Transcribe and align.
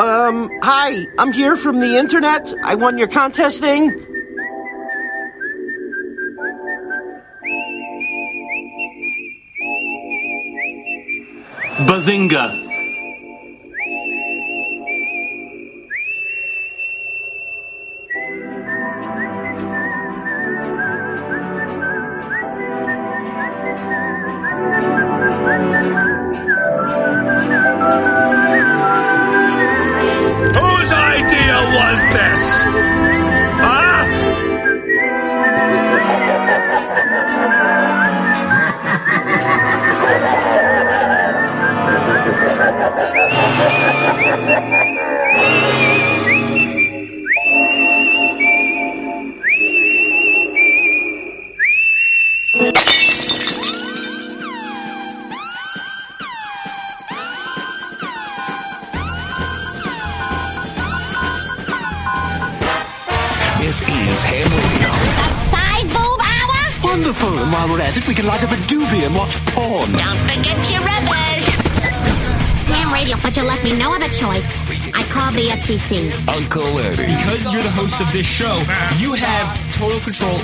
um, 0.00 0.50
hi. 0.62 1.06
I'm 1.18 1.32
here 1.32 1.56
from 1.56 1.80
the 1.80 1.98
internet. 1.98 2.52
I 2.64 2.74
won 2.74 2.96
your 2.96 3.08
contest 3.08 3.60
thing. 3.60 3.90
Bazinga. 11.86 12.69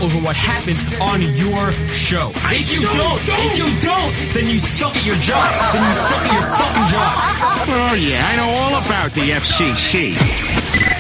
Over 0.00 0.18
what 0.20 0.36
happens 0.36 0.82
on 1.00 1.22
your 1.22 1.72
show. 1.90 2.32
If 2.52 2.72
you 2.72 2.82
don't, 2.82 3.20
if 3.22 3.58
you 3.58 3.68
don't, 3.80 4.12
then 4.34 4.48
you 4.48 4.58
suck 4.58 4.96
at 4.96 5.04
your 5.04 5.16
job. 5.16 5.46
Then 5.72 5.82
you 5.88 5.94
suck 5.94 6.22
at 6.24 6.32
your 6.32 6.46
fucking 6.56 6.86
job. 6.92 7.12
Oh 7.68 7.94
yeah, 7.94 8.26
I 8.26 8.36
know 8.36 8.50
all 8.50 8.74
about 8.82 9.12
the 9.12 9.30
FCC. 9.30 10.16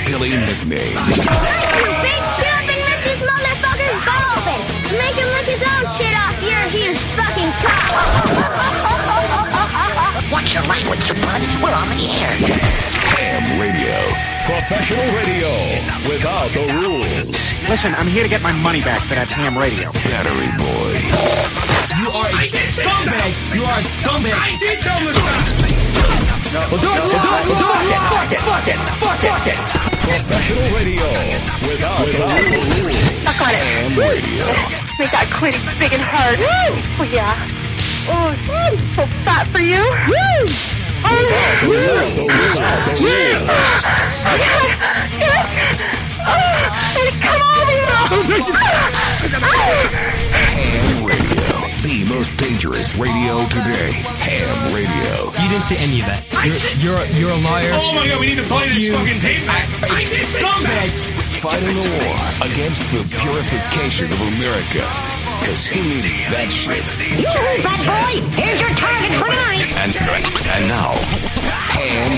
Billy 0.06 0.30
nicknames. 0.30 1.18
Bitch, 1.24 2.30
get 2.38 2.52
up 2.52 2.68
and 2.68 2.80
rip 2.86 3.00
this 3.04 3.20
motherfucker's 3.26 4.00
butt 4.06 4.22
open. 4.34 4.60
Make 4.96 5.16
him 5.18 5.28
lick 5.34 5.48
his 5.50 5.62
own 5.66 5.84
shit 5.96 6.14
off 6.16 6.36
your 6.42 6.64
his 6.72 6.96
fucking 7.16 7.52
cock. 7.60 7.92
Watch 10.32 10.52
your 10.54 10.66
language, 10.66 11.04
you 11.06 11.14
bud. 11.14 11.42
We're 11.62 11.74
on 11.74 11.88
the 11.96 12.10
air. 12.16 12.34
Ham 13.18 13.60
Radio. 13.60 14.35
Professional 14.46 15.02
radio 15.18 15.50
without 16.06 16.46
the 16.54 16.70
rules. 16.78 17.34
Listen, 17.68 17.92
I'm 17.96 18.06
here 18.06 18.22
to 18.22 18.28
get 18.28 18.42
my 18.42 18.52
money 18.52 18.80
back 18.80 19.02
for 19.02 19.18
that 19.18 19.26
ham 19.26 19.58
radio. 19.58 19.90
Battery 20.06 20.54
Boy. 20.54 20.94
You 21.98 22.06
are 22.14 22.30
a 22.30 22.46
scumbag. 22.46 23.34
You 23.58 23.66
are 23.66 23.74
a 23.74 23.82
scumbag. 23.82 24.38
I 24.38 24.54
did 24.62 24.78
tell 24.78 25.02
him 25.02 25.10
to 25.10 25.18
stop. 25.18 25.50
Professional 30.06 30.62
radio 30.78 31.10
without, 31.66 32.06
the 32.06 32.22
rules. 32.22 32.94
Suck 33.26 33.42
on 33.42 33.50
it. 33.50 33.66
Ham 33.66 33.98
Radio. 33.98 34.46
Make 34.94 35.10
that 35.10 35.26
clit 35.34 35.58
big 35.82 35.90
and 35.90 36.06
hard. 36.06 36.38
Oh 37.02 37.08
yeah. 37.10 37.34
Oh, 38.06 38.30
so 38.94 39.10
fat 39.26 39.50
for 39.50 39.58
you. 39.58 39.82
Woo! 40.06 40.75
Without 40.96 42.16
the, 42.16 42.24
without 42.24 42.84
the 42.86 42.92
rules. 42.92 43.46
yes, 44.40 44.80
yes. 45.20 45.80
And 46.96 47.10
come 47.22 47.42
on, 47.42 47.66
Ham 50.56 51.04
Radio. 51.04 51.46
The 51.82 52.04
most 52.08 52.38
dangerous 52.38 52.94
radio 52.96 53.46
today. 53.48 53.92
Ham 53.92 54.74
Radio. 54.74 55.32
You 55.42 55.48
didn't 55.50 55.62
say 55.64 55.76
any 55.76 56.00
of 56.00 56.06
that. 56.06 56.24
You're 56.80 56.96
you're, 56.96 57.06
you're 57.18 57.30
a 57.32 57.40
liar. 57.40 57.70
Oh 57.74 57.94
my 57.94 58.08
god, 58.08 58.20
we 58.20 58.26
need 58.26 58.36
to 58.36 58.42
play 58.44 58.68
this 58.68 58.88
fucking 58.94 59.20
tape 59.20 59.46
back. 59.46 59.68
I 59.90 60.00
did 60.00 60.08
say 60.08 60.40
Scumbag. 60.40 60.90
Fighting 61.40 61.76
the 61.76 61.82
war 62.00 62.16
against 62.48 62.80
the 62.90 63.04
purification 63.20 64.06
of 64.10 64.20
America. 64.20 65.05
Cause 65.46 65.64
who 65.64 65.80
needs 65.80 66.10
that 66.34 66.50
shit? 66.50 66.82
Bad 67.62 67.78
boy, 67.86 68.18
here's 68.34 68.58
your 68.58 68.68
target 68.70 69.14
for 69.14 69.30
tonight. 69.30 69.62
And, 69.78 69.94
and 69.94 70.66
now, 70.66 70.90
Ham 71.70 72.12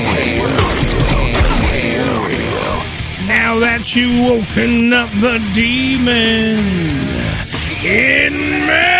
Ham 1.68 2.24
Radio. 2.24 3.28
Now 3.28 3.58
that 3.60 3.94
you 3.94 4.22
woken 4.22 4.94
up 4.94 5.10
the 5.20 5.38
demon 5.52 6.56
in 7.84 8.66
me. 8.66 8.97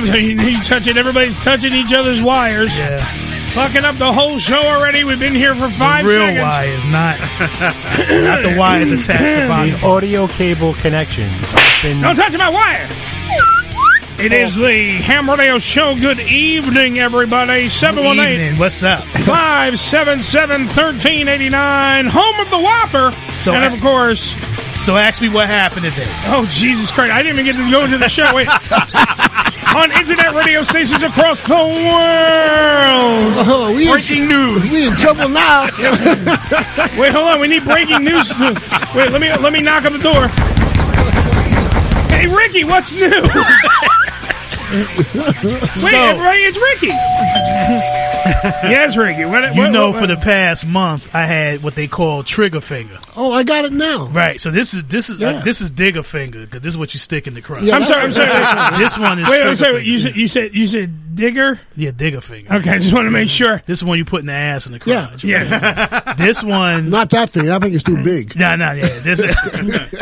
I'm 0.00 0.14
you, 0.14 0.40
you 0.40 0.62
touching. 0.62 0.96
Everybody's 0.96 1.36
touching 1.38 1.72
each 1.74 1.92
other's 1.92 2.22
wires. 2.22 2.76
Yeah. 2.76 3.04
Fucking 3.52 3.84
up 3.84 3.96
the 3.96 4.12
whole 4.12 4.38
show 4.38 4.58
already. 4.62 5.02
We've 5.04 5.18
been 5.18 5.34
here 5.34 5.54
for 5.54 5.68
five 5.68 6.04
the 6.04 6.10
real 6.10 6.26
seconds. 6.26 6.42
wires, 6.42 6.84
not 6.88 7.18
not 8.22 8.42
the 8.42 8.54
wires 8.58 8.92
attached 8.92 9.40
to 9.40 9.48
body. 9.48 9.70
The 9.70 9.86
audio 9.86 10.26
cable 10.28 10.74
connection. 10.74 11.28
Been, 11.82 12.00
Don't 12.00 12.14
touch 12.16 12.36
my 12.38 12.48
wire. 12.48 12.88
It 14.24 14.32
is 14.32 14.56
oh. 14.56 14.66
the 14.66 14.98
Ham 14.98 15.28
Radio 15.30 15.58
Show. 15.58 15.94
Good 15.96 16.20
evening, 16.20 16.98
everybody. 16.98 17.68
Seven 17.70 18.04
one 18.04 18.18
eight. 18.20 18.34
Evening. 18.34 18.58
What's 18.60 18.82
up? 18.82 19.02
577 19.04 20.66
1389, 20.66 22.06
home 22.06 22.38
of 22.38 22.50
the 22.50 22.58
Whopper. 22.58 23.12
So 23.32 23.54
and 23.54 23.64
I- 23.64 23.74
of 23.74 23.80
course, 23.80 24.34
So 24.84 24.96
ask 24.96 25.20
me 25.22 25.28
what 25.30 25.46
happened 25.48 25.84
today. 25.86 26.06
oh, 26.26 26.46
Jesus 26.52 26.90
Christ, 26.90 27.12
I 27.14 27.22
didn't 27.22 27.40
even 27.40 27.46
get 27.56 27.64
to 27.64 27.70
go 27.70 27.84
into 27.84 27.98
the 27.98 28.08
show. 28.10 28.34
Wait. 28.34 28.46
On 29.76 29.90
internet 29.92 30.34
radio 30.34 30.62
stations 30.64 31.02
across 31.02 31.42
the 31.44 31.54
world. 31.54 31.68
Oh, 33.46 33.72
we 33.76 33.86
breaking 33.88 34.22
in, 34.22 34.28
news. 34.28 34.62
We 34.72 34.86
in 34.88 34.94
trouble 34.96 35.28
now. 35.28 35.64
Wait, 36.98 37.12
hold 37.12 37.28
on. 37.28 37.40
We 37.40 37.46
need 37.48 37.64
breaking 37.64 38.02
news. 38.04 38.28
Wait, 38.94 39.10
let 39.12 39.20
me 39.20 39.28
let 39.36 39.52
me 39.52 39.60
knock 39.62 39.84
on 39.84 39.92
the 39.92 39.98
door. 40.00 40.28
Hey, 42.08 42.26
Ricky, 42.26 42.64
what's 42.64 42.92
new? 42.94 43.10
Wait, 43.10 43.22
So- 45.78 45.96
everybody, 45.96 46.40
it's 46.40 46.58
Ricky. 46.58 46.92
yes, 48.64 48.96
Ricky. 48.96 49.24
What, 49.24 49.54
You 49.54 49.62
what- 49.62 49.70
know, 49.70 49.90
what- 49.90 50.00
for 50.00 50.06
the 50.06 50.16
past 50.16 50.66
month, 50.66 51.14
I 51.14 51.24
had 51.24 51.62
what 51.62 51.74
they 51.74 51.86
call 51.88 52.22
trigger 52.22 52.60
finger. 52.60 52.98
Oh, 53.16 53.32
I 53.32 53.42
got 53.44 53.64
it 53.64 53.72
now. 53.72 54.06
Right. 54.06 54.40
So 54.40 54.50
this 54.50 54.72
is 54.74 54.84
this 54.84 55.08
is 55.10 55.20
uh, 55.22 55.40
this 55.44 55.60
is 55.60 55.70
digger 55.70 56.02
finger 56.02 56.40
because 56.40 56.60
this 56.62 56.72
is 56.74 56.78
what 56.78 56.94
you 56.94 57.00
stick 57.00 57.26
in 57.26 57.34
the 57.34 57.42
crotch. 57.42 57.62
Yeah, 57.62 57.76
I'm 57.76 57.84
sorry. 57.84 58.02
I'm 58.02 58.12
sorry. 58.12 58.78
this 58.78 58.96
one 58.98 59.18
is 59.18 59.28
Wait, 59.28 59.42
I'm 59.46 59.56
sorry. 59.56 59.74
finger. 59.74 59.88
You 59.90 59.98
said 59.98 60.16
you 60.16 60.28
said 60.28 60.54
you 60.54 60.66
said 60.66 61.09
digger. 61.14 61.58
Yeah, 61.76 61.90
digger 61.90 62.20
finger. 62.20 62.52
Okay, 62.54 62.70
I 62.70 62.78
just 62.78 62.92
want 62.92 63.06
to 63.06 63.10
make 63.10 63.28
sure. 63.28 63.62
This 63.66 63.78
is 63.78 63.84
one 63.84 63.98
you 63.98 64.04
put 64.04 64.20
in 64.20 64.26
the 64.26 64.32
ass 64.32 64.66
and 64.66 64.74
the 64.80 64.90
Yeah. 64.90 65.06
crotch. 65.08 65.24
Yeah. 65.24 66.14
this 66.18 66.42
one. 66.42 66.90
Not 66.90 67.10
that 67.10 67.30
thing. 67.30 67.50
I 67.50 67.58
think 67.58 67.74
it's 67.74 67.84
too 67.84 68.02
big. 68.02 68.34
No, 68.40 68.56
no, 68.56 68.72
yeah. 68.72 68.88
This 69.02 69.20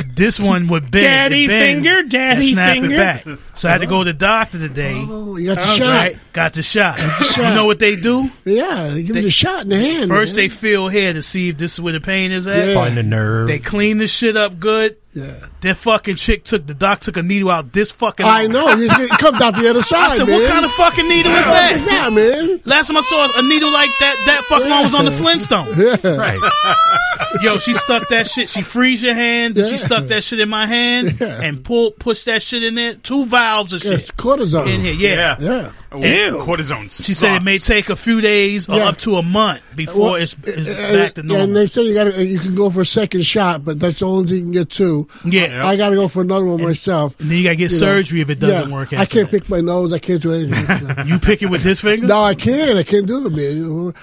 this 0.14 0.38
one 0.40 0.68
would 0.68 0.90
bend. 0.90 1.04
Daddy 1.04 1.44
it 1.44 1.48
bends 1.48 1.84
finger, 1.86 2.00
and 2.00 2.10
daddy 2.10 2.52
snap 2.52 2.72
finger. 2.74 2.94
it 2.94 2.96
back. 2.98 3.26
So 3.54 3.68
I 3.68 3.72
had 3.72 3.80
to 3.80 3.86
go 3.86 4.04
to 4.04 4.12
the 4.12 4.18
doctor 4.18 4.58
today. 4.58 4.94
Oh, 4.96 5.36
you 5.36 5.46
got 5.54 5.58
the 5.58 5.62
Okay. 5.84 6.12
shot. 6.14 6.20
Got 6.32 6.52
the 6.54 6.62
shot. 6.62 6.98
shot. 6.98 7.36
You 7.36 7.54
know 7.54 7.66
what 7.66 7.78
they 7.78 7.96
do? 7.96 8.30
Yeah, 8.44 8.88
they 8.88 9.02
give 9.02 9.16
you 9.16 9.26
a 9.28 9.30
shot 9.30 9.62
in 9.62 9.70
the 9.70 9.76
hand. 9.78 10.08
First, 10.08 10.34
man. 10.36 10.44
they 10.44 10.48
feel 10.48 10.88
here 10.88 11.12
to 11.12 11.22
see 11.22 11.48
if 11.50 11.58
this 11.58 11.74
is 11.74 11.80
where 11.80 11.92
the 11.92 12.00
pain 12.00 12.30
is 12.32 12.46
at. 12.46 12.68
Yeah. 12.68 12.74
Find 12.74 12.96
the 12.96 13.02
nerve. 13.02 13.48
They 13.48 13.58
clean 13.58 13.98
the 13.98 14.06
shit 14.06 14.36
up 14.36 14.58
good. 14.60 14.96
Yeah. 15.14 15.46
That 15.62 15.76
fucking 15.78 16.16
chick 16.16 16.44
took 16.44 16.66
the 16.66 16.74
doc 16.74 17.00
took 17.00 17.16
a 17.16 17.22
needle 17.22 17.50
out 17.50 17.72
this 17.72 17.90
fucking. 17.90 18.26
I 18.26 18.46
know. 18.46 18.68
You- 18.74 18.88
It 18.90 19.10
comes 19.10 19.40
out 19.40 19.54
the 19.56 19.68
other 19.70 19.82
side, 19.82 20.12
I 20.12 20.16
said, 20.16 20.26
man. 20.28 20.40
what 20.40 20.50
kind 20.50 20.64
of 20.64 20.70
fucking 20.72 21.08
needle 21.08 21.32
is 21.32 21.46
What 21.46 21.52
that? 21.52 21.72
is 21.72 21.84
that, 21.86 22.12
man? 22.12 22.60
Last 22.66 22.88
time 22.88 22.96
I 22.98 23.00
saw 23.00 23.24
a 23.38 23.42
needle 23.48 23.72
like 23.72 23.88
that, 24.00 24.16
that 24.26 24.44
fucking 24.44 24.68
one 24.70 24.84
was 24.84 24.94
on 24.94 25.04
the 25.06 25.10
Flintstones. 25.10 26.04
Yeah. 26.04 26.16
Right. 26.16 26.38
Yo, 27.42 27.58
she 27.58 27.72
stuck 27.72 28.08
that 28.10 28.28
shit. 28.28 28.48
She 28.48 28.62
frees 28.62 29.02
your 29.02 29.14
hand. 29.14 29.54
Then 29.54 29.70
she 29.70 29.76
stuck 29.78 30.06
that 30.08 30.22
shit 30.24 30.40
in 30.40 30.48
my 30.48 30.66
hand 30.66 31.16
Yeah. 31.20 31.40
and 31.42 31.64
pull, 31.64 31.90
push 31.92 32.24
that 32.24 32.42
shit 32.42 32.62
in 32.62 32.74
there. 32.74 32.94
Two 32.94 33.26
valves 33.26 33.72
of 33.72 33.80
shit 33.82 33.92
It's 33.94 34.10
cortisone. 34.10 34.72
in 34.74 34.80
here. 34.80 34.94
Yeah. 34.94 35.36
Yeah. 35.40 35.72
Ew. 35.90 36.38
Cortisone. 36.38 36.90
She 37.04 37.14
said 37.14 37.36
it 37.36 37.42
may 37.42 37.56
take 37.58 37.88
a 37.88 37.96
few 37.96 38.20
days 38.20 38.68
or 38.68 38.76
Yeah. 38.76 38.88
up 38.88 38.98
to 38.98 39.16
a 39.16 39.22
month 39.22 39.62
before 39.74 40.12
Well, 40.12 40.14
it's, 40.16 40.36
it's 40.44 40.68
uh, 40.70 40.92
back 40.92 41.14
to 41.14 41.22
normal. 41.22 41.44
And 41.44 41.56
they 41.56 41.66
say 41.66 41.82
you 41.82 41.94
got 41.94 42.04
to 42.04 42.24
you 42.24 42.38
can 42.38 42.54
go 42.54 42.68
for 42.70 42.82
a 42.82 42.86
second 42.86 43.24
shot, 43.24 43.64
but 43.64 43.80
that's 43.80 44.00
the 44.00 44.06
only 44.06 44.26
thing 44.28 44.36
you 44.36 44.42
can 44.42 44.52
get 44.52 44.70
two. 44.70 45.07
Yeah. 45.24 45.66
I 45.66 45.76
got 45.76 45.90
to 45.90 45.96
go 45.96 46.08
for 46.08 46.22
another 46.22 46.44
one 46.46 46.62
myself. 46.62 47.18
And 47.20 47.30
then 47.30 47.38
you 47.38 47.44
gotta 47.44 47.56
get 47.56 47.70
You 47.72 47.76
know. 47.80 47.86
surgery 47.86 48.20
if 48.20 48.30
it 48.30 48.38
doesn't 48.40 48.68
Yeah. 48.70 48.74
work. 48.74 48.92
I 48.92 49.04
can't 49.06 49.30
that. 49.30 49.40
pick 49.42 49.48
my 49.48 49.60
nose. 49.60 49.92
I 49.92 49.98
can't 49.98 50.22
do 50.22 50.32
anything. 50.32 51.06
You 51.06 51.18
pick 51.18 51.42
it 51.42 51.46
with 51.50 51.62
this 51.62 51.80
finger? 51.80 52.06
no, 52.06 52.20
I 52.22 52.34
can't. 52.34 52.76
I 52.78 52.82
can't 52.82 53.06
do 53.06 53.26
it, 53.26 53.30
man. 53.32 53.94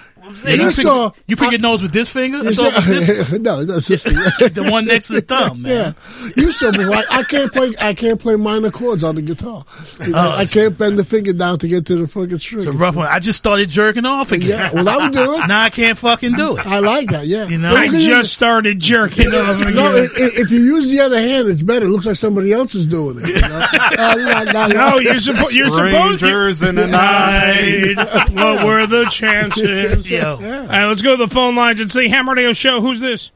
Hey, 0.43 0.55
you 0.55 0.61
you, 0.61 0.67
pick, 0.67 0.75
saw- 0.75 1.11
you 1.27 1.35
pick 1.35 1.47
I- 1.47 1.51
your 1.51 1.59
nose 1.59 1.81
with 1.81 1.93
this 1.93 2.09
finger? 2.09 2.37
I 2.39 2.41
You 2.49 2.55
thought 2.55 2.83
this- 2.83 3.31
no, 3.39 3.63
that's 3.63 3.87
just 3.87 4.03
the 4.05 4.67
one 4.71 4.85
next 4.85 5.07
to 5.07 5.13
the 5.13 5.21
thumb, 5.21 5.61
man. 5.63 5.95
Yeah, 6.25 6.29
you 6.35 6.51
saw 6.51 6.71
me. 6.71 6.83
I, 6.85 7.03
I 7.11 7.23
can't 7.23 7.51
play. 7.53 7.71
I 7.79 7.93
can't 7.93 8.19
play 8.19 8.35
minor 8.35 8.71
chords 8.71 9.03
on 9.03 9.15
the 9.15 9.21
guitar. 9.21 9.65
You 10.01 10.07
know, 10.07 10.17
Oh, 10.17 10.31
I 10.35 10.45
can't 10.45 10.77
bend 10.77 10.97
the 10.97 11.05
finger 11.05 11.33
down 11.33 11.59
to 11.59 11.67
get 11.67 11.85
to 11.87 11.95
the 11.95 12.07
fucking 12.07 12.37
string. 12.39 12.59
It's 12.59 12.65
a 12.67 12.71
rough 12.71 12.95
one. 12.95 13.07
I 13.07 13.19
just 13.19 13.37
started 13.37 13.69
jerking 13.69 14.05
off 14.05 14.31
again. 14.31 14.49
Yeah, 14.49 14.71
well, 14.73 14.89
I 14.89 14.97
would 15.03 15.13
do 15.13 15.33
it. 15.35 15.47
Now 15.47 15.61
I 15.63 15.69
can't 15.69 15.97
fucking 15.97 16.33
do 16.33 16.57
it. 16.57 16.65
I 16.65 16.79
like 16.79 17.09
that. 17.09 17.27
Yeah, 17.27 17.45
You 17.47 17.57
know? 17.59 17.75
I 17.75 17.87
just 17.89 18.33
started 18.33 18.79
jerking 18.79 19.27
off 19.33 19.59
again. 19.61 19.75
No, 19.75 19.91
i- 19.95 20.01
i- 20.01 20.07
if 20.15 20.49
you 20.51 20.59
use 20.59 20.89
the 20.89 21.01
other 21.01 21.19
hand, 21.19 21.47
it's 21.49 21.61
better. 21.63 21.85
It 21.85 21.89
looks 21.89 22.05
like 22.05 22.15
somebody 22.15 22.51
else 22.51 22.73
is 22.75 22.85
doing 22.87 23.19
it. 23.19 23.27
You 23.29 23.41
know? 23.41 23.67
Uh. 23.73 24.67
No, 24.69 24.97
you're, 24.99 25.15
suppo- 25.15 25.51
you're 25.53 25.67
supposed 25.67 26.17
Strangers 26.17 26.63
in 26.63 26.75
the 26.75 26.87
night. 26.87 27.95
night. 27.95 28.29
what 28.31 28.65
were 28.65 28.87
the 28.87 29.05
chances? 29.05 30.09
Yo. 30.21 30.35
All 30.35 30.67
right, 30.67 30.85
let's 30.87 31.01
go 31.01 31.11
to 31.17 31.25
the 31.25 31.33
phone 31.33 31.55
lines. 31.55 31.79
It's 31.81 31.93
the 31.93 32.07
Ham 32.09 32.29
Radio 32.29 32.53
Show. 32.53 32.81
Who's 32.81 32.99
this? 32.99 33.31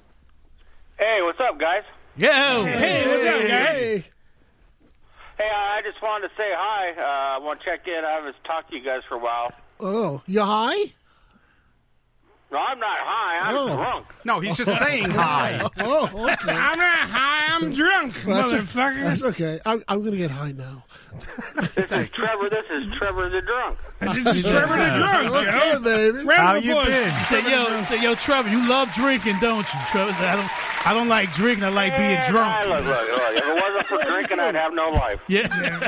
Hey, 0.98 1.20
what's 1.22 1.40
up, 1.40 1.60
guys? 1.60 1.84
Yo. 2.18 2.28
Hey, 2.66 3.06
what's 3.08 3.24
up, 3.24 3.48
guys? 3.48 3.68
Hey, 3.78 4.06
Hey, 5.38 5.50
I 5.50 5.82
just 5.84 6.02
wanted 6.02 6.28
to 6.28 6.34
say 6.36 6.50
hi. 6.54 6.92
Uh, 6.98 7.38
I 7.38 7.38
want 7.42 7.60
to 7.62 7.66
check 7.66 7.88
in. 7.88 8.04
I 8.04 8.12
haven't 8.16 8.36
talked 8.44 8.72
to 8.72 8.76
you 8.78 8.84
guys 8.84 9.02
for 9.08 9.16
a 9.16 9.20
while. 9.20 9.54
oh, 9.80 10.22
you 10.28 10.42
high? 10.42 10.92
No, 12.52 12.58
I'm 12.58 12.80
not 12.80 12.98
high. 13.00 13.50
I'm 13.50 13.56
Oh. 13.56 13.76
drunk. 13.78 14.06
No, 14.26 14.40
he's 14.42 14.58
just 14.58 14.78
saying 14.80 15.10
hi. 15.12 15.62
Oh, 15.78 16.06
okay. 16.14 16.52
I'm 16.52 16.78
not 16.78 16.94
high. 17.10 17.56
I'm 17.56 17.72
drunk, 17.74 18.16
That's, 18.26 18.52
motherfucker. 18.52 19.04
that's 19.04 19.24
okay. 19.24 19.60
I'm, 19.66 19.82
I'm 19.88 20.04
gonna 20.04 20.18
get 20.18 20.32
high 20.32 20.52
now. 20.52 20.84
This 21.76 21.92
is 21.92 22.10
Trevor. 22.10 22.50
This 22.50 22.66
is 22.72 22.88
Trevor 22.98 23.30
the 23.30 23.42
drunk. 23.42 23.78
This 24.00 24.26
is 24.26 24.44
Trevor 24.44 24.78
the 24.78 24.98
drunk, 24.98 25.36
Okay, 25.36 25.72
yo. 25.74 25.80
baby. 25.80 26.18
Round 26.26 26.42
How 26.42 26.54
you 26.56 26.72
applause. 26.72 26.88
been? 26.88 27.12
He 27.16 27.24
said, 27.24 27.44
yo, 27.46 27.78
he 27.78 27.84
said, 27.84 28.02
yo, 28.02 28.16
Trevor, 28.16 28.50
you 28.50 28.68
love 28.70 28.92
drinking, 28.94 29.36
don't 29.42 29.66
you? 29.74 29.80
Trevor 29.92 30.14
said, 30.14 30.26
I 30.30 30.36
don't, 30.36 30.88
I 30.88 30.94
don't 30.94 31.08
like 31.10 31.32
drinking. 31.34 31.64
I 31.64 31.70
like 31.70 31.98
being 31.98 32.20
drunk. 32.30 32.68
look, 32.68 32.80
look, 32.80 32.86
look. 32.86 33.38
If 33.38 33.46
it 33.46 33.56
wasn't 33.64 33.86
for 33.88 34.04
drinking, 34.12 34.40
I'd 34.40 34.56
have 34.56 34.74
no 34.74 34.84
life. 34.84 35.20
Yeah. 35.28 35.88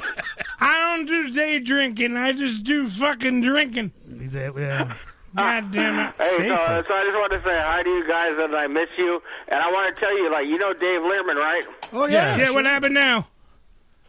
I 0.59 0.77
don't 0.79 1.05
do 1.05 1.31
day 1.31 1.59
drinking. 1.59 2.17
I 2.17 2.33
just 2.33 2.63
do 2.63 2.87
fucking 2.89 3.41
drinking. 3.41 3.91
He 4.19 4.27
said, 4.29 4.53
yeah. 4.57 4.93
God 5.33 5.71
damn 5.71 5.97
it. 5.97 6.13
Hey, 6.17 6.37
so, 6.49 6.83
so 6.87 6.93
I 6.93 7.05
just 7.05 7.15
wanted 7.17 7.37
to 7.37 7.43
say 7.45 7.57
hi 7.63 7.83
to 7.83 7.89
you 7.89 8.05
guys, 8.05 8.33
and 8.37 8.53
I 8.53 8.67
miss 8.67 8.89
you. 8.97 9.21
And 9.47 9.61
I 9.61 9.71
want 9.71 9.95
to 9.95 10.01
tell 10.01 10.15
you, 10.17 10.29
like, 10.29 10.45
you 10.45 10.57
know 10.57 10.73
Dave 10.73 10.99
Lerman, 11.01 11.35
right? 11.35 11.63
Oh 11.93 12.05
yeah. 12.05 12.35
Yeah, 12.35 12.51
what 12.51 12.65
happened 12.65 12.95
now? 12.95 13.27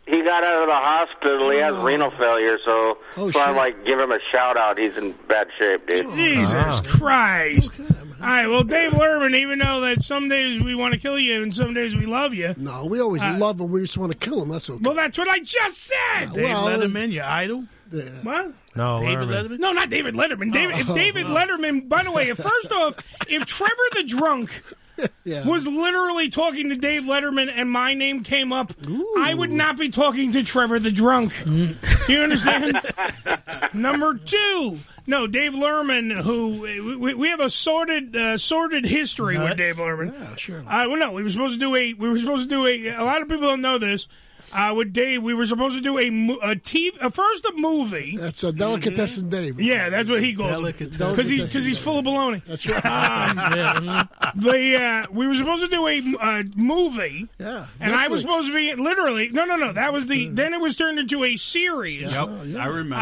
He 0.07 0.21
got 0.23 0.47
out 0.47 0.63
of 0.63 0.69
the 0.69 0.75
hospital. 0.75 1.51
He 1.51 1.59
has 1.59 1.77
renal 1.77 2.11
failure, 2.11 2.59
so 2.65 2.99
Oh, 3.17 3.31
so 3.31 3.39
I 3.41 3.47
shit. 3.47 3.57
like 3.57 3.87
give 3.87 4.01
him 4.01 4.11
a 4.11 4.19
shout 4.33 4.57
out. 4.57 4.77
He's 4.77 4.97
in 4.97 5.15
bad 5.29 5.47
shape, 5.59 5.87
dude. 5.87 6.13
Jesus 6.15 6.81
Christ. 6.87 7.79
All 7.81 8.29
right, 8.29 8.47
well, 8.49 8.65
Dave 8.65 8.93
Lerman, 8.93 9.35
even 9.37 9.61
though 9.61 9.81
that 9.81 10.03
some 10.03 10.29
days 10.29 10.61
we 10.63 10.75
want 10.75 10.95
to 10.95 11.01
kill 11.01 11.19
you 11.19 11.43
and 11.43 11.55
some 11.55 11.73
days 11.75 11.97
we 11.97 12.07
love 12.07 12.35
you. 12.35 12.53
No, 12.57 12.87
we 12.87 13.01
always 13.01 13.23
Uh, 13.23 13.37
love 13.39 13.61
him. 13.61 13.71
We 13.71 13.81
just 13.83 13.97
want 13.99 14.13
to 14.13 14.19
kill 14.19 14.43
him. 14.43 14.49
That's 14.49 14.69
okay. 14.71 14.79
Well, 14.83 14.95
that's 14.95 15.19
what 15.19 15.29
I 15.29 15.39
just 15.41 15.79
said. 15.79 16.33
Dave 16.33 16.45
Well, 16.45 16.67
Letterman, 16.67 17.13
your 17.13 17.25
idol? 17.25 17.65
Yeah. 17.91 18.05
What? 18.23 18.53
No, 18.75 18.99
David 18.99 19.29
Letterman. 19.29 19.49
Letterman? 19.51 19.59
No, 19.61 19.73
not 19.73 19.91
David 19.91 20.15
Letterman. 20.15 20.53
David, 20.53 20.79
if 20.79 20.87
David 20.95 21.27
Letterman, 21.27 21.89
by 21.89 22.03
the 22.03 22.11
way, 22.11 22.29
if 22.29 22.39
first 22.43 22.73
off, 22.73 22.97
if 23.29 23.45
Trevor 23.47 23.73
the 23.97 24.05
drunk 24.05 24.51
Yeah. 25.25 25.47
was 25.47 25.67
literally 25.67 26.29
talking 26.31 26.69
to 26.71 26.77
Dave 26.77 27.03
Letterman 27.03 27.49
and 27.55 27.71
my 27.71 27.95
name 27.95 28.25
came 28.25 28.53
up, 28.53 28.73
I 29.19 29.33
would 29.33 29.51
not 29.53 29.79
be 29.79 29.89
talking 29.89 30.33
to 30.33 30.43
Trevor 30.43 30.81
the 30.81 30.91
drunk. 30.91 31.33
you 31.47 32.19
understand? 32.21 32.81
Number 33.73 34.15
two. 34.15 34.79
No, 35.07 35.27
Dave 35.27 35.53
Lerman, 35.53 36.21
who 36.23 36.61
we, 36.99 37.15
we 37.15 37.29
have 37.29 37.41
a 37.41 37.51
sordid, 37.51 38.15
uh, 38.17 38.39
sordid 38.39 38.85
history 38.85 39.39
with 39.39 39.57
Dave 39.57 39.77
Lerman. 39.77 40.13
Yeah, 40.13 40.37
sure. 40.37 40.61
Uh, 40.61 40.89
well, 40.89 40.97
no, 40.97 41.13
we 41.13 41.23
were 41.23 41.31
supposed 41.31 41.55
to 41.55 41.61
do 41.61 41.75
a. 41.75 41.93
We 41.95 42.09
were 42.09 42.19
supposed 42.19 42.49
to 42.49 42.49
do 42.49 42.67
a. 42.67 42.97
A 43.01 43.05
lot 43.05 43.23
of 43.23 43.29
people 43.29 43.49
don't 43.49 43.61
know 43.63 43.79
this. 43.79 44.07
Uh, 44.53 44.75
with 44.75 44.93
Dave, 44.93 45.23
we 45.23 45.33
were 45.35 45.47
supposed 45.47 45.77
to 45.77 45.81
do 45.81 45.99
a, 45.99 46.07
a 46.53 46.57
TV, 46.57 46.91
uh, 47.01 47.09
first 47.09 47.45
a 47.47 47.53
movie. 47.57 48.17
That's 48.19 48.43
a 48.45 48.53
delicatessen, 48.53 49.31
Dave. 49.31 49.61
Yeah, 49.61 49.89
that's 49.89 50.09
what 50.09 50.23
he 50.23 50.35
calls 50.35 50.51
it. 50.51 50.55
Delicatessen. 50.55 51.11
Because 51.11 51.31
he's 51.31 51.45
because 51.47 51.65
he's 51.65 51.79
full 51.79 51.99
of 52.01 52.05
baloney. 52.05 52.45
That's 52.45 52.67
right. 52.67 52.85
Um, 52.85 54.09
the 54.37 54.77
uh, 54.77 55.07
we 55.11 55.27
were 55.27 55.35
supposed 55.35 55.63
to 55.63 55.69
do 55.69 55.87
a 55.87 55.99
uh, 56.21 56.43
movie, 56.55 57.29
Yeah. 57.39 57.67
and 57.81 57.95
I 57.95 58.09
was 58.09 58.21
supposed 58.21 58.49
to 58.49 58.55
be 58.55 58.75
literally 58.75 59.31
no, 59.31 59.45
no, 59.47 59.57
no. 59.57 59.73
That 59.73 59.93
was 59.93 60.07
the 60.07 60.29
then 60.29 60.53
it 60.53 60.61
was 60.61 60.77
turned 60.77 60.99
into 60.99 61.25
a 61.25 61.37
series. 61.37 62.13
Yep, 62.13 62.29
I 62.59 62.67
remember. 62.67 62.95
Uh, 62.97 62.99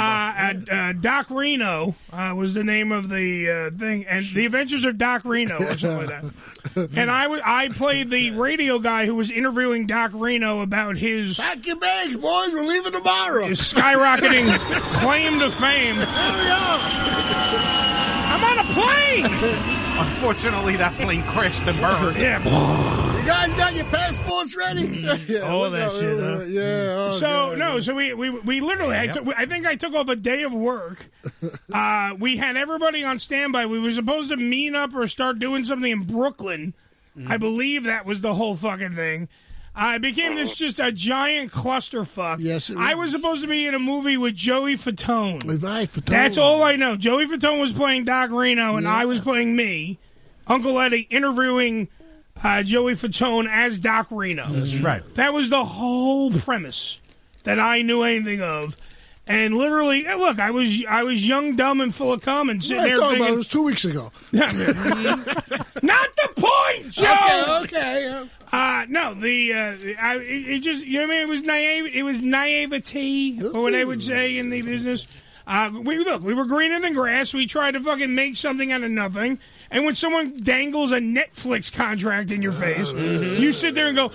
uh, 0.70 0.74
uh, 0.74 0.92
Doc 0.92 1.30
Reno 1.30 1.94
uh, 2.12 2.32
was 2.36 2.54
the 2.54 2.64
name 2.64 2.92
of 2.92 3.08
the 3.08 3.50
uh, 3.74 3.78
thing, 3.78 4.06
and 4.06 4.24
the 4.34 4.46
Adventures 4.46 4.84
of 4.84 4.98
Doc 4.98 5.22
Reno 5.24 5.56
or 5.58 5.76
something 5.76 6.06
like 6.06 6.08
that. 6.08 6.24
And 6.94 7.10
I 7.10 7.26
was 7.26 7.40
I 7.44 7.68
played 7.68 8.10
the 8.10 8.30
radio 8.32 8.78
guy 8.78 9.04
who 9.06 9.14
was 9.14 9.30
interviewing 9.30 9.86
Doc 9.86 10.12
Reno 10.14 10.60
about 10.60 10.96
his 10.96 11.39
Pack 11.40 11.66
your 11.66 11.76
bags, 11.76 12.16
boys. 12.16 12.52
We're 12.52 12.60
leaving 12.66 12.92
tomorrow. 12.92 13.46
his 13.46 13.60
skyrocketing 13.60 14.56
claim 15.00 15.38
to 15.40 15.50
fame. 15.50 15.96
I'm 18.32 18.44
on 18.44 18.58
a 18.58 18.64
plane. 18.74 19.24
Unfortunately, 19.98 20.76
that 20.76 20.94
plane 20.96 21.22
crashed 21.24 21.62
and 21.64 21.80
burned. 21.80 22.16
Yeah. 22.20 22.38
You 23.20 23.26
guys 23.26 23.54
got 23.54 23.74
your 23.74 23.84
passports 23.86 24.56
ready? 24.56 24.88
Mm. 24.88 25.28
yeah, 25.28 25.38
All 25.40 25.70
that 25.70 25.92
shit, 25.92 26.18
huh? 26.18 26.42
Yeah. 26.46 26.62
Mm. 26.62 26.96
oh, 26.96 27.12
So 27.18 27.26
God. 27.26 27.58
no, 27.58 27.80
so 27.80 27.94
we 27.94 28.12
we, 28.14 28.30
we 28.30 28.60
literally 28.60 28.96
I, 28.96 29.06
took, 29.08 29.26
I 29.36 29.44
think 29.46 29.66
I 29.66 29.76
took 29.76 29.92
off 29.94 30.08
a 30.08 30.16
day 30.16 30.42
of 30.42 30.52
work. 30.52 31.04
Uh, 31.72 32.14
we 32.18 32.36
had 32.38 32.56
everybody 32.56 33.04
on 33.04 33.18
standby. 33.18 33.66
We 33.66 33.78
were 33.78 33.92
supposed 33.92 34.30
to 34.30 34.36
meet 34.36 34.74
up 34.74 34.94
or 34.94 35.06
start 35.06 35.38
doing 35.38 35.64
something 35.66 35.90
in 35.90 36.04
Brooklyn. 36.04 36.72
Mm. 37.16 37.30
I 37.30 37.36
believe 37.36 37.84
that 37.84 38.06
was 38.06 38.20
the 38.20 38.34
whole 38.34 38.56
fucking 38.56 38.94
thing. 38.94 39.28
Uh, 39.74 39.92
it 39.94 40.02
became 40.02 40.34
this 40.34 40.54
just 40.54 40.80
a 40.80 40.90
giant 40.90 41.52
clusterfuck. 41.52 42.36
Yes, 42.40 42.70
it 42.70 42.76
I 42.76 42.94
was 42.94 43.12
supposed 43.12 43.42
to 43.42 43.48
be 43.48 43.66
in 43.66 43.74
a 43.74 43.78
movie 43.78 44.16
with 44.16 44.34
Joey 44.34 44.76
Fatone. 44.76 45.40
Right, 45.62 45.88
Fatone. 45.88 46.06
That's 46.06 46.36
all 46.36 46.62
I 46.62 46.76
know. 46.76 46.96
Joey 46.96 47.26
Fatone 47.26 47.60
was 47.60 47.72
playing 47.72 48.04
Doc 48.04 48.30
Reno, 48.30 48.76
and 48.76 48.86
I 48.86 49.04
was 49.04 49.20
playing 49.20 49.54
me, 49.54 49.98
Uncle 50.46 50.78
Eddie, 50.80 51.06
interviewing 51.08 51.88
uh, 52.42 52.62
Joey 52.62 52.94
Fatone 52.94 53.48
as 53.48 53.78
Doc 53.78 54.08
Reno. 54.10 54.46
That's 54.48 54.74
right. 54.76 55.02
That 55.14 55.32
was 55.32 55.50
the 55.50 55.64
whole 55.64 56.32
premise 56.32 56.98
that 57.44 57.60
I 57.60 57.82
knew 57.82 58.02
anything 58.02 58.42
of. 58.42 58.76
And 59.26 59.56
literally, 59.56 60.04
eh, 60.04 60.14
look, 60.16 60.40
I 60.40 60.50
was 60.50 60.84
I 60.88 61.04
was 61.04 61.26
young, 61.26 61.54
dumb, 61.54 61.80
and 61.80 61.94
full 61.94 62.12
of 62.12 62.22
cum, 62.22 62.50
and 62.50 62.62
sitting 62.62 62.78
What 62.78 62.84
there 62.84 62.94
you 62.94 63.00
talking 63.00 63.16
about? 63.18 63.22
It 63.22 63.26
thinking, 63.26 63.38
was 63.38 63.48
two 63.48 63.62
weeks 63.62 63.84
ago. 63.84 64.10
not 64.32 66.08
the 66.16 66.28
point, 66.34 66.90
Joe. 66.90 67.60
Okay, 67.62 68.08
okay. 68.12 68.28
Uh, 68.52 68.84
no, 68.88 69.14
the 69.14 69.52
uh, 69.52 69.76
I, 70.00 70.16
it, 70.18 70.58
just 70.60 70.84
you 70.84 71.00
know 71.00 71.06
what 71.06 71.14
I 71.14 71.18
mean. 71.18 71.22
It 71.22 71.28
was 71.28 71.42
naive. 71.42 71.94
It 71.94 72.02
was 72.02 72.20
naivety, 72.20 73.40
or 73.42 73.62
what 73.62 73.74
I 73.74 73.84
would 73.84 74.02
say 74.02 74.38
in 74.38 74.50
the 74.50 74.62
business. 74.62 75.06
Uh, 75.46 75.70
we 75.82 75.98
look, 75.98 76.22
we 76.22 76.34
were 76.34 76.46
greener 76.46 76.80
than 76.80 76.92
grass. 76.92 77.32
We 77.32 77.46
tried 77.46 77.72
to 77.72 77.80
fucking 77.80 78.14
make 78.14 78.36
something 78.36 78.72
out 78.72 78.82
of 78.82 78.90
nothing. 78.90 79.38
And 79.72 79.84
when 79.84 79.94
someone 79.94 80.36
dangles 80.36 80.90
a 80.90 80.98
Netflix 80.98 81.72
contract 81.72 82.32
in 82.32 82.42
your 82.42 82.52
face, 82.52 82.90
you 82.90 83.52
sit 83.52 83.74
there 83.74 83.86
and 83.86 83.96
go, 83.96 84.08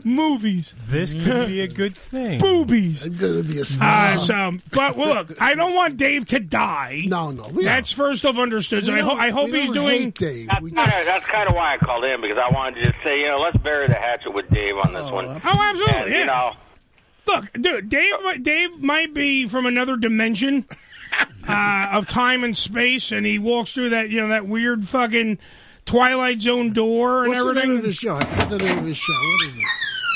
movies. 0.04 0.74
This 0.86 1.12
could 1.14 1.48
be 1.48 1.60
a 1.62 1.66
good 1.68 1.96
thing. 1.96 2.38
Boobies. 2.40 3.08
Gonna 3.08 3.42
be 3.42 3.58
a 3.60 3.64
Uh, 3.80 4.18
so, 4.18 4.52
but 4.70 4.96
well, 4.96 5.14
look, 5.14 5.40
I 5.40 5.54
don't 5.54 5.74
want 5.74 5.96
Dave 5.96 6.26
to 6.26 6.40
die. 6.40 7.04
No, 7.06 7.30
no. 7.30 7.48
That's 7.48 7.90
first 7.90 8.26
off 8.26 8.36
understood. 8.38 8.84
So 8.84 8.92
I, 8.92 9.00
ho- 9.00 9.16
I 9.16 9.30
hope 9.30 9.48
he's 9.48 9.70
doing. 9.70 10.10
That's 10.10 10.50
kind, 10.50 10.68
of, 10.68 11.06
that's 11.06 11.26
kind 11.26 11.48
of 11.48 11.54
why 11.54 11.74
I 11.74 11.76
called 11.78 12.04
in 12.04 12.20
because 12.20 12.38
I 12.38 12.50
wanted 12.50 12.80
to 12.82 12.90
just 12.92 13.02
say, 13.02 13.20
you 13.22 13.28
know, 13.28 13.38
let's 13.38 13.56
bury 13.58 13.86
the 13.88 13.94
hatchet 13.94 14.32
with 14.32 14.48
Dave 14.50 14.76
on 14.76 14.92
this 14.92 15.10
one. 15.10 15.40
Oh, 15.42 15.58
absolutely. 15.62 15.94
And, 16.02 16.10
yeah. 16.10 16.18
You 16.18 16.26
know, 16.26 16.52
Look, 17.26 17.52
dude, 17.52 17.88
Dave, 17.88 18.42
Dave 18.42 18.80
might 18.80 19.14
be 19.14 19.46
from 19.46 19.64
another 19.66 19.96
dimension 19.96 20.64
uh, 21.48 21.88
of 21.92 22.08
time 22.08 22.44
and 22.44 22.56
space, 22.56 23.12
and 23.12 23.24
he 23.26 23.38
walks 23.38 23.72
through 23.72 23.90
that, 23.90 24.10
you 24.10 24.20
know, 24.20 24.28
that 24.28 24.46
weird 24.46 24.88
fucking 24.88 25.38
Twilight 25.86 26.40
Zone 26.42 26.72
door 26.72 27.24
and 27.24 27.28
What's 27.32 27.42
the 27.42 27.48
everything. 27.50 27.70
name 27.70 27.78
of 27.78 27.84
his 27.84 27.96
show? 27.96 28.16
I 28.16 28.44
the 28.44 28.58
name 28.58 28.78
of 28.78 28.84
his 28.86 28.96
show. 28.96 29.12
What 29.12 29.46
is 29.48 29.54
it? 29.56 29.62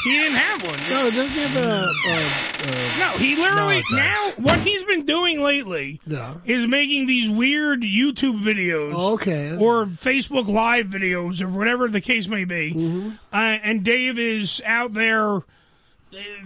He 0.05 0.11
didn't 0.11 0.37
have 0.37 0.63
one. 0.63 0.75
No, 0.91 1.11
doesn't 1.11 1.31
he 1.31 1.41
have 1.41 1.65
a. 1.65 1.69
a, 1.71 2.67
a 2.67 2.99
No, 2.99 3.09
he 3.17 3.37
literally 3.37 3.83
No, 3.91 3.97
now 3.97 4.33
what 4.37 4.59
he's 4.61 4.85
been 4.85 5.07
doing 5.07 5.41
lately 5.41 5.99
is 6.45 6.67
making 6.67 7.07
these 7.07 7.31
weird 7.31 7.81
YouTube 7.81 8.43
videos, 8.43 8.93
Okay. 9.15 9.57
or 9.57 9.87
Facebook 9.87 10.47
Live 10.47 10.89
videos, 10.89 11.41
or 11.41 11.49
whatever 11.49 11.89
the 11.89 12.03
case 12.03 12.29
may 12.29 12.45
be. 12.45 12.75
Mm-hmm. 12.75 13.11
Uh, 13.33 13.37
and 13.39 13.83
Dave 13.83 14.19
is 14.19 14.61
out 14.67 14.93
there. 14.93 15.41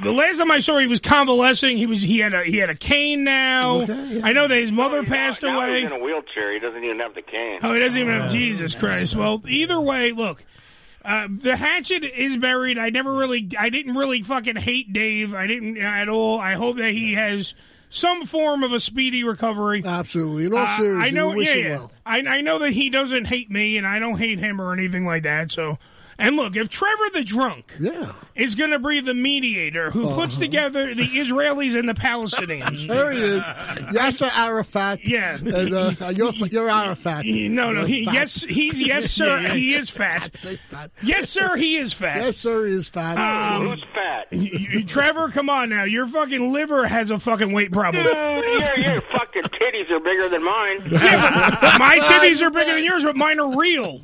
The 0.03 0.13
last 0.13 0.39
time 0.39 0.51
I 0.51 0.61
saw, 0.61 0.79
he 0.79 0.87
was 0.87 1.01
convalescing. 1.01 1.77
He 1.77 1.87
was 1.87 2.01
he 2.03 2.19
had 2.19 2.33
a 2.35 2.45
he 2.45 2.57
had 2.59 2.71
a 2.71 2.75
cane 2.75 3.25
now. 3.25 3.81
I 3.83 4.33
know 4.33 4.49
that 4.49 4.57
his 4.59 4.73
mother 4.73 5.03
passed 5.05 5.43
now 5.43 5.57
away. 5.57 5.81
he's 5.83 5.87
in 5.91 5.93
a 5.93 5.99
wheelchair. 5.99 6.53
He 6.53 6.59
doesn't 6.59 6.83
even 6.83 6.99
have 7.01 7.15
the 7.15 7.23
cane. 7.23 7.61
Oh, 7.63 7.75
he 7.75 7.81
doesn't 7.81 7.99
even 7.99 8.15
have 8.15 8.31
Jesus 8.31 8.75
Christ. 8.75 9.17
Well, 9.17 9.43
either 9.49 9.81
way, 9.81 10.13
look. 10.13 10.45
Uh, 11.05 11.27
the 11.31 11.57
hatchet 11.57 12.05
is 12.05 12.37
buried. 12.37 12.77
I 12.77 12.91
never 12.91 13.15
really, 13.15 13.49
I 13.59 13.71
didn't 13.71 13.95
really 13.95 14.23
fucking 14.23 14.57
hate 14.57 14.93
Dave. 14.93 15.33
I 15.33 15.47
didn't 15.47 15.79
at 15.79 16.09
all. 16.09 16.39
I 16.39 16.55
hope 16.55 16.77
that 16.77 16.91
he 16.91 17.15
has 17.15 17.55
some 17.89 18.27
form 18.27 18.63
of 18.63 18.73
a 18.75 18.81
speedy 18.81 19.25
recovery. 19.25 19.83
Absolutely. 19.87 20.47
In 20.47 20.53
all 20.53 20.59
Uh, 20.59 20.77
seriousness, 20.77 21.07
I 21.07 21.11
know. 21.11 21.31
wish 21.31 21.49
yeah, 21.49 21.55
him 21.55 21.65
yeah. 21.71 21.79
well. 21.79 21.93
I, 22.05 22.19
I 22.19 22.41
know 22.43 22.59
that 22.59 22.73
he 22.73 22.91
doesn't 22.91 23.25
hate 23.27 23.51
me, 23.51 23.79
and 23.79 23.87
I 23.87 23.99
don't 24.01 24.19
hate 24.19 24.39
him 24.39 24.61
or 24.61 24.73
anything 24.75 25.07
like 25.07 25.23
that. 25.23 25.51
So, 25.51 25.79
and 26.19 26.37
look, 26.37 26.57
if 26.57 26.69
Trevor 26.69 27.11
the 27.13 27.25
drunk, 27.25 27.73
yeah, 27.81 28.13
is 28.35 28.55
going 28.55 28.71
to 28.71 28.79
be 28.79 29.01
the 29.01 29.15
mediator 29.15 29.91
who 29.91 30.03
puts 30.15 30.35
Uh-huh. 30.37 30.45
together 30.45 30.95
the 30.95 31.03
Israelis 31.05 31.79
and 31.79 31.89
the 31.89 31.95
Palestinians. 31.95 32.87
There 32.99 33.11
he 33.13 33.21
is. 33.23 33.39
Yasser 33.95 34.31
Arafat. 34.37 35.01
Yeah. 35.05 35.37
And, 35.39 35.75
uh, 35.75 35.93
you're, 36.15 36.33
you're 36.33 36.69
Arafat. 36.71 37.25
No, 37.25 37.73
no. 37.73 37.81
You're 37.81 37.87
He, 37.87 38.05
fat. 38.07 38.15
yes, 38.15 38.43
he's 38.45 38.83
yes, 38.83 39.11
sir. 39.11 39.39
He 39.51 39.75
is 39.75 39.91
fat. 39.91 40.31
Yes, 41.03 41.29
sir. 41.31 41.57
He 41.57 41.77
is 41.77 41.93
fat. 41.93 42.19
Yes, 42.19 42.37
sir, 42.37 42.67
he 42.67 42.73
is 42.75 42.89
fat. 42.89 43.17
Um, 43.19 43.69
Who's 43.69 43.85
fat? 43.95 44.27
y- 44.33 44.51
y- 44.75 44.83
Trevor, 44.87 45.29
come 45.31 45.49
on 45.51 45.69
now. 45.71 45.85
Your 45.85 46.07
fucking 46.07 46.53
liver 46.53 46.87
has 46.87 47.11
a 47.11 47.19
fucking 47.19 47.53
weight 47.53 47.73
problem. 47.73 48.05
Dude, 48.05 48.15
your, 48.15 48.79
your 48.93 49.01
fucking 49.03 49.43
titties 49.43 49.91
are 49.91 50.01
bigger 50.01 50.29
than 50.29 50.43
mine. 50.45 50.79
My 50.91 51.99
titties 52.03 52.43
are 52.43 52.51
bigger 52.51 52.73
than 52.75 52.85
yours, 52.85 53.05
but 53.05 53.17
mine 53.17 53.39
are 53.41 53.57
real. 53.57 54.01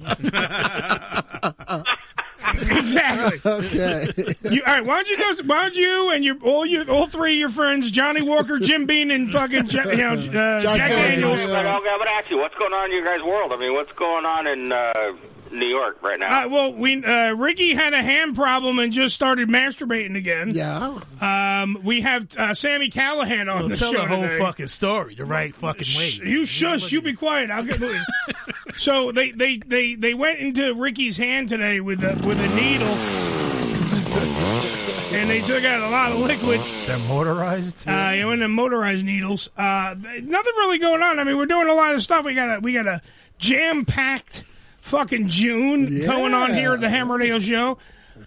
exactly. 2.78 3.40
Okay. 3.54 4.06
You, 4.50 4.62
all 4.66 4.74
right, 4.74 4.84
why 4.84 5.02
don't 5.02 5.08
you 5.10 5.18
go? 5.18 5.34
Why 5.46 5.62
don't 5.64 5.76
you 5.76 6.10
and 6.10 6.24
your 6.24 6.36
all 6.42 6.66
your 6.66 6.90
all 6.90 7.06
three 7.06 7.34
of 7.34 7.38
your 7.38 7.48
friends, 7.50 7.90
Johnnie 7.90 8.22
Walker, 8.22 8.58
Jim 8.58 8.86
Beam, 8.86 9.10
and 9.10 9.30
fucking 9.30 9.66
Ja- 9.66 9.90
you 9.90 9.96
know, 9.96 10.10
uh, 10.12 10.60
Jack 10.60 10.90
Daniels. 10.90 11.44
But, 11.46 11.66
okay, 11.66 11.96
but 11.98 12.08
actually, 12.08 12.36
what's 12.36 12.54
going 12.56 12.72
on 12.72 12.86
in 12.86 12.92
your 12.96 13.04
guys' 13.04 13.22
world? 13.22 13.52
I 13.52 13.56
mean, 13.56 13.74
what's 13.74 13.92
going 13.92 14.24
on 14.24 14.46
in 14.46 14.72
uh, 14.72 15.12
New 15.54 15.66
York 15.66 16.02
right 16.02 16.18
now? 16.18 16.44
Uh, 16.44 16.48
well, 16.48 16.72
we 16.74 17.02
uh, 17.04 17.32
Ricky 17.32 17.74
had 17.74 17.92
a 17.94 18.02
hand 18.02 18.36
problem 18.36 18.78
and 18.78 18.92
just 18.92 19.14
started 19.14 19.48
masturbating 19.48 20.16
again. 20.16 20.52
Yeah. 20.54 21.00
Um, 21.20 21.78
we 21.82 22.02
have 22.02 22.36
uh, 22.36 22.54
Sami 22.54 22.90
Callihan 22.90 23.52
on 23.52 23.60
Well, 23.60 23.68
the 23.68 23.76
tell 23.76 23.92
show 23.92 24.00
the 24.00 24.06
whole 24.06 24.22
today. 24.22 24.38
fucking 24.38 24.66
story 24.68 25.14
the 25.14 25.24
right 25.24 25.54
fucking 25.54 25.84
Shh, 25.84 26.20
way. 26.20 26.26
You 26.28 26.44
shush. 26.44 26.92
You 26.92 27.02
be 27.02 27.14
quiet. 27.14 27.50
I'll 27.50 27.64
get. 27.64 27.80
so 28.76 29.12
they, 29.12 29.30
they, 29.30 29.58
they, 29.58 29.94
they 29.94 30.14
went 30.14 30.38
into 30.40 30.74
Ricky's 30.74 31.16
hand 31.16 31.48
today 31.48 31.80
with 31.80 32.02
a 32.02 32.14
with 32.26 32.38
a 32.38 32.56
needle, 32.56 32.88
and 35.14 35.30
they 35.30 35.40
took 35.40 35.64
out 35.64 35.82
a 35.82 35.90
lot 35.90 36.12
of 36.12 36.18
liquid. 36.18 36.60
They're 36.86 36.98
motorized. 37.08 37.88
Uh, 37.88 38.12
you 38.14 38.22
know, 38.22 38.36
the 38.36 38.48
motorized 38.48 39.04
needles. 39.04 39.48
Uh, 39.56 39.94
nothing 39.98 40.52
really 40.56 40.78
going 40.78 41.02
on. 41.02 41.18
I 41.18 41.24
mean, 41.24 41.36
we're 41.36 41.46
doing 41.46 41.68
a 41.68 41.74
lot 41.74 41.94
of 41.94 42.02
stuff. 42.02 42.24
We 42.24 42.34
got 42.34 42.58
a 42.58 42.60
we 42.60 42.72
got 42.72 42.86
a 42.86 43.00
jam 43.38 43.84
packed 43.84 44.44
fucking 44.84 45.28
June 45.28 46.04
going 46.06 46.34
on 46.34 46.52
here 46.54 46.74
at 46.74 46.80
the 46.80 46.88
Ham 46.90 47.10
Radio 47.10 47.38
Show. 47.38 47.78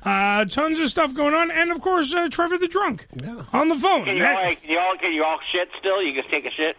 Uh, 0.04 0.44
tons 0.46 0.80
of 0.80 0.90
stuff 0.90 1.14
going 1.14 1.34
on, 1.34 1.50
and 1.50 1.72
of 1.72 1.80
course, 1.82 2.14
uh, 2.14 2.28
Trevor 2.30 2.58
the 2.58 2.68
drunk 2.68 3.08
on 3.54 3.70
the 3.70 3.76
phone. 3.78 4.04
Can 4.06 4.18
you, 4.18 4.24
That- 4.24 4.36
all, 4.38 4.44
like, 4.44 4.62
can 4.62 4.72
you 4.72 4.80
all 4.80 4.98
can 4.98 5.14
you 5.14 5.24
all 5.24 5.40
shit 5.52 5.70
still? 5.80 6.04
You 6.04 6.14
just 6.14 6.30
take 6.30 6.46
a 6.46 6.52
shit. 6.52 6.76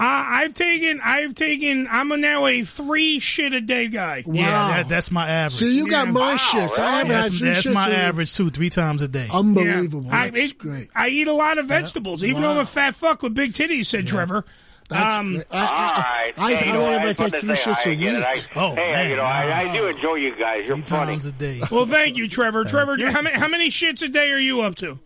Uh, 0.00 0.04
I've 0.06 0.54
taken, 0.54 1.00
I've 1.04 1.34
taken, 1.34 1.88
I'm 1.90 2.12
a 2.12 2.16
now 2.16 2.46
a 2.46 2.62
three 2.62 3.18
shit 3.18 3.52
a 3.52 3.60
day 3.60 3.88
guy. 3.88 4.22
Yeah, 4.26 4.44
that, 4.76 4.88
that's 4.88 5.10
my 5.10 5.28
average. 5.28 5.58
See, 5.58 5.76
you 5.76 5.88
got 5.88 6.08
my 6.08 6.34
shits. 6.36 6.78
I 6.78 6.98
haven't 6.98 7.08
that's 7.12 7.28
had 7.28 7.38
three 7.38 7.48
that's 7.48 7.66
shits 7.66 7.72
my 7.74 7.90
average 7.90 8.32
too, 8.34 8.50
three 8.50 8.70
times 8.70 9.02
a 9.02 9.08
day. 9.08 9.28
Unbelievable. 9.32 10.04
Yeah. 10.04 10.16
I, 10.22 10.26
it- 10.34 10.56
great. 10.58 10.88
I 10.94 11.08
eat 11.08 11.26
a 11.28 11.32
lot 11.32 11.58
of 11.58 11.66
vegetables, 11.66 12.22
even 12.24 12.42
though 12.42 12.50
I'm 12.52 12.58
a 12.58 12.66
fat 12.66 12.94
fuck 12.94 13.22
with 13.22 13.34
big 13.34 13.52
titties, 13.54 13.86
said 13.86 14.06
Trevor. 14.06 14.44
Um, 14.90 15.42
all 15.50 15.60
right. 15.60 16.32
I- 16.36 16.54
hey, 16.54 16.66
you 16.66 16.72
I 16.72 16.74
know, 16.74 16.84
only 16.84 16.94
I 16.96 17.04
might 17.04 17.16
take 17.18 17.32
to 17.32 17.40
three 17.40 17.56
say 17.56 17.70
shits 17.70 17.86
a 17.86 17.90
again, 17.90 18.14
and 18.16 18.24
I- 18.24 18.32
week. 18.34 18.48
Oh, 18.56 18.74
hey, 18.74 18.90
man. 18.92 19.10
you 19.10 19.16
know, 19.16 19.22
I, 19.22 19.60
I 19.68 19.72
do 19.76 19.86
enjoy 19.86 20.14
you 20.14 20.34
guys. 20.36 20.66
You're 20.66 20.76
Three 20.76 20.84
funny. 20.86 21.12
times 21.12 21.24
a 21.26 21.32
day. 21.32 21.60
Well, 21.70 21.86
thank 21.86 22.16
you, 22.16 22.28
Trevor. 22.28 22.64
Trevor, 22.64 22.96
how 23.10 23.22
many 23.22 23.36
how 23.38 23.48
many 23.48 23.68
shits 23.68 24.02
a 24.02 24.08
day 24.08 24.30
are 24.30 24.38
you 24.38 24.62
up 24.62 24.74
to? 24.76 24.98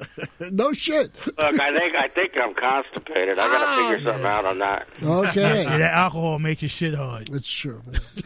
no 0.50 0.72
shit. 0.72 1.12
Look, 1.26 1.60
I 1.60 1.72
think 1.72 1.94
I 1.94 2.08
think 2.08 2.32
I'm 2.36 2.52
constipated. 2.52 3.38
I 3.38 3.46
got 3.46 3.76
to 3.76 3.82
figure 3.94 4.04
something 4.10 4.26
out 4.26 4.44
on 4.44 4.58
that. 4.58 4.88
Okay. 5.02 5.62
Yeah, 5.68 5.78
that 5.78 5.94
alcohol 5.94 6.38
make 6.40 6.62
your 6.62 6.68
shit 6.68 6.94
hard. 6.94 7.28
That's 7.28 7.48
true. 7.50 7.80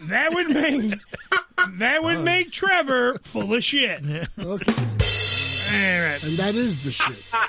That 0.05 0.33
would 0.33 0.49
make 0.49 0.99
that 1.79 2.03
would 2.03 2.21
make 2.25 2.53
Trevor 2.53 3.19
full 3.23 3.53
of 3.53 3.63
shit. 3.63 4.03
Okay. 4.39 4.73
All 5.73 6.07
right. 6.07 6.23
And 6.25 6.37
that 6.39 6.55
is 6.55 6.83
the 6.85 6.93
shit. 6.93 7.17
All 7.33 7.47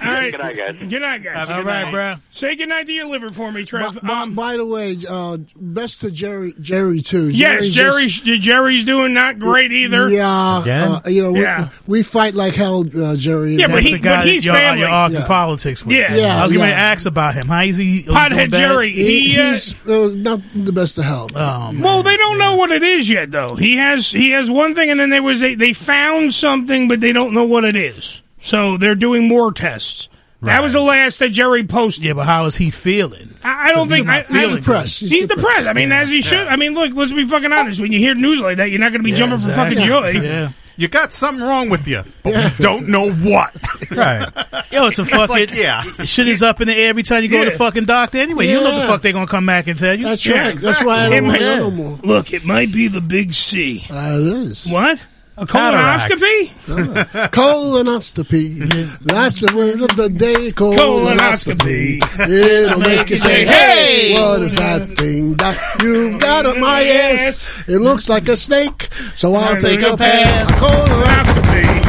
right. 0.00 0.30
Good 0.30 0.40
night, 0.40 0.56
guys. 0.56 0.76
Good 0.78 1.02
night, 1.02 1.22
guys. 1.22 1.36
Have 1.36 1.50
a 1.50 1.52
good 1.54 1.58
All 1.58 1.64
right, 1.64 1.82
night. 1.84 1.90
bro. 1.92 2.14
Say 2.30 2.54
good 2.56 2.68
night 2.68 2.86
to 2.86 2.92
your 2.92 3.06
liver 3.06 3.28
for 3.30 3.50
me, 3.52 3.64
Trev. 3.64 3.94
By, 3.94 4.00
by- 4.00 4.14
Um, 4.22 4.34
by 4.34 4.56
the 4.56 4.66
way, 4.66 4.96
uh, 5.08 5.38
best 5.56 6.00
to 6.02 6.10
Jerry, 6.10 6.54
Jerry 6.60 7.00
too. 7.00 7.28
yes, 7.28 7.68
Jerry's 7.68 8.18
Jerry's 8.20 8.40
Jerry's 8.44 8.84
doing 8.84 9.12
not 9.14 9.38
great 9.38 9.72
either. 9.72 10.08
Yeah, 10.08 10.28
uh, 10.28 11.00
you 11.08 11.22
know, 11.22 11.32
we, 11.32 11.40
Yeah. 11.42 11.68
we 11.86 12.02
fight 12.02 12.34
like 12.34 12.54
hell, 12.54 12.84
uh, 13.00 13.16
Jerry. 13.16 13.56
Yeah, 13.56 13.66
but 13.66 13.74
That's 13.76 13.86
he- 13.86 13.92
the 13.94 13.98
guy 13.98 14.16
but 14.22 14.26
he's 14.28 14.42
that 14.42 14.46
you're, 14.46 14.54
family. 14.54 14.80
you're 14.80 14.88
arguing 14.88 15.22
Yeah. 15.22 15.26
politics 15.28 15.84
with. 15.84 15.96
Yeah. 15.96 16.14
Yeah, 16.14 16.40
I 16.40 16.42
was 16.44 16.52
going 16.52 16.64
to 16.64 16.70
yeah. 16.70 16.80
ask 16.80 17.06
about 17.06 17.34
him. 17.34 17.48
How 17.48 17.62
is 17.62 17.76
he? 17.76 17.98
is 17.98 18.04
he 18.04 18.10
Pothead? 18.10 18.52
Jerry. 18.52 18.92
He, 18.92 19.30
He, 19.32 19.38
uh, 19.40 19.52
he's 19.52 19.74
uh, 19.88 20.10
not 20.14 20.40
the 20.54 20.72
best 20.72 20.98
of 20.98 21.04
health. 21.04 21.32
Oh. 21.34 21.72
Well, 21.78 22.02
they 22.02 22.16
don't 22.16 22.38
know 22.38 22.56
what 22.56 22.70
it 22.72 22.82
is 22.82 23.08
yet, 23.10 23.30
though. 23.30 23.56
He 23.56 23.76
has 23.76 24.10
he 24.10 24.30
has 24.30 24.50
one 24.50 24.74
thing, 24.74 24.90
and 24.90 24.98
then 25.00 25.10
there 25.10 25.22
was 25.22 25.42
a 25.42 25.54
they 25.54 25.72
found 25.72 26.32
something, 26.34 26.88
but 26.88 27.00
they 27.00 27.12
don't 27.12 27.34
know 27.34 27.44
what 27.44 27.57
it 27.64 27.76
is. 27.76 28.20
So 28.42 28.76
they're 28.76 28.94
doing 28.94 29.28
more 29.28 29.52
tests. 29.52 30.08
That 30.42 30.62
was 30.62 30.72
the 30.72 30.80
last 30.80 31.18
that 31.18 31.30
Jerry 31.30 31.64
posted. 31.64 32.04
yeah, 32.04 32.12
but 32.12 32.24
how 32.24 32.44
is 32.46 32.54
he 32.54 32.70
feeling? 32.70 33.34
I, 33.42 33.70
I 33.70 33.74
don't 33.74 33.88
So 33.88 33.94
think 33.94 34.06
not 34.06 34.14
I, 34.14 34.18
I, 34.20 34.22
feeling 34.22 34.56
depressed. 34.58 35.00
He's, 35.00 35.10
He's 35.10 35.26
depressed. 35.26 35.66
I 35.66 35.72
mean, 35.72 35.90
as 35.90 36.10
he 36.10 36.22
should. 36.22 36.46
I 36.46 36.54
mean, 36.54 36.74
look, 36.74 36.94
let's 36.94 37.12
be 37.12 37.26
fucking 37.26 37.52
honest. 37.52 37.80
When 37.80 37.90
you 37.90 37.98
hear 37.98 38.14
news 38.14 38.40
like 38.40 38.58
that, 38.58 38.70
you're 38.70 38.78
not 38.78 38.92
going 38.92 39.00
to 39.00 39.04
be 39.04 39.10
Yeah, 39.10 39.16
jumping 39.16 39.40
for 39.40 39.52
fucking 39.52 39.78
joy. 39.78 40.10
Yeah. 40.10 40.52
You 40.76 40.86
got 40.86 41.12
something 41.12 41.44
wrong 41.44 41.70
with 41.70 41.88
you, 41.88 42.04
but 42.22 42.34
we 42.36 42.62
don't 42.64 42.86
know 42.88 43.10
what. 43.10 43.52
Right. 43.90 44.28
Yo, 44.70 44.86
it's 44.86 45.00
a 45.00 45.02
It's 45.02 45.10
fucking 45.10 45.28
like, 45.28 45.52
yeah. 45.56 45.82
shit 46.04 46.28
is 46.28 46.40
up 46.40 46.60
in 46.60 46.68
the 46.68 46.74
air 46.76 46.90
every 46.90 47.02
time 47.02 47.24
you 47.24 47.28
go 47.28 47.42
to 47.42 47.50
the 47.50 47.56
fucking 47.56 47.86
doctor. 47.86 48.18
Anyway, 48.18 48.46
you 48.46 48.58
know 48.60 48.62
what 48.62 48.80
the 48.82 48.86
fuck 48.86 49.02
they're 49.02 49.12
gonna 49.12 49.26
come 49.26 49.44
back 49.44 49.66
and 49.66 49.76
tell 49.76 49.98
you. 49.98 50.04
That's 50.04 50.24
Yeah, 50.24 50.46
right. 50.50 50.56
That's 50.56 50.84
why 50.84 51.06
I 51.06 51.08
don't 51.08 51.26
might- 51.26 51.40
no 51.40 51.72
more. 51.72 51.98
Look, 52.04 52.32
it 52.32 52.44
might 52.44 52.70
be 52.70 52.86
the 52.86 53.00
big 53.00 53.34
C. 53.34 53.84
Uh, 53.90 54.18
it 54.20 54.26
is. 54.28 54.66
What? 54.68 55.00
A 55.40 55.46
colonoscopy? 55.46 56.48
Colonoscopy. 57.30 58.98
That's 59.00 59.40
the 59.40 59.56
word 59.56 59.80
of 59.82 59.96
the 59.96 60.08
day. 60.08 60.50
Colonoscopy. 60.50 61.98
Colonoscopy. 62.00 62.64
It'll 62.64 62.80
make 62.80 63.08
you 63.10 63.18
say, 63.18 63.44
hey, 63.46 64.14
what 64.14 64.42
is 64.42 64.56
that 64.56 64.88
thing 64.98 65.34
that 65.34 65.80
you've 65.82 66.20
got 66.20 66.44
on 66.44 66.58
my 66.58 66.82
ass? 66.82 67.48
It 67.68 67.78
looks 67.78 68.08
like 68.08 68.28
a 68.28 68.36
snake, 68.36 68.88
so 69.14 69.34
I'll 69.36 69.60
take 69.60 69.82
a 69.82 69.96
pass. 69.96 70.50
Colonoscopy. 70.60 71.84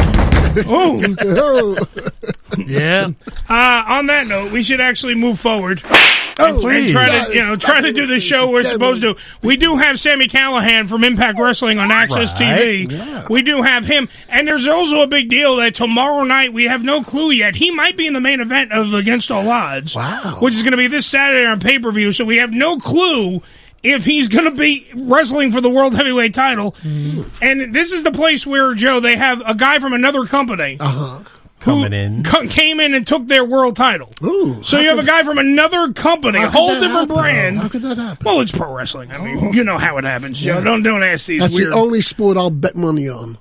Oh. 0.67 0.99
Oh. 1.21 1.77
Yeah. 2.65 3.09
Uh, 3.47 3.83
on 3.87 4.07
that 4.07 4.27
note, 4.27 4.51
we 4.51 4.63
should 4.63 4.81
actually 4.81 5.15
move 5.15 5.39
forward. 5.39 5.81
And, 6.39 6.57
Oh, 6.57 6.67
and 6.67 6.89
try 6.89 7.07
to 7.07 7.33
you 7.35 7.43
know 7.45 7.55
try 7.55 7.81
to 7.81 7.91
do 7.91 8.07
the 8.07 8.19
show 8.19 8.49
we're 8.49 8.63
supposed 8.63 9.01
to. 9.01 9.15
We 9.41 9.57
do 9.57 9.75
have 9.77 9.99
Sami 9.99 10.27
Callihan 10.27 10.87
from 10.87 11.03
Impact 11.03 11.37
Wrestling 11.39 11.79
on 11.79 11.89
AXS 11.89 12.39
Right. 12.39 12.87
TV. 12.87 13.29
We 13.29 13.41
do 13.41 13.61
have 13.61 13.85
him, 13.85 14.07
and 14.29 14.47
there's 14.47 14.67
also 14.67 15.01
a 15.01 15.07
big 15.07 15.29
deal 15.29 15.57
that 15.57 15.75
tomorrow 15.75 16.23
night 16.23 16.53
we 16.53 16.65
have 16.65 16.83
no 16.83 17.03
clue 17.03 17.31
yet. 17.31 17.55
He 17.55 17.71
might 17.71 17.97
be 17.97 18.07
in 18.07 18.13
the 18.13 18.21
main 18.21 18.39
event 18.39 18.71
of 18.71 18.93
Against 18.93 19.29
All 19.31 19.49
Odds, 19.49 19.95
wow. 19.95 20.37
which 20.39 20.53
is 20.55 20.63
going 20.63 20.71
to 20.71 20.77
be 20.77 20.87
this 20.87 21.05
Saturday 21.05 21.45
on 21.45 21.59
pay 21.59 21.77
per 21.79 21.91
view. 21.91 22.11
So 22.11 22.23
we 22.25 22.37
have 22.37 22.51
no 22.51 22.77
clue. 22.79 23.41
If 23.81 24.03
he's 24.03 24.27
going 24.27 24.43
to 24.43 24.51
be 24.51 24.85
wrestling 24.93 25.53
for 25.53 25.61
the 25.61 25.69
world 25.69 25.95
heavyweight 25.95 26.33
title, 26.33 26.75
and 26.83 27.73
this 27.73 27.93
is 27.93 28.03
the 28.03 28.11
place 28.11 28.45
where 28.45 28.73
Joe 28.73 28.99
they 28.99 29.15
have 29.15 29.41
a 29.45 29.55
guy 29.55 29.79
from 29.79 29.93
another 29.93 30.25
company 30.25 30.75
Uh-huh. 30.79 31.19
Coming 31.59 31.93
in. 31.93 32.23
co- 32.23 32.47
came 32.47 32.79
in 32.79 32.93
and 32.93 33.05
took 33.05 33.27
their 33.27 33.43
world 33.43 33.75
title. 33.75 34.13
Ooh, 34.23 34.63
so 34.63 34.79
you 34.79 34.89
have 34.89 34.99
a 34.99 35.03
guy 35.03 35.23
from 35.23 35.37
another 35.37 35.91
company, 35.93 36.39
a 36.39 36.49
whole 36.49 36.69
different 36.69 36.91
happen? 37.09 37.15
brand. 37.15 37.57
How 37.59 37.67
could 37.67 37.81
that 37.81 37.97
happen? 37.97 38.23
Well, 38.25 38.39
it's 38.41 38.51
pro 38.51 38.73
wrestling. 38.73 39.11
I 39.11 39.17
mean, 39.17 39.37
oh. 39.41 39.51
you 39.51 39.63
know 39.63 39.77
how 39.77 39.97
it 39.97 40.03
happens, 40.05 40.39
Joe. 40.39 40.55
Yeah. 40.59 40.63
Don't 40.63 40.83
don't 40.83 41.03
ask 41.03 41.25
these 41.27 41.41
That's 41.41 41.53
weird 41.55 41.71
the 41.71 41.75
only 41.75 42.01
sport 42.01 42.37
I'll 42.37 42.49
bet 42.49 42.75
money 42.75 43.09
on. 43.09 43.37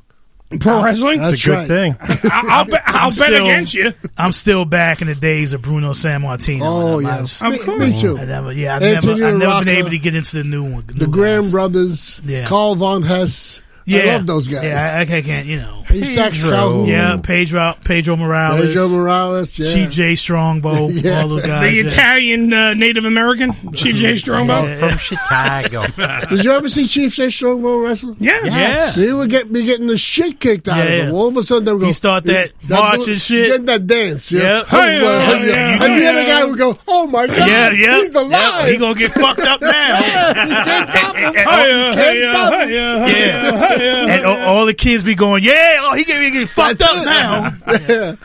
pro 0.60 0.82
wrestling. 0.82 1.20
That's 1.20 1.46
right. 1.46 1.70
I'll, 2.00 2.50
I'll, 2.50 2.64
bet, 2.64 2.82
I'll 2.86 3.10
bet 3.10 3.14
still- 3.14 3.46
against 3.46 3.74
you. 3.74 3.92
I'm 4.16 4.32
still 4.32 4.64
back 4.64 5.00
in 5.00 5.06
the 5.08 5.14
days 5.14 5.52
of 5.52 5.62
Bruno 5.62 5.92
Sammartino. 5.92 6.60
Oh, 6.62 6.98
yes. 6.98 7.40
I'm- 7.42 7.52
yeah. 7.52 7.58
I'm- 7.68 7.78
Me- 7.78 7.90
me 7.92 7.98
too. 8.00 8.16
Oh, 8.18 8.22
I 8.22 8.24
never, 8.24 8.52
yeah, 8.52 8.76
I've 8.76 8.82
Anthony 8.82 9.20
never, 9.20 9.32
I've 9.34 9.38
never 9.38 9.64
been 9.64 9.76
able 9.76 9.90
to 9.90 9.98
get 9.98 10.14
into 10.14 10.36
the 10.38 10.44
new 10.44 10.64
one. 10.72 10.84
The 10.86 11.06
Graham 11.06 11.50
brothers, 11.50 12.20
Yeah. 12.24 12.46
Carl 12.46 12.74
Von 12.74 13.02
Hess. 13.02 13.62
Yeah, 13.88 14.00
I 14.12 14.16
love 14.16 14.26
those 14.26 14.48
guys. 14.48 14.64
Yeah, 14.64 14.96
I, 14.98 15.00
I 15.16 15.22
can't, 15.22 15.46
you 15.46 15.56
know. 15.56 15.74
Isaac 15.90 16.34
Stroud. 16.34 16.86
Yeah, 16.86 17.16
Pedro, 17.22 17.74
Pedro 17.82 18.16
Morales. 18.16 18.66
Pedro 18.66 18.88
Morales, 18.88 19.58
yeah. 19.58 19.70
C.J. 19.70 20.16
Strongbow, 20.16 20.88
Yeah. 20.90 21.22
all 21.22 21.28
those 21.28 21.42
guys. 21.46 21.70
The 21.70 21.76
yeah. 21.76 21.84
Italian 21.86 22.52
uh, 22.52 22.74
Native 22.74 23.06
American, 23.06 23.72
Chief 23.72 23.96
Jay 23.96 24.16
Strongbow. 24.18 24.64
Yeah. 24.66 24.78
From 24.88 24.98
Chicago. 24.98 25.86
Did 26.28 26.44
you 26.44 26.52
ever 26.52 26.68
see 26.68 26.86
Chief 26.86 27.14
Jay 27.14 27.30
Strongbow 27.30 27.78
wrestle? 27.78 28.14
Yeah. 28.20 28.44
Yeah. 28.44 28.92
He 28.92 29.10
would 29.14 29.30
get 29.30 29.50
me 29.50 29.64
getting 29.64 29.86
the 29.86 29.96
shit 29.96 30.38
kicked 30.38 30.68
out 30.68 30.76
Yeah, 30.76 30.82
of 30.84 30.88
him. 30.90 31.08
yeah. 31.08 31.14
All 31.14 31.28
of 31.28 31.36
a 31.38 31.42
sudden 31.42 31.64
they 31.64 31.72
would 31.72 31.80
go. 31.80 31.86
He 31.86 31.92
start 31.94 32.24
that 32.24 32.52
march 32.68 33.06
do- 33.06 33.12
and 33.12 33.20
shit. 33.20 33.46
Getting 33.48 33.64
that 33.66 33.86
dance. 33.86 34.30
Yeah. 34.30 34.42
Yep. 34.58 34.66
Oh, 34.70 34.82
Hey, 34.82 34.98
boy, 35.00 35.06
uh, 35.06 35.38
hey, 35.38 35.46
yeah, 35.48 35.84
and 35.84 36.02
the 36.02 36.06
other 36.06 36.24
guy 36.24 36.44
would 36.44 36.58
go, 36.58 36.78
"Oh 36.86 37.06
my 37.06 37.26
god, 37.26 37.36
Yeah, 37.38 37.70
yeah. 37.70 37.96
he's 38.00 38.14
alive. 38.14 38.30
Yeah, 38.30 38.66
he 38.68 38.76
gonna 38.76 38.94
get 38.98 39.12
fucked 39.12 39.40
up 39.40 39.60
now. 39.62 39.68
Yeah, 39.98 40.44
you 40.44 40.64
can't 40.64 40.88
stop 40.90 41.16
him. 41.16 41.24
And- 41.28 41.36
Hiya, 41.36 41.88
You 41.88 41.94
can't 41.94 42.18
hiya, 42.18 42.32
stop 42.34 42.52
him. 42.52 42.68
hiya, 42.68 43.77
Yeah. 43.78 44.14
And 44.14 44.24
all, 44.26 44.38
all 44.38 44.66
the 44.66 44.74
kids 44.74 45.02
be 45.02 45.14
going, 45.14 45.44
yeah, 45.44 45.78
oh, 45.82 45.94
he 45.94 46.04
get, 46.04 46.20
he 46.22 46.30
get 46.30 46.48
fucked 46.48 46.82
up 46.82 47.04
now. 47.04 47.54
Yeah. 47.88 48.16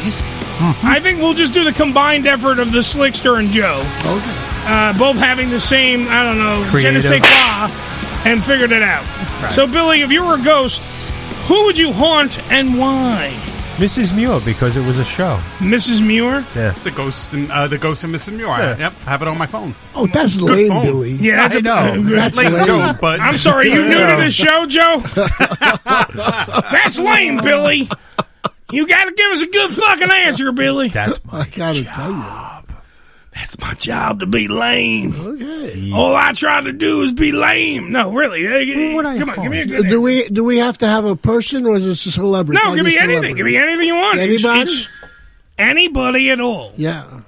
I 0.83 0.99
think 1.01 1.19
we'll 1.19 1.33
just 1.33 1.53
do 1.53 1.63
the 1.63 1.73
combined 1.73 2.27
effort 2.27 2.59
of 2.59 2.71
the 2.71 2.79
Slickster 2.79 3.39
and 3.39 3.49
Joe. 3.49 3.79
Okay. 4.05 4.35
Uh, 4.67 4.95
both 4.97 5.15
having 5.15 5.49
the 5.49 5.59
same, 5.59 6.07
I 6.07 6.23
don't 6.23 6.37
know, 6.37 6.63
je 6.65 6.69
Creative. 6.69 7.03
quoi, 7.21 7.67
and 8.25 8.43
figured 8.43 8.71
it 8.71 8.83
out. 8.83 9.03
So, 9.53 9.65
Billy, 9.65 10.01
if 10.01 10.11
you 10.11 10.23
were 10.23 10.35
a 10.35 10.43
ghost, 10.43 10.79
who 11.47 11.65
would 11.65 11.79
you 11.79 11.91
haunt 11.91 12.37
and 12.51 12.77
why? 12.77 13.35
Mrs. 13.81 14.15
Muir, 14.15 14.39
because 14.45 14.77
it 14.77 14.85
was 14.85 14.99
a 14.99 15.03
show. 15.03 15.39
Mrs. 15.57 16.05
Muir? 16.05 16.45
Yeah. 16.55 16.69
The 16.83 16.91
ghost 16.91 17.33
and 17.33 17.51
uh, 17.51 17.67
the 17.67 17.79
ghost 17.79 18.03
and 18.03 18.13
Mrs. 18.13 18.33
Muir. 18.37 18.47
I- 18.47 18.77
Yep, 18.77 18.93
I 19.05 19.09
have 19.09 19.21
it 19.23 19.27
on 19.27 19.37
my 19.39 19.47
phone. 19.47 19.73
Oh, 19.95 20.05
that's 20.05 20.39
Good 20.39 20.51
lame, 20.51 20.67
phone. 20.69 20.85
Billy. 20.85 21.11
Yeah, 21.13 21.47
that's 21.47 21.55
I 21.55 21.59
a- 21.59 21.61
know. 21.97 22.03
That's 22.15 22.37
lame 22.37 22.53
lame. 22.53 22.65
joke, 22.67 22.97
but 23.01 23.19
I'm 23.19 23.37
sorry, 23.39 23.69
you 23.71 23.83
new 23.87 23.97
to 23.97 24.15
this 24.17 24.35
show, 24.35 24.65
Joe? 24.67 24.99
That's 26.71 26.99
lame, 26.99 27.37
Billy. 27.37 27.89
You 28.71 28.87
got 28.87 29.05
to 29.05 29.11
give 29.13 29.31
us 29.31 29.41
a 29.41 29.47
good 29.47 29.71
fucking 29.71 30.11
answer, 30.11 30.51
Billy. 30.51 30.89
That's 30.89 31.19
I 31.31 31.47
gotta 31.49 31.83
tell 31.83 32.11
you. 32.11 32.60
That's 33.33 33.57
my 33.59 33.73
job 33.75 34.19
to 34.19 34.25
be 34.25 34.47
lame. 34.49 35.15
Okay. 35.15 35.91
All 35.93 36.13
I 36.13 36.33
try 36.33 36.59
to 36.61 36.73
do 36.73 37.03
is 37.03 37.11
be 37.13 37.31
lame. 37.31 37.91
No, 37.91 38.11
really. 38.11 38.41
Hey, 38.43 38.93
What 38.93 39.05
I 39.05 39.17
Come 39.17 39.29
on, 39.29 39.35
call 39.35 39.43
give 39.45 39.51
me 39.51 39.61
a 39.61 39.65
good 39.65 39.87
Do 39.87 40.01
we 40.01 40.25
do 40.27 40.43
we 40.43 40.57
have 40.57 40.77
to 40.79 40.87
have 40.87 41.05
a 41.05 41.15
person 41.15 41.65
or 41.65 41.75
is 41.77 41.85
this 41.85 42.05
a 42.07 42.11
celebrity? 42.11 42.59
No, 42.61 42.75
Can 42.75 42.83
give 42.83 42.87
you 42.87 42.91
me 42.91 42.97
anything. 42.99 43.35
celebrity? 43.35 43.37
Give 43.37 43.45
me 43.45 43.57
anything 43.57 43.87
you 43.87 43.95
want. 43.95 44.19
It's- 44.19 44.43
Anybody? 44.43 44.71
it's 44.71 44.87
anybody 45.57 46.29
at 46.31 46.39
all. 46.41 46.73
Yeah. 46.75 47.21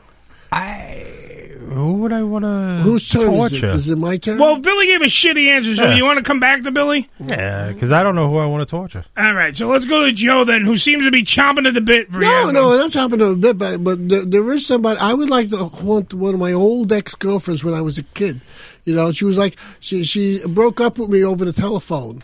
Who 1.74 1.94
would 1.94 2.14
I 2.14 2.24
want 2.24 2.44
to 2.46 2.80
Whose 2.84 3.10
turn 3.10 3.34
is 3.34 3.52
it? 3.54 3.60
torture? 3.62 3.76
Is 3.76 3.90
it 3.90 3.98
my 3.98 4.18
turn? 4.18 4.38
Well, 4.38 4.58
Billy 4.58 4.88
gave 4.88 5.02
a 5.02 5.06
shitty 5.06 5.48
answer, 5.50 5.76
so 5.76 5.86
Yeah. 5.86 5.96
you 5.96 6.06
want 6.06 6.18
to 6.20 6.24
come 6.24 6.40
back 6.40 6.64
to 6.64 6.72
Billy? 6.72 7.10
Yeah, 7.20 7.72
because 7.72 7.92
I 7.92 8.04
don't 8.04 8.16
know 8.16 8.30
who 8.30 8.38
I 8.38 8.46
want 8.46 8.62
to 8.68 8.70
torture. 8.70 9.04
All 9.18 9.34
right, 9.34 9.56
so 9.58 9.68
let's 9.68 9.86
go 9.86 10.06
to 10.06 10.12
Joe 10.12 10.44
then, 10.46 10.64
who 10.64 10.78
seems 10.78 11.06
to 11.06 11.12
be 11.12 11.24
chomping 11.24 11.68
at 11.68 11.74
the 11.74 11.82
bit 11.82 12.12
for 12.12 12.20
no, 12.20 12.46
you. 12.48 12.54
no, 12.54 12.78
that's 12.78 12.94
happened 12.94 13.20
to 13.20 13.28
a 13.32 13.36
bit, 13.36 13.58
but, 13.58 13.84
but 13.84 14.08
there, 14.10 14.24
there 14.26 14.52
is 14.52 14.66
somebody. 14.66 15.00
I 15.00 15.14
would 15.14 15.30
like 15.30 15.50
to 15.50 15.66
want 15.82 16.14
one 16.14 16.34
of 16.36 16.40
my 16.40 16.54
old 16.54 16.92
ex 16.92 17.16
girlfriends 17.16 17.64
when 17.64 17.74
I 17.74 17.82
was 17.82 17.98
a 17.98 18.04
kid. 18.04 18.42
You 18.86 18.96
know, 18.96 19.12
she 19.14 19.24
was 19.24 19.38
like 19.38 19.56
she 19.80 20.04
she 20.04 20.42
broke 20.46 20.82
up 20.82 20.98
with 20.98 21.08
me 21.10 21.24
over 21.24 21.46
the 21.46 21.54
telephone, 21.54 22.22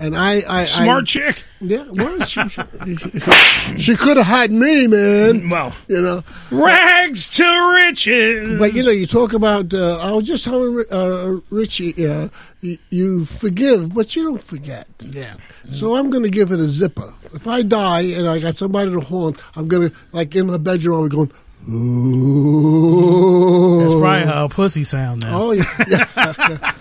and 0.00 0.16
I, 0.16 0.42
I 0.48 0.64
Smart 0.64 1.02
I, 1.02 1.04
chick. 1.04 1.44
Yeah, 1.60 1.88
well, 1.90 2.24
she, 2.24 2.40
she, 2.48 3.76
she 3.76 3.96
could 3.96 4.16
have 4.16 4.26
had 4.26 4.52
me, 4.52 4.86
man. 4.86 5.48
Well, 5.48 5.74
you 5.88 6.00
know, 6.00 6.22
rags 6.50 7.28
to 7.30 7.74
riches. 7.74 8.58
But 8.58 8.74
you 8.74 8.84
know, 8.84 8.90
you 8.90 9.06
talk 9.06 9.32
about. 9.32 9.74
Uh, 9.74 9.98
I 9.98 10.12
was 10.12 10.26
just 10.26 10.44
telling 10.44 10.84
uh, 10.90 11.36
Richie, 11.50 12.06
uh, 12.06 12.28
you, 12.60 12.78
you 12.90 13.24
forgive, 13.24 13.94
but 13.94 14.14
you 14.14 14.24
don't 14.24 14.42
forget. 14.42 14.86
Yeah. 15.00 15.34
So 15.72 15.96
I'm 15.96 16.10
going 16.10 16.22
to 16.22 16.30
give 16.30 16.52
it 16.52 16.60
a 16.60 16.68
zipper. 16.68 17.12
If 17.34 17.46
I 17.46 17.62
die 17.62 18.02
and 18.02 18.28
I 18.28 18.38
got 18.38 18.56
somebody 18.56 18.90
to 18.90 19.00
haunt, 19.00 19.38
I'm 19.56 19.68
going 19.68 19.90
to 19.90 19.96
like 20.12 20.34
in 20.34 20.46
my 20.46 20.58
bedroom. 20.58 21.02
I'm 21.04 21.08
going. 21.08 21.32
Ooh. 22.48 23.80
That's 23.80 23.94
probably 23.94 24.26
how 24.26 24.44
a 24.46 24.48
pussy 24.48 24.84
sound 24.84 25.20
now. 25.20 25.38
Oh 25.40 25.52
yeah, 25.52 25.64
yeah. 25.88 26.04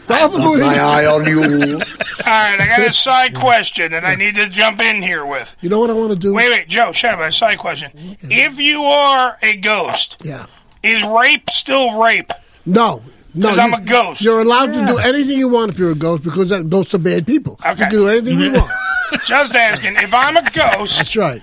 probably. 0.05 0.59
My 0.61 0.77
eye 0.79 1.05
on 1.05 1.25
you. 1.27 1.41
All 1.43 1.47
right, 1.79 2.57
I 2.59 2.67
got 2.77 2.87
a 2.87 2.93
side 2.93 3.35
question 3.35 3.91
that 3.91 4.03
I 4.05 4.15
need 4.15 4.35
to 4.35 4.47
jump 4.49 4.79
in 4.81 5.01
here 5.01 5.25
with. 5.25 5.55
You 5.61 5.69
know 5.69 5.79
what 5.79 5.89
I 5.89 5.93
want 5.93 6.11
to 6.11 6.15
do? 6.17 6.33
Wait, 6.33 6.49
wait, 6.49 6.67
Joe, 6.67 6.91
shut 6.91 7.13
up. 7.13 7.19
A 7.21 7.31
side 7.31 7.57
question. 7.57 8.17
If 8.23 8.59
you 8.59 8.83
are 8.85 9.37
a 9.41 9.57
ghost, 9.57 10.17
Yeah. 10.23 10.45
is 10.83 11.03
rape 11.03 11.49
still 11.49 11.99
rape? 12.01 12.31
No. 12.65 13.01
No, 13.33 13.49
'Cause 13.49 13.57
I'm 13.59 13.73
a 13.73 13.81
ghost. 13.81 14.21
You're 14.21 14.39
allowed 14.39 14.73
to 14.73 14.85
do 14.87 14.97
anything 14.97 15.37
you 15.37 15.47
want 15.49 15.71
if 15.71 15.77
you're 15.77 15.91
a 15.91 15.95
ghost 15.95 16.23
because 16.23 16.49
that, 16.49 16.69
ghosts 16.69 16.93
are 16.95 16.97
bad 16.99 17.27
people. 17.27 17.59
You 17.63 17.71
Okay. 17.71 17.81
can 17.81 17.89
do 17.89 18.07
anything 18.07 18.39
you 18.39 18.53
want. 18.53 18.71
Just 19.25 19.53
asking. 19.53 19.95
If 19.97 20.11
I'm 20.13 20.37
a 20.37 20.49
ghost, 20.51 20.97
That's 20.97 21.15
right. 21.15 21.41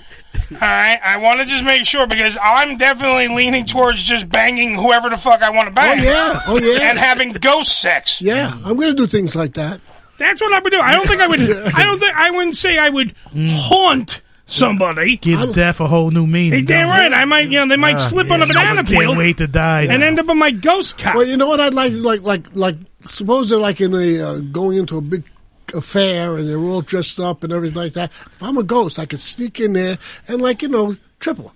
All 0.52 0.58
right, 0.60 0.98
I 1.02 1.16
want 1.18 1.40
to 1.40 1.46
just 1.46 1.64
make 1.64 1.84
sure 1.86 2.06
because 2.06 2.36
I'm 2.40 2.76
definitely 2.76 3.28
leaning 3.28 3.66
towards 3.66 4.02
just 4.04 4.28
banging 4.28 4.74
whoever 4.74 5.08
the 5.10 5.16
fuck 5.16 5.42
I 5.42 5.50
want 5.50 5.68
to 5.68 5.74
bang. 5.74 6.00
Oh, 6.00 6.02
yeah. 6.04 6.40
Oh, 6.46 6.58
yeah. 6.58 6.90
and 6.90 6.98
having 6.98 7.32
ghost 7.32 7.78
sex. 7.80 8.20
Yeah, 8.20 8.52
I'm 8.64 8.76
going 8.76 8.88
to 8.88 8.94
do 8.94 9.06
things 9.06 9.34
like 9.34 9.54
that. 9.54 9.80
That's 10.18 10.40
what 10.40 10.52
I 10.52 10.60
would 10.60 10.70
do. 10.70 10.80
I 10.80 10.92
don't 10.92 11.08
think 11.08 11.20
I 11.20 11.26
would. 11.26 11.40
I 11.74 11.82
don't 11.82 11.98
think 11.98 12.14
I 12.14 12.30
wouldn't 12.30 12.56
say 12.56 12.78
I 12.78 12.88
would 12.88 13.14
haunt 13.34 14.20
somebody. 14.46 15.16
Gives 15.16 15.46
death 15.48 15.80
a 15.80 15.86
whole 15.86 16.10
new 16.10 16.26
meaning. 16.26 16.60
Hey, 16.60 16.64
damn 16.64 16.88
right. 16.88 17.12
I 17.12 17.24
might, 17.24 17.46
you 17.50 17.58
know, 17.58 17.66
they 17.68 17.76
might 17.76 17.96
Ah, 17.96 17.98
slip 17.98 18.30
on 18.30 18.40
a 18.42 18.46
yeah, 18.46 18.52
banana 18.52 18.80
I 18.80 18.84
can't 18.84 18.88
peel 18.88 19.16
wait 19.16 19.38
to 19.38 19.46
die 19.48 19.82
and 19.82 20.00
now. 20.00 20.06
end 20.06 20.18
up 20.20 20.28
on 20.28 20.38
my 20.38 20.50
ghost 20.50 20.98
cock. 20.98 21.14
Well, 21.14 21.26
you 21.26 21.36
know 21.36 21.46
what 21.46 21.60
I'd 21.60 21.74
like, 21.74 21.92
like, 21.94 22.22
like, 22.22 22.54
like. 22.54 22.76
Suppose 23.06 23.48
they're 23.50 23.58
like 23.58 23.80
in 23.82 23.92
a 23.94 24.20
uh, 24.22 24.38
going 24.38 24.78
into 24.78 24.96
a 24.96 25.00
big 25.02 25.24
affair 25.72 26.36
and 26.36 26.48
they're 26.48 26.58
all 26.58 26.82
dressed 26.82 27.20
up 27.20 27.44
and 27.44 27.52
everything 27.52 27.76
like 27.76 27.92
that. 27.94 28.10
If 28.10 28.42
I'm 28.42 28.58
a 28.58 28.62
ghost, 28.62 28.98
I 28.98 29.06
could 29.06 29.20
sneak 29.20 29.60
in 29.60 29.72
there 29.72 29.98
and, 30.28 30.42
like, 30.42 30.62
you 30.62 30.68
know, 30.68 30.96
triple. 31.20 31.52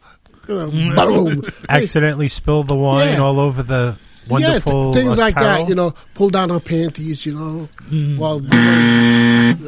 You 0.47 0.55
know, 0.55 0.71
mm. 0.71 0.97
boom. 0.97 1.53
Accidentally 1.69 2.29
spill 2.29 2.63
the 2.63 2.75
wine 2.75 3.11
Yeah. 3.11 3.21
all 3.21 3.39
over 3.39 3.63
the 3.63 3.99
wonderful 4.29 4.73
yeah, 4.73 4.93
th- 4.93 4.95
things 4.95 5.19
like 5.19 5.35
that. 5.35 5.69
You 5.69 5.75
know, 5.75 5.95
pull 6.15 6.31
down 6.31 6.51
her 6.51 6.61
panties. 6.61 7.27
You 7.27 7.35
know, 7.35 7.69
hmm. 7.89 8.17
while 8.17 8.41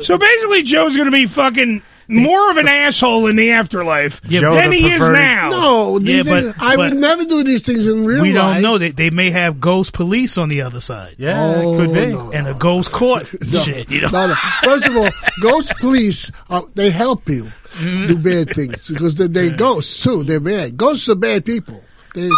So 0.02 0.18
basically, 0.18 0.62
Joe's 0.62 0.96
going 0.96 1.06
to 1.06 1.12
be 1.12 1.26
fucking 1.26 1.82
more 2.10 2.50
of 2.50 2.56
an 2.56 2.68
asshole 2.68 3.26
in 3.28 3.36
the 3.36 3.52
afterlife 3.52 4.20
Joe 4.24 4.54
than 4.54 4.70
the 4.70 4.76
he 4.78 4.90
is 4.92 4.98
perverted- 4.98 5.20
now. 5.20 5.50
No, 5.50 5.98
these 5.98 6.26
Yeah, 6.26 6.40
things, 6.40 6.54
I 6.58 6.76
but- 6.76 6.90
would 6.90 6.98
never 6.98 7.24
do 7.24 7.44
these 7.44 7.62
things 7.62 7.86
in 7.86 8.04
real 8.04 8.18
life. 8.18 8.22
we 8.26 8.32
don't 8.32 8.62
know. 8.62 8.78
They, 8.78 8.90
they 8.90 9.10
may 9.10 9.30
have 9.30 9.60
ghost 9.60 9.92
police 9.92 10.36
on 10.38 10.48
the 10.48 10.62
other 10.62 10.80
side. 10.80 11.14
Yeah, 11.18 11.60
it 11.60 11.62
could 11.76 11.94
be. 11.94 12.06
no, 12.06 12.30
and 12.32 12.46
a 12.48 12.54
ghost 12.54 12.90
court. 12.92 13.28
No, 13.50 13.58
Shit, 13.60 13.90
you 13.90 14.02
know. 14.02 14.08
no, 14.08 14.26
no. 14.28 14.34
First 14.62 14.86
of 14.86 14.96
all, 14.96 15.08
ghost 15.40 15.72
police 15.80 16.30
uh, 16.50 16.62
they 16.74 16.90
help 16.90 17.28
you 17.28 17.50
do 17.80 18.16
bad 18.16 18.54
things 18.54 18.88
because 18.88 19.14
they, 19.14 19.26
they 19.26 19.50
ghosts 19.50 20.02
too. 20.02 20.24
They're 20.24 20.40
bad. 20.40 20.76
Ghosts 20.76 21.08
are 21.08 21.14
bad 21.14 21.44
people. 21.44 21.82
They, 22.14 22.28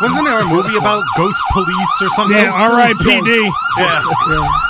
Wasn't 0.00 0.24
there 0.24 0.40
a 0.40 0.44
movie 0.46 0.76
about 0.76 1.04
ghost 1.16 1.38
police 1.52 2.02
or 2.02 2.08
something? 2.10 2.36
Yeah, 2.36 2.52
R.I.P.D. 2.52 3.50
Yeah. 3.78 4.60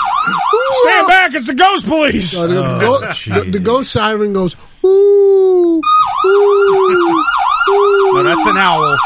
Stand 0.72 1.06
back! 1.08 1.34
It's 1.34 1.46
the 1.46 1.54
ghost 1.54 1.86
police. 1.86 2.30
So 2.32 2.46
the, 2.46 2.62
Oh, 2.64 3.00
the, 3.00 3.50
the 3.50 3.58
ghost 3.58 3.90
siren 3.92 4.32
goes, 4.32 4.54
ooh, 4.84 5.80
ooh, 6.24 7.24
No, 8.14 8.22
that's 8.22 8.46
an 8.46 8.56
owl. 8.56 8.82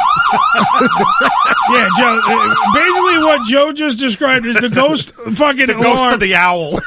yeah, 1.70 1.88
Joe. 1.98 2.20
uh, 2.24 2.54
basically, 2.74 3.18
what 3.18 3.46
Joe 3.48 3.72
just 3.72 3.98
described 3.98 4.46
is 4.46 4.56
the 4.56 4.68
ghost 4.68 5.10
fucking 5.34 5.66
The 5.66 5.74
ghost 5.74 5.86
alarm. 5.86 6.14
of 6.14 6.20
the 6.20 6.34
owl. 6.34 6.80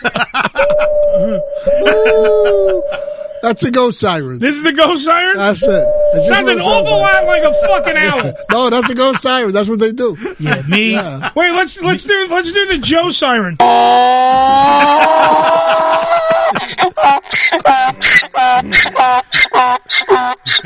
ooh. 3.38 3.47
That's 3.47 3.63
a 3.63 3.71
ghost 3.71 4.00
siren. 4.00 4.39
this 4.39 4.56
is 4.56 4.63
the 4.63 4.73
ghost 4.73 5.06
siren. 5.06 5.38
That's 5.38 5.63
it. 5.63 5.86
That's 6.13 6.28
Sounds 6.28 6.50
an 6.50 6.58
it 6.60 6.62
awful 6.62 7.00
like. 7.00 7.23
lot 7.23 7.26
like 7.26 7.43
a 7.43 7.54
fucking 7.67 7.97
owl. 7.97 8.34
No, 8.52 8.69
that's 8.69 8.89
a 8.89 8.95
ghost 8.95 9.21
siren. 9.21 9.52
That's 9.52 9.69
what 9.69 9.80
they 9.80 9.91
do. 9.91 10.17
Yeah, 10.39 10.62
me. 10.67 10.93
Yeah. 10.93 11.32
Wait, 11.36 11.52
let's 11.52 11.80
let's 11.82 12.04
do 12.06 12.28
let's 12.30 12.52
do 12.52 12.65
the 12.67 12.78
Joe 12.80 13.12
siren. 13.12 13.58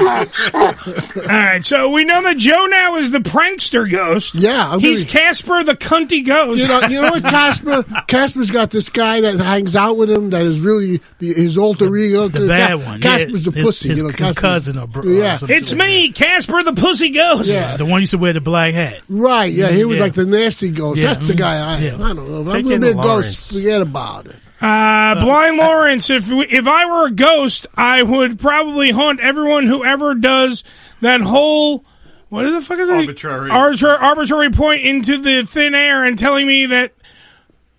All 0.01 1.27
right, 1.27 1.63
so 1.63 1.89
we 1.89 2.03
know 2.05 2.21
that 2.23 2.37
Joe 2.37 2.65
now 2.67 2.95
is 2.97 3.11
the 3.11 3.19
prankster 3.19 3.89
ghost. 3.89 4.33
Yeah, 4.35 4.69
I'm 4.71 4.79
he's 4.79 5.03
gonna- 5.03 5.11
Casper 5.19 5.63
the 5.63 5.75
cunty 5.75 6.25
ghost. 6.25 6.61
You 6.61 6.67
know, 6.67 6.81
you 6.87 7.01
know 7.01 7.11
what, 7.11 7.23
Casper? 7.23 7.83
Casper's 8.07 8.51
got 8.51 8.71
this 8.71 8.89
guy 8.89 9.21
that 9.21 9.39
hangs 9.39 9.75
out 9.75 9.97
with 9.97 10.09
him 10.09 10.29
that 10.31 10.45
is 10.45 10.59
really 10.59 11.01
the, 11.19 11.33
his 11.33 11.57
alter 11.57 11.95
ego. 11.95 12.27
The 12.27 12.47
bad 12.47 12.75
one. 12.75 13.01
Casper's 13.01 13.45
the 13.45 13.51
His- 13.51 13.63
pussy. 13.65 13.89
His, 13.89 13.97
you 13.99 14.03
know, 14.05 14.09
his 14.09 14.17
Casper's- 14.17 14.37
cousin 14.39 14.77
or 14.77 14.87
bro. 14.87 15.03
Yeah. 15.03 15.35
or 15.35 15.37
some 15.37 15.47
shit 15.49 15.57
it's 15.57 15.71
like 15.71 15.79
me, 15.79 16.11
Casper 16.11 16.63
the 16.63 16.73
pussy 16.73 17.09
ghost. 17.09 17.49
Yeah. 17.49 17.61
that. 17.71 17.77
The 17.77 17.85
one 17.85 18.01
used 18.01 18.11
to 18.11 18.17
wear 18.17 18.33
the 18.33 18.41
black 18.41 18.73
hat. 18.73 18.99
Right, 19.09 19.51
yeah, 19.53 19.69
he 19.69 19.85
was 19.85 19.97
Yeah. 19.97 20.03
like 20.03 20.13
the 20.13 20.25
nasty 20.25 20.69
ghost. 20.71 20.99
Yeah, 20.99 21.13
That's 21.13 21.27
the 21.27 21.33
mm, 21.33 21.37
guy 21.37 21.55
I, 21.75 21.79
yeah. 21.79 21.95
I 21.95 21.97
don't 21.97 22.15
know. 22.29 22.41
If 22.41 22.47
I'm 22.47 22.53
Take 22.55 22.63
going 22.65 22.75
in 22.75 22.81
to 22.81 22.87
be 22.87 22.91
a 22.91 22.95
Lawrence. 23.01 23.25
ghost, 23.25 23.53
forget 23.53 23.81
about 23.81 24.25
it. 24.27 24.35
Uh, 24.61 25.23
Blind 25.23 25.57
Lawrence, 25.57 26.09
if 26.11 26.27
we, 26.27 26.45
if 26.45 26.67
I 26.67 26.85
were 26.85 27.07
a 27.07 27.11
ghost, 27.11 27.65
I 27.75 28.03
would 28.03 28.39
probably 28.39 28.91
haunt 28.91 29.19
everyone 29.19 29.65
who 29.65 29.83
ever 29.83 30.13
does 30.13 30.63
that 31.01 31.21
whole 31.21 31.83
what 32.31 32.49
the 32.49 32.61
fuck 32.61 32.79
is 32.79 32.87
it? 32.87 32.93
Arbitrary. 32.93 33.51
arbitrary 33.51 33.97
arbitrary 33.99 34.51
point 34.51 34.83
into 34.83 35.17
the 35.17 35.45
thin 35.45 35.75
air 35.75 36.05
and 36.05 36.17
telling 36.17 36.47
me 36.47 36.65
that 36.67 36.93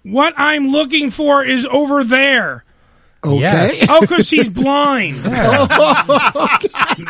what 0.02 0.34
I'm 0.36 0.68
looking 0.68 1.08
for 1.08 1.42
is 1.42 1.64
over 1.64 2.04
there. 2.04 2.62
Okay. 3.24 3.38
Yes. 3.40 3.86
Oh, 3.88 4.00
because 4.00 4.28
he's 4.28 4.48
blind. 4.48 5.14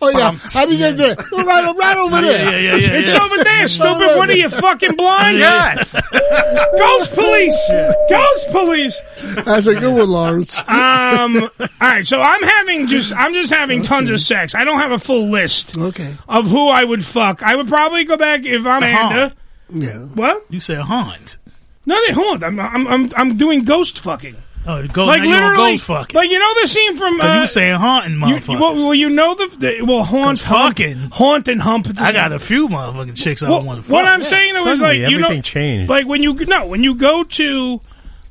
Oh, 0.00 0.08
yeah. 0.10 0.32
How 0.52 0.66
do 0.66 0.72
you 0.72 0.78
get 0.78 0.96
there? 0.96 1.16
Oh, 1.32 1.44
right, 1.44 1.74
right 1.76 1.96
over 1.96 2.20
there. 2.20 2.44
Yeah, 2.44 2.58
yeah, 2.58 2.76
yeah, 2.76 2.92
yeah. 2.92 2.98
It's 3.00 3.14
over 3.14 3.42
there, 3.42 3.66
stupid. 3.68 4.16
What 4.16 4.30
are 4.30 4.36
you 4.36 4.48
fucking 4.50 4.94
blind? 4.96 5.38
Yes. 5.38 6.00
Ghost 6.12 7.14
police. 7.14 7.70
Ghost 8.08 8.50
police. 8.50 9.00
That's 9.44 9.66
a 9.66 9.74
good 9.74 9.94
one, 9.96 10.10
Lawrence. 10.10 10.58
Um. 10.68 11.36
All 11.60 11.68
right. 11.80 12.06
So 12.06 12.20
I'm 12.20 12.42
having 12.42 12.86
just 12.88 13.12
I'm 13.12 13.32
just 13.32 13.52
having 13.52 13.82
tons 13.82 14.10
of 14.10 14.20
sex. 14.20 14.54
I 14.54 14.64
don't 14.64 14.78
have 14.80 14.92
a 14.92 14.98
full 14.98 15.28
list 15.30 15.76
Okay. 15.76 16.16
of 16.28 16.46
who 16.46 16.68
I 16.68 16.84
would 16.84 17.04
fuck. 17.04 17.42
I 17.42 17.56
would 17.56 17.68
probably 17.68 18.04
go 18.04 18.16
back 18.16 18.44
if 18.44 18.66
I'm 18.66 18.82
Amanda. 18.82 19.34
Yeah. 19.70 19.98
What? 19.98 20.44
You 20.50 20.60
said 20.60 20.80
haunt. 20.82 21.38
No, 21.86 21.98
they 22.06 22.12
haunt. 22.12 22.42
I'm 22.44 22.58
I'm 22.60 22.86
I'm, 22.86 23.10
I'm 23.16 23.36
doing 23.36 23.64
ghost 23.64 24.00
fucking. 24.00 24.36
Oh, 24.64 24.86
go 24.86 25.06
like 25.06 25.22
now 25.22 25.26
you 25.28 25.34
on 25.34 25.42
literally, 25.50 25.72
ghost 25.72 25.84
fucking. 25.86 26.14
like 26.16 26.30
you 26.30 26.38
know 26.38 26.60
the 26.60 26.68
scene 26.68 26.96
from. 26.96 27.16
Because 27.16 27.30
Uh, 27.30 27.34
you 27.34 27.40
were 27.40 27.46
saying 27.48 27.74
haunting 27.74 28.12
you, 28.20 28.60
well, 28.60 28.74
well, 28.74 28.94
you 28.94 29.10
know 29.10 29.34
the, 29.34 29.56
the 29.56 29.82
well 29.82 30.04
haunt, 30.04 30.38
'Cause 30.38 30.44
hump, 30.44 30.78
fucking- 30.78 31.10
haunt 31.10 31.48
and 31.48 31.60
hump. 31.60 31.88
I 32.00 32.12
got 32.12 32.30
a 32.30 32.38
few 32.38 32.68
motherfucking 32.68 33.16
chicks 33.16 33.42
I 33.42 33.48
Well, 33.48 33.58
don't 33.58 33.66
want 33.66 33.78
to 33.78 33.82
fuck. 33.82 33.92
what 33.94 34.04
I'm 34.06 34.22
saying 34.22 34.54
though 34.54 34.68
is 34.68 34.80
like 34.80 34.98
you 34.98 35.18
know, 35.18 35.26
everything 35.26 35.42
changed. 35.42 35.90
like 35.90 36.06
when 36.06 36.22
you 36.22 36.34
no 36.34 36.66
when 36.66 36.84
you 36.84 36.94
go 36.94 37.24
to, 37.24 37.80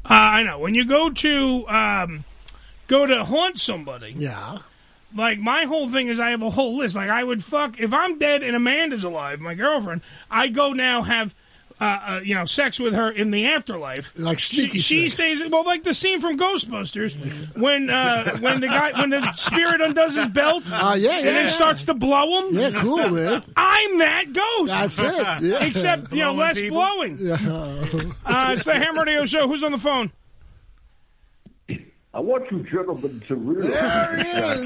uh, 0.09 0.13
I 0.13 0.43
know 0.43 0.59
when 0.59 0.73
you 0.73 0.85
go 0.85 1.09
to 1.09 1.67
um, 1.67 2.23
go 2.87 3.05
to 3.05 3.25
haunt 3.25 3.59
somebody. 3.59 4.15
Yeah. 4.17 4.59
Like 5.13 5.39
my 5.39 5.65
whole 5.65 5.89
thing 5.89 6.07
is 6.07 6.21
I 6.21 6.29
have 6.29 6.41
a 6.41 6.49
whole 6.49 6.77
list. 6.77 6.95
Like 6.95 7.09
I 7.09 7.21
would 7.21 7.43
fuck 7.43 7.77
if 7.77 7.93
I'm 7.93 8.17
dead 8.19 8.41
and 8.43 8.55
Amanda's 8.55 9.03
alive, 9.03 9.41
my 9.41 9.53
girlfriend. 9.55 9.99
I 10.29 10.47
go 10.47 10.71
now 10.71 11.01
have. 11.01 11.35
Uh, 11.81 11.83
uh, 11.83 12.19
you 12.23 12.35
know, 12.35 12.45
sex 12.45 12.79
with 12.79 12.93
her 12.93 13.09
in 13.09 13.31
the 13.31 13.47
afterlife. 13.47 14.13
Like 14.15 14.37
she, 14.37 14.57
sneaky 14.57 14.79
she 14.79 15.09
sex. 15.09 15.13
stays 15.39 15.49
well, 15.49 15.65
like 15.65 15.83
the 15.83 15.95
scene 15.95 16.21
from 16.21 16.37
Ghostbusters 16.37 17.15
when 17.57 17.89
uh, 17.89 18.37
when 18.37 18.61
the 18.61 18.67
guy 18.67 18.91
when 19.01 19.09
the 19.09 19.33
spirit 19.33 19.81
undoes 19.81 20.13
his 20.15 20.27
belt, 20.27 20.61
Ah, 20.67 20.93
yeah, 20.93 21.17
and 21.17 21.25
then 21.25 21.45
yeah. 21.45 21.49
starts 21.51 21.85
to 21.85 21.95
blow 21.95 22.49
him. 22.49 22.55
Yeah, 22.55 22.69
cool, 22.75 23.09
man. 23.09 23.43
I'm 23.57 23.97
that 23.97 24.31
ghost. 24.31 24.95
That's 24.95 24.99
it. 24.99 25.49
Yeah. 25.49 25.63
Except 25.65 26.11
you 26.13 26.19
know, 26.19 26.33
Blowing 26.35 26.37
less 26.37 26.59
people? 26.59 26.77
blowing. 26.77 27.17
Yeah. 27.19 27.33
Uh, 28.27 28.53
it's 28.53 28.65
the 28.65 28.75
Ham 28.75 28.95
Radio 28.99 29.25
Show. 29.25 29.47
Who's 29.47 29.63
on 29.63 29.71
the 29.71 29.79
phone? 29.79 30.11
I 32.13 32.19
want 32.19 32.51
you 32.51 32.63
gentlemen 32.69 33.23
to 33.27 33.35
realize 33.35 33.71
There 33.71 34.17
he 34.17 34.23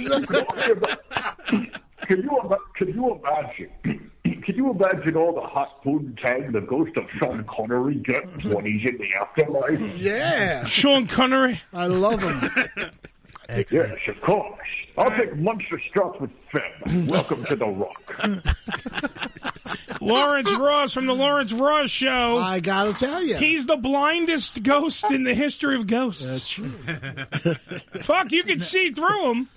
that. 0.09 1.39
is. 1.47 1.69
Can 2.07 2.21
you 2.21 2.57
can 2.75 2.87
you 2.89 3.15
imagine? 3.23 4.11
Can 4.45 4.55
you 4.55 4.69
imagine 4.69 5.15
all 5.15 5.33
the 5.33 5.41
hot 5.41 5.81
food 5.83 6.19
tag 6.19 6.53
the 6.53 6.61
ghost 6.61 6.95
of 6.97 7.09
Sean 7.17 7.43
Connery 7.45 7.95
gets 7.95 8.27
mm-hmm. 8.27 8.53
when 8.53 8.65
he's 8.65 8.87
in 8.87 8.95
the 8.99 9.11
afterlife? 9.15 9.97
Yeah. 9.97 10.63
Sean 10.65 11.07
Connery. 11.07 11.61
I 11.73 11.87
love 11.87 12.21
him. 12.21 12.91
Yes, 13.47 14.07
of 14.07 14.19
course. 14.21 14.57
I'll 14.97 15.11
take 15.11 15.35
monster 15.35 15.79
stuff 15.91 16.19
with 16.19 16.31
Fem. 16.51 17.05
Welcome 17.05 17.45
to 17.45 17.55
the 17.55 17.67
Rock. 17.67 18.19
Lawrence 20.01 20.51
Ross 20.55 20.93
from 20.93 21.05
the 21.05 21.13
Lawrence 21.13 21.53
Ross 21.53 21.91
Show. 21.91 22.39
I 22.39 22.59
gotta 22.59 22.95
tell 22.95 23.21
you. 23.21 23.35
He's 23.35 23.67
the 23.67 23.77
blindest 23.77 24.63
ghost 24.63 25.11
in 25.11 25.25
the 25.25 25.35
history 25.35 25.75
of 25.75 25.85
ghosts. 25.85 26.25
That's 26.25 26.49
true. 26.49 26.71
Fuck, 28.01 28.31
you 28.31 28.43
can 28.43 28.59
see 28.61 28.89
through 28.89 29.31
him, 29.31 29.49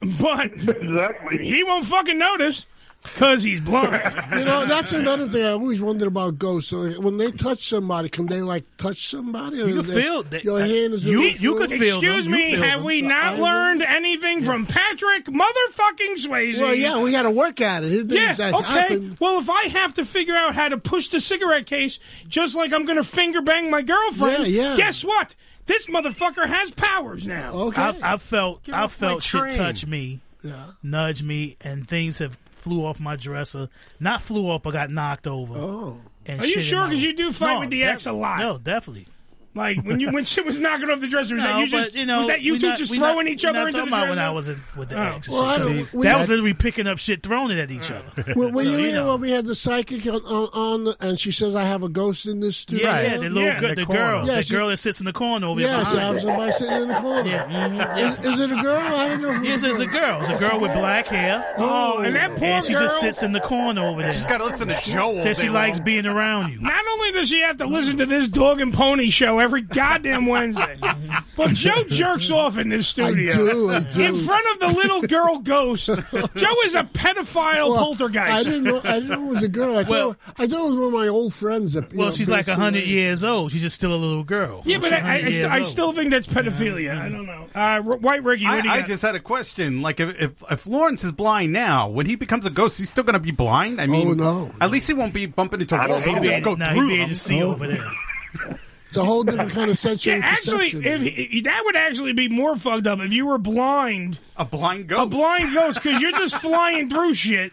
but 0.00 0.52
Exactly. 0.54 1.52
he 1.52 1.64
won't 1.64 1.86
fucking 1.86 2.18
notice 2.18 2.64
because 3.02 3.42
he's 3.42 3.60
blind. 3.60 4.14
You 4.40 4.44
know, 4.44 4.64
that's 4.64 4.92
another 4.92 5.28
thing 5.28 5.44
I 5.44 5.50
always 5.50 5.80
wondered 5.80 6.06
about 6.08 6.38
ghosts. 6.38 6.72
When 6.72 7.16
they 7.18 7.30
touch 7.32 7.68
somebody, 7.68 8.08
can 8.08 8.26
they 8.26 8.40
like 8.42 8.64
touch 8.76 9.08
somebody? 9.08 9.60
Or 9.60 9.66
You 9.68 9.82
can 9.82 9.86
they- 9.94 10.02
feel 10.02 10.22
that- 10.24 10.44
your 10.44 10.60
hand 10.60 10.94
is 10.94 11.04
you- 11.04 11.22
you 11.22 11.56
could 11.56 11.68
feel 11.70 11.96
Excuse 11.96 12.24
them. 12.24 12.34
You 12.34 12.38
me, 12.38 12.50
feel 12.54 12.62
have 12.62 12.78
them. 12.78 12.84
we 12.86 13.02
not 13.02 13.24
I- 13.24 13.38
learned 13.38 13.82
anything 13.82 14.44
from 14.44 14.66
Patrick 14.66 15.24
motherfucking 15.26 16.16
Swayze? 16.24 16.60
Well, 16.60 16.74
yeah, 16.74 17.00
we 17.02 17.10
got 17.10 17.24
to 17.24 17.30
work 17.30 17.60
at 17.60 17.84
it. 17.84 17.92
It- 17.92 18.10
Yeah, 18.10 18.34
things 18.34 18.54
okay. 18.54 18.64
happen. 18.66 19.16
Well, 19.20 19.40
if 19.40 19.50
I 19.50 19.64
have 19.68 19.94
to 19.94 20.04
figure 20.04 20.36
out 20.36 20.54
how 20.54 20.68
to 20.68 20.78
push 20.78 21.08
the 21.08 21.20
cigarette 21.20 21.66
case 21.66 21.98
just 22.28 22.54
like 22.54 22.72
I'm 22.72 22.84
going 22.86 22.98
to 22.98 23.04
finger 23.04 23.42
bang 23.42 23.70
my 23.70 23.82
girlfriend, 23.82 24.46
Yeah, 24.46 24.70
yeah. 24.72 24.76
guess 24.76 25.04
what? 25.04 25.34
This 25.66 25.86
motherfucker 25.86 26.46
has 26.46 26.70
powers 26.70 27.26
now. 27.26 27.52
Okay. 27.52 27.80
I, 27.82 28.14
I 28.14 28.16
felt 28.16 28.62
Get 28.64 28.74
I 28.74 28.86
felt 28.88 29.22
shit 29.22 29.40
train. 29.40 29.56
touch 29.56 29.86
me, 29.86 30.20
yeah. 30.42 30.72
nudge 30.82 31.22
me, 31.22 31.56
and 31.60 31.86
things 31.88 32.18
have 32.20 32.38
flew 32.60 32.84
off 32.84 33.00
my 33.00 33.16
dresser. 33.16 33.68
Not 33.98 34.22
flew 34.22 34.48
off, 34.50 34.62
but 34.62 34.72
got 34.72 34.90
knocked 34.90 35.26
over. 35.26 35.54
Oh. 35.56 36.00
And 36.26 36.40
Are 36.40 36.46
you 36.46 36.60
sure? 36.60 36.86
'Cause 36.86 37.02
you 37.02 37.14
do 37.14 37.32
fight 37.32 37.54
No, 37.54 37.60
with 37.60 37.70
the 37.70 37.80
def- 37.80 37.90
ex 37.92 38.06
a 38.06 38.12
lot. 38.12 38.38
No, 38.38 38.58
definitely. 38.58 39.06
Like 39.52 39.84
when 39.84 39.98
you 39.98 40.12
when 40.12 40.24
shit 40.24 40.46
was 40.46 40.60
knocking 40.60 40.90
off 40.90 41.00
the 41.00 41.08
dresser, 41.08 41.34
was 41.34 41.42
No, 41.42 41.48
that 41.54 41.60
you 41.60 41.66
just 41.68 41.90
but, 41.92 41.98
you 41.98 42.06
know, 42.06 42.18
was 42.18 42.26
that 42.28 42.40
you 42.40 42.56
two 42.58 42.68
not- 42.68 42.78
just 42.78 42.94
throwing 42.94 43.16
not- 43.26 43.26
each 43.28 43.44
other 43.44 43.58
not 43.58 43.66
into 43.66 43.72
the 43.72 43.78
talking 43.78 43.88
about 43.92 43.98
dresser? 44.06 44.10
when 44.10 44.18
I 44.20 44.30
was 44.30 44.48
in, 44.48 44.62
with 44.76 44.88
the 44.90 45.00
Oh. 45.00 45.16
ex. 45.16 45.28
Well, 45.28 45.42
I 45.42 45.58
don't- 45.58 45.76
that 45.76 45.92
we 45.92 46.06
was 46.14 46.28
literally 46.28 46.54
picking 46.54 46.86
up 46.86 46.98
shit, 46.98 47.22
throwing 47.24 47.50
it 47.50 47.58
at 47.58 47.70
each 47.72 47.90
other. 47.90 48.32
Well, 48.36 48.52
were 48.52 48.62
So, 48.62 48.70
you 48.70 48.78
here 48.78 48.92
know. 49.00 49.12
when 49.12 49.22
we 49.22 49.30
had 49.32 49.46
the 49.46 49.56
psychic 49.56 50.06
on, 50.06 50.20
on, 50.22 50.86
on, 50.88 50.94
and 51.00 51.18
she 51.18 51.32
says 51.32 51.56
I 51.56 51.64
have 51.64 51.82
a 51.82 51.88
ghost 51.88 52.26
in 52.26 52.38
this 52.38 52.58
studio? 52.58 52.86
Yeah, 52.86 53.02
yeah, 53.02 53.16
the 53.16 53.22
little 53.28 53.42
Yeah, 53.42 53.58
girl, 53.60 53.68
the 53.70 53.74
the, 53.74 53.86
girl, 53.86 54.26
Yeah, 54.26 54.34
the 54.36 54.42
she- 54.44 54.54
girl 54.54 54.68
that 54.68 54.76
sits 54.76 55.00
in 55.00 55.06
the 55.06 55.12
corner 55.12 55.46
over 55.48 55.60
Yeah, 55.60 55.66
there. 55.78 55.84
so 55.86 55.98
I 55.98 56.00
have 56.00 56.20
somebody 56.20 56.52
sitting 56.52 56.82
in 56.82 56.88
the 56.88 56.94
corner. 56.94 57.28
Yeah, 57.28 57.46
mhm. 57.46 57.98
Is, 57.98 58.18
is 58.34 58.40
it 58.40 58.52
a 58.52 58.62
girl? 58.62 58.76
I 58.80 59.08
don't 59.08 59.20
know. 59.22 59.32
who 59.32 59.44
Yes, 59.48 59.64
it's 59.64 59.80
a 59.80 59.86
girl. 59.86 60.20
It's 60.20 60.28
a 60.30 60.38
girl 60.38 60.60
with 60.60 60.72
black 60.74 61.08
hair. 61.08 61.44
Oh, 61.58 61.98
and 62.02 62.14
that 62.14 62.36
poor 62.36 62.44
and 62.46 62.64
she 62.64 62.74
just 62.74 63.00
sits 63.00 63.24
in 63.24 63.32
the 63.32 63.40
corner 63.40 63.84
over 63.84 64.00
there. 64.02 64.12
She's 64.12 64.26
got 64.26 64.38
to 64.38 64.44
listen 64.44 64.68
to 64.68 64.78
Joe. 64.84 65.18
Says 65.18 65.40
she 65.40 65.48
likes 65.50 65.80
being 65.80 66.06
around 66.06 66.52
you. 66.52 66.60
Not 66.60 66.80
only 66.92 67.10
does 67.12 67.28
she 67.28 67.40
have 67.40 67.56
to 67.56 67.66
listen 67.66 67.96
to 67.96 68.06
this 68.06 68.28
dog 68.28 68.60
and 68.60 68.72
pony 68.72 69.10
show 69.10 69.39
every 69.40 69.62
goddamn 69.62 70.26
Wednesday, 70.26 70.76
but 71.36 71.50
Joe 71.54 71.84
jerks 71.84 72.30
off 72.30 72.58
in 72.58 72.68
this 72.68 72.86
studio. 72.88 73.32
I 73.32 73.36
do, 73.36 73.70
I 73.70 73.80
do. 73.80 74.02
In 74.04 74.16
front 74.16 74.46
of 74.52 74.60
the 74.60 74.68
little 74.78 75.02
girl 75.02 75.38
ghost. 75.38 75.86
Joe 75.86 76.54
is 76.64 76.74
a 76.74 76.84
pedophile 76.84 77.70
Well, 77.70 77.84
poltergeist. 77.84 78.30
I 78.32 78.42
didn't 78.42 78.64
know. 78.64 78.80
I 78.84 79.00
didn't 79.00 79.08
know 79.08 79.26
it 79.26 79.30
was 79.30 79.42
a 79.42 79.48
girl. 79.48 79.76
I 79.76 79.82
Well- 79.82 80.12
thought 80.12 80.18
I 80.38 80.46
thought 80.46 80.66
it 80.68 80.70
was 80.70 80.74
one 80.76 80.84
of 80.86 80.92
my 80.92 81.08
old 81.08 81.34
friends. 81.34 81.72
That, 81.72 81.92
Well, 81.94 82.08
know, 82.08 82.14
she's 82.14 82.28
like 82.28 82.46
basically- 82.46 82.52
a 82.60 82.64
hundred 82.64 82.84
years 82.84 83.24
old. 83.24 83.52
She's 83.52 83.62
just 83.62 83.76
still 83.76 83.94
a 83.94 83.96
little 83.96 84.24
girl. 84.24 84.62
yeah, 84.64 84.78
but 84.78 84.92
I, 84.92 84.96
I, 84.98 85.14
I, 85.16 85.30
st- 85.32 85.44
I 85.52 85.62
still 85.62 85.92
think 85.92 86.10
that's 86.10 86.26
pedophilia. 86.26 86.98
I 87.00 87.08
don't 87.08 87.26
know. 87.26 87.46
Uh, 87.54 87.58
R- 87.58 87.82
White 87.82 88.22
Ricky, 88.24 88.44
what 88.44 88.62
do 88.62 88.68
you 88.68 88.72
I, 88.74 88.76
I 88.76 88.80
got? 88.80 88.88
just 88.88 89.02
had 89.02 89.14
a 89.14 89.20
question. 89.20 89.82
Like, 89.82 90.00
if, 90.00 90.20
if 90.20 90.42
if 90.50 90.66
Lawrence 90.66 91.04
is 91.04 91.12
blind 91.12 91.52
now, 91.52 91.88
when 91.88 92.06
he 92.06 92.14
becomes 92.16 92.46
a 92.46 92.50
ghost, 92.50 92.78
he's 92.78 92.90
still 92.90 93.04
going 93.04 93.14
to 93.14 93.18
be 93.20 93.30
blind. 93.32 93.80
I 93.80 93.86
mean, 93.86 94.08
Oh, 94.08 94.12
no. 94.12 94.52
At 94.60 94.70
least 94.70 94.86
he 94.86 94.94
won't 94.94 95.14
be 95.14 95.26
bumping 95.26 95.60
into 95.60 95.76
walls. 95.76 96.04
He 96.04 96.10
He'd 96.10 96.14
can 96.14 96.22
be 96.22 96.28
just 96.28 96.38
able- 96.40 96.56
go 96.56 96.64
nah, 96.64 96.70
he'd 96.72 96.78
through 96.78 96.88
be 96.88 96.94
able 97.00 97.08
to 97.08 97.14
see 97.16 97.42
over 97.42 97.66
there. 97.66 97.92
It's 98.90 98.96
a 98.96 99.04
whole 99.04 99.22
different 99.22 99.52
kind 99.52 99.70
of 99.70 99.78
sensory 99.78 100.14
yeah, 100.14 100.20
actually, 100.24 100.72
perception. 100.72 101.04
if 101.06 101.44
that 101.44 101.62
would 101.64 101.76
actually 101.76 102.12
be 102.12 102.28
more 102.28 102.56
fucked 102.56 102.88
up 102.88 102.98
if 102.98 103.12
you 103.12 103.24
were 103.24 103.38
blind. 103.38 104.18
A 104.40 104.44
blind 104.46 104.86
ghost. 104.88 105.02
A 105.02 105.06
blind 105.06 105.52
ghost, 105.52 105.82
because 105.82 106.00
you're 106.00 106.12
just 106.12 106.36
flying 106.40 106.88
through 106.88 107.12
shit. 107.12 107.52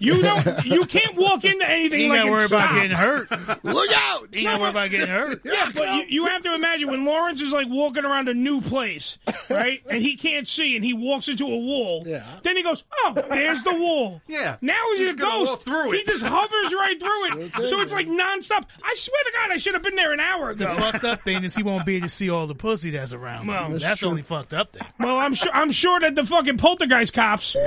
You 0.00 0.20
don't. 0.20 0.64
You 0.66 0.84
can't 0.84 1.14
walk 1.16 1.44
into 1.44 1.64
anything 1.68 2.00
You 2.00 2.08
like 2.08 2.18
gotta 2.18 2.26
and 2.26 2.34
worry 2.34 2.44
about 2.46 2.72
getting 2.74 2.90
hurt. 2.90 3.30
Look 3.64 3.90
out! 3.94 4.34
You 4.34 4.42
gotta 4.42 4.58
worry 4.60 4.70
about 4.70 4.90
getting 4.90 5.06
hurt. 5.08 5.40
Yeah, 5.44 5.70
but 5.72 5.94
you, 5.94 6.04
you 6.08 6.26
have 6.26 6.42
to 6.42 6.52
imagine 6.54 6.88
when 6.90 7.04
Lawrence 7.04 7.40
is 7.40 7.52
like 7.52 7.68
walking 7.70 8.04
around 8.04 8.28
a 8.28 8.34
new 8.34 8.60
place, 8.60 9.16
right? 9.48 9.80
And 9.88 10.02
he 10.02 10.16
can't 10.16 10.48
see, 10.48 10.74
and 10.74 10.84
he 10.84 10.92
walks 10.92 11.28
into 11.28 11.44
a 11.44 11.56
wall. 11.56 12.02
Yeah. 12.04 12.24
Then 12.42 12.56
he 12.56 12.64
goes, 12.64 12.82
"Oh, 12.92 13.14
there's 13.30 13.62
the 13.62 13.74
wall." 13.74 14.20
Yeah. 14.26 14.56
Now 14.60 14.74
he's, 14.90 14.98
He's 15.00 15.12
a 15.14 15.16
ghost. 15.16 15.50
walk 15.50 15.62
through 15.62 15.92
He 15.92 16.02
just 16.02 16.24
hovers 16.24 16.72
right 16.74 16.98
through 16.98 17.42
it. 17.44 17.52
Sure 17.54 17.68
so 17.68 17.80
it's 17.80 17.92
like 17.92 18.08
nonstop. 18.08 18.64
I 18.82 18.94
swear 18.94 19.22
to 19.24 19.32
God, 19.34 19.50
I 19.52 19.58
should 19.58 19.74
have 19.74 19.84
been 19.84 19.94
there 19.94 20.12
an 20.12 20.18
hour 20.18 20.52
The 20.52 20.66
fucked 20.66 21.04
up 21.04 21.22
thing 21.22 21.44
is 21.44 21.54
he 21.54 21.62
won't 21.62 21.86
be 21.86 21.96
able 21.96 22.08
to 22.08 22.12
see 22.12 22.28
all 22.28 22.48
the 22.48 22.56
pussy 22.56 22.90
that's 22.90 23.12
around. 23.12 23.46
Well, 23.46 23.70
that's 23.70 23.84
that's 23.84 24.00
the 24.00 24.06
only 24.08 24.22
fucked 24.22 24.52
up 24.52 24.72
thing. 24.72 24.82
Well, 24.98 25.16
I'm 25.16 25.34
sure. 25.34 25.52
I'm 25.54 25.70
sure 25.70 26.00
that 26.00 26.16
the 26.16 26.23
fucking 26.26 26.56
poltergeist 26.58 27.12
cops 27.14 27.54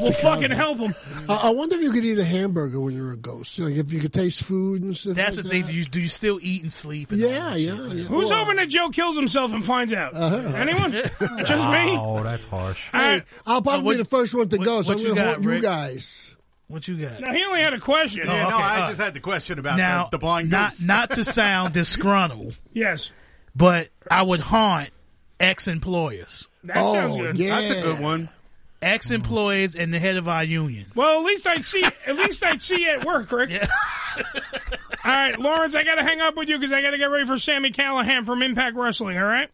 we'll 0.00 0.12
fucking 0.12 0.50
help 0.50 0.78
them. 0.78 0.94
I, 1.28 1.36
I 1.44 1.50
wonder 1.50 1.76
if 1.76 1.82
you 1.82 1.90
could 1.90 2.04
eat 2.04 2.18
a 2.18 2.24
hamburger 2.24 2.78
when 2.80 2.94
you're 2.94 3.12
a 3.12 3.16
ghost. 3.16 3.58
Like 3.58 3.74
if 3.74 3.92
you 3.92 4.00
could 4.00 4.12
taste 4.12 4.42
food 4.44 4.82
and 4.82 4.96
stuff. 4.96 5.14
That's 5.14 5.36
like 5.36 5.44
the 5.44 5.50
thing. 5.50 5.62
that. 5.62 5.68
Do 5.72 5.74
you, 5.74 5.84
do 5.84 6.00
you 6.00 6.08
still 6.08 6.38
eat 6.42 6.62
and 6.62 6.72
sleep? 6.72 7.10
And 7.12 7.20
Yeah, 7.20 7.54
yeah, 7.56 7.72
yeah. 7.74 8.04
Who's 8.04 8.28
Well, 8.28 8.38
hoping 8.44 8.56
that 8.56 8.68
Joe 8.68 8.90
kills 8.90 9.16
himself 9.16 9.52
and 9.52 9.64
finds 9.64 9.92
out? 9.92 10.14
Uh-huh. 10.14 10.36
Anyone? 10.54 10.92
Just 10.92 11.20
me. 11.68 11.96
Oh, 11.98 12.22
that's 12.22 12.44
harsh. 12.44 12.84
All 12.92 13.00
right. 13.00 13.22
I'll 13.46 13.62
probably 13.62 13.80
Uh, 13.80 13.82
what- 13.84 13.92
be 13.92 13.98
the 13.98 14.04
first 14.04 14.34
one 14.34 14.48
to 14.48 14.56
what- 14.58 14.64
go, 14.64 14.82
so 14.82 14.92
I'm 14.92 14.98
you 14.98 15.04
going 15.06 15.16
to 15.16 15.22
got, 15.22 15.34
haunt 15.36 15.44
you 15.44 15.60
guys. 15.60 16.34
What 16.68 16.86
you 16.86 16.98
got? 16.98 17.20
Now 17.20 17.32
he 17.32 17.42
only 17.44 17.60
had 17.62 17.72
a 17.72 17.78
question. 17.80 18.26
Yeah, 18.26 18.46
Oh, 18.46 18.50
no, 18.50 18.56
I 18.58 18.80
all 18.82 18.88
just 18.88 19.00
had 19.00 19.14
the 19.14 19.20
question 19.20 19.58
about 19.58 19.78
now, 19.78 20.04
the, 20.04 20.10
the 20.10 20.18
blind 20.18 20.50
not 20.50 20.74
not 20.84 21.10
to 21.12 21.24
sound 21.24 21.72
disgruntled, 21.72 22.58
Yes. 22.74 23.10
but 23.56 23.88
I 24.10 24.20
would 24.22 24.40
haunt 24.40 24.90
ex-employers, 25.40 26.48
That 26.64 26.76
Oh, 26.78 26.94
sounds 26.94 27.16
good. 27.16 27.38
yeah. 27.38 27.60
That's 27.60 27.70
a 27.78 27.82
good 27.82 28.00
one. 28.00 28.28
ex-employers, 28.82 29.74
and 29.74 29.92
the 29.92 29.98
head 29.98 30.16
of 30.16 30.28
our 30.28 30.44
union. 30.44 30.86
Well, 30.94 31.20
at 31.20 31.24
least 31.24 31.46
I'd 31.46 31.64
see. 31.64 31.84
At 32.06 32.16
least 32.16 32.42
I'd 32.44 32.62
see 32.62 32.82
you 32.82 32.90
at 32.90 33.04
work, 33.04 33.30
Rick. 33.32 33.50
All 35.04 35.14
right, 35.14 35.38
Lawrence, 35.38 35.74
I 35.74 35.84
got 35.84 35.94
to 35.96 36.02
hang 36.04 36.20
up 36.20 36.36
with 36.36 36.48
you 36.48 36.58
because 36.58 36.72
I 36.72 36.82
got 36.82 36.90
to 36.90 36.98
get 36.98 37.06
ready 37.06 37.26
for 37.26 37.38
Sami 37.38 37.70
Callihan 37.70 38.26
from 38.26 38.42
Impact 38.42 38.76
Wrestling. 38.76 39.16
All 39.18 39.24
right. 39.24 39.48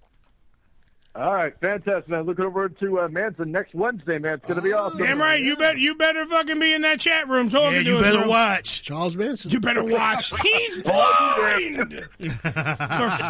All 1.17 1.33
right, 1.33 1.55
fantastic, 1.61 2.09
man. 2.09 2.23
Looking 2.25 2.45
over 2.45 2.69
to 2.69 3.01
uh, 3.03 3.09
Manson 3.09 3.53
next 3.53 3.73
Wednesday, 3.73 4.19
man. 4.19 4.35
It's 4.35 4.47
going 4.47 4.57
to 4.57 4.63
be 4.63 4.73
awesome. 4.73 4.99
Damn 4.99 5.21
right. 5.21 5.41
You 5.41 5.57
bet. 5.57 5.79
You 5.79 5.95
better 5.95 6.27
fucking 6.27 6.59
be 6.59 6.75
in 6.75 6.83
that 6.83 6.99
chat 6.99 7.29
room 7.29 7.51
talking 7.51 7.75
Yeah, 7.75 7.79
to 7.79 7.85
you 7.85 7.97
us, 7.99 8.03
better 8.03 8.19
bro. 8.19 8.29
watch. 8.29 8.83
Charles 8.83 9.17
Manson. 9.17 9.53
You 9.53 9.61
better 9.61 9.85
watch. 9.85 10.33
He's 10.43 10.79
blind. 10.83 12.09
For 12.19 12.29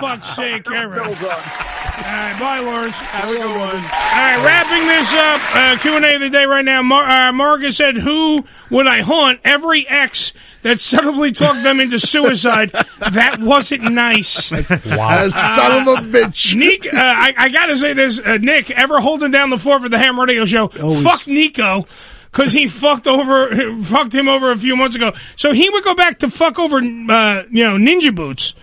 fuck's 0.01 0.35
sake, 0.35 0.67
Eric. 0.71 0.99
All 0.99 1.05
right, 1.13 2.37
bye, 2.41 2.61
Lawrence. 2.61 2.97
Have 2.97 3.29
a 3.29 3.33
good 3.35 3.41
one. 3.45 3.59
All 3.61 3.69
right, 3.69 4.43
wrapping 4.45 4.87
this 4.89 5.13
up, 5.13 5.55
uh, 5.55 5.77
Q 5.83 5.97
and 5.97 6.05
A 6.07 6.15
of 6.15 6.21
the 6.23 6.31
day 6.31 6.47
right 6.47 6.65
now. 6.65 6.81
Mar- 6.83 7.05
uh, 7.29 7.33
Marcus 7.33 7.77
said, 7.77 7.99
"Who 7.99 8.45
would 8.71 8.87
I 8.87 9.03
haunt? 9.03 9.41
Every 9.45 9.87
ex 9.87 10.33
that 10.65 10.81
subtly 10.81 11.31
talked 11.31 11.63
them 11.63 11.79
into 11.79 12.01
suicide. 12.01 12.73
That 13.13 13.39
wasn't 13.41 13.93
nice." 13.93 14.51
Wow. 14.51 15.29
son 15.29 15.73
of 15.83 15.87
a 15.87 16.01
bitch. 16.09 16.57
Nick, 16.57 16.87
uh, 16.87 16.97
I, 16.99 17.33
I 17.37 17.49
gotta 17.51 17.77
say 17.77 17.93
this, 17.93 18.19
uh, 18.19 18.39
Nick, 18.39 18.71
ever 18.73 18.99
holding 19.01 19.31
down 19.31 19.51
the 19.51 19.59
fort 19.59 19.83
for 19.83 19.89
the 19.89 19.99
Ham 19.99 20.19
Radio 20.19 20.45
Show? 20.47 20.73
Always. 20.83 21.03
Fuck 21.05 21.27
Nico. 21.29 21.87
Cause 22.33 22.51
he 22.53 22.67
fucked 22.67 23.07
over, 23.07 23.81
fucked 23.85 24.13
him 24.13 24.29
over 24.29 24.51
a 24.51 24.57
few 24.57 24.75
months 24.75 24.97
ago. 24.97 25.13
So 25.37 25.53
he 25.53 25.71
would 25.71 25.85
go 25.85 25.95
back 25.95 26.19
to 26.19 26.29
fuck 26.29 26.59
over, 26.59 26.79
uh, 26.79 26.81
you 27.49 27.63
know, 27.63 27.77
Ninja 27.79 28.13
Boots 28.13 28.55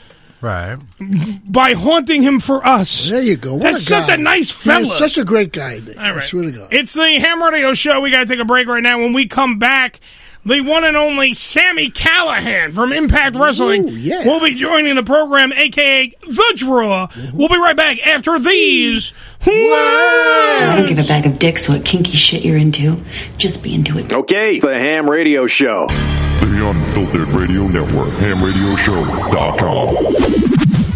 Right. 0.41 0.77
by 0.99 1.71
haunting 1.73 2.21
him 2.21 2.41
for 2.41 2.65
us. 2.67 3.07
There 3.07 3.21
you 3.21 3.37
go. 3.37 3.53
What 3.53 3.63
That's 3.71 3.83
a 3.83 3.85
such 3.85 4.07
guy. 4.07 4.15
a 4.15 4.17
nice 4.17 4.49
He 4.51 4.69
fella. 4.69 4.81
is 4.81 4.91
such 4.97 5.17
a 5.17 5.23
great 5.23 5.53
guy. 5.53 5.79
Nick. 5.79 5.97
All 5.97 6.03
I 6.03 6.19
swear 6.19 6.43
to 6.43 6.51
God. 6.51 6.67
It's 6.73 6.91
the 6.93 7.03
Ham 7.19 7.41
Radio 7.41 7.73
Show. 7.73 8.01
We 8.01 8.11
got 8.11 8.19
to 8.19 8.25
take 8.25 8.39
a 8.39 8.45
break 8.45 8.67
right 8.67 8.83
now. 8.83 8.99
When 8.99 9.13
we 9.13 9.27
come 9.27 9.57
back, 9.57 10.01
the 10.45 10.62
one 10.62 10.84
and 10.84 10.95
only 10.97 11.34
Sami 11.34 11.89
Callihan 11.91 12.73
from 12.73 12.91
Impact 12.93 13.36
Wrestling 13.36 13.89
Ooh, 13.89 13.93
yeah. 13.93 14.25
will 14.25 14.39
be 14.39 14.56
joining 14.56 14.95
the 14.95 15.04
program, 15.04 15.51
aka 15.54 16.10
The 16.21 16.54
Draw. 16.56 17.08
Mm-hmm. 17.08 17.38
We'll 17.38 17.49
be 17.49 17.58
right 17.58 17.75
back 17.75 17.99
after 18.06 18.39
these. 18.39 19.13
I 19.43 20.75
don't 20.77 20.88
give 20.88 20.99
a 20.99 21.08
bag 21.08 21.25
of 21.25 21.39
dicks 21.39 21.67
what 21.67 21.84
kinky 21.86 22.15
shit 22.17 22.43
you're 22.43 22.58
into. 22.58 23.04
Just 23.38 23.63
be 23.63 23.73
into 23.73 23.97
it. 23.97 24.12
Okay, 24.13 24.60
the 24.60 24.77
Ham 24.77 25.10
Radio 25.10 25.47
Show. 25.47 25.88
The 25.88 26.69
Unfiltered 26.69 27.30
Radio 27.30 27.67
Network, 27.67 28.10
hamradioshow.com. 28.10 30.50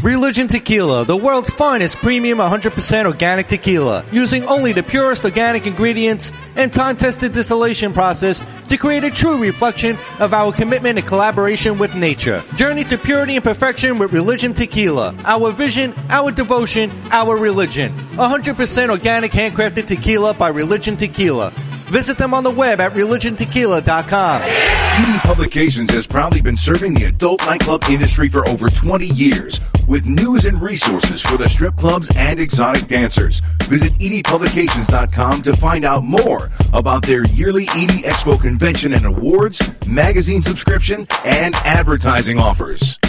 Religion 0.05 0.47
Tequila, 0.47 1.03
the 1.03 1.17
world's 1.17 1.49
finest 1.49 1.95
premium 1.95 2.37
100% 2.37 3.05
organic 3.07 3.47
tequila, 3.47 4.05
using 4.11 4.45
only 4.45 4.71
the 4.71 4.83
purest 4.83 5.25
organic 5.25 5.65
ingredients 5.65 6.31
and 6.55 6.71
time-tested 6.71 7.33
distillation 7.33 7.91
process 7.91 8.45
to 8.69 8.77
create 8.77 9.03
a 9.03 9.09
true 9.09 9.41
reflection 9.41 9.97
of 10.19 10.31
our 10.31 10.53
commitment 10.53 10.99
and 10.99 11.07
collaboration 11.07 11.79
with 11.79 11.95
nature. 11.95 12.43
Journey 12.55 12.83
to 12.83 12.99
purity 12.99 13.35
and 13.35 13.43
perfection 13.43 13.97
with 13.97 14.13
Religion 14.13 14.53
Tequila. 14.53 15.15
Our 15.25 15.51
vision, 15.51 15.91
our 16.11 16.31
devotion, 16.31 16.91
our 17.09 17.35
religion. 17.35 17.91
100% 18.13 18.89
organic 18.91 19.31
handcrafted 19.31 19.87
tequila 19.87 20.35
by 20.35 20.49
Religion 20.49 20.97
Tequila. 20.97 21.49
Visit 21.87 22.19
them 22.19 22.35
on 22.35 22.43
the 22.43 22.51
web 22.51 22.79
at 22.79 22.91
religiontequila.com. 22.91 24.41
ED 24.43 25.21
Publications 25.21 25.91
has 25.91 26.05
proudly 26.05 26.41
been 26.41 26.57
serving 26.57 26.93
the 26.93 27.05
adult 27.05 27.39
nightclub 27.47 27.83
industry 27.89 28.29
for 28.29 28.47
over 28.47 28.69
20 28.69 29.07
years 29.07 29.59
with 29.87 30.05
news 30.05 30.45
and 30.45 30.61
resources 30.61 31.21
for 31.21 31.37
the 31.37 31.47
strip 31.47 31.75
clubs 31.75 32.09
and 32.15 32.39
exotic 32.39 32.87
dancers. 32.87 33.41
Visit 33.63 33.93
edpublications.com 33.93 35.43
to 35.43 35.55
find 35.55 35.85
out 35.85 36.03
more 36.03 36.51
about 36.73 37.05
their 37.05 37.25
yearly 37.25 37.63
ED 37.69 38.03
Expo 38.03 38.39
convention 38.39 38.93
and 38.93 39.05
awards, 39.05 39.61
magazine 39.87 40.41
subscription, 40.41 41.07
and 41.23 41.55
advertising 41.55 42.39
offers. 42.39 42.99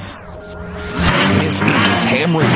This 1.39 1.55
is 1.55 2.03
Ham 2.03 2.35
Radio. 2.35 2.49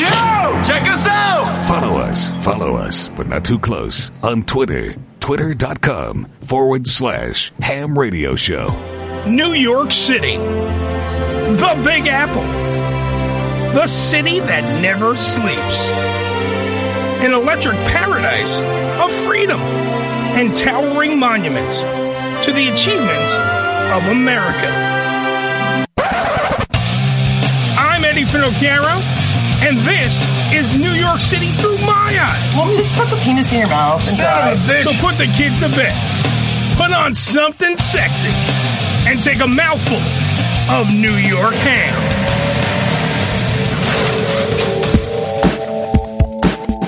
Yo! 0.00 0.62
Check 0.64 0.82
us 0.88 1.06
out! 1.06 1.64
Follow 1.66 1.96
us, 1.96 2.30
follow 2.44 2.76
us, 2.76 3.08
but 3.16 3.26
not 3.28 3.44
too 3.44 3.58
close 3.58 4.10
on 4.22 4.44
Twitter. 4.44 4.94
Twitter.com 5.20 6.26
forward 6.40 6.86
slash 6.86 7.52
ham 7.60 7.98
radio 7.98 8.34
show. 8.34 8.66
New 9.26 9.52
York 9.54 9.92
City. 9.92 10.36
The 10.36 11.82
Big 11.84 12.06
Apple. 12.06 12.42
The 13.74 13.86
city 13.86 14.40
that 14.40 14.80
never 14.82 15.16
sleeps. 15.16 15.88
An 17.22 17.32
electric 17.32 17.76
paradise 17.86 18.60
of 19.00 19.12
freedom 19.26 19.60
and 19.60 20.54
towering 20.56 21.18
monuments 21.18 21.80
to 22.46 22.52
the 22.52 22.68
achievements 22.68 23.32
of 23.92 24.10
America. 24.10 25.01
I'm 28.22 28.28
Finocchiaro, 28.28 29.02
and 29.66 29.78
this 29.78 30.14
is 30.54 30.78
New 30.78 30.92
York 30.92 31.20
City 31.20 31.50
through 31.54 31.78
my 31.78 32.16
eyes. 32.20 32.54
Well, 32.54 32.72
just 32.72 32.94
put 32.94 33.10
the 33.10 33.16
penis 33.16 33.52
in 33.52 33.58
your 33.58 33.68
mouth 33.68 33.98
and 34.06 34.16
Son 34.16 34.52
of 34.52 34.58
a 34.58 34.62
bitch. 34.62 34.84
So 34.84 34.92
put 35.04 35.18
the 35.18 35.26
kids 35.26 35.58
to 35.58 35.68
bed. 35.68 35.92
Put 36.76 36.92
on 36.92 37.16
something 37.16 37.76
sexy 37.76 38.30
and 39.10 39.20
take 39.20 39.40
a 39.40 39.48
mouthful 39.48 39.98
of 40.70 40.86
New 40.94 41.16
York 41.16 41.54
ham. 41.54 42.21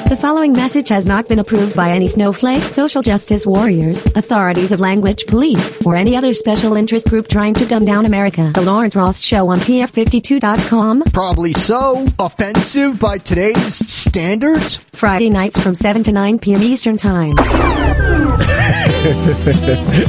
The 0.07 0.17
following 0.17 0.53
message 0.53 0.91
has 0.91 1.07
not 1.07 1.29
been 1.29 1.39
approved 1.39 1.75
by 1.75 1.91
any 1.91 2.09
snowflake, 2.09 2.63
social 2.63 3.01
justice 3.01 3.47
warriors, 3.47 4.05
authorities 4.05 4.71
of 4.71 4.79
language 4.79 5.27
police, 5.27 5.85
or 5.85 5.97
any 5.97 6.15
other 6.15 6.35
special 6.35 6.77
interest 6.77 7.09
group 7.09 7.27
trying 7.27 7.55
to 7.55 7.65
dumb 7.65 7.87
down 7.87 8.05
America. 8.05 8.51
The 8.55 8.61
Lawrence 8.61 8.95
Ross 8.95 9.23
Show 9.23 9.49
on 9.49 9.61
TF52.com. 9.61 11.05
Probably 11.13 11.55
so. 11.55 12.07
Offensive 12.19 13.01
by 13.01 13.17
today's 13.17 13.77
standards. 13.91 14.77
Friday 14.93 15.31
nights 15.31 15.59
from 15.59 15.75
7 15.75 16.03
to 16.05 16.13
9 16.13 16.39
p.m. 16.39 16.63
Eastern 16.63 16.99
Time. 16.99 17.37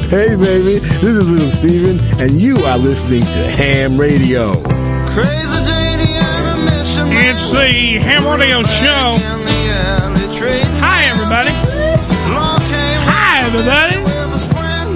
hey, 0.09 0.35
baby, 0.35 0.79
this 0.79 1.03
is 1.03 1.29
Little 1.29 1.51
Steven, 1.51 1.99
and 2.19 2.41
you 2.41 2.57
are 2.65 2.77
listening 2.77 3.21
to 3.21 3.27
Ham 3.51 3.97
Radio. 3.97 4.61
It's 7.27 7.49
the 7.49 7.97
Ham 7.97 8.27
Radio 8.27 8.61
Show. 8.61 9.17
Hi, 10.77 11.05
everybody. 11.05 11.49
Hi, 13.09 13.41
everybody. 13.47 13.95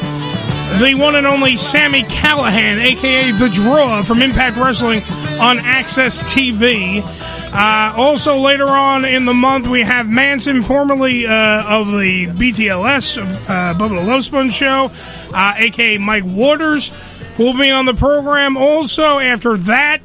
the 0.80 0.96
one 0.96 1.16
and 1.16 1.28
only 1.28 1.58
Sami 1.58 2.04
Callihan, 2.04 2.82
a.k.a. 2.82 3.34
The 3.34 3.50
Draw 3.50 4.04
from 4.04 4.22
Impact 4.22 4.56
Wrestling 4.56 5.02
on 5.40 5.58
AXS 5.58 6.24
TV. 6.24 7.04
Uh, 7.54 7.94
also, 7.98 8.38
later 8.38 8.68
on 8.68 9.04
in 9.04 9.26
the 9.26 9.34
month, 9.34 9.68
we 9.68 9.82
have 9.82 10.08
Manson, 10.08 10.64
formerly 10.64 11.26
uh, 11.28 11.80
of 11.80 11.88
the 11.88 12.28
BTLS, 12.28 13.18
uh, 13.50 13.74
Bubba 13.74 13.90
the 14.00 14.06
Love 14.06 14.24
Sponge 14.24 14.54
Show, 14.54 14.90
uh, 15.34 15.54
a.k.a. 15.58 16.00
Mike 16.00 16.24
Waters, 16.26 16.90
who 17.36 17.44
will 17.46 17.58
be 17.58 17.70
on 17.70 17.86
the 17.86 17.94
program. 17.94 18.56
Also, 18.56 19.20
after 19.20 19.58
that, 19.58 20.00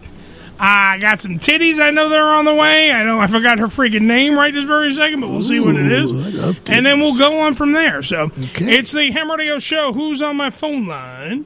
I 0.58 0.98
got 0.98 1.20
some 1.20 1.38
titties. 1.38 1.78
I 1.78 1.90
know 1.90 2.08
they're 2.08 2.24
on 2.24 2.46
the 2.46 2.54
way. 2.54 2.90
I 2.90 3.04
know 3.04 3.20
I 3.20 3.26
forgot 3.28 3.58
her 3.60 3.66
freaking 3.66 4.02
name 4.02 4.36
right 4.36 4.52
this 4.52 4.64
very 4.64 4.92
second, 4.94 5.20
but 5.20 5.30
we'll 5.30 5.44
see 5.44 5.60
what 5.60 5.76
it 5.76 5.92
is. 5.92 6.10
And 6.68 6.84
then 6.84 6.98
we'll 7.00 7.16
go 7.18 7.40
on 7.40 7.54
from 7.54 7.72
there. 7.72 8.02
So 8.02 8.32
it's 8.36 8.90
the 8.90 9.10
Ham 9.12 9.30
Radio 9.30 9.58
Show. 9.58 9.92
Who's 9.92 10.20
on 10.22 10.36
my 10.36 10.50
phone 10.50 10.86
line? 10.86 11.44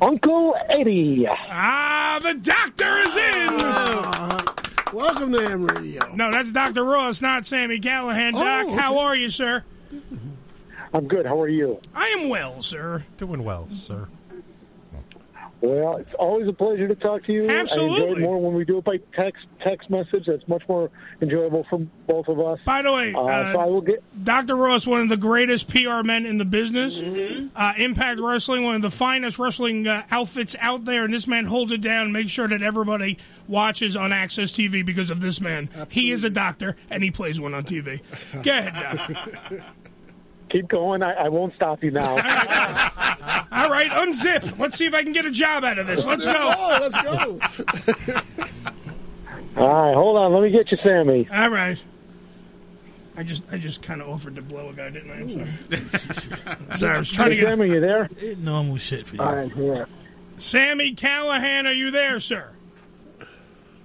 Uncle 0.00 0.54
Eddie. 0.68 1.26
Ah, 1.28 2.18
the 2.22 2.34
doctor 2.34 2.96
is 2.98 3.16
in. 3.16 3.56
Welcome 4.96 5.32
to 5.32 5.40
Ham 5.48 5.66
Radio. 5.66 6.12
No, 6.14 6.30
that's 6.30 6.52
Dr. 6.52 6.84
Ross, 6.84 7.20
not 7.20 7.46
Sami 7.46 7.80
Callihan. 7.80 8.32
Doc, 8.32 8.66
Oh, 8.68 8.76
how 8.76 8.98
are 8.98 9.16
you, 9.16 9.28
sir? 9.28 9.64
I'm 10.92 11.08
good. 11.08 11.26
How 11.26 11.40
are 11.40 11.48
you? 11.48 11.80
I 11.94 12.08
am 12.08 12.28
well, 12.28 12.62
sir. 12.62 13.04
Doing 13.16 13.42
well, 13.44 13.68
sir. 13.68 14.08
Well, 15.64 15.96
it's 15.96 16.12
always 16.18 16.46
a 16.46 16.52
pleasure 16.52 16.86
to 16.88 16.94
talk 16.94 17.24
to 17.24 17.32
you. 17.32 17.42
I 17.42 17.44
enjoy 17.44 17.60
Absolutely. 17.60 18.22
it 18.22 18.26
more 18.26 18.38
when 18.38 18.52
we 18.52 18.66
do 18.66 18.78
it 18.78 18.84
by 18.84 18.98
text 19.18 19.46
text 19.62 19.88
message. 19.88 20.26
That's 20.26 20.46
much 20.46 20.62
more 20.68 20.90
enjoyable 21.22 21.64
for 21.70 21.78
both 22.06 22.28
of 22.28 22.38
us. 22.38 22.58
By 22.66 22.82
the 22.82 22.92
way, 22.92 23.14
uh, 23.14 23.20
uh, 23.22 23.52
so 23.54 23.60
I 23.60 23.64
will 23.64 23.80
get. 23.80 24.02
Dr. 24.24 24.56
Ross, 24.56 24.86
one 24.86 25.00
of 25.00 25.08
the 25.08 25.16
greatest 25.16 25.68
PR 25.68 26.02
men 26.02 26.26
in 26.26 26.36
the 26.36 26.44
business. 26.44 26.98
Mm-hmm. 26.98 27.56
Uh, 27.56 27.72
Impact 27.78 28.20
Wrestling, 28.20 28.62
one 28.62 28.74
of 28.74 28.82
the 28.82 28.90
finest 28.90 29.38
wrestling 29.38 29.86
uh, 29.86 30.02
outfits 30.10 30.54
out 30.60 30.84
there, 30.84 31.04
and 31.04 31.14
this 31.14 31.26
man 31.26 31.46
holds 31.46 31.72
it 31.72 31.80
down. 31.80 32.12
Makes 32.12 32.32
sure 32.32 32.46
that 32.46 32.60
everybody 32.60 33.16
watches 33.48 33.96
on 33.96 34.10
AXS 34.10 34.52
TV 34.52 34.84
because 34.84 35.08
of 35.08 35.22
this 35.22 35.40
man. 35.40 35.70
He 35.88 36.10
is 36.10 36.24
a 36.24 36.30
doctor, 36.30 36.76
and 36.90 37.02
he 37.02 37.10
plays 37.10 37.40
one 37.40 37.54
on 37.54 37.64
TV. 37.64 38.02
Go 38.42 38.50
ahead, 38.50 38.74
Doc. 38.74 39.64
Keep 40.54 40.68
going. 40.68 41.02
I, 41.02 41.14
I 41.14 41.28
won't 41.30 41.52
stop 41.56 41.82
you 41.82 41.90
now. 41.90 42.10
All 42.10 43.68
right, 43.68 43.90
unzip. 43.90 44.56
Let's 44.56 44.78
see 44.78 44.86
if 44.86 44.94
I 44.94 45.02
can 45.02 45.10
get 45.10 45.24
a 45.24 45.32
job 45.32 45.64
out 45.64 45.80
of 45.80 45.88
this. 45.88 46.06
Let's 46.06 46.24
go. 46.24 46.32
Oh, 46.32 46.78
let's 46.80 47.02
go. 47.02 47.40
All 49.60 49.86
right, 49.86 49.96
hold 49.96 50.16
on. 50.16 50.32
Let 50.32 50.44
me 50.44 50.50
get 50.50 50.70
you, 50.70 50.78
Sami. 50.84 51.28
All 51.28 51.48
right. 51.48 51.76
I 53.16 53.24
just, 53.24 53.42
I 53.50 53.58
just 53.58 53.82
kind 53.82 54.00
of 54.00 54.08
offered 54.08 54.36
to 54.36 54.42
blow 54.42 54.68
a 54.68 54.72
guy, 54.72 54.90
didn't 54.90 55.10
I? 55.10 55.14
I'm 55.14 55.32
sorry. 55.32 55.50
sorry, 56.78 56.94
I 56.94 56.98
was 57.00 57.10
trying 57.10 57.30
to 57.30 57.36
get. 57.36 57.46
Sami, 57.46 57.70
you 57.70 57.80
there? 57.80 58.08
It's 58.18 58.38
normal 58.38 58.76
shit 58.76 59.08
for 59.08 59.16
you. 59.16 59.22
All 59.22 59.34
right, 59.34 59.50
here. 59.50 59.88
Sami 60.38 60.94
Callihan, 60.94 61.66
are 61.66 61.72
you 61.72 61.90
there, 61.90 62.20
sir? 62.20 62.48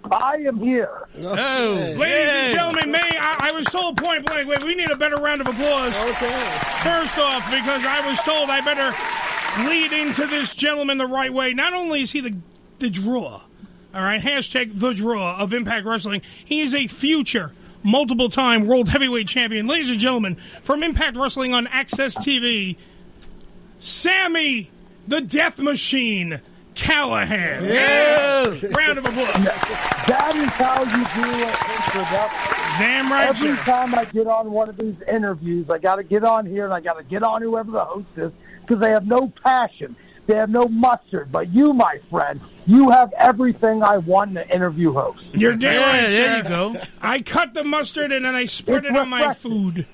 I 0.04 0.36
am 0.48 0.58
here. 0.58 1.08
Oh, 1.18 1.96
Ladies 1.98 2.32
and 2.32 2.54
gentlemen, 2.54 2.92
may 2.92 3.00
I, 3.00 3.29
I 3.90 3.94
point 3.94 4.26
blank. 4.26 4.48
Wait, 4.48 4.64
we 4.64 4.76
need 4.76 4.92
a 4.92 4.96
better 4.96 5.18
round 5.18 5.42
of 5.42 5.48
applause. 5.48 5.96
Okay. 5.96 6.42
First 6.84 7.18
off, 7.18 7.50
because 7.50 7.84
I 7.86 8.08
was 8.08 8.20
told 8.22 8.50
I 8.50 8.62
better 8.62 9.68
lead 9.70 9.92
into 9.92 10.28
this 10.28 10.54
gentleman 10.54 10.98
the 10.98 11.08
right 11.08 11.34
way. 11.34 11.54
Not 11.54 11.74
only 11.74 12.02
is 12.02 12.12
he 12.12 12.22
the 12.22 12.36
the 12.80 12.90
draw, 12.90 13.42
all 13.94 14.02
right, 14.02 14.22
hashtag 14.22 14.80
the 14.80 14.94
draw 14.94 15.38
of 15.38 15.54
Impact 15.54 15.86
Wrestling. 15.86 16.22
He 16.46 16.62
is 16.62 16.74
a 16.74 16.88
future 16.88 17.54
multiple 17.84 18.30
time 18.30 18.68
world 18.68 18.90
heavyweight 18.90 19.28
champion. 19.28 19.68
Ladies 19.68 19.90
and 19.90 20.00
gentlemen, 20.00 20.38
from 20.64 20.84
Impact 20.84 21.18
Wrestling 21.18 21.54
on 21.54 21.66
AXS 21.68 22.18
TV, 22.18 22.78
Sami 23.80 24.70
the 25.08 25.22
Death 25.22 25.60
Machine 25.60 26.42
Callihan. 26.76 27.68
Yeah. 27.68 28.46
Round 28.78 28.98
of 28.98 29.06
applause. 29.06 29.34
That 30.08 30.36
is 30.36 30.50
how 30.52 30.84
you 30.84 31.04
do 31.16 31.30
an 31.44 31.50
introduction. 31.76 32.59
Damn 32.80 33.12
right, 33.12 33.28
Every 33.30 33.56
sir. 33.56 33.64
time 33.64 33.94
I 33.94 34.06
get 34.06 34.26
on 34.28 34.52
one 34.52 34.70
of 34.70 34.78
these 34.78 34.96
interviews, 35.08 35.70
I 35.70 35.78
got 35.78 35.96
to 35.96 36.04
get 36.04 36.24
on 36.24 36.46
here 36.46 36.66
and 36.66 36.74
I 36.74 36.80
got 36.80 36.94
to 36.98 37.04
get 37.04 37.24
on 37.24 37.42
whoever 37.42 37.72
the 37.72 37.84
host 37.84 38.08
is 38.16 38.32
because 38.62 38.80
they 38.82 38.90
have 38.92 39.06
no 39.06 39.32
passion. 39.44 39.96
They 40.28 40.36
have 40.36 40.50
no 40.50 40.66
mustard. 40.66 41.32
But 41.32 41.50
you, 41.54 41.74
my 41.74 42.00
friend, 42.10 42.40
you 42.66 42.90
have 42.92 43.12
everything 43.18 43.84
I 43.84 43.98
want 43.98 44.32
in 44.32 44.38
an 44.38 44.50
interview 44.50 44.94
host. 44.94 45.24
You're 45.34 45.56
damn 45.56 45.74
Yeah, 45.74 46.02
right, 46.04 46.10
there 46.10 46.44
sir. 46.44 46.50
you 46.50 46.74
go. 46.74 46.76
I 47.02 47.22
cut 47.22 47.54
the 47.54 47.64
mustard 47.64 48.12
and 48.12 48.24
then 48.26 48.36
I 48.36 48.46
spread 48.46 48.86
It's 48.86 48.96
it 48.96 48.98
on 48.98 49.10
my 49.10 49.34
food. 49.34 49.86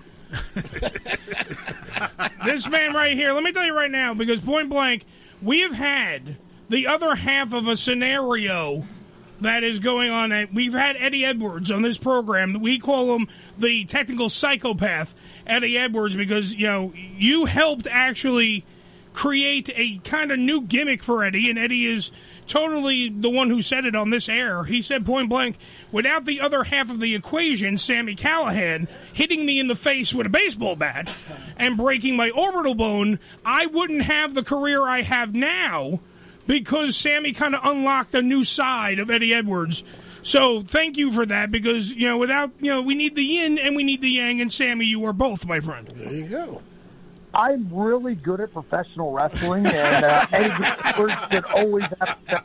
this 2.46 2.70
man 2.70 2.94
right 2.94 3.14
here, 3.14 3.32
let 3.34 3.44
me 3.44 3.52
tell 3.52 3.66
you 3.66 3.74
right 3.76 3.90
now, 3.92 4.14
because 4.14 4.42
point 4.42 4.70
blank, 4.70 5.06
we 5.42 5.62
have 5.62 5.74
had 5.74 6.38
the 6.70 6.88
other 6.88 7.16
half 7.16 7.54
of 7.54 7.68
a 7.68 7.78
scenario 7.78 8.84
that 9.42 9.64
is 9.64 9.80
going 9.80 10.10
on. 10.10 10.48
We've 10.54 10.74
had 10.74 10.96
Eddie 10.98 11.26
Edwards 11.26 11.72
on 11.72 11.82
this 11.82 11.98
program. 11.98 12.60
We 12.62 12.80
call 12.80 13.16
him 13.16 13.28
the 13.58 13.86
technical 13.86 14.30
psychopath, 14.30 15.14
Eddie 15.46 15.78
Edwards, 15.78 16.16
because 16.16 16.54
you 16.54 16.68
know 16.68 16.94
you 16.96 17.46
helped 17.46 17.88
actually 17.90 18.66
create 19.14 19.70
a 19.76 19.98
kind 20.00 20.32
of 20.32 20.40
new 20.40 20.62
gimmick 20.62 21.04
for 21.04 21.24
Eddie, 21.24 21.50
and 21.50 21.58
Eddie 21.58 21.86
is 21.86 22.12
totally 22.48 23.10
the 23.10 23.30
one 23.30 23.50
who 23.50 23.62
said 23.62 23.86
it 23.86 23.96
on 23.96 24.10
this 24.10 24.30
air. 24.30 24.66
He 24.66 24.82
said 24.82 25.06
point 25.06 25.30
blank, 25.30 25.58
without 25.92 26.26
the 26.26 26.42
other 26.42 26.64
half 26.66 26.90
of 26.90 27.00
the 27.00 27.16
equation, 27.16 27.78
Sami 27.78 28.16
Callihan, 28.16 28.88
hitting 29.14 29.46
me 29.46 29.60
in 29.60 29.68
the 29.68 29.76
face 29.76 30.14
with 30.14 30.28
a 30.28 30.30
baseball 30.30 30.76
bat 30.76 31.10
and 31.58 31.78
breaking 31.78 32.16
my 32.16 32.30
orbital 32.30 32.76
bone, 32.76 33.20
I 33.44 33.66
wouldn't 33.66 34.04
have 34.04 34.34
the 34.34 34.44
career 34.44 34.84
I 34.84 35.02
have 35.02 35.34
now 35.34 36.02
because 36.48 36.96
Sami 36.96 37.34
kind 37.34 37.56
of 37.56 37.62
unlocked 37.64 38.16
a 38.16 38.22
new 38.22 38.44
side 38.44 39.00
of 39.00 39.10
Eddie 39.10 39.34
Edwards. 39.34 39.84
So 40.24 40.64
thank 40.64 40.98
you 40.98 41.12
for 41.12 41.26
that 41.26 41.52
because 41.52 41.92
you 41.92 42.08
know 42.08 42.18
without 42.18 42.52
you 42.60 42.72
know 42.72 42.82
we 42.82 42.96
need 42.96 43.16
the 43.16 43.24
yin 43.24 43.58
and 43.60 43.76
we 43.76 43.84
need 43.84 44.02
the 44.02 44.10
yang 44.10 44.42
and 44.42 44.52
Sami 44.52 44.86
you 44.86 45.06
are 45.06 45.14
both 45.14 45.46
my 45.46 45.60
friend. 45.60 45.88
There 45.90 46.14
you 46.14 46.28
go. 46.28 46.62
I'm 47.36 47.70
really 47.72 48.16
good 48.16 48.40
at 48.40 48.54
professional 48.54 49.12
wrestling, 49.12 49.66
and 49.66 50.06
uh, 50.06 50.26
Eddie 50.32 50.66
Edwards 50.86 51.14
should 51.30 51.46
always 51.46 51.86
have 52.00 52.26
to, 52.28 52.44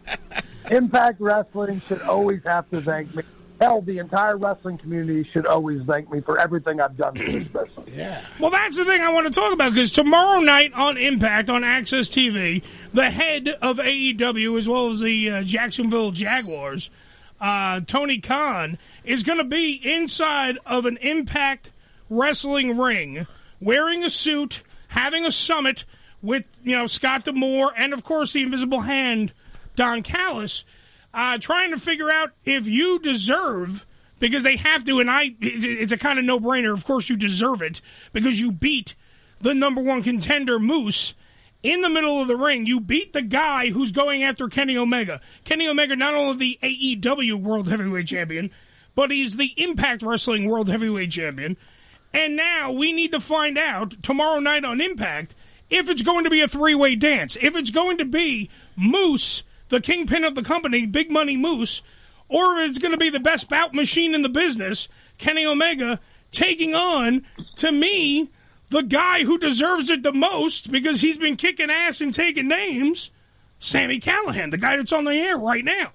Impact 0.71 1.21
Wrestling 1.21 1.81
should 1.87 2.03
always 2.03 2.43
have 2.45 2.69
to 2.71 2.83
thank 2.83 3.15
me. 3.15 3.23
Hell, 3.61 3.83
the 3.83 3.99
entire 3.99 4.39
wrestling 4.39 4.79
community 4.79 5.29
should 5.33 5.45
always 5.45 5.83
thank 5.83 6.11
me 6.11 6.23
for 6.23 6.39
everything 6.39 6.81
I've 6.81 6.97
done 6.97 7.15
for 7.15 7.25
this 7.25 7.49
business. 7.53 7.89
Yeah. 7.95 8.25
Well, 8.39 8.51
that's 8.51 8.79
the 8.79 8.87
thing 8.87 9.03
I 9.03 9.13
want 9.13 9.27
to 9.27 9.33
talk 9.33 9.53
about 9.53 9.75
because 9.75 9.93
tomorrow 9.93 10.41
night 10.41 10.73
on 10.73 10.97
Impact 10.97 11.51
on 11.51 11.61
AXS 11.61 12.09
TV, 12.09 12.63
the 12.95 13.11
head 13.11 13.49
of 13.49 13.77
AEW 13.77 14.59
as 14.59 14.67
well 14.67 14.91
as 14.91 15.01
the 15.01 15.31
uh, 15.31 15.43
Jacksonville 15.43 16.11
Jaguars, 16.11 16.89
uh, 17.39 17.81
Tony 17.87 18.19
Khan, 18.19 18.79
is 19.05 19.25
going 19.25 19.39
to 19.39 19.45
be 19.45 19.79
inside 19.83 20.59
of 20.65 20.87
an 20.87 20.97
Impact 21.03 21.71
wrestling 22.09 22.79
ring, 22.79 23.27
wearing 23.61 24.05
a 24.05 24.11
suit, 24.11 24.63
having 24.89 25.27
a 25.27 25.31
summit 25.31 25.85
with 26.23 26.45
you 26.65 26.77
know 26.77 26.87
Scott 26.87 27.25
D'Amore 27.25 27.73
and 27.77 27.93
of 27.93 28.05
course 28.05 28.33
the 28.33 28.43
Invisible 28.43 28.81
Hand, 28.81 29.33
Don 29.77 30.03
Callis, 30.03 30.65
uh, 31.13 31.39
trying 31.39 31.71
to 31.71 31.79
figure 31.79 32.11
out 32.11 32.31
if 32.45 32.67
you 32.67 32.99
deserve 32.99 33.87
because 34.19 34.43
they 34.43 34.57
have 34.57 34.85
to, 34.85 35.01
and 35.01 35.11
I 35.11 35.35
it's 35.41 35.93
a 35.93 35.99
kind 35.99 36.19
of 36.19 36.25
no 36.25 36.39
brainer. 36.39 36.73
Of 36.73 36.85
course, 36.85 37.09
you 37.09 37.17
deserve 37.17 37.63
it 37.63 37.81
because 38.13 38.41
you 38.41 38.53
beat 38.53 38.95
the 39.41 39.55
number 39.55 39.81
one 39.81 40.03
contender 40.03 40.59
Moose 40.59 41.15
in 41.63 41.81
the 41.81 41.89
middle 41.89 42.21
of 42.21 42.29
the 42.29 42.37
ring. 42.37 42.67
You 42.67 42.81
beat 42.81 43.13
the 43.13 43.23
guy 43.23 43.71
who's 43.71 43.93
going 43.93 44.23
after 44.23 44.49
Kenny 44.49 44.77
Omega. 44.77 45.21
Kenny 45.45 45.69
Omega, 45.69 45.97
not 45.97 46.15
only 46.15 46.37
the 46.37 46.59
AEW 46.63 47.41
World 47.41 47.69
Heavyweight 47.69 48.07
Champion, 48.07 48.51
but 48.95 49.11
he's 49.11 49.37
the 49.37 49.53
Impact 49.57 50.03
Wrestling 50.03 50.49
World 50.49 50.69
Heavyweight 50.69 51.11
Champion. 51.11 51.57
And 52.13 52.37
now 52.37 52.73
we 52.73 52.93
need 52.93 53.13
to 53.13 53.21
find 53.21 53.57
out 53.57 54.03
tomorrow 54.03 54.41
night 54.41 54.65
on 54.65 54.81
Impact 54.81 55.35
if 55.71 55.89
it's 55.89 56.03
going 56.03 56.25
to 56.25 56.31
be 56.31 56.41
a 56.41 56.49
three 56.49 56.75
way 56.75 56.97
dance, 56.97 57.37
if 57.41 57.57
it's 57.57 57.71
going 57.71 57.99
to 57.99 58.05
be 58.05 58.51
Moose, 58.77 59.43
the 59.71 59.81
kingpin 59.81 60.25
of 60.25 60.35
the 60.35 60.43
company, 60.43 60.85
Big 60.85 61.11
Money 61.11 61.37
Moose, 61.37 61.81
or 62.29 62.59
it's 62.59 62.79
going 62.79 62.93
to 62.93 62.99
be 62.99 63.11
the 63.11 63.19
best 63.19 63.49
bout 63.49 63.73
machine 63.75 64.15
in 64.15 64.23
the 64.23 64.29
business, 64.29 64.89
Kenny 65.19 65.47
Omega, 65.47 65.99
taking 66.31 66.75
on, 66.75 67.25
to 67.57 67.73
me, 67.73 68.31
the 68.69 68.83
guy 68.83 69.25
who 69.25 69.39
deserves 69.39 69.91
it 69.91 70.03
the 70.03 70.13
most 70.13 70.71
because 70.71 71.01
he's 71.01 71.17
been 71.17 71.37
kicking 71.37 71.71
ass 71.71 72.01
and 72.01 72.15
taking 72.15 72.47
names, 72.47 73.11
Sami 73.59 73.99
Callihan, 74.01 74.51
the 74.51 74.59
guy 74.59 74.77
that's 74.77 74.93
on 74.93 75.05
the 75.05 75.13
air 75.13 75.37
right 75.37 75.65
now. 75.65 75.93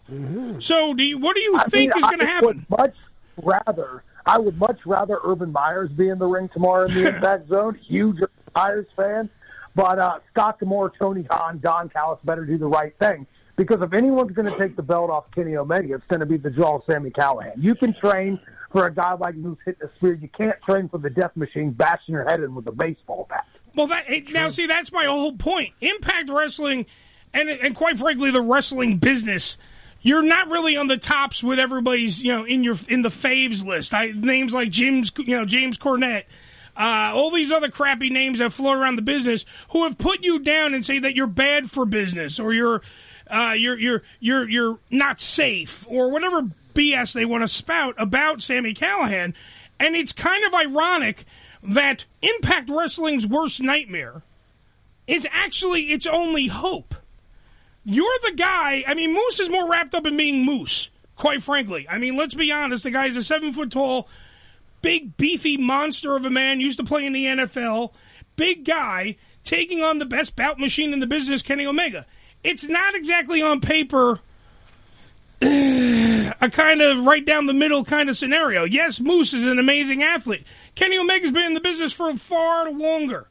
So, 0.59 0.93
do 0.93 1.03
you, 1.03 1.17
what 1.17 1.35
do 1.35 1.41
you 1.41 1.57
I 1.57 1.63
think 1.65 1.95
mean, 1.95 2.03
is 2.03 2.09
going 2.09 2.19
to 2.19 2.25
happen? 2.25 2.65
Would 2.69 2.77
much 2.77 2.95
rather, 3.37 4.03
I 4.25 4.37
would 4.37 4.57
much 4.57 4.79
rather 4.85 5.19
Urban 5.23 5.51
Myers 5.51 5.89
be 5.91 6.09
in 6.09 6.19
the 6.19 6.27
ring 6.27 6.49
tomorrow 6.49 6.85
in 6.85 6.93
the 6.93 7.07
Impact 7.15 7.47
Zone. 7.49 7.75
Huge 7.75 8.17
Urban 8.17 8.29
Myers 8.55 8.87
fan, 8.95 9.29
but 9.73 9.99
uh, 9.99 10.19
Scott 10.31 10.59
D'Amore, 10.59 10.91
Tony 10.99 11.23
Khan, 11.23 11.59
Don 11.59 11.89
Callis 11.89 12.19
better 12.23 12.45
do 12.45 12.57
the 12.57 12.67
right 12.67 12.93
thing. 12.99 13.25
Because 13.55 13.81
if 13.81 13.93
anyone's 13.93 14.31
going 14.31 14.51
to 14.51 14.57
take 14.57 14.75
the 14.75 14.83
belt 14.83 15.09
off 15.09 15.31
Kenny 15.31 15.55
Omega, 15.55 15.95
it's 15.95 16.07
going 16.07 16.19
to 16.19 16.25
be 16.25 16.37
the 16.37 16.49
jaw 16.49 16.75
of 16.75 16.83
Sami 16.89 17.09
Callihan. 17.09 17.53
You 17.57 17.73
can 17.75 17.93
train 17.93 18.39
for 18.71 18.85
a 18.85 18.93
guy 18.93 19.13
like 19.13 19.35
who's 19.35 19.57
hitting 19.65 19.87
a 19.87 19.95
spear. 19.95 20.13
You 20.13 20.27
can't 20.27 20.61
train 20.63 20.89
for 20.89 20.97
the 20.97 21.09
death 21.09 21.31
machine 21.35 21.71
bashing 21.71 22.13
your 22.13 22.25
head 22.25 22.41
in 22.41 22.53
with 22.53 22.67
a 22.67 22.71
baseball 22.71 23.27
bat. 23.29 23.47
Well, 23.75 23.87
that 23.87 24.05
now 24.31 24.49
see 24.49 24.67
that's 24.67 24.91
my 24.91 25.05
whole 25.05 25.33
point. 25.33 25.73
Impact 25.81 26.29
Wrestling, 26.29 26.85
and 27.33 27.49
and 27.49 27.75
quite 27.75 27.97
frankly, 27.97 28.31
the 28.31 28.41
wrestling 28.41 28.97
business. 28.97 29.57
You're 30.01 30.21
not 30.21 30.49
really 30.49 30.77
on 30.77 30.85
the 30.85 30.97
tops 30.97 31.43
with 31.43 31.57
everybody's, 31.57 32.21
you 32.21 32.31
know, 32.31 32.45
in 32.45 32.63
your 32.63 32.77
in 32.87 33.01
the 33.01 33.09
faves 33.09 33.65
list. 33.65 33.93
I, 33.93 34.11
names 34.11 34.53
like 34.53 34.69
James, 34.69 35.11
you 35.17 35.35
know, 35.35 35.45
James 35.45 35.79
Cornette, 35.79 36.25
uh, 36.77 37.11
all 37.15 37.31
these 37.31 37.51
other 37.51 37.69
crappy 37.69 38.09
names 38.09 38.39
that 38.39 38.53
float 38.53 38.77
around 38.77 38.97
the 38.97 39.01
business, 39.01 39.45
who 39.71 39.83
have 39.83 39.97
put 39.97 40.23
you 40.23 40.39
down 40.39 40.73
and 40.73 40.85
say 40.85 40.99
that 40.99 41.15
you're 41.15 41.25
bad 41.25 41.71
for 41.71 41.85
business 41.85 42.39
or 42.39 42.53
you're, 42.53 42.81
uh, 43.29 43.53
you're 43.57 43.77
you're 43.77 44.03
you're 44.19 44.49
you're 44.49 44.79
not 44.89 45.19
safe 45.19 45.85
or 45.89 46.11
whatever 46.11 46.49
BS 46.73 47.13
they 47.13 47.25
want 47.25 47.43
to 47.43 47.47
spout 47.47 47.95
about 47.97 48.41
Sami 48.41 48.73
Callihan. 48.73 49.33
And 49.79 49.95
it's 49.95 50.11
kind 50.11 50.45
of 50.45 50.53
ironic 50.53 51.25
that 51.63 52.05
Impact 52.21 52.69
Wrestling's 52.69 53.25
worst 53.25 53.61
nightmare 53.61 54.21
is 55.07 55.27
actually 55.31 55.83
its 55.91 56.05
only 56.05 56.47
hope. 56.47 56.95
You're 57.83 58.19
the 58.23 58.33
guy. 58.35 58.83
I 58.87 58.93
mean, 58.93 59.13
Moose 59.13 59.39
is 59.39 59.49
more 59.49 59.69
wrapped 59.69 59.95
up 59.95 60.05
in 60.05 60.17
being 60.17 60.43
Moose, 60.43 60.89
quite 61.15 61.43
frankly. 61.43 61.87
I 61.89 61.97
mean, 61.97 62.17
let's 62.17 62.33
be 62.33 62.51
honest. 62.51 62.83
The 62.83 62.91
guy's 62.91 63.15
a 63.15 63.23
seven 63.23 63.53
foot 63.53 63.71
tall, 63.71 64.07
big, 64.81 65.17
beefy 65.17 65.57
monster 65.57 66.15
of 66.15 66.25
a 66.25 66.29
man, 66.29 66.59
used 66.59 66.79
to 66.79 66.83
play 66.83 67.05
in 67.05 67.13
the 67.13 67.25
NFL. 67.25 67.91
Big 68.35 68.65
guy 68.65 69.17
taking 69.43 69.83
on 69.83 69.99
the 69.99 70.05
best 70.05 70.35
bout 70.35 70.59
machine 70.59 70.93
in 70.93 70.99
the 70.99 71.07
business, 71.07 71.43
Kenny 71.43 71.65
Omega. 71.65 72.05
It's 72.45 72.67
not 72.67 72.95
exactly 72.95 73.41
on 73.41 73.59
paper 73.59 74.19
a 75.41 76.49
kind 76.51 76.81
of 76.81 77.05
right 77.05 77.25
down 77.25 77.45
the 77.45 77.53
middle 77.53 77.83
kind 77.83 78.09
of 78.09 78.17
scenario. 78.17 78.63
Yes, 78.63 78.99
Moose 78.99 79.33
is 79.33 79.43
an 79.43 79.59
amazing 79.59 80.03
athlete. 80.03 80.45
Kenny 80.75 80.97
Omega's 80.97 81.31
been 81.31 81.45
in 81.45 81.53
the 81.55 81.59
business 81.59 81.91
for 81.91 82.13
far 82.15 82.71
longer. 82.71 83.27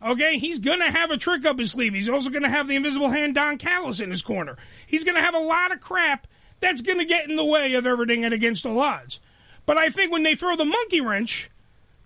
Okay, 0.00 0.38
he's 0.38 0.60
going 0.60 0.78
to 0.78 0.90
have 0.90 1.10
a 1.10 1.16
trick 1.16 1.44
up 1.44 1.58
his 1.58 1.72
sleeve. 1.72 1.94
He's 1.94 2.08
also 2.08 2.30
going 2.30 2.44
to 2.44 2.48
have 2.48 2.68
the 2.68 2.76
invisible 2.76 3.08
hand 3.08 3.34
Don 3.34 3.58
Callis 3.58 4.00
in 4.00 4.10
his 4.10 4.22
corner. 4.22 4.56
He's 4.86 5.04
going 5.04 5.16
to 5.16 5.22
have 5.22 5.34
a 5.34 5.40
lot 5.40 5.72
of 5.72 5.80
crap 5.80 6.26
that's 6.60 6.82
going 6.82 6.98
to 6.98 7.04
get 7.04 7.28
in 7.28 7.36
the 7.36 7.44
way 7.44 7.74
of 7.74 7.86
everything 7.86 8.24
and 8.24 8.32
against 8.32 8.64
all 8.64 8.78
odds. 8.78 9.18
But 9.66 9.78
I 9.78 9.88
think 9.88 10.12
when 10.12 10.22
they 10.22 10.36
throw 10.36 10.56
the 10.56 10.64
monkey 10.64 11.00
wrench, 11.00 11.50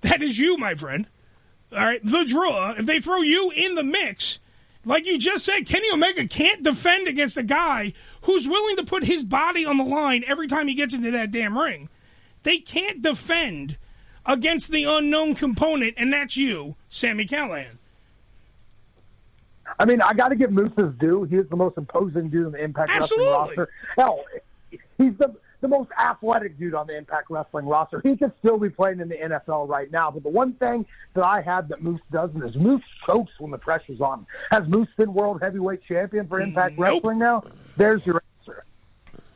that 0.00 0.22
is 0.22 0.38
you, 0.38 0.56
my 0.56 0.74
friend. 0.74 1.06
All 1.72 1.78
right, 1.78 2.04
the 2.04 2.24
draw. 2.24 2.72
If 2.72 2.86
they 2.86 3.00
throw 3.00 3.20
you 3.20 3.50
in 3.50 3.74
the 3.74 3.84
mix, 3.84 4.38
like 4.84 5.06
you 5.06 5.18
just 5.18 5.44
said, 5.44 5.66
Kenny 5.66 5.90
Omega 5.92 6.26
can't 6.26 6.62
defend 6.62 7.08
against 7.08 7.36
a 7.36 7.42
guy 7.42 7.92
who's 8.22 8.48
willing 8.48 8.76
to 8.76 8.84
put 8.84 9.04
his 9.04 9.22
body 9.22 9.64
on 9.64 9.76
the 9.76 9.84
line 9.84 10.24
every 10.26 10.48
time 10.48 10.68
he 10.68 10.74
gets 10.74 10.94
into 10.94 11.10
that 11.10 11.30
damn 11.30 11.56
ring. 11.56 11.88
They 12.42 12.58
can't 12.58 13.02
defend 13.02 13.76
against 14.26 14.70
the 14.70 14.84
unknown 14.84 15.34
component, 15.34 15.94
and 15.96 16.12
that's 16.12 16.36
you, 16.36 16.76
Sami 16.88 17.26
Callihan. 17.26 17.78
I 19.78 19.84
mean, 19.84 20.02
I 20.02 20.12
got 20.12 20.28
to 20.28 20.36
give 20.36 20.52
Moose 20.52 20.72
his 20.76 20.92
due. 20.98 21.24
He 21.24 21.36
is 21.36 21.48
the 21.48 21.56
most 21.56 21.78
imposing 21.78 22.28
dude 22.28 22.46
in 22.46 22.52
the 22.52 22.62
Impact 22.62 22.90
Absolutely. 22.90 23.26
Wrestling 23.26 23.58
roster. 23.58 23.68
Hell, 23.96 24.24
he's 24.98 25.16
the 25.16 25.34
the 25.62 25.68
most 25.68 25.90
athletic 25.98 26.58
dude 26.58 26.74
on 26.74 26.86
the 26.88 26.96
Impact 26.96 27.30
Wrestling 27.30 27.66
roster. 27.66 28.00
He 28.04 28.16
could 28.16 28.32
still 28.40 28.58
be 28.58 28.68
playing 28.68 29.00
in 29.00 29.08
the 29.08 29.14
NFL 29.14 29.68
right 29.68 29.90
now. 29.90 30.10
But 30.10 30.24
the 30.24 30.28
one 30.28 30.52
thing 30.54 30.84
that 31.14 31.24
I 31.24 31.40
have 31.40 31.68
that 31.68 31.82
Moose 31.82 32.00
doesn't 32.10 32.42
is 32.42 32.54
Moose 32.56 32.82
chokes 33.06 33.32
when 33.38 33.50
the 33.50 33.58
pressure's 33.58 34.00
on. 34.00 34.20
him. 34.20 34.26
Has 34.50 34.68
Moose 34.68 34.88
been 34.98 35.14
World 35.14 35.40
Heavyweight 35.40 35.82
Champion 35.84 36.26
for 36.28 36.40
Impact 36.40 36.78
Wrestling 36.78 37.18
now? 37.18 37.44
There's 37.76 38.04
your 38.04 38.22
answer. 38.40 38.64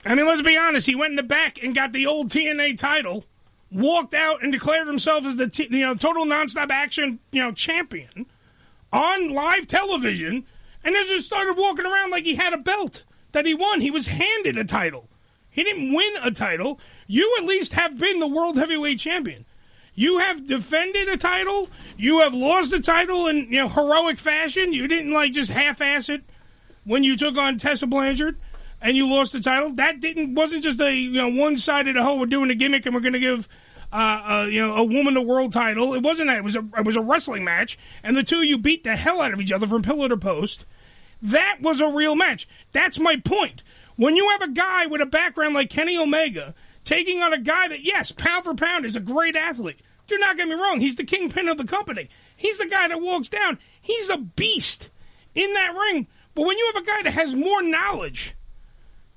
I 0.05 0.15
mean, 0.15 0.27
let's 0.27 0.43
be 0.43 0.57
honest. 0.57 0.87
He 0.87 0.97
went 0.97 1.13
in 1.13 1.17
the 1.17 1.23
back 1.23 1.63
and 1.63 1.75
got 1.75 1.93
the 1.93 2.07
old 2.07 2.29
TNA 2.29 2.77
title, 2.77 3.25
walked 3.71 4.13
out 4.13 4.43
and 4.43 4.53
declared 4.53 4.89
himself 4.89 5.25
as 5.25 5.37
the 5.37 5.49
t- 5.49 5.69
you 5.71 5.87
know 5.87 5.95
total 5.95 6.27
nonstop 6.27 6.71
action 6.71 7.21
you 7.31 7.43
know 7.43 7.53
champion 7.53 8.27
on 8.93 9.31
live 9.31 9.69
television, 9.69 10.45
and 10.85 10.95
then 10.95 11.07
just 11.07 11.27
started 11.27 11.57
walking 11.57 11.87
around 11.87 12.11
like 12.11 12.25
he 12.25 12.35
had 12.35 12.53
a 12.53 12.59
belt 12.59 13.05
that 13.31 13.47
he 13.47 13.55
won. 13.55 13.81
He 13.81 13.93
was 13.93 14.09
handed 14.09 14.59
a 14.59 14.65
title. 14.65 15.09
He 15.57 15.65
didn't 15.65 15.95
win 15.95 16.13
a 16.23 16.31
title. 16.31 16.79
You 17.07 17.35
at 17.39 17.45
least 17.47 17.73
have 17.73 17.99
been 17.99 18.21
the 18.21 18.27
world 18.27 18.59
heavyweight 18.59 19.01
champion. 19.01 19.47
You 19.95 20.19
have 20.19 20.47
defended 20.47 21.09
a 21.09 21.17
title. 21.17 21.71
You 21.97 22.21
have 22.21 22.35
lost 22.35 22.75
a 22.75 22.81
title 22.81 23.27
in 23.27 23.51
you 23.51 23.61
know 23.61 23.69
heroic 23.69 24.19
fashion. 24.19 24.75
You 24.75 24.87
didn't 24.87 25.13
like 25.13 25.33
just 25.33 25.51
half-ass 25.51 26.11
it 26.11 26.23
when 26.85 27.05
you 27.05 27.17
took 27.17 27.39
on 27.39 27.59
Tessa 27.59 27.87
Blanchard 27.87 28.37
and 28.83 28.99
you 28.99 29.09
lost 29.09 29.33
the 29.33 29.41
title. 29.41 29.73
That 29.73 30.03
didn't 30.03 30.35
wasn't 30.35 30.63
just 30.63 30.79
a 30.79 30.95
you 30.95 31.13
know 31.13 31.29
one-sided. 31.29 31.97
Oh, 31.97 32.17
we're 32.17 32.27
doing 32.27 32.51
a 32.51 32.55
gimmick 32.55 32.85
and 32.85 32.95
we're 32.95 33.01
going 33.01 33.15
to 33.15 33.19
give 33.19 33.49
uh, 33.91 33.97
uh, 33.97 34.47
you 34.51 34.61
know 34.61 34.77
a 34.77 34.85
woman 34.85 35.15
the 35.15 35.23
world 35.23 35.55
title. 35.55 35.95
It 35.95 36.03
wasn't 36.03 36.29
that. 36.29 36.37
It 36.37 36.45
was 36.45 36.57
a 36.57 36.69
it 36.77 36.85
was 36.85 36.97
a 36.97 37.01
wrestling 37.01 37.45
match, 37.45 37.79
and 38.03 38.15
the 38.15 38.23
two 38.23 38.43
you 38.43 38.59
beat 38.59 38.85
the 38.85 38.95
hell 38.95 39.23
out 39.23 39.33
of 39.33 39.41
each 39.41 39.53
other 39.53 39.67
from 39.67 39.81
pillar 39.81 40.11
to 40.11 40.19
post. 40.19 40.67
That 41.23 41.63
was 41.63 41.81
a 41.81 41.89
real 41.89 42.15
match. 42.15 42.47
That's 42.73 42.99
my 42.99 43.17
point. 43.17 43.63
When 43.97 44.17
you 44.17 44.29
have 44.31 44.43
a 44.43 44.53
guy 44.53 44.87
with 44.87 45.01
a 45.01 45.07
background 45.07 45.55
like 45.55 45.71
Kenny 45.71 45.97
Omega 45.97 46.55
taking 46.85 47.23
on 47.23 47.33
a 47.33 47.41
guy 47.41 47.69
that, 47.69 47.83
yes, 47.83 48.13
pound 48.13 48.45
for 48.45 48.55
pound 48.55 48.85
is 48.85 48.97
a 48.97 49.01
great 49.01 49.37
athlete. 49.37 49.81
Do 50.07 50.19
not 50.19 50.37
get 50.37 50.47
me 50.47 50.55
wrong. 50.55 50.81
He's 50.81 50.97
the 50.97 51.05
kingpin 51.05 51.49
of 51.49 51.59
the 51.59 51.65
company. 51.65 52.09
He's 52.37 52.59
the 52.59 52.67
guy 52.67 52.89
that 52.89 53.01
walks 53.01 53.29
down. 53.29 53.59
He's 53.81 54.09
a 54.09 54.19
beast 54.19 54.91
in 55.35 55.53
that 55.55 55.75
ring. 55.75 56.07
But 56.35 56.47
when 56.47 56.59
you 56.59 56.71
have 56.73 56.83
a 56.83 56.87
guy 56.87 57.03
that 57.05 57.15
has 57.15 57.35
more 57.35 57.63
knowledge, 57.63 58.35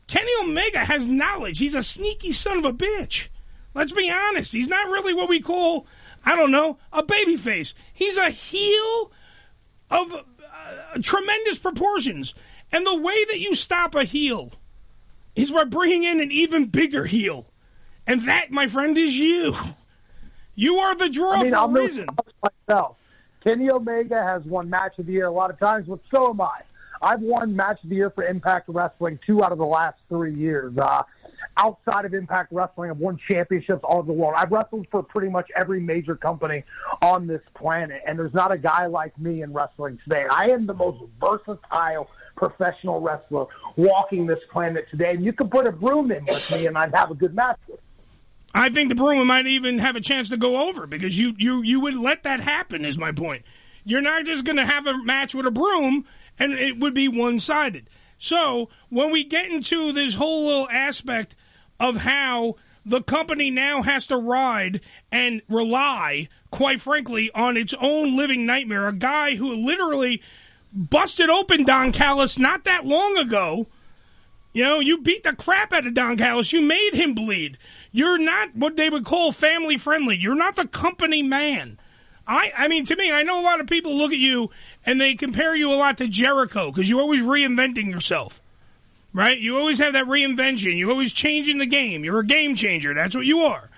Kenny 0.08 0.32
Omega 0.42 0.80
has 0.80 1.06
knowledge. 1.06 1.60
He's 1.60 1.76
a 1.76 1.84
sneaky 1.84 2.32
son 2.32 2.58
of 2.58 2.66
a 2.66 2.74
bitch. 2.74 3.28
Let's 3.76 3.92
be 3.92 4.10
honest. 4.10 4.52
He's 4.52 4.68
not 4.68 4.88
really 4.88 5.14
what 5.14 5.30
we 5.30 5.42
call, 5.42 5.86
I 6.26 6.36
don't 6.36 6.52
know, 6.52 6.80
a 6.92 7.04
babyface. 7.04 7.74
He's 7.94 8.18
a 8.18 8.32
heel 8.32 9.12
of 9.92 10.12
uh, 10.14 10.98
tremendous 11.04 11.60
proportions. 11.60 12.34
And 12.72 12.86
the 12.86 12.96
way 12.96 13.26
that 13.26 13.40
you 13.40 13.54
stop 13.54 13.94
a 13.94 14.06
heel 14.06 14.54
is 15.42 15.52
by 15.52 15.64
bringing 15.64 16.04
in 16.04 16.20
an 16.20 16.32
even 16.32 16.66
bigger 16.66 17.06
heel. 17.06 17.48
And 18.06 18.24
that, 18.28 18.52
my 18.52 18.68
friend, 18.68 18.98
is 18.98 19.16
you. 19.16 19.56
You 20.56 20.80
are 20.80 20.96
the 20.96 21.10
draw 21.10 21.34
I 21.34 21.44
mean, 21.44 21.52
for 21.52 21.58
I'll 21.58 21.78
a 21.78 21.82
reason. 21.82 22.08
myself. 22.68 22.98
Kenny 23.46 23.70
Omega 23.72 24.22
has 24.22 24.44
won 24.44 24.70
Match 24.70 25.00
of 25.00 25.06
the 25.06 25.14
Year 25.14 25.28
a 25.28 25.32
lot 25.32 25.50
of 25.50 25.60
times, 25.60 25.88
but 25.88 26.00
so 26.12 26.32
am 26.32 26.42
I. 26.42 26.62
I've 27.02 27.22
won 27.22 27.56
Match 27.56 27.82
of 27.84 27.90
the 27.90 27.96
Year 27.96 28.10
for 28.10 28.26
Impact 28.26 28.68
Wrestling 28.68 29.20
two 29.26 29.42
out 29.44 29.54
of 29.54 29.58
the 29.58 29.66
last 29.66 29.98
three 30.10 30.34
years. 30.34 30.78
Uh, 30.78 31.04
outside 31.56 32.04
of 32.04 32.14
Impact 32.14 32.52
Wrestling, 32.52 32.90
I've 32.90 32.98
won 32.98 33.18
championships 33.30 33.82
all 33.84 34.00
over 34.00 34.08
the 34.08 34.14
world. 34.14 34.34
I've 34.38 34.52
wrestled 34.52 34.88
for 34.92 35.02
pretty 35.02 35.30
much 35.30 35.50
every 35.56 35.80
major 35.80 36.16
company 36.18 36.66
on 37.02 37.26
this 37.28 37.42
planet, 37.54 38.02
and 38.06 38.20
there's 38.20 38.34
not 38.34 38.52
a 38.52 38.58
guy 38.58 38.88
like 38.88 39.18
me 39.18 39.44
in 39.44 39.54
wrestling 39.54 39.98
today. 40.04 40.26
I 40.30 40.50
am 40.50 40.66
the 40.66 40.74
most 40.74 41.02
versatile 41.22 42.10
professional 42.40 43.00
wrestler 43.02 43.46
walking 43.76 44.26
this 44.26 44.40
planet 44.50 44.88
today, 44.90 45.12
and 45.12 45.24
you 45.24 45.34
could 45.34 45.52
put 45.52 45.68
a 45.68 45.72
broom 45.72 46.12
in 46.12 46.26
with 46.26 46.50
me, 46.52 46.66
and 46.66 46.78
I'd 46.78 46.96
have 46.96 47.12
a 47.12 47.16
good 47.16 47.36
match 47.36 47.60
with. 47.68 47.80
I 48.56 48.70
think 48.70 48.90
the 48.90 48.96
broom 48.96 49.28
might 49.28 49.46
even 49.46 49.78
have 49.78 49.96
a 49.96 50.02
chance 50.02 50.30
to 50.30 50.38
go 50.38 50.68
over 50.68 50.88
because 50.88 51.20
you 51.20 51.36
you 51.38 51.62
you 51.62 51.80
would 51.82 51.96
let 51.96 52.24
that 52.24 52.40
happen. 52.40 52.84
Is 52.84 52.98
my 52.98 53.12
point. 53.12 53.44
You're 53.84 54.02
not 54.02 54.26
just 54.26 54.44
going 54.44 54.58
to 54.58 54.66
have 54.66 54.88
a 54.88 54.98
match 55.04 55.36
with 55.36 55.46
a 55.46 55.52
broom 55.52 56.06
and 56.40 56.54
it 56.54 56.80
would 56.80 56.94
be 56.94 57.08
one 57.08 57.40
sided. 57.40 57.90
So 58.18 58.70
when 58.90 59.12
we 59.12 59.24
get 59.24 59.46
into 59.46 59.92
this 59.92 60.16
whole 60.16 60.48
little 60.48 60.70
aspect 60.70 61.36
of 61.80 61.98
how 61.98 62.56
the 62.86 63.02
company 63.02 63.50
now 63.50 63.82
has 63.84 64.08
to 64.08 64.18
ride 64.18 64.82
and 65.12 65.42
rely, 65.50 66.30
quite 66.52 66.82
frankly, 66.82 67.30
on 67.34 67.56
its 67.56 67.74
own 67.80 68.16
living 68.16 68.46
nightmare, 68.46 68.88
a 68.88 68.94
guy 68.94 69.36
who 69.36 69.54
literally 69.54 70.22
busted 70.74 71.30
open 71.30 71.64
Don 71.64 71.92
Callis 71.92 72.38
not 72.40 72.64
that 72.66 72.86
long 72.86 73.18
ago. 73.18 73.68
You 74.54 74.64
know, 74.64 74.80
you 74.80 75.02
beat 75.02 75.24
the 75.24 75.34
crap 75.34 75.74
out 75.74 75.86
of 75.86 75.94
Don 75.94 76.18
Callis. 76.18 76.52
You 76.52 76.62
made 76.62 76.94
him 76.94 77.14
bleed. 77.14 77.58
You're 77.92 78.18
not 78.18 78.56
what 78.56 78.76
they 78.76 78.90
would 78.90 79.06
call 79.06 79.32
family 79.32 79.78
friendly. 79.78 80.18
You're 80.18 80.36
not 80.36 80.56
the 80.56 80.68
company 80.68 81.22
man. 81.22 81.80
I, 82.28 82.52
I 82.56 82.68
mean, 82.68 82.86
to 82.86 82.96
me, 82.96 83.12
I 83.12 83.24
know 83.24 83.40
a 83.40 83.42
lot 83.42 83.60
of 83.60 83.68
people 83.68 83.96
look 83.96 84.12
at 84.12 84.20
you 84.20 84.52
and 84.86 85.02
they 85.02 85.16
compare 85.16 85.56
you 85.56 85.72
a 85.72 85.76
lot 85.76 85.98
to 85.98 86.08
Jericho 86.08 86.72
because 86.72 86.88
you're 86.88 87.02
always 87.02 87.24
reinventing 87.24 87.90
yourself, 87.90 88.40
right? 89.14 89.40
You 89.40 89.58
always 89.58 89.80
have 89.80 89.94
that 89.94 90.06
reinvention. 90.06 90.78
You're 90.78 90.92
always 90.92 91.12
changing 91.12 91.58
the 91.58 91.66
game. 91.66 92.04
You're 92.04 92.20
a 92.20 92.26
game 92.26 92.56
changer. 92.56 92.94
That's 92.94 93.16
what 93.16 93.26
you 93.26 93.40
are. 93.40 93.72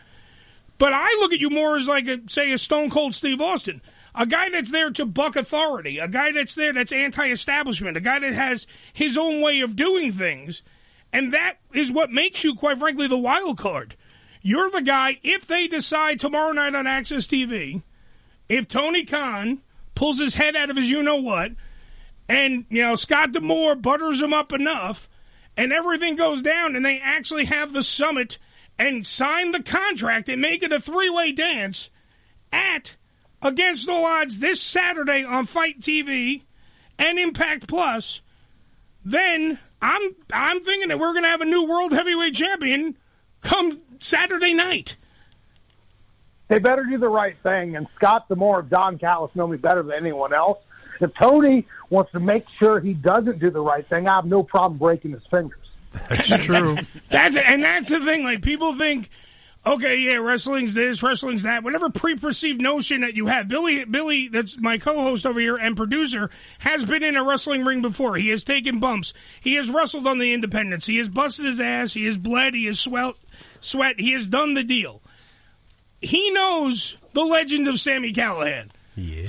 But 0.77 0.91
I 0.93 1.07
look 1.19 1.31
at 1.31 1.39
you 1.39 1.49
more 1.49 1.77
as 1.77 1.87
like, 1.87 2.07
a, 2.07 2.19
say, 2.27 2.51
a 2.51 2.57
Stone 2.57 2.89
Cold 2.89 3.15
Steve 3.15 3.39
Austin, 3.39 3.81
a 4.13 4.25
guy 4.25 4.49
that's 4.49 4.71
there 4.71 4.91
to 4.91 5.05
buck 5.05 5.35
authority, 5.35 5.99
a 5.99 6.07
guy 6.07 6.31
that's 6.31 6.55
there 6.55 6.73
that's 6.73 6.91
anti-establishment, 6.91 7.97
a 7.97 8.01
guy 8.01 8.19
that 8.19 8.33
has 8.33 8.67
his 8.93 9.17
own 9.17 9.41
way 9.41 9.61
of 9.61 9.75
doing 9.75 10.11
things, 10.11 10.61
and 11.13 11.33
that 11.33 11.57
is 11.73 11.91
what 11.91 12.11
makes 12.11 12.43
you, 12.43 12.55
quite 12.55 12.79
frankly, 12.79 13.07
the 13.07 13.17
wild 13.17 13.57
card. 13.57 13.95
You're 14.41 14.69
the 14.69 14.81
guy. 14.81 15.19
If 15.23 15.45
they 15.45 15.67
decide 15.67 16.19
tomorrow 16.19 16.51
night 16.51 16.75
on 16.75 16.85
AXS 16.85 17.27
TV, 17.27 17.83
if 18.49 18.67
Tony 18.67 19.05
Khan 19.05 19.61
pulls 19.93 20.19
his 20.19 20.35
head 20.35 20.55
out 20.55 20.69
of 20.69 20.77
his 20.77 20.89
you 20.89 21.03
know 21.03 21.17
what, 21.17 21.51
and 22.27 22.65
you 22.69 22.81
know 22.81 22.95
Scott 22.95 23.33
D'Amore 23.33 23.75
butters 23.75 24.21
him 24.21 24.33
up 24.33 24.51
enough, 24.51 25.07
and 25.55 25.71
everything 25.71 26.15
goes 26.15 26.41
down, 26.41 26.75
and 26.75 26.83
they 26.83 26.99
actually 26.99 27.45
have 27.45 27.73
the 27.73 27.83
summit 27.83 28.39
and 28.79 29.05
sign 29.05 29.51
the 29.51 29.61
contract 29.61 30.27
and 30.27 30.41
make 30.41 30.63
it 30.63 30.71
a 30.71 30.79
three 30.79 31.09
way 31.09 31.31
dance 31.31 31.89
at 32.51 32.95
Against 33.41 33.89
All 33.89 34.05
Odds 34.05 34.39
this 34.39 34.61
Saturday 34.61 35.23
on 35.23 35.45
FITE 35.45 35.79
TV 35.79 36.43
and 36.99 37.17
Impact 37.17 37.67
Plus, 37.67 38.21
then 39.03 39.57
I'm 39.81 40.15
I'm 40.31 40.63
thinking 40.63 40.89
that 40.89 40.99
we're 40.99 41.13
going 41.13 41.23
to 41.23 41.29
have 41.29 41.41
a 41.41 41.45
new 41.45 41.65
world 41.65 41.91
heavyweight 41.91 42.35
champion 42.35 42.97
come 43.41 43.79
Saturday 43.99 44.53
night. 44.53 44.97
They 46.49 46.59
better 46.59 46.83
do 46.83 46.97
the 46.97 47.09
right 47.09 47.35
thing, 47.43 47.75
and 47.77 47.87
Scott 47.95 48.27
D'Amore 48.27 48.59
of 48.59 48.69
Don 48.69 48.97
Callis 48.99 49.33
know 49.35 49.47
me 49.47 49.57
better 49.57 49.81
than 49.83 49.93
anyone 49.93 50.33
else. 50.33 50.59
If 50.99 51.13
Tony 51.15 51.65
wants 51.89 52.11
to 52.11 52.19
make 52.19 52.47
sure 52.59 52.79
he 52.79 52.93
doesn't 52.93 53.39
do 53.39 53.49
the 53.49 53.61
right 53.61 53.87
thing, 53.87 54.07
I 54.07 54.15
have 54.15 54.25
no 54.25 54.43
problem 54.43 54.77
breaking 54.77 55.11
his 55.11 55.25
fingers. 55.31 55.57
That's 56.09 56.27
true. 56.45 56.77
that's 57.09 57.37
and 57.37 57.63
that's 57.63 57.89
the 57.89 58.03
thing. 58.03 58.23
Like 58.23 58.41
people 58.41 58.75
think, 58.77 59.09
okay, 59.65 59.97
yeah, 59.97 60.15
wrestling's 60.15 60.73
this, 60.73 61.03
wrestling's 61.03 61.43
that. 61.43 61.63
Whatever 61.63 61.89
pre-perceived 61.89 62.61
notion 62.61 63.01
that 63.01 63.15
you 63.15 63.27
have, 63.27 63.47
Billy, 63.47 63.85
Billy, 63.85 64.27
that's 64.27 64.57
my 64.57 64.77
co-host 64.77 65.25
over 65.25 65.39
here 65.39 65.57
and 65.57 65.77
producer, 65.77 66.29
has 66.59 66.85
been 66.85 67.03
in 67.03 67.15
a 67.15 67.23
wrestling 67.23 67.63
ring 67.63 67.81
before. 67.81 68.15
He 68.15 68.29
has 68.29 68.43
taken 68.43 68.79
bumps. 68.79 69.13
He 69.39 69.55
has 69.55 69.69
wrestled 69.69 70.07
on 70.07 70.17
the 70.17 70.33
independents. 70.33 70.85
He 70.85 70.97
has 70.97 71.09
busted 71.09 71.45
his 71.45 71.59
ass. 71.59 71.93
He 71.93 72.05
has 72.05 72.17
bled. 72.17 72.53
He 72.53 72.65
has 72.65 72.79
swelt, 72.79 73.17
sweat. 73.59 73.99
He 73.99 74.13
has 74.13 74.27
done 74.27 74.53
the 74.53 74.63
deal. 74.63 75.01
He 76.01 76.31
knows 76.31 76.97
the 77.13 77.23
legend 77.23 77.67
of 77.67 77.79
Sami 77.79 78.13
Callihan. 78.13 78.71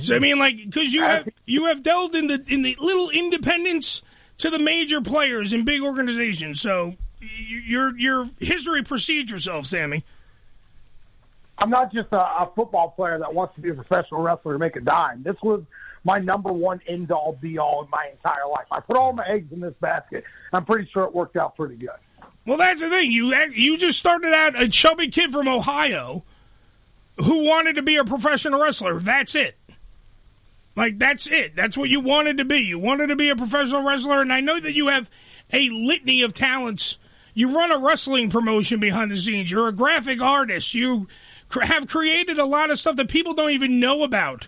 So 0.01 0.15
I 0.15 0.19
mean, 0.19 0.39
like, 0.39 0.57
because 0.57 0.93
you 0.93 1.03
have 1.03 1.27
you 1.45 1.65
have 1.65 1.83
delved 1.83 2.15
in 2.15 2.27
the 2.27 2.43
in 2.47 2.63
the 2.63 2.75
little 2.79 3.09
independents 3.09 4.01
to 4.39 4.49
the 4.49 4.59
major 4.59 5.01
players 5.01 5.53
in 5.53 5.63
big 5.63 5.81
organizations. 5.81 6.59
So 6.59 6.95
your 7.21 7.97
your 7.97 8.29
history 8.39 8.83
precedes 8.83 9.31
yourself, 9.31 9.67
Sami. 9.67 10.03
I'm 11.57 11.69
not 11.69 11.93
just 11.93 12.07
a, 12.11 12.19
a 12.19 12.51
football 12.55 12.91
player 12.91 13.19
that 13.19 13.33
wants 13.33 13.55
to 13.55 13.61
be 13.61 13.69
a 13.69 13.73
professional 13.73 14.21
wrestler 14.21 14.53
to 14.53 14.59
make 14.59 14.75
a 14.75 14.81
dime. 14.81 15.23
This 15.23 15.35
was 15.41 15.63
my 16.03 16.17
number 16.19 16.51
one 16.51 16.81
end 16.87 17.11
all 17.11 17.37
be 17.39 17.57
all 17.57 17.83
in 17.83 17.89
my 17.89 18.09
entire 18.11 18.47
life. 18.51 18.65
I 18.71 18.79
put 18.81 18.97
all 18.97 19.13
my 19.13 19.25
eggs 19.27 19.51
in 19.51 19.59
this 19.59 19.73
basket. 19.79 20.23
I'm 20.51 20.65
pretty 20.65 20.89
sure 20.91 21.03
it 21.03 21.13
worked 21.13 21.37
out 21.37 21.55
pretty 21.55 21.75
good. 21.75 21.89
Well, 22.45 22.57
that's 22.57 22.81
the 22.81 22.89
thing. 22.89 23.11
You 23.11 23.33
you 23.53 23.77
just 23.77 23.97
started 23.97 24.33
out 24.33 24.55
uh, 24.55 24.63
a 24.63 24.67
chubby 24.67 25.07
kid 25.07 25.31
from 25.31 25.47
Ohio 25.47 26.23
who 27.17 27.43
wanted 27.43 27.75
to 27.75 27.81
be 27.81 27.95
a 27.95 28.03
professional 28.03 28.61
wrestler. 28.61 28.99
That's 28.99 29.35
it. 29.35 29.57
Like 30.75 30.99
that's 30.99 31.27
it. 31.27 31.55
That's 31.55 31.77
what 31.77 31.89
you 31.89 31.99
wanted 31.99 32.37
to 32.37 32.45
be. 32.45 32.57
You 32.57 32.79
wanted 32.79 33.07
to 33.07 33.15
be 33.15 33.29
a 33.29 33.35
professional 33.35 33.83
wrestler, 33.83 34.21
and 34.21 34.33
I 34.33 34.41
know 34.41 34.59
that 34.59 34.73
you 34.73 34.87
have 34.87 35.09
a 35.51 35.69
litany 35.69 36.23
of 36.23 36.33
talents. 36.33 36.97
You 37.33 37.55
run 37.55 37.71
a 37.71 37.77
wrestling 37.77 38.29
promotion 38.29 38.79
behind 38.79 39.11
the 39.11 39.17
scenes. 39.17 39.49
You're 39.49 39.67
a 39.67 39.73
graphic 39.73 40.19
artist. 40.19 40.73
You 40.73 41.07
have 41.61 41.87
created 41.87 42.39
a 42.39 42.45
lot 42.45 42.71
of 42.71 42.79
stuff 42.79 42.95
that 42.95 43.09
people 43.09 43.33
don't 43.33 43.51
even 43.51 43.79
know 43.79 44.03
about 44.03 44.47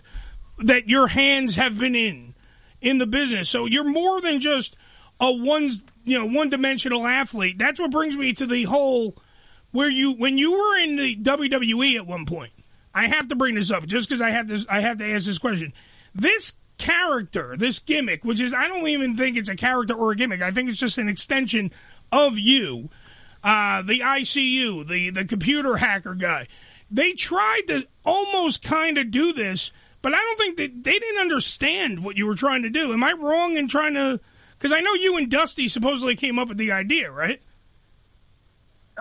that 0.58 0.88
your 0.88 1.08
hands 1.08 1.56
have 1.56 1.78
been 1.78 1.94
in 1.94 2.34
in 2.80 2.98
the 2.98 3.06
business. 3.06 3.48
So 3.48 3.66
you're 3.66 3.84
more 3.84 4.20
than 4.20 4.40
just 4.40 4.76
a 5.20 5.30
one 5.32 5.70
you 6.04 6.18
know 6.18 6.26
one 6.26 6.50
dimensional 6.50 7.06
athlete. 7.06 7.58
That's 7.58 7.80
what 7.80 7.90
brings 7.90 8.16
me 8.16 8.32
to 8.34 8.46
the 8.46 8.64
whole 8.64 9.16
where 9.72 9.90
you 9.90 10.12
when 10.12 10.38
you 10.38 10.52
were 10.52 10.78
in 10.78 10.96
the 10.96 11.16
WWE 11.16 11.96
at 11.96 12.06
one 12.06 12.26
point. 12.26 12.52
I 12.94 13.08
have 13.08 13.28
to 13.28 13.36
bring 13.36 13.56
this 13.56 13.70
up 13.70 13.84
just 13.86 14.08
because 14.08 14.22
I 14.22 14.30
have 14.30 14.48
this. 14.48 14.66
I 14.68 14.80
have 14.80 14.98
to 14.98 15.04
ask 15.04 15.26
this 15.26 15.38
question. 15.38 15.72
This 16.14 16.54
character, 16.78 17.54
this 17.58 17.78
gimmick, 17.78 18.24
which 18.24 18.40
is 18.40 18.54
I 18.54 18.68
don't 18.68 18.88
even 18.88 19.16
think 19.16 19.36
it's 19.36 19.48
a 19.48 19.56
character 19.56 19.94
or 19.94 20.12
a 20.12 20.16
gimmick. 20.16 20.40
I 20.40 20.50
think 20.50 20.70
it's 20.70 20.78
just 20.78 20.98
an 20.98 21.08
extension 21.08 21.72
of 22.10 22.38
you, 22.38 22.88
uh, 23.44 23.82
the 23.82 24.00
ICU, 24.00 24.86
the 24.86 25.10
the 25.10 25.24
computer 25.24 25.76
hacker 25.76 26.14
guy. 26.14 26.48
They 26.90 27.12
tried 27.12 27.62
to 27.68 27.86
almost 28.04 28.62
kind 28.62 28.98
of 28.98 29.10
do 29.10 29.32
this, 29.32 29.70
but 30.02 30.14
I 30.14 30.18
don't 30.18 30.38
think 30.38 30.56
that 30.58 30.84
they 30.84 30.98
didn't 30.98 31.20
understand 31.20 32.04
what 32.04 32.16
you 32.16 32.26
were 32.26 32.36
trying 32.36 32.62
to 32.62 32.70
do. 32.70 32.92
Am 32.92 33.02
I 33.02 33.12
wrong 33.12 33.56
in 33.56 33.68
trying 33.68 33.94
to? 33.94 34.20
Because 34.58 34.72
I 34.72 34.80
know 34.80 34.94
you 34.94 35.16
and 35.16 35.30
Dusty 35.30 35.68
supposedly 35.68 36.16
came 36.16 36.38
up 36.38 36.48
with 36.48 36.58
the 36.58 36.72
idea, 36.72 37.10
right? 37.10 37.42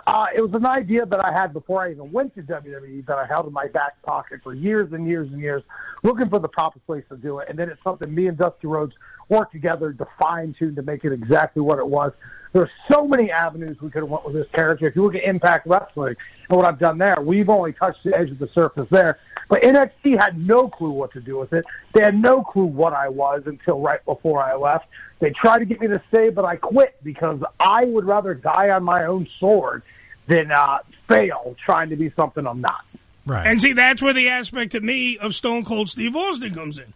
Uh, 0.05 0.27
it 0.35 0.41
was 0.41 0.53
an 0.53 0.65
idea 0.65 1.05
that 1.05 1.25
I 1.25 1.31
had 1.31 1.53
before 1.53 1.83
I 1.83 1.91
even 1.91 2.11
went 2.11 2.35
to 2.35 2.43
WWE 2.43 3.05
that 3.05 3.17
I 3.17 3.25
held 3.25 3.47
in 3.47 3.53
my 3.53 3.67
back 3.67 4.01
pocket 4.01 4.41
for 4.43 4.53
years 4.53 4.91
and 4.91 5.07
years 5.07 5.27
and 5.31 5.39
years, 5.39 5.63
looking 6.03 6.29
for 6.29 6.39
the 6.39 6.49
proper 6.49 6.79
place 6.79 7.05
to 7.09 7.15
do 7.15 7.39
it. 7.39 7.47
And 7.49 7.57
then 7.57 7.69
it's 7.69 7.81
something 7.81 8.13
me 8.13 8.27
and 8.27 8.37
Dusty 8.37 8.67
Rhodes 8.67 8.93
worked 9.29 9.53
together 9.53 9.93
to 9.93 10.05
fine 10.19 10.53
tune 10.57 10.75
to 10.75 10.81
make 10.81 11.05
it 11.05 11.13
exactly 11.13 11.61
what 11.61 11.79
it 11.79 11.87
was. 11.87 12.11
There's 12.55 12.69
so 12.89 13.05
many 13.05 13.31
avenues 13.31 13.81
we 13.81 13.89
could 13.89 14.03
have 14.03 14.09
went 14.09 14.23
with 14.23 14.33
this 14.33 14.47
character. 14.53 14.87
If 14.87 14.95
you 14.95 15.03
look 15.03 15.13
at 15.13 15.25
Impact 15.25 15.67
Wrestling 15.67 16.15
and 16.47 16.57
what 16.57 16.65
I've 16.65 16.79
done 16.79 16.97
there, 16.97 17.17
we've 17.19 17.49
only 17.49 17.73
touched 17.73 18.05
the 18.05 18.17
edge 18.17 18.31
of 18.31 18.39
the 18.39 18.47
surface 18.55 18.87
there. 18.89 19.19
But 19.49 19.63
NXT 19.63 20.17
had 20.17 20.39
no 20.39 20.69
clue 20.69 20.91
what 20.91 21.11
to 21.11 21.19
do 21.19 21.37
with 21.37 21.51
it. 21.51 21.65
They 21.91 22.01
had 22.01 22.15
no 22.15 22.45
clue 22.45 22.63
what 22.63 22.93
I 22.93 23.09
was 23.09 23.43
until 23.45 23.81
right 23.81 24.03
before 24.05 24.41
I 24.41 24.55
left. 24.55 24.85
They 25.19 25.31
tried 25.31 25.59
to 25.59 25.65
get 25.65 25.81
me 25.81 25.87
to 25.87 26.01
stay, 26.07 26.29
but 26.29 26.45
I 26.45 26.55
quit 26.55 26.95
because 27.03 27.43
I 27.59 27.83
would 27.83 28.05
rather 28.05 28.33
die 28.33 28.69
on 28.69 28.85
my 28.85 29.03
own 29.03 29.27
sword 29.37 29.83
than 30.27 30.53
uh, 30.53 30.77
fail 31.09 31.57
trying 31.61 31.89
to 31.89 31.97
be 31.97 32.09
something 32.15 32.47
I'm 32.47 32.61
not. 32.61 32.85
Right. 33.25 33.47
And 33.47 33.61
see, 33.61 33.73
that's 33.73 34.01
where 34.01 34.13
the 34.13 34.29
aspect 34.29 34.71
to 34.71 34.79
me 34.79 35.17
of 35.17 35.35
Stone 35.35 35.65
Cold 35.65 35.89
Steve 35.89 36.15
Austin 36.15 36.53
comes 36.53 36.77
in. 36.77 36.93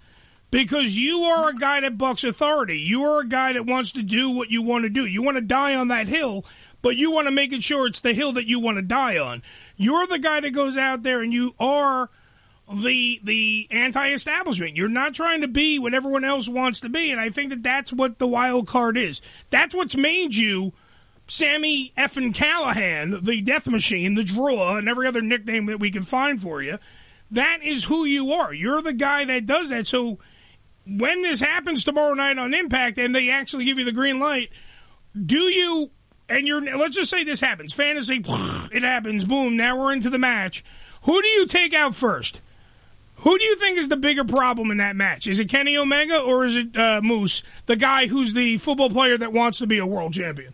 Because 0.51 0.97
you 0.97 1.23
are 1.23 1.49
a 1.49 1.55
guy 1.55 1.81
that 1.81 1.97
bucks 1.97 2.23
authority. 2.23 2.79
You 2.79 3.03
are 3.03 3.21
a 3.21 3.27
guy 3.27 3.53
that 3.53 3.65
wants 3.65 3.91
to 3.91 4.01
do 4.01 4.29
what 4.29 4.49
you 4.49 4.61
want 4.61 4.83
to 4.83 4.89
do. 4.89 5.05
You 5.05 5.21
want 5.21 5.37
to 5.37 5.41
die 5.41 5.75
on 5.75 5.89
that 5.89 6.07
hill, 6.07 6.43
but 6.81 6.95
you 6.95 7.11
want 7.11 7.27
to 7.27 7.31
make 7.31 7.53
it 7.53 7.63
sure 7.63 7.85
it's 7.85 7.99
the 7.99 8.13
hill 8.13 8.31
that 8.33 8.47
you 8.47 8.59
want 8.59 8.77
to 8.77 8.81
die 8.81 9.17
on. 9.17 9.43
You're 9.77 10.07
the 10.07 10.17
guy 10.17 10.39
that 10.41 10.51
goes 10.51 10.75
out 10.75 11.03
there 11.03 11.21
and 11.21 11.31
you 11.31 11.53
are 11.59 12.09
the 12.71 13.19
the 13.23 13.67
anti-establishment. 13.71 14.75
You're 14.75 14.89
not 14.89 15.13
trying 15.13 15.41
to 15.41 15.47
be 15.47 15.79
what 15.79 15.93
everyone 15.93 16.23
else 16.23 16.47
wants 16.47 16.79
to 16.81 16.89
be, 16.89 17.11
and 17.11 17.19
I 17.19 17.29
think 17.29 17.49
that 17.49 17.63
that's 17.63 17.91
what 17.91 18.19
the 18.19 18.27
wild 18.27 18.67
card 18.67 18.97
is. 18.97 19.21
That's 19.49 19.73
what's 19.73 19.95
made 19.95 20.35
you 20.35 20.73
Sami 21.27 21.93
effing 21.97 22.33
Callihan, 22.33 23.23
the 23.23 23.41
Death 23.41 23.67
Machine, 23.67 24.15
the 24.15 24.23
Draw, 24.23 24.77
and 24.77 24.89
every 24.89 25.07
other 25.07 25.21
nickname 25.21 25.67
that 25.67 25.79
we 25.79 25.91
can 25.91 26.03
find 26.03 26.41
for 26.41 26.61
you. 26.61 26.79
That 27.31 27.59
is 27.63 27.83
who 27.85 28.05
you 28.05 28.31
are. 28.31 28.53
You're 28.53 28.81
the 28.81 28.93
guy 28.93 29.25
that 29.25 29.45
does 29.45 29.69
that. 29.69 29.87
So 29.87 30.17
when 30.97 31.21
this 31.21 31.39
happens 31.39 31.83
tomorrow 31.83 32.13
night 32.13 32.37
on 32.37 32.53
Impact 32.53 32.97
and 32.97 33.13
they 33.13 33.29
actually 33.29 33.65
give 33.65 33.77
you 33.77 33.85
the 33.85 33.91
green 33.91 34.19
light, 34.19 34.49
do 35.25 35.39
you 35.39 35.91
and 36.27 36.47
you're 36.47 36.61
let's 36.77 36.95
just 36.95 37.09
say 37.09 37.23
this 37.23 37.41
happens, 37.41 37.73
fantasy 37.73 38.23
it 38.71 38.83
happens, 38.83 39.23
boom, 39.25 39.57
now 39.57 39.77
we're 39.77 39.93
into 39.93 40.09
the 40.09 40.19
match. 40.19 40.63
Who 41.03 41.21
do 41.21 41.27
you 41.27 41.45
take 41.45 41.73
out 41.73 41.95
first? 41.95 42.41
Who 43.17 43.37
do 43.37 43.43
you 43.43 43.57
think 43.57 43.77
is 43.77 43.89
the 43.89 43.97
bigger 43.97 44.23
problem 44.23 44.71
in 44.71 44.77
that 44.77 44.95
match? 44.95 45.27
Is 45.27 45.39
it 45.39 45.49
Kenny 45.49 45.75
Omega 45.75 46.19
or 46.19 46.45
is 46.45 46.55
it 46.55 46.77
uh, 46.77 47.01
Moose, 47.01 47.43
the 47.65 47.75
guy 47.75 48.07
who's 48.07 48.33
the 48.33 48.57
football 48.57 48.89
player 48.89 49.17
that 49.17 49.33
wants 49.33 49.57
to 49.57 49.67
be 49.67 49.77
a 49.77 49.85
world 49.85 50.13
champion? 50.13 50.53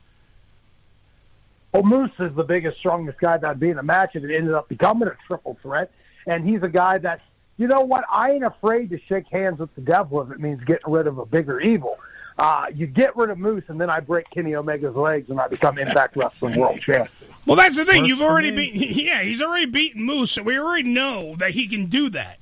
Well, 1.75 1.83
Moose 1.83 2.11
is 2.19 2.33
the 2.35 2.43
biggest, 2.43 2.77
strongest 2.79 3.19
guy 3.19 3.37
that'd 3.37 3.59
be 3.59 3.69
in 3.69 3.75
the 3.75 3.83
match, 3.83 4.15
and 4.15 4.23
it 4.23 4.33
ended 4.33 4.53
up 4.53 4.69
becoming 4.69 5.09
a 5.09 5.17
triple 5.27 5.57
threat. 5.61 5.91
And 6.25 6.47
he's 6.47 6.63
a 6.63 6.69
guy 6.69 6.97
that, 6.99 7.19
you 7.57 7.67
know 7.67 7.81
what, 7.81 8.03
I 8.09 8.31
ain't 8.31 8.43
afraid 8.43 8.89
to 8.89 8.99
shake 9.07 9.27
hands 9.31 9.59
with 9.59 9.73
the 9.75 9.81
devil 9.81 10.21
if 10.21 10.31
it 10.31 10.39
means 10.39 10.63
getting 10.63 10.91
rid 10.91 11.07
of 11.07 11.17
a 11.17 11.25
bigger 11.25 11.59
evil. 11.59 11.97
Uh, 12.37 12.65
you 12.73 12.85
get 12.85 13.15
rid 13.15 13.29
of 13.29 13.37
Moose, 13.37 13.63
and 13.69 13.79
then 13.79 13.89
I 13.89 14.01
break 14.01 14.29
Kenny 14.29 14.55
Omega's 14.55 14.95
legs, 14.95 15.29
and 15.29 15.39
I 15.39 15.47
become 15.47 15.77
Impact 15.77 16.17
Wrestling 16.17 16.59
World 16.59 16.81
Champion. 16.81 17.07
Well, 17.45 17.55
that's 17.55 17.77
the 17.77 17.85
thing. 17.85 18.01
Works 18.01 18.09
You've 18.09 18.21
already 18.21 18.51
me. 18.51 18.71
beat. 18.71 19.03
Yeah, 19.05 19.21
he's 19.21 19.41
already 19.41 19.67
beaten 19.67 20.03
Moose, 20.03 20.31
so 20.31 20.43
we 20.43 20.59
already 20.59 20.89
know 20.89 21.35
that 21.35 21.51
he 21.51 21.67
can 21.67 21.85
do 21.85 22.09
that. 22.09 22.39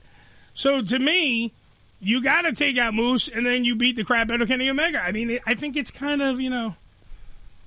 So 0.56 0.82
to 0.82 0.98
me, 0.98 1.54
you 2.00 2.24
got 2.24 2.42
to 2.44 2.54
take 2.54 2.78
out 2.80 2.96
Moose, 2.96 3.28
and 3.28 3.46
then 3.46 3.66
you 3.66 3.76
beat 3.76 3.96
the 3.96 4.04
crap 4.04 4.32
out 4.32 4.42
of 4.42 4.48
Kenny 4.48 4.68
Omega. 4.68 4.98
I 4.98 5.12
mean, 5.12 5.40
I 5.46 5.54
think 5.54 5.76
it's 5.76 5.92
kind 5.92 6.24
of 6.24 6.40
you 6.40 6.50
know, 6.50 6.76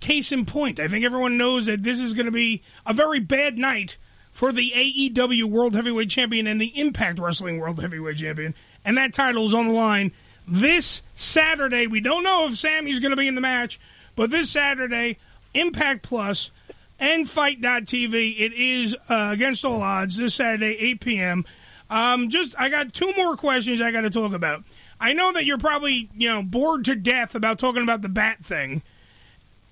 case 0.00 0.32
in 0.32 0.46
point. 0.46 0.80
I 0.80 0.88
think 0.88 1.04
everyone 1.04 1.38
knows 1.38 1.66
that 1.66 1.84
this 1.84 2.00
is 2.00 2.12
going 2.12 2.26
to 2.26 2.32
be 2.32 2.62
a 2.84 2.92
very 2.92 3.20
bad 3.20 3.56
night 3.56 3.98
for 4.36 4.52
the 4.52 4.70
AEW 4.76 5.44
World 5.44 5.74
Heavyweight 5.74 6.10
Champion 6.10 6.46
and 6.46 6.60
the 6.60 6.78
Impact 6.78 7.18
Wrestling 7.18 7.58
World 7.58 7.80
Heavyweight 7.80 8.18
Champion, 8.18 8.54
and 8.84 8.98
that 8.98 9.14
title 9.14 9.46
is 9.46 9.54
on 9.54 9.68
the 9.68 9.72
line 9.72 10.12
this 10.46 11.00
Saturday. 11.14 11.86
We 11.86 12.00
don't 12.00 12.22
know 12.22 12.46
if 12.46 12.58
Sami's 12.58 13.00
going 13.00 13.12
to 13.12 13.16
be 13.16 13.28
in 13.28 13.34
the 13.34 13.40
match, 13.40 13.80
but 14.14 14.30
this 14.30 14.50
Saturday, 14.50 15.16
Impact 15.54 16.02
Plus 16.02 16.50
and 16.98 17.28
FITE.tv. 17.28 18.38
It 18.38 18.52
is 18.52 18.94
uh, 19.08 19.30
against 19.32 19.64
all 19.64 19.80
odds 19.80 20.18
this 20.18 20.34
Saturday, 20.34 20.76
8 20.80 21.00
p.m. 21.00 21.44
Um, 21.88 22.28
just 22.28 22.54
I 22.58 22.68
got 22.68 22.92
two 22.92 23.14
more 23.16 23.38
questions 23.38 23.80
I 23.80 23.90
got 23.90 24.02
to 24.02 24.10
talk 24.10 24.34
about. 24.34 24.64
I 25.00 25.14
know 25.14 25.32
that 25.32 25.46
you're 25.46 25.56
probably 25.56 26.10
you 26.14 26.28
know 26.28 26.42
bored 26.42 26.84
to 26.84 26.94
death 26.94 27.34
about 27.34 27.58
talking 27.58 27.82
about 27.82 28.02
the 28.02 28.10
bat 28.10 28.44
thing, 28.44 28.82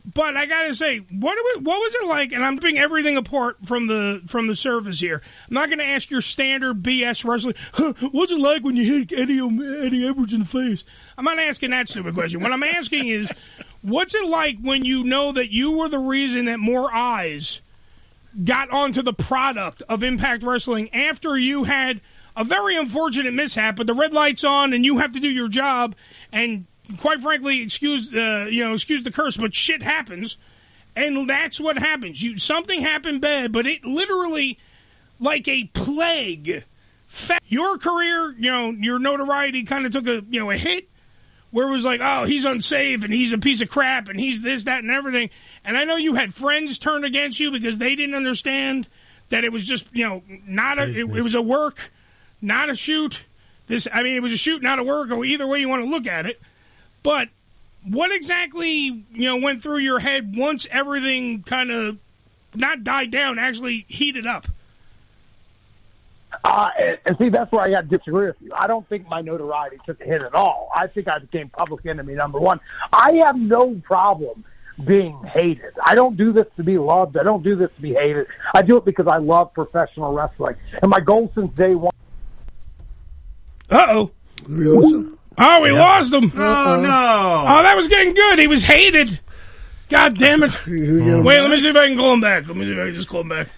but 0.05 0.37
I 0.37 0.45
gotta 0.45 0.75
say, 0.75 0.99
what 0.99 1.39
what 1.63 1.79
was 1.79 1.95
it 1.95 2.07
like? 2.07 2.33
And 2.33 2.45
I'm 2.45 2.59
picking 2.59 2.79
everything 2.79 3.17
apart 3.17 3.57
from 3.65 3.87
the 3.87 4.23
from 4.29 4.49
the 4.49 4.57
surface 4.57 5.01
here. 5.01 5.23
I'm 5.49 5.55
not 5.55 5.71
to 5.71 5.83
ask 5.83 6.11
your 6.11 6.21
standard 6.21 6.83
BS 6.83 7.25
wrestling. 7.25 7.55
Huh, 7.73 7.95
what's 8.13 8.31
it 8.31 8.39
like 8.39 8.63
when 8.63 8.77
you 8.77 9.01
hit 9.01 9.13
Eddie 9.19 9.41
Eddie 9.41 10.07
Edwards 10.07 10.35
in 10.35 10.41
the 10.41 10.47
face? 10.47 10.85
I'm 11.17 11.25
not 11.25 11.39
asking 11.39 11.71
that 11.71 11.89
stupid 11.89 12.15
question. 12.15 12.41
What 12.41 12.53
I'm 12.53 12.63
asking 12.63 13.09
is, 13.09 13.31
what's 13.81 14.15
it 14.15 14.27
like 14.27 14.59
when 14.61 14.85
you 14.85 15.05
know 15.05 15.33
that 15.33 15.51
you 15.51 15.79
were 15.79 15.89
the 15.89 15.99
reason 15.99 16.45
that 16.47 16.61
more 16.61 16.93
eyes 16.93 17.63
got 18.45 18.71
onto 18.71 19.01
the 19.01 19.13
product 19.13 19.83
of 19.89 20.03
Impact 20.03 20.43
Wrestling 20.43 20.93
after 20.93 21.39
you 21.39 21.65
had 21.65 22.03
a 22.37 22.45
very 22.45 22.77
unfortunate 22.77 23.33
mishap, 23.33 23.77
but 23.77 23.87
the 23.87 23.95
red 23.95 24.13
light's 24.13 24.45
on 24.45 24.73
and 24.73 24.85
you 24.85 24.99
have 24.99 25.13
to 25.13 25.21
do 25.21 25.29
your 25.29 25.49
job. 25.49 25.95
And 26.33 26.67
quite 26.99 27.21
frankly, 27.21 27.63
excuse 27.63 28.13
uh, 28.15 28.47
you 28.51 28.65
know 28.65 28.75
excuse 28.75 29.03
the 29.03 29.13
curse, 29.13 29.37
but 29.37 29.55
shit 29.55 29.83
happens, 29.83 30.37
and 30.97 31.29
that's 31.29 31.61
what 31.61 31.79
happens. 31.79 32.23
You 32.23 32.39
something 32.39 32.81
happened 32.81 33.21
bad, 33.21 33.53
but 33.53 33.67
it 33.67 33.85
literally 33.85 34.59
like 35.21 35.49
a 35.49 35.65
plague. 35.65 36.65
Your 37.47 37.79
career, 37.79 38.33
you 38.33 38.51
know, 38.51 38.71
your 38.71 38.99
notoriety 38.99 39.65
kind 39.65 39.87
of 39.87 39.93
took 39.93 40.07
a 40.07 40.25
you 40.29 40.41
know 40.41 40.51
a 40.51 40.57
hit 40.57 40.89
where 41.55 41.69
it 41.69 41.71
was 41.71 41.85
like, 41.85 42.01
oh, 42.03 42.25
he's 42.25 42.45
unsafe 42.45 43.05
and 43.05 43.15
he's 43.15 43.33
a 43.33 43.39
piece 43.39 43.61
of 43.61 43.69
crap 43.69 44.09
and 44.09 44.19
he's 44.19 44.43
this, 44.43 44.65
that, 44.65 44.83
and 44.83 44.91
everything. 44.91 45.31
And 45.65 45.77
I 45.77 45.85
know 45.85 45.95
you 45.95 46.17
had 46.17 46.35
friends 46.35 46.81
turn 46.81 47.05
against 47.05 47.39
you 47.39 47.53
because 47.53 47.79
they 47.79 47.95
didn't 47.95 48.17
understand 48.17 48.89
that 49.29 49.45
it 49.45 49.53
was 49.53 49.65
just, 49.65 49.89
you 49.95 50.05
know, 50.05 50.25
not 50.49 50.81
a, 50.81 50.91
it, 50.91 50.99
it 50.99 51.23
was 51.23 51.37
a 51.37 51.41
work, 51.41 51.93
not 52.41 52.71
a 52.71 52.75
shoot. 52.75 53.23
This, 53.69 53.87
I 53.93 54.03
mean, 54.03 54.17
it 54.17 54.21
was 54.21 54.33
a 54.33 54.37
shoot, 54.37 54.63
not 54.65 54.81
a 54.81 54.83
work, 54.83 55.13
or 55.13 55.25
either 55.25 55.47
way 55.47 55.61
you 55.61 55.69
want 55.69 55.85
to 55.85 55.89
look 55.89 56.09
at 56.09 56.27
it. 56.27 56.43
But 57.05 57.29
what 57.89 58.13
exactly, 58.13 59.05
you 59.13 59.25
know, 59.27 59.37
went 59.37 59.63
through 59.63 59.79
your 59.79 60.01
head 60.01 60.37
once 60.37 60.67
everything 60.73 61.45
kind 61.45 61.71
of 61.71 61.99
not 62.55 62.83
died 62.83 63.13
down, 63.13 63.39
actually 63.39 63.85
heated 63.87 64.27
up? 64.27 64.49
Uh, 66.43 66.71
and, 66.79 66.99
and 67.07 67.19
see, 67.19 67.29
that's 67.29 67.53
where 67.53 67.63
I 67.63 67.71
got 67.71 67.89
to 67.89 67.99
disagree 67.99 68.27
with 68.27 68.37
you. 68.41 68.51
I 68.55 68.67
don't 68.67 68.89
think 68.89 69.09
my 69.09 69.21
notoriety 69.21 69.79
took 69.87 70.01
a 70.01 70.05
hit 70.05 70.23
at 70.23 70.35
all. 70.35 70.71
I 70.75 70.89
think 70.89 71.07
I 71.07 71.19
became 71.19 71.49
public 71.51 71.87
enemy 71.87 72.15
number 72.15 72.41
one. 72.41 72.59
I 72.93 73.21
have 73.25 73.39
no 73.39 73.75
problem 73.85 74.45
being 74.85 75.23
hated. 75.25 75.75
I 75.85 75.95
don't 75.95 76.17
do 76.17 76.33
this 76.33 76.47
to 76.57 76.65
be 76.65 76.79
loved. 76.79 77.17
I 77.17 77.23
don't 77.23 77.45
do 77.45 77.55
this 77.55 77.71
to 77.77 77.83
be 77.83 77.93
hated. 77.93 78.27
I 78.55 78.63
do 78.63 78.77
it 78.79 78.85
because 78.85 79.07
I 79.07 79.19
love 79.19 79.53
professional 79.55 80.13
wrestling. 80.13 80.57
And 80.83 80.91
my 80.91 81.01
goal 81.01 81.31
since 81.35 81.55
day 81.55 81.75
one. 81.75 81.93
Uh 83.71 83.87
oh. 83.91 84.11
Oh, 85.37 85.61
we 85.63 85.73
lost 85.73 86.13
him. 86.13 86.31
Oh 86.35 86.81
no! 86.83 87.45
Oh, 87.49 87.63
that 87.63 87.75
was 87.77 87.89
getting 87.89 88.15
good. 88.15 88.39
He 88.39 88.47
was 88.47 88.63
hated. 88.63 89.19
God 89.89 90.17
damn 90.19 90.43
it! 90.43 90.67
Wait, 90.67 91.41
let 91.41 91.51
me 91.51 91.59
see 91.59 91.69
if 91.69 91.77
I 91.77 91.89
can 91.89 91.97
call 91.97 92.15
him 92.15 92.21
back. 92.21 92.47
Let 92.47 92.57
me 92.57 92.65
see 92.65 92.73
if 92.73 92.79
I 92.79 92.85
can 92.87 92.95
just 92.95 93.09
call 93.09 93.21
him 93.23 93.29
back. 93.29 93.49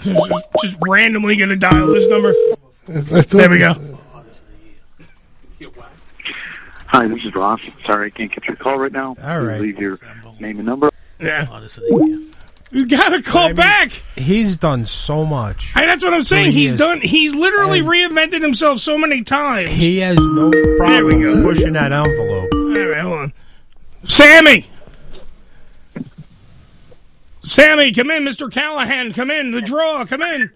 Just, 0.00 0.20
just 0.62 0.78
randomly 0.86 1.36
gonna 1.36 1.56
dial 1.56 1.86
this 1.88 2.08
number. 2.08 2.34
There 2.88 3.50
we 3.50 3.58
go. 3.58 3.98
Hi, 6.86 7.06
this 7.06 7.22
is 7.22 7.34
Ross. 7.34 7.60
Sorry, 7.84 8.06
I 8.06 8.10
can't 8.10 8.32
get 8.32 8.46
your 8.46 8.56
call 8.56 8.78
right 8.78 8.90
now. 8.90 9.14
All 9.22 9.40
right. 9.42 9.60
Leave 9.60 9.78
your 9.78 9.98
name 10.40 10.56
and 10.56 10.64
number. 10.64 10.88
Yeah. 11.20 11.44
You 12.70 12.86
gotta 12.86 13.22
call 13.22 13.54
back. 13.54 13.92
He's 14.16 14.56
done 14.56 14.84
so 14.84 15.24
much. 15.24 15.72
Hey, 15.72 15.86
that's 15.86 16.04
what 16.04 16.12
I'm 16.12 16.22
saying. 16.22 16.52
He 16.52 16.60
He's 16.60 16.72
is- 16.74 16.78
done. 16.78 17.00
He's 17.00 17.34
literally 17.34 17.80
reinvented 17.80 18.42
himself 18.42 18.80
so 18.80 18.98
many 18.98 19.22
times. 19.22 19.70
He 19.70 19.98
has 19.98 20.16
no 20.18 20.50
problem 20.76 21.42
pushing 21.42 21.72
that 21.72 21.92
envelope. 21.92 22.48
All 22.52 22.86
right, 22.88 23.00
hold 23.00 23.18
on. 23.20 23.32
Sami! 24.06 24.66
Sami, 27.42 27.92
come 27.92 28.10
in. 28.10 28.24
Mr. 28.24 28.50
Callihan, 28.50 29.14
come 29.14 29.30
in. 29.30 29.50
The 29.52 29.62
draw, 29.62 30.04
come 30.04 30.22
in. 30.22 30.50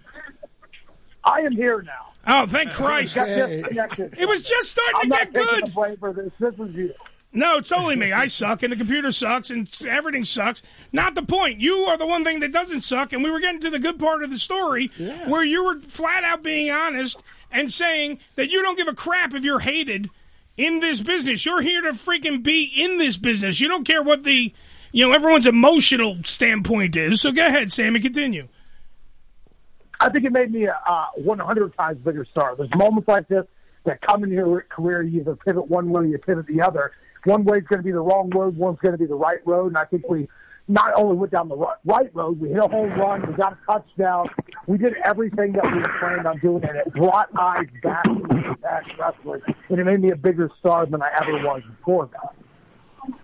I 1.24 1.40
am 1.40 1.52
here 1.52 1.80
now. 1.82 1.92
Oh, 2.26 2.46
thank 2.46 2.72
Christ. 2.72 3.14
Got 3.14 3.26
disconnected. 3.26 4.16
It 4.18 4.26
was 4.28 4.42
just 4.42 4.68
starting 4.70 4.94
I'm 4.96 5.02
to 5.04 5.08
not 5.08 5.32
get 5.32 5.34
taking 5.34 5.48
good. 5.54 5.66
the 5.66 5.70
blame 5.70 5.96
for 5.96 6.12
this. 6.12 6.30
This 6.38 6.54
is 6.58 6.74
you. 6.76 6.92
No, 7.35 7.57
it's 7.59 7.68
totally 7.68 7.97
me. 7.97 8.12
I 8.12 8.26
suck, 8.26 8.62
and 8.62 8.70
the 8.70 8.76
computer 8.76 9.11
sucks, 9.11 9.49
and 9.49 9.70
everything 9.87 10.24
sucks. 10.24 10.62
Not 10.93 11.14
the 11.14 11.22
point. 11.22 11.61
You 11.61 11.76
are 11.89 11.97
the 11.97 12.07
one 12.07 12.24
thing 12.24 12.41
that 12.41 12.53
doesn't 12.53 12.83
suck, 12.83 13.12
and 13.12 13.24
we 13.24 13.30
were 13.30 13.41
getting 13.41 13.61
to 13.62 13.70
the 13.70 13.78
good 13.78 13.99
part 13.99 14.22
of 14.22 14.30
the 14.30 14.39
story 14.39 14.91
where 15.26 15.43
you 15.43 15.64
were 15.64 15.80
flat 15.80 16.24
out 16.24 16.43
being 16.43 16.70
honest 16.70 17.22
and 17.51 17.72
saying 17.72 18.18
that 18.37 18.51
you 18.51 18.62
don't 18.62 18.76
give 18.76 18.89
a 18.89 18.95
crap 18.95 19.33
if 19.33 19.45
you're 19.45 19.61
hated 19.61 20.11
in 20.57 20.80
this 20.80 21.01
business. 21.01 21.45
You're 21.47 21.62
here 21.62 21.80
to 21.83 21.93
freaking 21.93 22.43
be 22.43 22.64
in 22.64 22.99
this 22.99 23.16
business. 23.16 23.61
You 23.61 23.68
don't 23.68 23.85
care 23.85 24.03
what 24.03 24.24
the 24.24 24.53
you 24.93 25.07
know 25.07 25.14
everyone's 25.14 25.47
emotional 25.47 26.18
standpoint 26.24 26.97
is. 26.97 27.22
So 27.22 27.33
go 27.33 27.47
ahead, 27.47 27.72
Sami, 27.72 28.01
continue. 28.01 28.49
I 30.01 30.11
think 30.11 30.24
it 30.24 30.33
made 30.33 30.53
me 30.53 30.64
a 30.64 30.78
uh, 30.87 31.07
100 31.16 31.76
times 31.76 31.99
bigger 32.05 32.26
star. 32.30 32.57
There's 32.57 32.74
moments 32.74 33.09
like 33.09 33.28
this 33.28 33.47
that 33.85 34.01
come 34.01 34.24
in 34.24 34.30
your 34.30 34.62
career. 34.62 35.03
You 35.03 35.20
either 35.20 35.37
pivot 35.37 35.68
one 35.68 35.91
way, 35.91 36.03
or 36.03 36.05
you 36.05 36.18
pivot 36.18 36.47
the 36.47 36.61
other. 36.61 36.93
One 37.25 37.45
way 37.45 37.59
is 37.59 37.64
going 37.64 37.79
to 37.79 37.85
be 37.85 37.93
the 37.93 38.01
wrong 38.01 38.31
road. 38.31 38.57
One's 38.57 38.79
going 38.81 38.93
to 38.93 38.99
be 38.99 39.07
the 39.07 39.14
right 39.14 39.45
road. 39.47 39.68
And 39.68 39.79
I 39.79 39.85
think 39.85 40.09
we 40.09 40.29
not 40.68 40.93
only 40.95 41.16
went 41.16 41.33
down 41.33 41.49
the 41.49 41.57
right 41.85 42.14
road, 42.14 42.41
we 42.41 42.51
hit 42.51 42.59
a 42.59 42.68
home 42.68 42.91
run, 42.99 43.27
we 43.27 43.35
got 43.35 43.53
a 43.53 43.73
touchdown. 43.73 44.29
We 44.66 44.79
did 44.79 44.95
everything 45.05 45.53
that 45.53 45.64
we 45.64 45.83
planned 45.99 46.27
on 46.27 46.39
doing, 46.39 46.64
and 46.64 46.77
it 46.77 46.93
brought 46.95 47.29
eyes 47.39 47.66
back 47.83 48.05
to 48.05 48.49
Impact 48.49 48.89
Wrestling, 48.99 49.43
and 49.68 49.81
it 49.81 49.85
made 49.85 50.01
me 50.01 50.11
a 50.12 50.16
bigger 50.16 50.51
star 50.61 50.87
than 50.87 51.03
I 51.03 51.11
ever 51.20 51.33
was 51.45 51.62
before 51.79 52.09
that. 52.12 53.14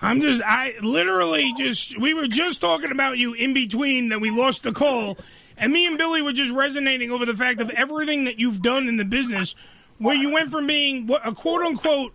I'm 0.00 0.20
just, 0.20 0.42
I 0.44 0.74
literally 0.82 1.54
just, 1.56 1.98
we 2.00 2.12
were 2.12 2.26
just 2.26 2.60
talking 2.60 2.90
about 2.90 3.18
you 3.18 3.34
in 3.34 3.54
between 3.54 4.08
that 4.08 4.20
we 4.20 4.30
lost 4.30 4.64
the 4.64 4.72
call, 4.72 5.16
and 5.56 5.72
me 5.72 5.86
and 5.86 5.96
Billy 5.96 6.20
were 6.20 6.32
just 6.32 6.52
resonating 6.52 7.12
over 7.12 7.24
the 7.24 7.36
fact 7.36 7.60
of 7.60 7.70
everything 7.70 8.24
that 8.24 8.40
you've 8.40 8.60
done 8.60 8.88
in 8.88 8.96
the 8.96 9.04
business, 9.04 9.54
where 9.98 10.16
you 10.16 10.32
went 10.32 10.50
from 10.50 10.66
being 10.66 11.08
a 11.24 11.32
quote 11.32 11.62
unquote 11.62 12.12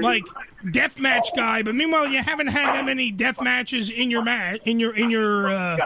like 0.00 0.24
death 0.70 0.98
match 0.98 1.28
guy, 1.34 1.62
but 1.62 1.74
meanwhile 1.74 2.08
you 2.08 2.22
haven't 2.22 2.48
had 2.48 2.74
that 2.74 2.84
many 2.84 3.10
death 3.10 3.40
matches 3.40 3.90
in 3.90 4.10
your 4.10 4.22
match 4.22 4.60
in 4.64 4.80
your 4.80 4.94
in 4.94 5.10
your 5.10 5.48
uh, 5.48 5.76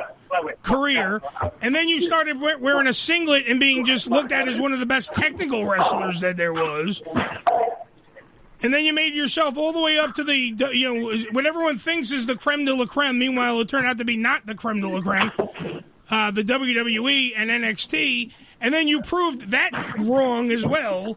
career, 0.62 1.22
and 1.60 1.74
then 1.74 1.88
you 1.88 2.00
started 2.00 2.40
wearing 2.40 2.86
a 2.86 2.94
singlet 2.94 3.44
and 3.48 3.60
being 3.60 3.84
just 3.84 4.06
looked 4.08 4.32
at 4.32 4.48
as 4.48 4.60
one 4.60 4.72
of 4.72 4.80
the 4.80 4.86
best 4.86 5.14
technical 5.14 5.66
wrestlers 5.66 6.20
that 6.20 6.36
there 6.36 6.52
was. 6.52 7.02
And 8.62 8.74
then 8.74 8.84
you 8.84 8.92
made 8.92 9.14
yourself 9.14 9.56
all 9.56 9.72
the 9.72 9.80
way 9.80 9.98
up 9.98 10.14
to 10.14 10.24
the, 10.24 10.34
you 10.36 10.94
know, 10.94 11.24
what 11.32 11.46
everyone 11.46 11.78
thinks 11.78 12.12
is 12.12 12.26
the 12.26 12.36
creme 12.36 12.66
de 12.66 12.74
la 12.74 12.84
creme. 12.84 13.18
Meanwhile, 13.18 13.58
it 13.60 13.68
turned 13.70 13.86
out 13.86 13.96
to 13.98 14.04
be 14.04 14.18
not 14.18 14.44
the 14.44 14.54
creme 14.54 14.82
de 14.82 14.88
la 14.88 15.00
creme, 15.00 15.32
uh, 16.10 16.30
the 16.30 16.42
WWE 16.42 17.32
and 17.36 17.48
NXT. 17.48 18.32
And 18.60 18.74
then 18.74 18.88
you 18.88 19.00
proved 19.02 19.52
that 19.52 19.94
wrong 19.98 20.50
as 20.50 20.66
well 20.66 21.16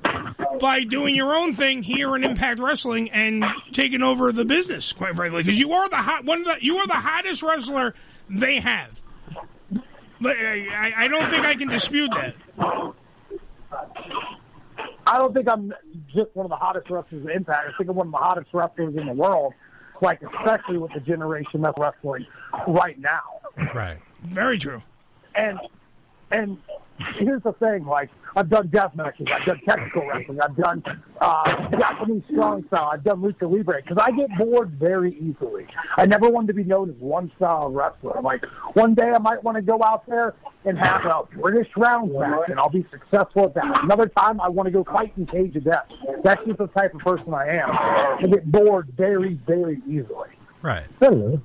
by 0.61 0.83
doing 0.83 1.13
your 1.13 1.35
own 1.35 1.53
thing 1.53 1.83
here 1.83 2.15
in 2.15 2.23
Impact 2.23 2.59
Wrestling 2.59 3.09
and 3.11 3.43
taking 3.73 4.01
over 4.01 4.31
the 4.31 4.45
business, 4.45 4.93
quite 4.93 5.15
frankly, 5.15 5.43
because 5.43 5.59
you 5.59 5.73
are 5.73 5.89
the 5.89 5.97
hot 5.97 6.23
one. 6.23 6.39
Of 6.39 6.45
the, 6.45 6.57
you 6.61 6.77
are 6.77 6.87
the 6.87 6.93
hottest 6.93 7.43
wrestler 7.43 7.95
they 8.29 8.59
have. 8.59 9.01
But 10.21 10.37
uh, 10.37 10.41
I, 10.41 10.93
I 10.95 11.07
don't 11.09 11.29
think 11.29 11.45
I 11.45 11.55
can 11.55 11.67
dispute 11.67 12.11
that. 12.11 12.35
I 15.05 15.17
don't 15.17 15.33
think 15.33 15.49
I'm 15.49 15.73
just 16.15 16.33
one 16.33 16.45
of 16.45 16.49
the 16.49 16.55
hottest 16.55 16.89
wrestlers 16.89 17.23
in 17.23 17.29
Impact. 17.29 17.73
I 17.73 17.77
think 17.77 17.89
I'm 17.89 17.97
one 17.97 18.07
of 18.07 18.13
the 18.13 18.19
hottest 18.19 18.53
wrestlers 18.53 18.95
in 18.95 19.05
the 19.05 19.13
world, 19.13 19.53
like 20.01 20.21
especially 20.21 20.77
with 20.77 20.93
the 20.93 21.01
generation 21.01 21.61
that's 21.61 21.77
wrestling 21.77 22.25
right 22.67 22.97
now. 22.97 23.21
Right. 23.75 23.97
Very 24.23 24.57
true. 24.57 24.81
And 25.35 25.59
and 26.31 26.57
here's 27.17 27.43
the 27.43 27.53
thing: 27.53 27.85
like 27.85 28.09
I've 28.35 28.49
done 28.49 28.67
death 28.67 28.95
matches, 28.95 29.27
I've 29.31 29.45
done 29.45 29.61
technical 29.67 30.07
wrestling, 30.07 30.41
I've 30.41 30.55
done 30.55 30.83
uh, 31.21 31.69
Japanese 31.71 32.23
strong 32.31 32.65
style, 32.67 32.89
I've 32.93 33.03
done 33.03 33.21
lucha 33.21 33.49
libre 33.51 33.81
because 33.81 33.97
I 33.97 34.11
get 34.11 34.29
bored 34.37 34.71
very 34.71 35.13
easily. 35.15 35.67
I 35.97 36.05
never 36.05 36.29
wanted 36.29 36.47
to 36.47 36.53
be 36.53 36.63
known 36.63 36.89
as 36.89 36.95
one 36.97 37.31
style 37.37 37.69
wrestler. 37.69 38.17
I'm 38.17 38.23
like 38.23 38.45
one 38.73 38.93
day 38.93 39.11
I 39.11 39.19
might 39.19 39.43
want 39.43 39.55
to 39.55 39.61
go 39.61 39.79
out 39.83 40.05
there 40.07 40.35
and 40.65 40.77
have 40.77 41.05
a 41.05 41.23
British 41.35 41.69
round 41.75 42.13
match, 42.13 42.49
and 42.49 42.59
I'll 42.59 42.69
be 42.69 42.85
successful 42.89 43.45
at 43.45 43.53
that. 43.55 43.83
Another 43.83 44.07
time 44.07 44.39
I 44.39 44.49
want 44.49 44.67
to 44.67 44.71
go 44.71 44.83
fight 44.83 45.13
in 45.17 45.25
cage 45.25 45.55
of 45.55 45.65
death. 45.65 45.87
That's 46.23 46.43
just 46.45 46.57
the 46.57 46.67
type 46.67 46.93
of 46.93 47.01
person 47.01 47.33
I 47.33 47.57
am. 47.57 47.69
I 47.71 48.27
get 48.27 48.49
bored 48.49 48.87
very, 48.95 49.33
very 49.45 49.81
easily. 49.87 50.29
Right. 50.61 50.85
I, 51.01 51.39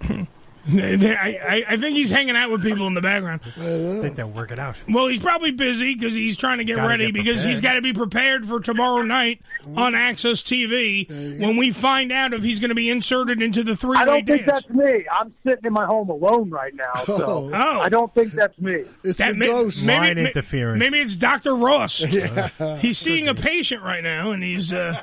I, 0.66 1.64
I 1.68 1.76
think 1.76 1.96
he's 1.96 2.10
hanging 2.10 2.36
out 2.36 2.50
with 2.50 2.62
people 2.62 2.86
in 2.86 2.94
the 2.94 3.00
background. 3.00 3.40
I 3.56 4.00
think 4.00 4.16
they'll 4.16 4.30
work 4.30 4.50
it 4.50 4.58
out. 4.58 4.76
Well, 4.88 5.06
he's 5.08 5.18
probably 5.20 5.50
busy 5.50 5.94
because 5.94 6.14
he's 6.14 6.36
trying 6.36 6.58
to 6.58 6.64
get 6.64 6.76
Gotta 6.76 6.88
ready 6.88 7.06
get 7.12 7.14
because 7.14 7.42
he's 7.42 7.60
got 7.60 7.74
to 7.74 7.82
be 7.82 7.92
prepared 7.92 8.46
for 8.46 8.60
tomorrow 8.60 9.02
night 9.02 9.42
on 9.76 9.92
AXS 9.92 10.42
TV 10.42 11.08
when 11.40 11.56
we 11.56 11.70
find 11.70 12.12
out 12.12 12.32
if 12.32 12.42
he's 12.42 12.60
going 12.60 12.70
to 12.70 12.74
be 12.74 12.88
inserted 12.90 13.42
into 13.42 13.62
the 13.62 13.76
three 13.76 13.96
I 13.98 14.04
way 14.04 14.06
don't 14.06 14.26
think 14.26 14.46
dance. 14.46 14.64
that's 14.64 14.74
me. 14.74 15.04
I'm 15.12 15.34
sitting 15.44 15.64
in 15.64 15.72
my 15.72 15.84
home 15.86 16.08
alone 16.08 16.50
right 16.50 16.74
now, 16.74 16.92
so 17.06 17.50
Oh. 17.54 17.80
I 17.80 17.88
don't 17.88 18.12
think 18.14 18.32
that's 18.32 18.58
me. 18.58 18.84
It's 19.02 19.18
That 19.18 19.36
may- 19.36 19.46
Maybe, 19.86 20.14
may- 20.24 20.32
Maybe 20.78 21.00
it's 21.00 21.16
Dr. 21.16 21.54
Ross. 21.54 21.98
He's 22.78 22.98
seeing 22.98 23.28
a 23.28 23.34
patient 23.34 23.82
right 23.82 24.02
now, 24.02 24.30
and 24.32 24.42
he's 24.42 24.72
uh, 24.72 25.00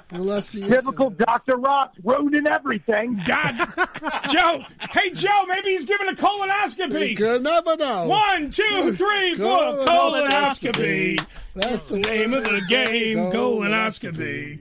typical 0.70 1.10
Dr. 1.12 1.58
Ross 1.58 1.90
ruining 2.04 2.48
everything. 2.48 3.20
God, 3.26 3.56
Joe. 4.30 4.64
Hey, 4.92 5.12
Joe. 5.12 5.46
Maybe 5.56 5.72
he's 5.72 5.86
giving 5.86 6.08
a 6.08 6.14
colonoscopy. 6.14 7.10
You 7.12 7.16
could 7.16 7.44
never 7.44 7.76
know. 7.78 8.08
One, 8.08 8.50
two, 8.52 8.94
three, 8.96 9.36
four. 9.36 9.86
Colonoscopy. 9.86 11.24
That's 11.56 11.88
the 11.90 12.00
name 12.00 12.34
of 12.34 12.44
the 12.44 12.62
game. 12.70 13.18
Colonoscopy. 13.32 14.60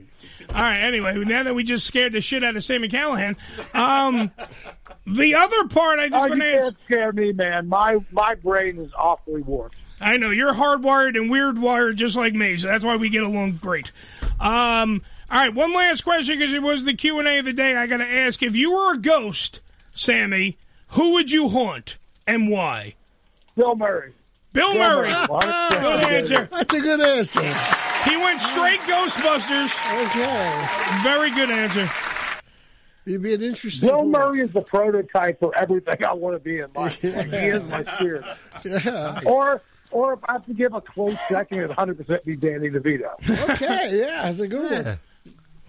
All 0.49 0.55
right. 0.61 0.79
Anyway, 0.81 1.17
now 1.23 1.43
that 1.43 1.55
we 1.55 1.63
just 1.63 1.87
scared 1.87 2.13
the 2.13 2.21
shit 2.21 2.43
out 2.43 2.55
of 2.57 2.63
Sami 2.63 2.89
Callihan, 2.89 3.35
um, 3.73 4.31
the 5.07 5.35
other 5.35 5.67
part 5.69 5.99
I 5.99 6.09
just 6.09 6.25
Oh, 6.25 6.27
want 6.29 6.41
to 6.41 6.45
ask. 6.47 6.61
can't 6.63 6.77
scare 6.85 7.11
me, 7.13 7.31
man. 7.31 7.67
My 7.69 7.97
my 8.11 8.35
brain 8.35 8.77
is 8.79 8.91
awfully 8.97 9.41
warped. 9.41 9.75
I 10.01 10.17
know 10.17 10.31
you're 10.31 10.53
hardwired 10.53 11.15
and 11.15 11.29
weird 11.29 11.57
wired 11.59 11.97
just 11.97 12.15
like 12.15 12.33
me, 12.33 12.57
so 12.57 12.67
that's 12.67 12.83
why 12.83 12.95
we 12.95 13.09
get 13.09 13.23
along 13.23 13.59
great. 13.61 13.91
Um, 14.39 15.03
all 15.29 15.39
right, 15.39 15.53
one 15.53 15.73
last 15.73 16.01
question 16.01 16.37
because 16.39 16.53
it 16.53 16.61
was 16.61 16.83
the 16.83 16.95
Q 16.95 17.19
and 17.19 17.27
A 17.27 17.37
of 17.39 17.45
the 17.45 17.53
day. 17.53 17.75
I 17.75 17.87
got 17.87 17.97
to 17.97 18.05
ask: 18.07 18.41
If 18.43 18.55
you 18.55 18.73
were 18.73 18.95
a 18.95 18.97
ghost, 18.97 19.59
Sami, 19.93 20.57
who 20.91 21.11
would 21.11 21.31
you 21.31 21.49
haunt 21.49 21.97
and 22.27 22.49
why? 22.49 22.95
Bill 23.55 23.75
Murray. 23.75 24.13
Bill 24.53 24.73
Bill 24.73 24.83
Murray. 24.83 25.09
Murray. 25.09 25.27
Good 25.71 26.03
answer. 26.03 26.49
That's 26.51 26.73
a 26.73 26.81
good 26.81 27.01
answer. 27.01 27.41
He 28.09 28.17
went 28.17 28.41
straight 28.41 28.79
Ghostbusters. 28.81 29.71
Okay. 30.07 31.03
Very 31.03 31.31
good 31.31 31.49
answer. 31.51 31.89
You'd 33.05 33.21
be 33.21 33.33
an 33.33 33.41
interesting. 33.41 33.89
Bill 33.89 34.05
Murray 34.05 34.41
is 34.41 34.51
the 34.51 34.61
prototype 34.61 35.39
for 35.39 35.57
everything 35.57 36.03
I 36.05 36.13
want 36.13 36.35
to 36.35 36.39
be 36.39 36.59
in 36.59 36.71
life. 36.73 37.03
Like, 37.03 37.27
he 37.27 37.47
is 37.47 37.63
my 37.63 37.83
spirit. 37.95 38.25
Yeah. 38.63 39.21
Or 39.25 39.61
or 39.91 40.13
if 40.13 40.19
I 40.27 40.33
have 40.33 40.45
to 40.45 40.53
give 40.53 40.73
a 40.73 40.81
close 40.81 41.17
second, 41.27 41.59
it'd 41.59 41.75
100% 41.75 42.23
be 42.23 42.35
Danny 42.35 42.69
DeVito. 42.69 43.11
Okay, 43.51 43.99
yeah, 43.99 44.23
that's 44.23 44.39
a 44.39 44.47
good 44.47 44.85
one. 44.85 44.99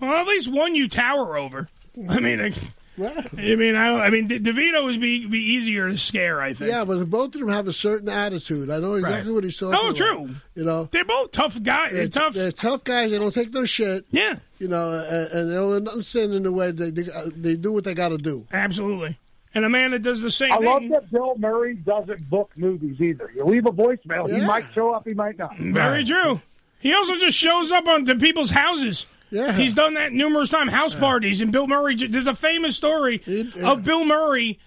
Well, 0.01 0.21
at 0.21 0.27
least 0.27 0.51
one 0.51 0.75
you 0.75 0.89
tower 0.89 1.37
over. 1.37 1.69
I 2.09 2.21
mean, 2.21 2.55
I, 3.01 3.27
I 3.39 3.57
mean, 3.57 3.75
I, 3.75 3.87
don't- 3.89 4.01
I 4.01 4.11
mean, 4.11 4.29
De- 4.29 4.39
DeVito 4.41 4.85
would 4.85 5.01
be 5.01 5.27
be 5.27 5.39
easier 5.39 5.89
to 5.89 5.97
scare. 5.97 6.41
I 6.41 6.53
think. 6.53 6.71
Yeah, 6.71 6.85
but 6.85 7.09
both 7.09 7.35
of 7.35 7.41
them 7.41 7.49
have 7.49 7.67
a 7.69 7.73
certain 7.73 8.09
attitude. 8.09 8.69
I 8.71 8.79
know 8.81 8.95
exactly 8.95 9.33
what 9.33 9.45
he's 9.45 9.57
talking 9.59 9.79
Oh, 9.81 9.87
about. 9.89 9.97
true. 9.97 10.31
You 10.55 10.65
know, 10.65 10.89
they're 10.93 11.05
both 11.05 11.31
tough 11.33 11.63
guys. 11.63 11.93
They're 11.93 12.09
tough. 12.09 12.35
They're 12.35 12.53
tough 12.53 12.85
guys. 12.85 13.11
They 13.11 13.19
don't 13.19 13.33
take 13.33 13.53
no 13.53 13.65
shit. 13.65 14.05
Yeah. 14.11 14.37
You 14.59 14.69
know, 14.69 14.91
and, 14.93 15.33
and 15.33 15.51
they 15.51 15.55
don't 15.55 15.71
let 15.71 15.83
nothing 15.85 16.03
stand 16.03 16.35
in 16.35 16.43
the 16.43 16.53
way. 16.53 16.71
They 16.71 16.91
they, 16.91 17.11
uh, 17.11 17.31
they 17.35 17.57
do 17.57 17.73
what 17.73 17.85
they 17.85 17.95
got 17.95 18.11
to 18.11 18.19
do. 18.19 18.47
Absolutely. 18.53 19.19
And 19.55 19.65
a 19.67 19.69
man 19.71 19.91
that 19.91 20.03
does 20.03 20.21
the 20.23 20.31
same 20.31 20.51
I 20.53 20.57
thing. 20.57 20.65
love 20.67 20.83
that 20.91 21.11
Bill 21.11 21.35
Murray 21.37 21.75
doesn't 21.75 22.29
book 22.31 22.51
movies 22.57 23.01
either. 23.01 23.31
You 23.35 23.45
leave 23.45 23.67
a 23.67 23.71
voicemail, 23.71 24.31
he 24.33 24.45
might 24.47 24.65
show 24.75 24.95
up, 24.95 25.07
he 25.07 25.13
might 25.13 25.37
not. 25.37 25.57
Very 25.59 26.05
true. 26.05 26.41
He 26.81 26.95
also 26.95 27.17
just 27.19 27.37
shows 27.37 27.71
up 27.71 27.87
onto 27.87 28.19
people's 28.19 28.51
houses. 28.51 29.05
Yeah. 29.33 29.53
He's 29.53 29.73
done 29.73 29.95
that 29.95 30.13
numerous 30.13 30.51
times. 30.51 30.73
House 30.73 30.95
parties. 30.95 31.41
And 31.41 31.51
Bill 31.51 31.67
Murray, 31.67 31.97
there's 31.97 32.27
a 32.27 32.35
famous 32.35 32.77
story 32.77 33.23
of 33.63 33.83
Bill 33.83 34.05
Murray 34.05 34.59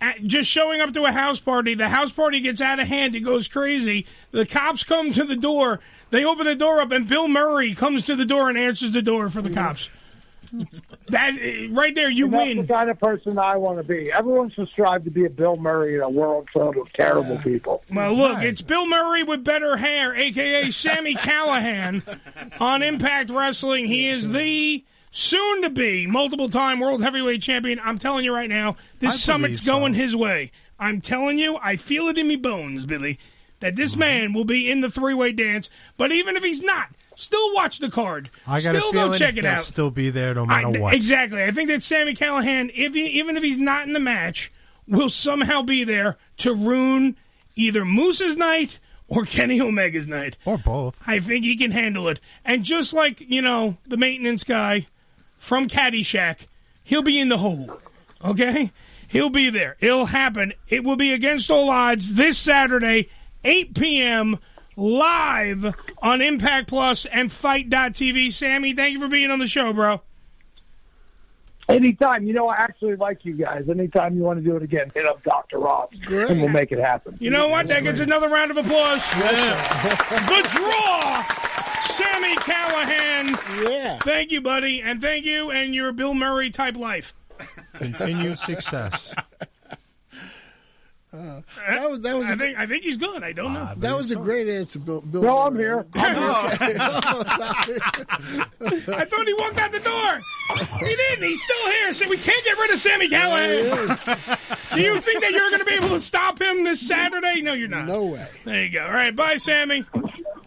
at, 0.00 0.22
just 0.22 0.48
showing 0.48 0.80
up 0.80 0.92
to 0.92 1.04
a 1.04 1.10
house 1.10 1.40
party. 1.40 1.74
The 1.74 1.88
house 1.88 2.12
party 2.12 2.40
gets 2.40 2.60
out 2.60 2.78
of 2.78 2.86
hand. 2.86 3.16
It 3.16 3.20
goes 3.20 3.48
crazy. 3.48 4.06
The 4.30 4.46
cops 4.46 4.84
come 4.84 5.12
to 5.12 5.24
the 5.24 5.34
door. 5.34 5.80
They 6.10 6.24
open 6.24 6.46
the 6.46 6.54
door 6.54 6.80
up, 6.80 6.92
and 6.92 7.08
Bill 7.08 7.26
Murray 7.26 7.74
comes 7.74 8.06
to 8.06 8.14
the 8.14 8.24
door 8.24 8.48
and 8.48 8.56
answers 8.56 8.92
the 8.92 9.02
door 9.02 9.28
for 9.28 9.42
the 9.42 9.50
cops. 9.50 9.88
that 11.08 11.68
right 11.72 11.94
there, 11.94 12.10
you 12.10 12.24
And 12.26 12.34
that's 12.34 12.46
win. 12.46 12.56
the 12.58 12.72
kind 12.72 12.90
of 12.90 12.98
person 12.98 13.38
I 13.38 13.56
want 13.56 13.78
to 13.78 13.84
be. 13.84 14.10
Everyone 14.12 14.50
should 14.50 14.68
strive 14.68 15.04
to 15.04 15.10
be 15.10 15.24
a 15.24 15.30
Bill 15.30 15.56
Murray 15.56 15.94
in 15.96 16.00
a 16.02 16.08
world 16.10 16.48
filled 16.52 16.76
with 16.76 16.92
terrible 16.92 17.38
people. 17.38 17.82
Well, 17.92 18.14
look, 18.14 18.42
it's 18.42 18.62
Bill 18.62 18.86
Murray 18.86 19.22
with 19.22 19.44
better 19.44 19.76
hair, 19.76 20.14
aka 20.14 20.70
Sami 20.70 21.14
Callihan, 21.14 22.02
on 22.60 22.82
Impact 22.82 23.30
Wrestling. 23.30 23.86
He 23.86 24.08
is 24.08 24.28
the 24.30 24.84
soon 25.12 25.62
to 25.62 25.70
be 25.70 26.06
multiple 26.06 26.48
time 26.50 26.80
world 26.80 27.02
heavyweight 27.02 27.42
champion. 27.42 27.80
I'm 27.82 27.98
telling 27.98 28.24
you 28.24 28.34
right 28.34 28.50
now, 28.50 28.76
this 29.00 29.14
I 29.14 29.16
summit's 29.16 29.60
believe 29.60 29.74
so. 29.74 29.78
going 29.80 29.94
his 29.94 30.14
way. 30.16 30.50
I'm 30.78 31.00
telling 31.00 31.38
you, 31.38 31.56
I 31.56 31.76
feel 31.76 32.08
it 32.08 32.18
in 32.18 32.28
me 32.28 32.36
bones, 32.36 32.84
Billy, 32.84 33.18
that 33.60 33.68
Mm-hmm. 33.72 33.76
this 33.76 33.96
man 33.96 34.32
will 34.34 34.44
be 34.44 34.70
in 34.70 34.82
the 34.82 34.90
three 34.90 35.14
way 35.14 35.32
dance. 35.32 35.70
But 35.96 36.12
even 36.12 36.36
if 36.36 36.44
he's 36.44 36.60
not, 36.60 36.88
still 37.16 37.52
watch 37.54 37.80
the 37.80 37.90
card. 37.90 38.30
I 38.46 38.60
got 38.60 38.76
still 38.76 38.92
go 38.92 39.12
check 39.12 39.36
it 39.36 39.44
out. 39.44 39.64
still 39.64 39.90
be 39.90 40.10
there 40.10 40.34
no 40.34 40.44
I- 40.44 40.62
matter 40.64 40.80
what. 40.80 40.94
Exactly. 40.94 41.42
I 41.42 41.50
think 41.50 41.68
that 41.70 41.82
Sami 41.82 42.14
Callihan, 42.14 42.70
if 42.72 42.94
he, 42.94 43.06
even 43.18 43.36
if 43.36 43.42
he's 43.42 43.58
not 43.58 43.86
in 43.88 43.92
the 43.92 43.98
match, 44.00 44.52
will 44.86 45.08
somehow 45.10 45.62
be 45.62 45.82
there 45.82 46.16
to 46.38 46.54
ruin 46.54 47.16
either 47.56 47.84
Moose's 47.84 48.36
night 48.36 48.78
or 49.08 49.24
Kenny 49.26 49.60
Omega's 49.60 50.06
night. 50.06 50.38
Or 50.44 50.58
both. 50.58 51.00
I 51.06 51.18
think 51.18 51.44
he 51.44 51.56
can 51.56 51.72
handle 51.72 52.06
it. 52.08 52.20
And 52.44 52.64
just 52.64 52.92
like, 52.92 53.20
you 53.20 53.42
know, 53.42 53.78
the 53.86 53.96
maintenance 53.96 54.44
guy 54.44 54.86
from 55.38 55.68
Caddyshack, 55.68 56.46
he'll 56.84 57.02
be 57.02 57.18
in 57.18 57.28
the 57.28 57.38
hole. 57.38 57.80
Okay? 58.24 58.72
He'll 59.08 59.30
be 59.30 59.50
there. 59.50 59.76
It'll 59.80 60.06
happen. 60.06 60.52
It 60.68 60.82
will 60.82 60.96
be 60.96 61.12
against 61.12 61.50
all 61.50 61.70
odds 61.70 62.14
this 62.14 62.36
Saturday, 62.38 63.08
8 63.44 63.74
p.m. 63.74 64.38
live 64.76 65.74
on 65.98 66.20
Impact 66.20 66.68
Plus 66.68 67.06
and 67.06 67.32
FITE.tv. 67.32 68.32
Sami, 68.32 68.74
thank 68.74 68.92
you 68.92 69.00
for 69.00 69.08
being 69.08 69.30
on 69.30 69.38
the 69.38 69.46
show, 69.46 69.72
bro. 69.72 70.02
Anytime. 71.68 72.26
You 72.26 72.32
know, 72.32 72.48
I 72.48 72.56
actually 72.56 72.94
like 72.94 73.24
you 73.24 73.34
guys. 73.34 73.68
Anytime 73.68 74.16
you 74.16 74.22
want 74.22 74.38
to 74.38 74.44
do 74.44 74.56
it 74.56 74.62
again, 74.62 74.90
hit 74.94 75.04
up 75.04 75.22
Dr. 75.24 75.58
Ross 75.58 75.90
and 76.06 76.40
we'll 76.40 76.48
make 76.48 76.70
it 76.70 76.78
happen. 76.78 77.16
You 77.18 77.30
know 77.30 77.48
what? 77.48 77.66
That 77.66 77.82
gets 77.82 77.98
another 77.98 78.28
round 78.28 78.52
of 78.52 78.56
applause. 78.56 79.04
the 79.10 80.48
draw, 80.52 81.24
Sami 81.80 82.36
Callihan. 82.36 83.68
Yeah. 83.68 83.98
Thank 83.98 84.30
you, 84.30 84.40
buddy, 84.40 84.80
and 84.80 85.00
thank 85.00 85.24
you, 85.24 85.50
and 85.50 85.74
your 85.74 85.90
Bill 85.92 86.14
Murray 86.14 86.50
type 86.50 86.76
life. 86.76 87.14
Continued 87.74 88.38
success. 88.38 89.12
Uh, 91.16 91.40
that 91.68 91.90
was 91.90 92.00
that 92.02 92.16
was. 92.16 92.26
I 92.26 92.32
a- 92.32 92.36
think 92.36 92.58
I 92.58 92.66
think 92.66 92.82
he's 92.84 92.96
good. 92.96 93.22
I 93.22 93.32
don't 93.32 93.52
know. 93.54 93.72
that 93.76 93.96
was 93.96 94.10
a 94.10 94.16
great 94.16 94.48
answer, 94.48 94.78
Bill. 94.78 95.00
Bill 95.00 95.22
No, 95.22 95.38
I'm 95.38 95.54
Murray. 95.54 95.64
here. 95.64 95.86
I 97.94 99.04
thought 99.04 99.26
he 99.26 99.34
walked 99.34 99.58
out 99.58 99.72
the 99.72 99.80
door. 99.80 100.20
He 100.78 100.84
didn't. 100.96 101.24
He's 101.24 101.42
still 101.42 101.70
here. 101.72 101.92
So 101.92 102.08
we 102.08 102.16
can't 102.16 102.44
get 102.44 102.58
rid 102.58 102.70
of 102.72 102.78
Sami 102.78 103.08
Callihan. 103.08 104.38
Do 104.74 104.80
you 104.82 105.00
think 105.00 105.20
that 105.22 105.32
you're 105.32 105.50
going 105.50 105.60
to 105.60 105.64
be 105.64 105.74
able 105.74 105.88
to 105.90 106.00
stop 106.00 106.40
him 106.40 106.64
this 106.64 106.86
Saturday? 106.86 107.40
No, 107.42 107.52
you're 107.52 107.68
not. 107.68 107.86
No 107.86 108.04
way. 108.06 108.26
There 108.44 108.62
you 108.64 108.70
go. 108.70 108.84
All 108.84 108.92
right. 108.92 109.14
Bye, 109.14 109.36
Sami. 109.36 109.84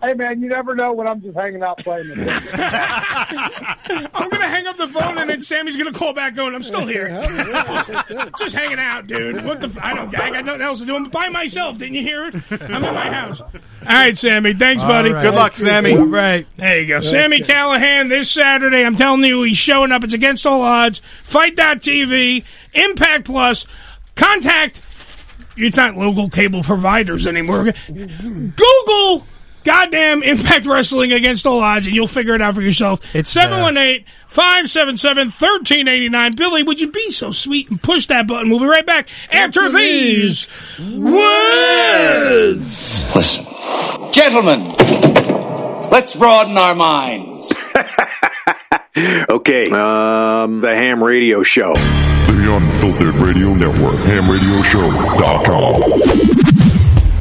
Hey, 0.01 0.13
man, 0.13 0.41
you 0.41 0.47
never 0.47 0.75
know 0.75 0.93
when 0.93 1.07
I'm 1.07 1.21
just 1.21 1.35
hanging 1.35 1.61
out 1.61 1.77
playing 1.79 2.07
the 2.07 2.15
game. 2.15 4.07
I'm 4.13 4.29
going 4.29 4.41
to 4.41 4.47
hang 4.47 4.65
up 4.67 4.77
the 4.77 4.87
phone 4.87 5.17
and 5.17 5.29
then 5.29 5.41
Sami's 5.41 5.75
going 5.75 5.91
to 5.91 5.97
call 5.97 6.13
back 6.13 6.35
going, 6.35 6.55
I'm 6.55 6.63
still 6.63 6.85
here. 6.85 7.09
just 8.37 8.55
hanging 8.55 8.79
out, 8.79 9.07
dude. 9.07 9.43
What 9.45 9.59
the? 9.59 9.67
f- 9.67 9.77
I 9.81 9.93
don't. 9.93 10.15
I 10.17 10.29
got 10.29 10.45
nothing 10.45 10.61
else 10.61 10.79
to 10.79 10.85
do. 10.85 10.95
I'm 10.95 11.09
by 11.09 11.27
myself. 11.27 11.77
Didn't 11.77 11.95
you 11.95 12.03
hear 12.03 12.27
it? 12.27 12.35
I'm 12.49 12.83
in 12.83 12.93
my 12.93 13.11
house. 13.11 13.41
All 13.41 13.49
right, 13.87 14.17
Sami. 14.17 14.53
Thanks, 14.53 14.83
buddy. 14.83 15.09
All 15.09 15.15
right. 15.15 15.23
Good 15.23 15.35
luck, 15.35 15.55
Sami. 15.55 15.97
All 15.97 16.05
right. 16.05 16.45
There 16.57 16.79
you 16.79 16.87
go. 16.87 17.01
Sami 17.01 17.39
Callihan 17.39 18.07
this 18.09 18.31
Saturday. 18.31 18.85
I'm 18.85 18.95
telling 18.95 19.23
you, 19.23 19.43
he's 19.43 19.57
showing 19.57 19.91
up. 19.91 20.03
It's 20.03 20.13
against 20.13 20.45
all 20.45 20.61
odds. 20.61 21.01
FITE.tv, 21.23 22.45
Impact 22.73 23.25
Plus, 23.25 23.65
contact. 24.15 24.81
It's 25.57 25.75
not 25.75 25.97
local 25.97 26.29
cable 26.29 26.63
providers 26.63 27.27
anymore. 27.27 27.73
Google 27.91 29.25
goddamn 29.69 30.23
Impact 30.23 30.65
Wrestling 30.65 31.13
against 31.13 31.45
all 31.45 31.59
odds, 31.59 31.85
and 31.85 31.95
you'll 31.95 32.07
figure 32.07 32.33
it 32.33 32.41
out 32.41 32.55
for 32.55 32.61
yourself. 32.63 33.01
It's 33.13 33.29
718 33.29 34.03
577 34.25 35.27
1389. 35.27 36.35
Billy, 36.35 36.63
would 36.63 36.81
you 36.81 36.91
be 36.91 37.11
so 37.11 37.31
sweet 37.31 37.69
and 37.69 37.79
push 37.79 38.07
that 38.07 38.25
button? 38.25 38.49
We'll 38.49 38.61
be 38.61 38.65
right 38.65 38.83
back 38.85 39.09
after 39.31 39.69
these 39.69 40.47
words. 40.79 41.85
Listen, 43.15 43.45
gentlemen, 44.11 44.69
let's 45.91 46.15
broaden 46.15 46.57
our 46.57 46.73
minds. 46.73 47.53
Okay, 49.29 49.63
um, 49.65 50.61
the 50.61 50.75
Ham 50.75 51.01
Radio 51.01 51.41
Show. 51.41 51.73
The 51.73 52.53
Unfiltered 52.53 53.15
Radio 53.15 53.53
Network, 53.53 53.95
hamradioshow.com. 53.95 56.38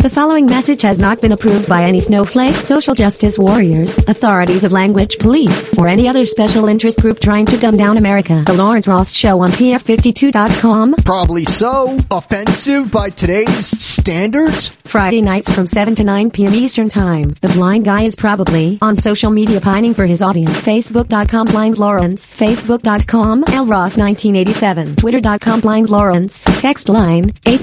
The 0.00 0.08
following 0.08 0.46
message 0.46 0.82
has 0.82 1.00
not 1.00 1.20
been 1.20 1.32
approved 1.32 1.68
by 1.68 1.82
any 1.82 1.98
snowflake, 1.98 2.54
social 2.54 2.94
justice 2.94 3.36
warriors, 3.36 3.98
authorities 4.06 4.62
of 4.62 4.70
language 4.70 5.18
police, 5.18 5.76
or 5.76 5.88
any 5.88 6.06
other 6.06 6.24
special 6.24 6.68
interest 6.68 7.00
group 7.00 7.18
trying 7.18 7.46
to 7.46 7.58
dumb 7.58 7.76
down 7.76 7.98
America. 7.98 8.44
The 8.46 8.52
Lawrence 8.52 8.86
Ross 8.86 9.12
Show 9.12 9.40
on 9.40 9.50
TF52.com. 9.50 10.94
Probably 11.04 11.44
so. 11.46 11.98
Offensive 12.12 12.92
by 12.92 13.10
today's 13.10 13.66
standards. 13.82 14.68
Friday 14.84 15.20
nights 15.20 15.52
from 15.52 15.66
7 15.66 15.96
to 15.96 16.04
9 16.04 16.30
p.m. 16.30 16.54
Eastern 16.54 16.88
Time. 16.88 17.30
The 17.40 17.48
blind 17.48 17.84
guy 17.84 18.02
is 18.02 18.14
probably 18.14 18.78
on 18.80 18.96
social 18.96 19.32
media 19.32 19.60
pining 19.60 19.94
for 19.94 20.06
his 20.06 20.22
audience. 20.22 20.64
Facebook.com 20.64 21.48
blind 21.48 21.76
Lawrence. 21.76 22.36
Facebook.com 22.36 23.44
L 23.48 23.66
Ross 23.66 23.96
1987. 23.96 24.94
Twitter.com 24.94 25.60
blind 25.60 25.90
Lawrence. 25.90 26.44
Text 26.60 26.88
line 26.88 27.32
oh 27.46 27.58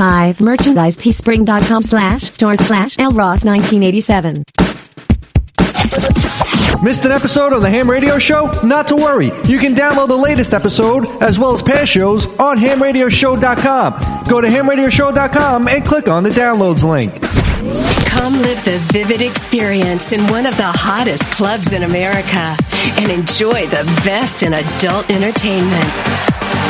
813-602-2715. 0.00 0.40
Merchandise 0.40 0.96
teespring.com 0.96 1.82
slash 1.82 2.22
store 2.30 2.56
slash 2.56 2.98
L 2.98 3.12
Ross 3.12 3.44
1987. 3.44 4.44
Missed 6.82 7.04
an 7.04 7.12
episode 7.12 7.52
of 7.52 7.60
the 7.60 7.68
Ham 7.68 7.90
Radio 7.90 8.18
Show? 8.18 8.50
Not 8.64 8.88
to 8.88 8.96
worry. 8.96 9.26
You 9.44 9.58
can 9.58 9.74
download 9.74 10.08
the 10.08 10.16
latest 10.16 10.54
episode 10.54 11.06
as 11.22 11.38
well 11.38 11.52
as 11.52 11.60
past 11.60 11.90
shows 11.90 12.26
on 12.38 12.58
hamradioshow.com. 12.58 14.24
Go 14.28 14.40
to 14.40 14.48
hamradioshow.com 14.48 15.68
and 15.68 15.84
click 15.84 16.08
on 16.08 16.22
the 16.22 16.30
downloads 16.30 16.82
link. 16.82 17.12
Come 18.06 18.32
live 18.40 18.64
the 18.64 18.78
vivid 18.92 19.20
experience 19.20 20.12
in 20.12 20.22
one 20.30 20.46
of 20.46 20.56
the 20.56 20.64
hottest 20.64 21.22
clubs 21.32 21.72
in 21.74 21.82
America 21.82 22.56
and 22.98 23.10
enjoy 23.10 23.66
the 23.66 23.84
best 24.04 24.42
in 24.42 24.54
adult 24.54 25.10
entertainment. 25.10 26.69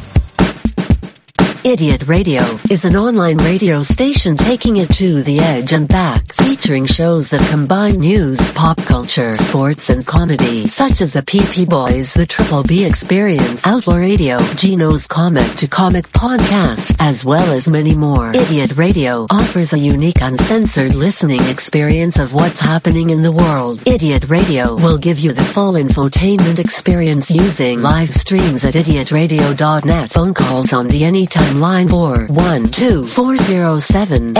Idiot 1.63 2.07
Radio 2.07 2.41
is 2.71 2.85
an 2.85 2.95
online 2.95 3.37
radio 3.37 3.83
station 3.83 4.35
taking 4.35 4.77
it 4.77 4.89
to 4.95 5.21
the 5.21 5.39
edge 5.39 5.73
and 5.73 5.87
back, 5.87 6.33
featuring 6.33 6.87
shows 6.87 7.29
that 7.29 7.51
combine 7.51 7.99
news, 7.99 8.51
pop 8.53 8.77
culture, 8.77 9.31
sports, 9.33 9.91
and 9.91 10.03
comedy, 10.03 10.65
such 10.65 11.01
as 11.01 11.13
the 11.13 11.21
PP 11.21 11.69
Boys, 11.69 12.15
the 12.15 12.25
Triple 12.25 12.63
B 12.63 12.83
Experience, 12.83 13.61
Outlaw 13.63 13.97
Radio, 13.97 14.39
Gino's 14.55 15.05
Comic 15.05 15.45
to 15.57 15.67
Comic 15.67 16.07
Podcast, 16.07 16.95
as 16.99 17.23
well 17.23 17.51
as 17.51 17.67
many 17.67 17.95
more. 17.95 18.31
Idiot 18.33 18.75
Radio 18.75 19.27
offers 19.29 19.71
a 19.73 19.77
unique 19.77 20.19
uncensored 20.19 20.95
listening 20.95 21.41
experience 21.43 22.17
of 22.17 22.33
what's 22.33 22.59
happening 22.59 23.11
in 23.11 23.21
the 23.21 23.31
world. 23.31 23.87
Idiot 23.87 24.29
Radio 24.29 24.73
will 24.73 24.97
give 24.97 25.19
you 25.19 25.31
the 25.31 25.43
full 25.43 25.73
infotainment 25.73 26.57
experience 26.57 27.29
using 27.29 27.83
live 27.83 28.15
streams 28.15 28.65
at 28.65 28.73
idiotradio.net, 28.73 30.09
phone 30.09 30.33
calls 30.33 30.73
on 30.73 30.87
the 30.87 31.03
anytime 31.03 31.50
line 31.59 31.87
412-407 31.87 34.37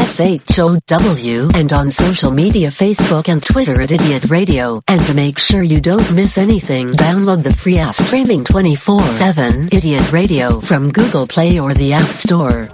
SHOW 0.51 1.49
and 1.55 1.72
on 1.74 1.89
social 1.91 2.32
media 2.32 2.70
Facebook 2.70 3.28
and 3.28 3.41
Twitter 3.43 3.82
at 3.82 3.91
Idiot 3.91 4.30
Radio. 4.30 4.82
And 4.88 5.01
to 5.05 5.14
make 5.14 5.38
sure 5.39 5.62
you 5.62 5.80
don't 5.82 6.12
miss 6.14 6.38
anything, 6.38 6.89
download 6.89 7.43
the 7.43 7.53
free 7.53 7.78
app 7.78 7.93
streaming 7.93 8.43
24-7 8.43 9.74
Idiot 9.74 10.12
Radio 10.12 10.59
from 10.59 10.91
Google 10.91 11.28
Play 11.28 11.59
or 11.59 11.74
the 11.74 11.93
App 11.93 12.07
Store. 12.07 12.68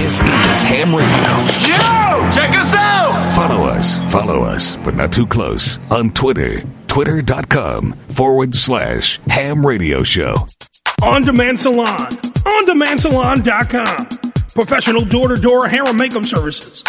This 0.00 0.14
is 0.14 0.20
Ham 0.62 0.94
Radio. 0.94 1.08
Yo! 1.68 2.30
Check 2.32 2.50
us 2.56 2.74
out! 2.74 3.30
Follow 3.36 3.64
us, 3.66 3.98
follow 4.10 4.42
us, 4.42 4.76
but 4.76 4.94
not 4.94 5.12
too 5.12 5.26
close 5.26 5.78
on 5.90 6.10
Twitter. 6.10 6.62
Twitter.com 6.88 7.92
forward 8.08 8.54
slash 8.54 9.20
ham 9.28 9.64
radio 9.66 10.02
show. 10.02 10.34
On 11.02 11.22
Demand 11.22 11.60
Salon. 11.60 12.08
OnDemandSalon.com. 12.46 14.06
Professional 14.54 15.04
door-to-door 15.04 15.68
hair 15.68 15.84
and 15.84 15.98
makeup 15.98 16.24
services. 16.24 16.82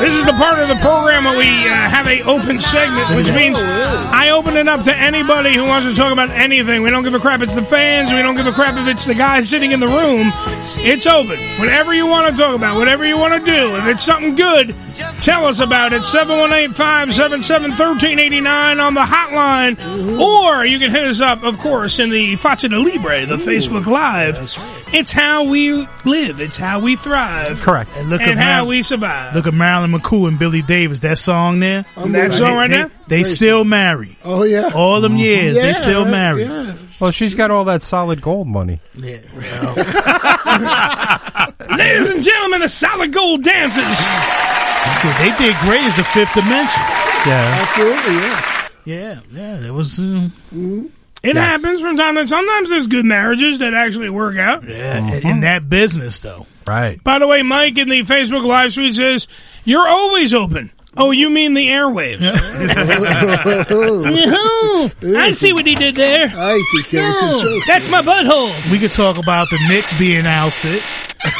This 0.00 0.14
is 0.14 0.24
the 0.26 0.32
part 0.32 0.58
of 0.58 0.68
the 0.68 0.76
program 0.76 1.24
where 1.24 1.36
we 1.36 1.48
uh, 1.48 1.72
have 1.72 2.06
a 2.06 2.22
open 2.22 2.60
segment, 2.60 3.16
which 3.16 3.34
means 3.34 3.58
I 3.58 4.30
open 4.30 4.56
it 4.56 4.68
up 4.68 4.84
to 4.84 4.94
anybody 4.94 5.54
who 5.54 5.64
wants 5.64 5.88
to 5.88 5.94
talk 5.94 6.12
about 6.12 6.30
anything. 6.30 6.82
We 6.82 6.90
don't 6.90 7.02
give 7.02 7.14
a 7.14 7.18
crap. 7.18 7.40
It's 7.40 7.54
the 7.54 7.62
fans. 7.62 8.12
We 8.12 8.22
don't 8.22 8.36
give 8.36 8.46
a 8.46 8.52
crap 8.52 8.76
if 8.76 8.86
it's 8.86 9.04
the 9.04 9.14
guy 9.14 9.40
sitting 9.40 9.72
in 9.72 9.80
the 9.80 9.88
room. 9.88 10.30
It's 10.80 11.06
open. 11.06 11.38
Whatever 11.58 11.94
you 11.94 12.06
want 12.06 12.34
to 12.34 12.40
talk 12.40 12.54
about, 12.54 12.78
whatever 12.78 13.06
you 13.06 13.16
want 13.16 13.44
to 13.44 13.50
do. 13.50 13.76
If 13.76 13.86
it's 13.86 14.04
something 14.04 14.36
good, 14.36 14.74
tell 15.20 15.46
us 15.46 15.60
about 15.60 15.92
it. 15.92 16.02
718-577-1389 16.02 18.82
on 18.82 18.94
the 18.94 19.00
hotline. 19.00 20.18
Or 20.18 20.64
you 20.64 20.78
can 20.78 20.90
hit 20.90 21.04
us 21.04 21.20
up, 21.20 21.42
of 21.42 21.58
course, 21.58 21.98
in 21.98 22.10
the 22.10 22.36
Faccia 22.36 22.70
de 22.70 22.78
Libre, 22.78 23.26
the 23.26 23.36
Facebook 23.36 23.86
Live. 23.86 24.36
It's 24.92 25.12
how 25.12 25.44
we 25.44 25.86
live. 26.04 26.40
It's 26.40 26.56
how 26.56 26.80
we 26.80 26.96
thrive. 26.96 27.60
Correct. 27.60 27.90
And 27.96 28.10
look 28.10 28.20
and 28.20 28.32
at 28.32 28.38
how 28.38 28.64
Mar- 28.64 28.68
we 28.68 28.82
survive. 28.82 29.34
Look 29.34 29.46
at 29.46 29.54
Marilyn 29.54 29.92
McCoo 29.92 30.28
and 30.28 30.38
Billy 30.38 30.62
Davis. 30.62 31.00
That 31.00 31.18
song 31.18 31.60
there. 31.60 31.84
That 31.96 32.32
song 32.32 32.56
right 32.56 32.70
they, 32.70 32.76
there? 32.76 32.90
They 33.08 33.24
still 33.24 33.64
marry. 33.64 34.16
Oh 34.24 34.44
yeah. 34.44 34.70
All 34.74 35.00
them 35.00 35.16
years, 35.16 35.56
they 35.56 35.72
still 35.74 36.02
right, 36.04 36.10
married. 36.10 36.48
yeah. 36.48 36.76
Well, 37.00 37.10
she's 37.10 37.34
got 37.34 37.50
all 37.50 37.64
that 37.66 37.82
solid 37.82 38.20
gold 38.20 38.48
money. 38.48 38.80
Yeah. 38.94 39.18
Ladies 41.76 42.10
and 42.10 42.22
gentlemen, 42.24 42.60
the 42.60 42.68
solid 42.68 43.12
gold 43.12 43.42
dancers. 43.44 43.84
So 45.02 45.08
they 45.18 45.30
did 45.38 45.56
great 45.60 45.82
as 45.82 45.96
the 45.96 46.04
fifth 46.04 46.34
dimension. 46.34 46.82
Yeah. 47.26 47.64
Absolutely, 47.66 48.14
yeah. 48.16 48.68
Yeah, 48.84 49.20
yeah. 49.32 49.66
It 49.66 49.70
was. 49.72 49.98
Uh, 50.00 50.28
It 51.22 51.36
happens 51.36 51.80
from 51.80 51.96
time 51.96 52.14
to 52.14 52.20
time. 52.22 52.28
Sometimes 52.28 52.70
there's 52.70 52.86
good 52.86 53.04
marriages 53.04 53.58
that 53.58 53.74
actually 53.74 54.10
work 54.10 54.38
out. 54.38 54.64
yeah, 54.66 54.98
in- 54.98 55.26
in 55.26 55.40
that 55.40 55.68
business 55.68 56.20
though. 56.20 56.46
Right. 56.66 57.02
By 57.02 57.18
the 57.18 57.26
way, 57.26 57.42
Mike 57.42 57.76
in 57.78 57.88
the 57.88 58.00
Facebook 58.02 58.44
live 58.44 58.72
stream 58.72 58.92
says, 58.92 59.26
You're 59.64 59.88
always 59.88 60.32
open. 60.34 60.70
Oh, 61.00 61.12
you 61.12 61.30
mean 61.30 61.54
the 61.54 61.68
airwaves? 61.68 62.20
Yahoo! 63.38 64.90
I 65.18 65.30
see 65.32 65.52
what 65.52 65.64
he 65.64 65.76
did 65.76 65.94
there. 65.94 66.26
I 66.26 66.62
think 66.72 66.90
that's 66.90 67.22
a 67.22 67.44
joke. 67.44 67.62
That's 67.68 67.90
my 67.90 68.02
butthole. 68.02 68.72
We 68.72 68.78
could 68.80 68.92
talk 68.92 69.16
about 69.16 69.48
the 69.50 69.58
Knicks 69.68 69.96
being 69.98 70.26
ousted. 70.26 70.82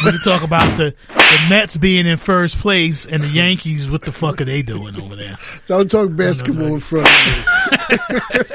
We 0.05 0.13
could 0.13 0.23
talk 0.25 0.43
about 0.43 0.77
the, 0.77 0.95
the 1.09 1.47
Mets 1.49 1.77
being 1.77 2.07
in 2.07 2.17
first 2.19 2.59
place 2.59 3.05
and 3.07 3.23
the 3.23 3.29
Yankees. 3.29 3.91
What 3.91 4.03
the 4.03 4.13
fuck 4.13 4.41
are 4.41 4.45
they 4.45 4.63
doing 4.63 5.01
over 5.01 5.17
there? 5.17 5.39
Don't 5.67 5.91
talk 5.91 6.15
basketball 6.15 6.75
in 6.75 6.81
front 6.81 7.09
of 7.09 7.13
me. 7.13 7.43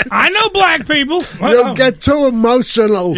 I 0.12 0.30
know 0.30 0.50
black 0.50 0.88
people. 0.88 1.24
You'll 1.42 1.76
get 1.76 2.02
too 2.02 2.26
emotional. 2.28 3.16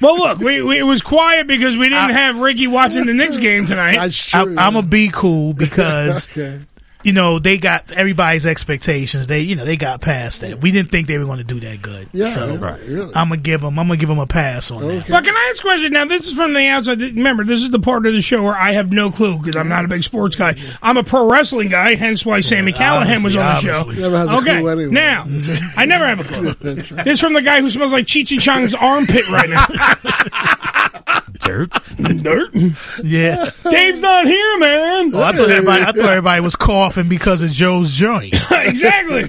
Well, 0.00 0.16
look, 0.16 0.38
we, 0.38 0.62
we, 0.62 0.78
it 0.78 0.82
was 0.82 1.02
quiet 1.02 1.46
because 1.46 1.76
we 1.76 1.88
didn't 1.88 2.10
have 2.10 2.38
Ricky 2.38 2.66
watching 2.66 3.06
the 3.06 3.14
Knicks 3.14 3.38
game 3.38 3.66
tonight. 3.66 3.96
That's 3.96 4.34
I, 4.34 4.44
true. 4.44 4.56
I'm 4.58 4.74
gonna 4.74 4.86
be 4.86 5.08
cool 5.08 5.54
because 5.54 6.28
Okay. 6.36 6.60
You 7.06 7.12
know 7.12 7.38
they 7.38 7.56
got 7.56 7.92
everybody's 7.92 8.46
expectations. 8.46 9.28
They 9.28 9.38
you 9.38 9.54
know 9.54 9.64
they 9.64 9.76
got 9.76 10.00
past 10.00 10.40
that. 10.40 10.60
We 10.60 10.72
didn't 10.72 10.90
think 10.90 11.06
they 11.06 11.18
were 11.18 11.24
going 11.24 11.38
to 11.38 11.44
do 11.44 11.60
that 11.60 11.80
good. 11.80 12.08
Yeah, 12.12 12.26
so 12.26 12.56
really. 12.56 13.14
I'm 13.14 13.28
gonna 13.28 13.36
give 13.36 13.60
them. 13.60 13.78
I'm 13.78 13.86
gonna 13.86 13.96
give 13.96 14.08
them 14.08 14.18
a 14.18 14.26
pass 14.26 14.72
on 14.72 14.80
that. 14.88 15.06
But 15.08 15.22
can 15.22 15.36
I 15.36 15.50
ask 15.52 15.60
a 15.60 15.62
question? 15.62 15.92
Now, 15.92 16.06
this 16.06 16.26
is 16.26 16.34
from 16.34 16.52
the 16.52 16.66
outside. 16.66 17.00
Remember, 17.00 17.44
this 17.44 17.60
is 17.60 17.70
the 17.70 17.78
part 17.78 18.06
of 18.06 18.12
the 18.12 18.20
show 18.20 18.42
where 18.42 18.56
I 18.56 18.72
have 18.72 18.90
no 18.90 19.12
clue 19.12 19.38
because 19.38 19.54
I'm 19.54 19.68
not 19.68 19.84
a 19.84 19.88
big 19.88 20.02
sports 20.02 20.34
guy. 20.34 20.56
I'm 20.82 20.96
a 20.96 21.04
pro 21.04 21.30
wrestling 21.30 21.68
guy, 21.68 21.94
hence 21.94 22.26
why 22.26 22.40
Sami 22.40 22.72
Callihan 22.72 23.22
was 23.22 23.36
on 23.36 23.44
the 23.44 23.70
obviously, 23.70 23.94
show. 23.94 24.00
Never 24.00 24.18
has 24.18 24.28
a 24.28 24.36
okay, 24.38 24.58
clue 24.58 24.68
anyway. 24.68 24.90
now, 24.90 25.26
I 25.76 25.86
never 25.86 26.06
have 26.06 26.18
a 26.18 26.24
clue. 26.24 26.46
Right. 26.66 27.04
This 27.04 27.14
is 27.14 27.20
from 27.20 27.34
the 27.34 27.42
guy 27.42 27.60
who 27.60 27.70
smells 27.70 27.92
like 27.92 28.06
Cheech 28.06 28.32
and 28.32 28.40
Chong's 28.40 28.74
armpit 28.74 29.28
right 29.30 29.48
now. 29.48 29.66
Dirt. 31.40 31.70
Dirt. 32.22 32.50
Yeah. 33.02 33.50
Dave's 33.68 34.00
not 34.00 34.26
here, 34.26 34.58
man. 34.58 35.10
Well, 35.12 35.22
I 35.22 35.32
thought 35.32 35.50
everybody. 35.50 35.82
I 35.82 35.86
thought 35.86 35.98
everybody 36.10 36.40
was 36.42 36.56
coughing 36.56 37.08
because 37.08 37.42
of 37.42 37.50
Joe's 37.50 37.92
joint. 37.92 38.34
exactly. 38.50 39.28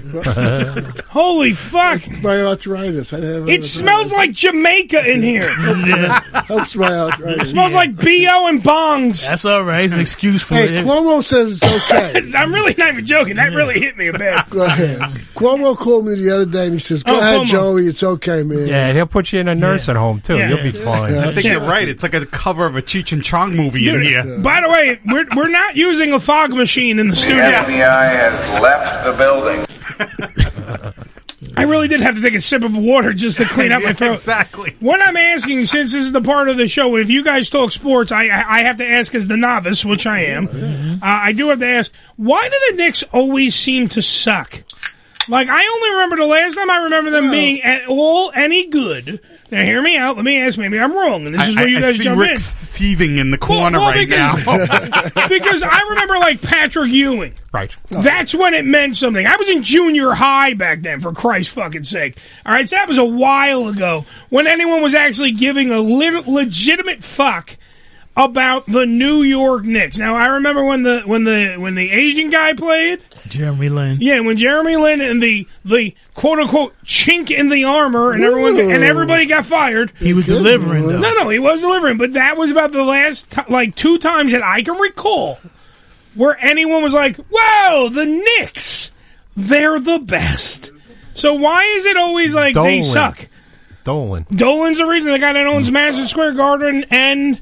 Holy 1.08 1.52
fuck. 1.52 2.02
My 2.22 2.40
arthritis. 2.42 3.12
I 3.12 3.20
have 3.20 3.48
It 3.48 3.64
smells 3.64 4.12
like 4.12 4.32
Jamaica 4.32 5.10
in 5.10 5.22
here. 5.22 5.48
helps 5.48 6.76
my 6.76 6.92
arthritis. 6.92 7.48
It 7.48 7.50
smells 7.52 7.74
like 7.74 7.96
BO 7.96 8.46
and 8.48 8.62
bongs. 8.62 9.26
That's 9.26 9.44
all 9.44 9.62
right. 9.64 9.84
It's 9.84 9.94
an 9.94 10.00
excuse 10.00 10.42
for 10.42 10.54
Hey, 10.54 10.78
it. 10.78 10.84
Cuomo 10.86 11.22
says 11.22 11.60
it's 11.62 11.90
okay. 11.90 12.32
I'm 12.36 12.52
really 12.52 12.74
not 12.76 12.88
even 12.92 13.06
joking. 13.06 13.36
That 13.36 13.52
really 13.52 13.78
hit 13.80 13.96
me 13.96 14.08
a 14.08 14.12
bit. 14.12 14.50
Go 14.50 14.64
ahead. 14.64 14.98
Cuomo 15.34 15.76
called 15.76 16.06
me 16.06 16.14
the 16.14 16.30
other 16.34 16.46
day 16.46 16.64
and 16.64 16.74
he 16.74 16.78
says, 16.80 17.02
"Go 17.04 17.14
Oh, 17.16 17.18
ahead, 17.20 17.40
Cuomo. 17.40 17.46
Joey. 17.46 17.86
It's 17.86 18.02
okay, 18.02 18.42
man." 18.42 18.66
Yeah, 18.66 18.86
and 18.88 18.96
he'll 18.96 19.06
put 19.06 19.32
you 19.32 19.40
in 19.40 19.48
a 19.48 19.54
nursing 19.54 19.94
home 19.96 20.20
too. 20.20 20.36
Yeah. 20.36 20.48
You'll 20.50 20.62
be 20.62 20.72
fine. 20.72 21.14
I 21.14 21.32
think 21.32 21.44
Yeah. 21.46 21.52
you're 21.52 21.60
right. 21.68 21.88
It's 21.88 21.97
like 22.02 22.14
a 22.14 22.24
cover 22.26 22.66
of 22.66 22.76
a 22.76 22.82
Cheech 22.82 23.12
and 23.12 23.22
Chong 23.24 23.54
movie 23.56 23.88
in 23.88 24.02
here. 24.02 24.38
By 24.38 24.60
the 24.60 24.68
way, 24.68 25.00
we're, 25.06 25.26
we're 25.36 25.48
not 25.48 25.76
using 25.76 26.12
a 26.12 26.20
fog 26.20 26.54
machine 26.54 26.98
in 26.98 27.08
the 27.08 27.16
studio. 27.16 27.42
The 27.44 27.50
FBI 27.52 28.16
has 28.16 28.60
left 28.62 29.04
the 29.06 29.12
building. 29.16 29.64
I 31.56 31.62
really 31.62 31.88
did 31.88 32.00
have 32.00 32.14
to 32.14 32.20
take 32.20 32.34
a 32.34 32.40
sip 32.40 32.62
of 32.62 32.76
water 32.76 33.12
just 33.12 33.38
to 33.38 33.44
clean 33.44 33.72
out 33.72 33.82
my 33.82 33.92
throat. 33.94 34.14
exactly. 34.14 34.76
What 34.80 35.00
I'm 35.00 35.16
asking, 35.16 35.64
since 35.66 35.92
this 35.92 36.02
is 36.04 36.12
the 36.12 36.20
part 36.20 36.48
of 36.48 36.56
the 36.56 36.68
show, 36.68 36.96
if 36.96 37.10
you 37.10 37.24
guys 37.24 37.48
talk 37.50 37.72
sports, 37.72 38.12
I 38.12 38.26
I 38.28 38.58
I 38.58 38.62
have 38.62 38.76
to 38.76 38.86
ask 38.86 39.12
as 39.14 39.26
the 39.26 39.36
novice, 39.36 39.84
which 39.84 40.06
I 40.06 40.20
am. 40.24 40.46
Uh, 40.46 40.98
I 41.02 41.32
do 41.32 41.48
have 41.48 41.58
to 41.58 41.66
ask, 41.66 41.90
why 42.16 42.48
do 42.48 42.56
the 42.70 42.76
Knicks 42.76 43.02
always 43.12 43.54
seem 43.56 43.88
to 43.90 44.02
suck? 44.02 44.62
Like 45.28 45.48
I 45.48 45.66
only 45.74 45.90
remember 45.90 46.16
the 46.16 46.26
last 46.26 46.54
time 46.54 46.70
I 46.70 46.78
remember 46.84 47.10
them 47.10 47.30
being 47.30 47.62
at 47.62 47.86
all 47.88 48.32
any 48.34 48.66
good. 48.68 49.20
Now 49.50 49.62
hear 49.62 49.80
me 49.82 49.96
out. 49.96 50.16
Let 50.16 50.24
me 50.26 50.40
ask. 50.40 50.58
Maybe 50.58 50.78
I'm 50.78 50.92
wrong, 50.92 51.24
and 51.26 51.34
this 51.34 51.48
is 51.48 51.56
I, 51.56 51.60
where 51.60 51.68
you 51.68 51.78
I 51.78 51.80
guys 51.80 51.96
see 51.96 52.04
jump 52.04 52.20
Rick 52.20 52.30
in. 52.32 52.38
seething 52.38 53.16
in 53.18 53.30
the 53.30 53.38
corner 53.38 53.78
well, 53.78 53.90
right 53.90 54.06
because- 54.08 54.44
now. 54.46 55.28
because 55.28 55.62
I 55.62 55.80
remember 55.90 56.18
like 56.18 56.42
Patrick 56.42 56.90
Ewing. 56.92 57.34
right. 57.52 57.74
That's 57.88 58.34
when 58.34 58.52
it 58.54 58.64
meant 58.66 58.96
something. 58.96 59.24
I 59.26 59.36
was 59.36 59.48
in 59.48 59.62
junior 59.62 60.12
high 60.12 60.52
back 60.54 60.82
then, 60.82 61.00
for 61.00 61.12
Christ's 61.12 61.54
fucking 61.54 61.84
sake. 61.84 62.18
All 62.44 62.52
right, 62.52 62.68
so 62.68 62.76
that 62.76 62.88
was 62.88 62.98
a 62.98 63.04
while 63.04 63.68
ago 63.68 64.04
when 64.28 64.46
anyone 64.46 64.82
was 64.82 64.94
actually 64.94 65.32
giving 65.32 65.70
a 65.70 65.80
lit- 65.80 66.26
legitimate 66.28 67.02
fuck 67.02 67.56
about 68.18 68.66
the 68.66 68.84
New 68.84 69.22
York 69.22 69.64
Knicks. 69.64 69.96
Now 69.96 70.16
I 70.16 70.26
remember 70.26 70.64
when 70.64 70.82
the 70.82 71.02
when 71.06 71.24
the 71.24 71.54
when 71.56 71.74
the 71.74 71.90
Asian 71.90 72.30
guy 72.30 72.52
played. 72.52 73.02
Jeremy 73.28 73.68
Lin. 73.68 73.98
Yeah, 74.00 74.20
when 74.20 74.36
Jeremy 74.36 74.76
Lin 74.76 75.00
and 75.00 75.22
the 75.22 75.46
the 75.64 75.94
quote 76.14 76.40
unquote 76.40 76.74
chink 76.84 77.30
in 77.30 77.48
the 77.48 77.64
armor 77.64 78.12
and 78.12 78.24
everyone 78.24 78.58
and 78.58 78.82
everybody 78.82 79.26
got 79.26 79.46
fired. 79.46 79.92
He 79.98 80.14
was 80.14 80.26
delivering 80.26 80.88
though. 80.88 80.98
No, 80.98 81.14
no, 81.14 81.28
he 81.28 81.38
was 81.38 81.60
delivering, 81.60 81.96
but 81.96 82.14
that 82.14 82.36
was 82.36 82.50
about 82.50 82.72
the 82.72 82.84
last 82.84 83.30
ti 83.30 83.42
like 83.48 83.76
two 83.76 83.98
times 83.98 84.32
that 84.32 84.42
I 84.42 84.62
can 84.62 84.76
recall 84.78 85.38
where 86.14 86.36
anyone 86.40 86.82
was 86.82 86.92
like, 86.92 87.16
"Whoa, 87.30 87.88
the 87.90 88.06
Knicks, 88.06 88.90
they're 89.36 89.78
the 89.78 90.00
best." 90.00 90.72
So 91.14 91.34
why 91.34 91.64
is 91.64 91.86
it 91.86 91.96
always 91.96 92.34
like 92.34 92.54
they 92.54 92.80
suck? 92.80 93.28
Dolan. 93.84 94.26
Dolan's 94.30 94.78
the 94.78 94.86
reason 94.86 95.12
the 95.12 95.18
guy 95.18 95.32
that 95.32 95.46
owns 95.46 95.70
Madison 95.70 96.08
Square 96.08 96.34
Garden 96.34 96.84
and, 96.90 97.40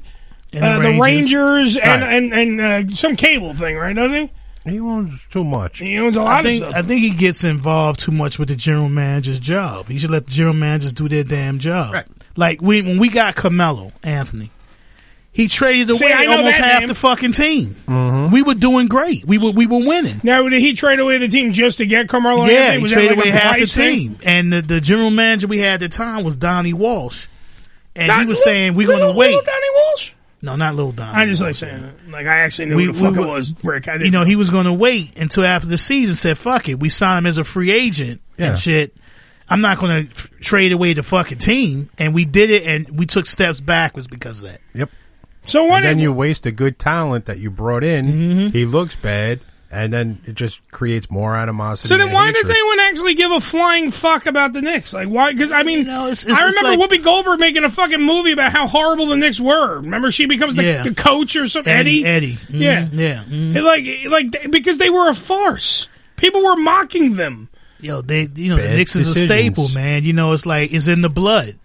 And 0.53 0.63
uh, 0.63 0.79
the 0.79 0.91
the 0.93 0.99
Rangers 0.99 1.33
Rangers. 1.35 1.77
and 1.77 2.01
Right. 2.01 2.13
and, 2.13 2.33
and 2.61 2.91
uh, 2.91 2.95
some 2.95 3.15
cable 3.15 3.53
thing, 3.53 3.75
right? 3.77 3.95
Doesn't 3.95 4.31
he? 4.65 4.71
He 4.71 4.79
owns 4.81 5.19
too 5.29 5.43
much. 5.45 5.79
He 5.79 5.97
owns 5.97 6.17
a 6.17 6.21
I 6.21 6.23
lot 6.23 6.43
think 6.43 6.63
of 6.63 6.73
I 6.73 6.81
think 6.81 7.01
he 7.01 7.11
gets 7.11 7.43
involved 7.45 7.99
too 8.01 8.11
much 8.11 8.37
with 8.37 8.49
the 8.49 8.55
general 8.55 8.89
manager's 8.89 9.39
job. 9.39 9.87
He 9.87 9.97
should 9.97 10.09
let 10.11 10.25
the 10.27 10.31
general 10.31 10.53
managers 10.55 10.91
do 10.93 11.07
their 11.07 11.23
damn 11.23 11.59
job. 11.59 11.93
Right. 11.93 12.05
Like 12.35 12.61
we 12.61 12.81
when 12.81 12.97
we 12.99 13.07
got 13.09 13.35
Carmelo 13.35 13.91
Anthony, 14.03 14.51
he 15.31 15.47
traded 15.47 15.89
away 15.89 16.11
I 16.13 16.25
know 16.25 16.37
almost 16.37 16.57
half 16.57 16.79
name. 16.81 16.89
the 16.89 16.95
fucking 16.95 17.31
team. 17.31 17.67
Mm-hmm. 17.87 18.33
We 18.33 18.41
were 18.41 18.55
doing 18.55 18.87
great. 18.87 19.23
We 19.25 19.37
were 19.37 19.51
we 19.51 19.67
were 19.67 19.79
winning. 19.79 20.19
Now, 20.23 20.47
did 20.49 20.59
he 20.61 20.73
trade 20.73 20.99
away 20.99 21.17
the 21.17 21.27
team 21.29 21.53
just 21.53 21.77
to 21.77 21.85
get 21.85 22.09
Carmelo 22.09 22.45
yeah, 22.45 22.51
Anthony? 22.73 22.75
he 22.77 22.81
Was 22.83 22.91
that 22.91 22.95
traded 22.95 23.17
like 23.19 23.25
away 23.27 23.31
half 23.31 23.53
the 23.53 23.59
price 23.59 23.75
thing? 23.75 23.99
team, 23.99 24.19
and 24.23 24.51
the, 24.53 24.61
the 24.61 24.81
general 24.81 25.11
manager 25.11 25.47
we 25.47 25.59
had 25.59 25.75
at 25.75 25.79
the 25.79 25.89
time 25.89 26.23
was 26.25 26.35
Donnie 26.35 26.73
Walsh, 26.73 27.27
and 27.95 28.07
Don- 28.07 28.19
he 28.19 28.25
was 28.25 28.43
saying 28.43 28.75
we're 28.75 28.87
going 28.87 28.99
to 28.99 29.13
wait. 29.13 29.27
Little 29.27 29.41
Donnie 29.45 29.59
Walsh? 29.61 29.66
No, 30.41 30.55
not 30.55 30.75
little 30.75 30.91
Don. 30.91 31.15
I 31.15 31.25
just 31.25 31.41
like 31.41 31.55
saying 31.55 31.83
it. 31.83 32.09
Like 32.09 32.27
I 32.27 32.39
actually 32.41 32.69
knew 32.69 32.75
We- 32.75 32.85
who 32.85 32.91
the 32.93 32.99
fuck 32.99 33.15
we 33.15 33.23
it 33.23 33.27
was. 33.27 33.53
Rick, 33.63 33.87
I 33.87 33.93
didn't 33.93 34.05
you 34.05 34.11
know, 34.11 34.23
he 34.23 34.35
was 34.35 34.49
going 34.51 34.65
to 34.65 34.73
wait 34.73 35.17
until 35.17 35.43
after 35.45 35.67
the 35.67 35.77
season. 35.77 36.15
Said, 36.15 36.37
"Fuck 36.37 36.69
it, 36.69 36.79
we 36.79 36.89
signed 36.89 37.19
him 37.19 37.25
as 37.27 37.37
a 37.39 37.43
free 37.43 37.71
agent 37.71 38.21
Yeah. 38.37 38.49
and 38.51 38.59
shit." 38.59 38.95
I'm 39.49 39.61
not 39.61 39.77
going 39.79 40.05
to 40.07 40.11
f- 40.11 40.29
trade 40.41 40.73
away 40.73 40.91
the 40.93 41.03
fucking 41.03 41.37
team, 41.37 41.89
and 41.97 42.13
we 42.13 42.25
did 42.25 42.49
it, 42.49 42.63
and 42.67 42.99
we 42.99 43.05
took 43.05 43.25
steps 43.25 43.61
backwards 43.61 44.05
because 44.05 44.39
of 44.39 44.43
that. 44.49 44.59
Yep. 44.73 44.89
So 45.45 45.63
what? 45.63 45.77
And 45.77 45.85
then 45.85 45.99
you 45.99 46.11
waste 46.11 46.45
a 46.45 46.51
good 46.51 46.77
talent 46.77 47.25
that 47.27 47.39
you 47.39 47.49
brought 47.49 47.85
in. 47.85 48.05
Mm-hmm. 48.05 48.47
He 48.49 48.65
looks 48.65 48.93
bad, 48.95 49.39
and 49.69 49.91
then 49.91 50.19
it 50.25 50.35
just 50.35 50.59
creates 50.71 51.11
more 51.11 51.35
animosity. 51.35 51.89
So 51.89 51.97
then, 51.97 52.11
why 52.11 52.27
hatred. 52.27 52.41
does 52.43 52.49
anyone 52.51 52.79
actually 52.79 53.13
give 53.15 53.31
a 53.31 53.41
flying 53.41 53.91
fuck 53.91 54.25
about 54.25 54.53
the 54.53 54.61
Knicks? 54.61 54.93
Like, 54.93 55.09
why? 55.09 55.33
Because 55.33 55.51
I 55.51 55.63
mean, 55.63 55.81
it's- 55.81 56.25
I 56.25 56.45
remember 56.45 56.77
like- 56.77 56.89
Whoopi 56.99 57.03
Goldberg 57.03 57.39
making 57.39 57.63
a 57.63 57.69
fucking 57.69 58.01
movie 58.01 58.31
about 58.31 58.51
how 58.51 58.67
horrible 58.67 59.07
the 59.07 59.17
Knicks 59.17 59.39
were. 59.39 59.79
Remember, 59.79 60.09
she 60.11 60.25
becomes 60.25 60.55
the, 60.55 60.63
Yeah. 60.63 60.83
the 60.83 60.93
coach 60.95 61.35
or 61.35 61.47
something. 61.47 61.71
Eddie, 61.71 62.05
Eddie, 62.05 62.37
Eddie, 62.49 62.57
Mhm, 62.57 62.59
yeah, 62.59 62.87
yeah. 62.91 63.23
It 63.29 63.61
like, 63.63 63.85
like 64.33 64.51
because 64.51 64.77
they 64.77 64.89
were 64.89 65.09
a 65.09 65.15
farce. 65.15 65.87
People 66.15 66.43
were 66.43 66.55
mocking 66.55 67.15
them. 67.15 67.49
Yo, 67.79 68.01
they, 68.01 68.27
you 68.35 68.49
know, 68.49 68.55
the 68.55 68.63
Bad 68.63 68.77
Knicks 68.77 68.95
is 68.95 69.15
a 69.15 69.19
staple, 69.19 69.69
man. 69.69 70.03
You 70.03 70.13
know, 70.13 70.33
it's 70.33 70.45
like 70.47 70.73
it's 70.73 70.87
in 70.87 71.01
the 71.01 71.09
blood. 71.09 71.55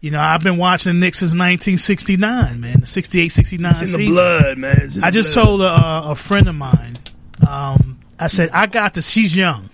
You 0.00 0.10
know, 0.10 0.20
I've 0.20 0.42
been 0.42 0.56
watching 0.58 0.92
the 0.92 0.98
Knicks 0.98 1.18
since 1.20 1.34
1969, 1.34 2.60
man. 2.60 2.80
The 2.80 2.86
68, 2.86 3.28
69 3.30 3.74
It's 3.80 3.94
in 3.94 4.00
the 4.00 4.08
blood, 4.08 4.58
man. 4.58 4.78
It's 4.82 4.96
in 4.96 5.04
I 5.04 5.10
the 5.10 5.14
just 5.22 5.34
blood. 5.34 5.44
told 5.44 5.62
a, 5.62 6.10
a 6.10 6.14
friend 6.14 6.48
of 6.48 6.54
mine. 6.54 6.98
Um, 7.46 7.98
I 8.18 8.28
said 8.28 8.50
I 8.50 8.66
got 8.66 8.94
to. 8.94 9.02
She's 9.02 9.36
young. 9.36 9.70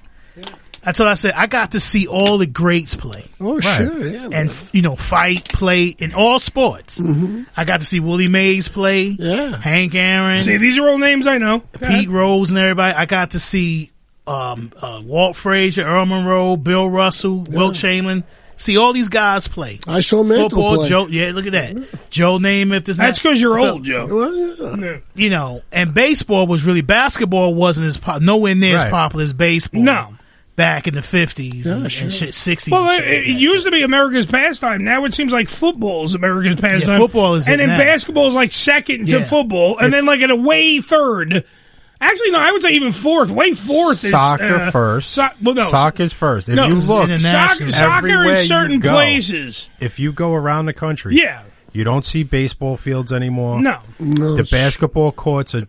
I 0.84 0.90
told 0.90 1.06
her, 1.06 1.12
I 1.12 1.14
said 1.14 1.34
I 1.34 1.46
got 1.46 1.72
to 1.72 1.80
see 1.80 2.08
all 2.08 2.38
the 2.38 2.46
greats 2.46 2.96
play. 2.96 3.24
Oh, 3.40 3.60
sure, 3.60 4.04
yeah, 4.04 4.28
and 4.32 4.52
you 4.72 4.82
know, 4.82 4.96
fight, 4.96 5.48
play 5.48 5.86
in 5.86 6.12
all 6.12 6.40
sports. 6.40 7.00
I 7.56 7.64
got 7.64 7.78
to 7.78 7.86
see 7.86 8.00
Willie 8.00 8.26
Mays 8.26 8.68
play. 8.68 9.04
Yeah, 9.04 9.56
Hank 9.56 9.94
Aaron. 9.94 10.40
See, 10.40 10.56
these 10.56 10.78
are 10.78 10.88
all 10.88 10.98
names 10.98 11.28
I 11.28 11.38
know. 11.38 11.60
Pete 11.80 12.08
Rose 12.08 12.50
and 12.50 12.58
everybody. 12.58 12.94
I 12.96 13.06
got 13.06 13.30
to 13.32 13.38
see 13.40 13.92
um, 14.26 14.72
uh, 14.80 15.00
Walt 15.04 15.36
Frazier, 15.36 15.84
Earl 15.84 16.06
Monroe, 16.06 16.56
Bill 16.56 16.90
Russell, 16.90 17.38
Wilt 17.38 17.76
Chamberlain. 17.76 18.24
See 18.56 18.76
all 18.76 18.92
these 18.92 19.08
guys 19.08 19.48
play. 19.48 19.80
I 19.88 20.00
saw 20.02 20.22
Mantle 20.22 20.50
Football, 20.50 20.76
play. 20.76 20.88
Joe. 20.88 21.06
Yeah, 21.08 21.32
look 21.34 21.46
at 21.46 21.52
that. 21.52 22.10
Joe 22.10 22.38
Namath. 22.38 22.84
This 22.84 22.96
That's 22.96 23.18
'cause 23.18 23.40
you're 23.40 23.58
old, 23.58 23.84
Joe. 23.84 24.06
Well, 24.06 24.78
yeah. 24.78 24.98
You 25.14 25.30
know, 25.30 25.62
and 25.72 25.92
baseball 25.92 26.46
was 26.46 26.62
really 26.64 26.82
basketball 26.82 27.54
wasn't 27.54 27.86
as 27.88 27.96
po- 27.98 28.18
nowhere 28.18 28.54
near 28.54 28.76
as 28.76 28.84
popular 28.84 29.24
as 29.24 29.32
baseball. 29.32 29.82
No. 29.82 30.14
back 30.54 30.86
in 30.86 30.92
the 30.92 31.00
fifties 31.02 31.66
and, 31.66 31.90
sure. 31.90 32.02
and 32.04 32.12
shit, 32.12 32.34
sixties. 32.34 32.70
Well, 32.72 32.86
it, 33.00 33.02
it 33.04 33.26
used 33.26 33.64
to 33.64 33.70
be 33.72 33.82
America's 33.82 34.26
pastime. 34.26 34.84
Now 34.84 35.04
it 35.06 35.14
seems 35.14 35.32
like 35.32 35.48
football 35.48 36.04
is 36.04 36.14
America's 36.14 36.56
pastime. 36.60 37.00
football 37.00 37.34
is 37.36 37.46
and 37.48 37.54
it 37.54 37.66
then 37.66 37.68
now. 37.68 37.78
basketball 37.78 38.28
is 38.28 38.34
like 38.34 38.52
second 38.52 39.06
to 39.08 39.20
Yeah. 39.20 39.24
football, 39.24 39.78
and 39.78 39.92
then 39.92 40.04
like 40.04 40.20
at 40.20 40.30
a 40.30 40.36
way 40.36 40.80
third. 40.82 41.44
Actually, 42.02 42.30
no, 42.32 42.40
I 42.40 42.50
would 42.50 42.62
say 42.62 42.70
even 42.70 42.90
fourth. 42.92 43.30
Way 43.30 43.52
fourth 43.54 43.98
Soccer 43.98 44.44
is 44.44 44.60
uh, 44.62 44.70
first. 44.72 45.12
So, 45.12 45.28
well, 45.40 45.54
no, 45.54 45.68
Soccer's 45.68 46.12
first. 46.12 46.48
If 46.48 46.56
no, 46.56 46.66
you 46.66 46.74
look, 46.74 47.08
soccer, 47.20 47.70
soccer 47.70 48.24
in 48.24 48.36
certain 48.38 48.80
go, 48.80 48.90
places. 48.90 49.68
If 49.80 49.98
you 50.00 50.12
go 50.12 50.34
around 50.34 50.66
the 50.66 50.72
country, 50.72 51.14
Yeah. 51.16 51.42
you 51.72 51.84
don't 51.84 52.04
see 52.04 52.24
baseball 52.24 52.76
fields 52.76 53.12
anymore. 53.12 53.60
No. 53.62 53.78
No, 54.00 54.34
the 54.34 54.42
basketball 54.50 55.12
courts 55.12 55.54
are 55.54 55.66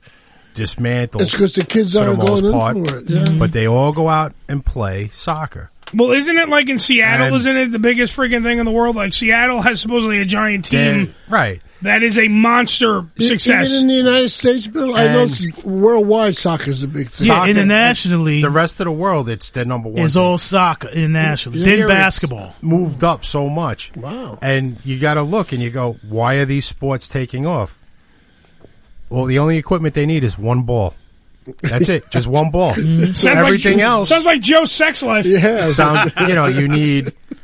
dismantled. 0.56 1.22
It's 1.22 1.32
because 1.32 1.56
the 1.56 1.66
kids 1.66 1.96
aren't 1.96 2.18
most 2.18 2.42
going 2.42 2.46
in 2.46 2.52
part, 2.52 2.78
for 2.90 2.98
it, 3.00 3.10
yeah. 3.10 3.26
But 3.38 3.52
they 3.52 3.68
all 3.68 3.92
go 3.92 4.10
out 4.10 4.34
and 4.48 4.66
play 4.66 5.10
soccer. 5.10 5.70
Well, 5.94 6.12
isn't 6.12 6.38
it 6.38 6.50
like 6.50 6.70
in 6.70 6.80
Seattle? 6.80 7.28
And- 7.28 7.36
isn't 7.36 7.56
it 7.56 7.72
the 7.72 7.80
biggest 7.80 8.16
freaking 8.16 8.42
thing 8.44 8.58
in 8.58 8.66
the 8.66 8.72
world? 8.72 8.96
Like 8.96 9.14
Seattle 9.14 9.62
has 9.62 9.80
supposedly 9.80 10.20
a 10.20 10.26
giant 10.26 10.66
team 10.66 10.80
Then- 10.80 11.16
right. 11.30 11.62
That 11.84 12.04
is 12.04 12.18
a 12.20 12.28
monster 12.28 13.06
success. 13.18 13.70
Even 13.70 13.82
in 13.82 13.88
the 13.88 13.94
United 13.94 14.30
States, 14.30 14.68
Bill, 14.68 14.96
I 14.96 15.08
know 15.08 15.24
it's- 15.26 15.64
worldwide 15.64 16.36
soccer 16.36 16.72
is 16.72 16.84
a 16.84 16.88
big 16.88 17.10
thing. 17.10 17.28
Yeah, 17.28 17.36
Soccer- 17.36 17.52
internationally, 17.52 18.42
The 18.42 18.50
rest 18.50 18.80
of 18.82 18.86
the 18.86 18.92
world, 18.92 19.30
it's 19.30 19.50
their 19.52 19.66
number 19.66 19.90
one. 19.90 20.00
is 20.00 20.14
thing. 20.16 20.24
all 20.24 20.38
soccer 20.38 20.90
internationally. 20.90 21.60
Yeah, 21.60 21.66
then 21.66 21.74
it's- 21.80 21.90
basketball. 21.90 22.56
moved 22.62 23.04
up 23.04 23.24
so 23.24 23.48
much. 23.50 23.92
Wow. 23.96 24.40
And 24.42 24.78
you 24.84 25.00
got 25.00 25.14
to 25.16 25.24
look 25.24 25.52
and 25.52 25.62
you 25.62 25.70
go, 25.70 25.98
why 26.08 26.36
are 26.36 26.46
these 26.46 26.66
sports 26.66 27.08
taking 27.08 27.46
off? 27.46 27.78
Well, 29.10 29.26
the 29.26 29.40
only 29.40 29.58
equipment 29.58 29.94
they 29.94 30.06
need 30.06 30.24
is 30.24 30.38
one 30.38 30.64
ball. 30.64 30.96
That's 31.62 31.90
it, 31.90 32.10
just 32.10 32.26
one 32.28 32.52
ball. 32.52 32.74
Sounds 32.76 33.26
Everything 33.26 33.74
like, 33.80 33.84
else 33.84 34.08
sounds 34.10 34.26
like 34.26 34.40
Joe's 34.42 34.72
sex 34.72 35.04
life. 35.04 35.26
Yeah. 35.26 35.72
sounds. 35.72 36.12
You 36.22 36.36
know, 36.36 36.46
you 36.46 36.70
need 36.70 37.10
a 37.10 37.36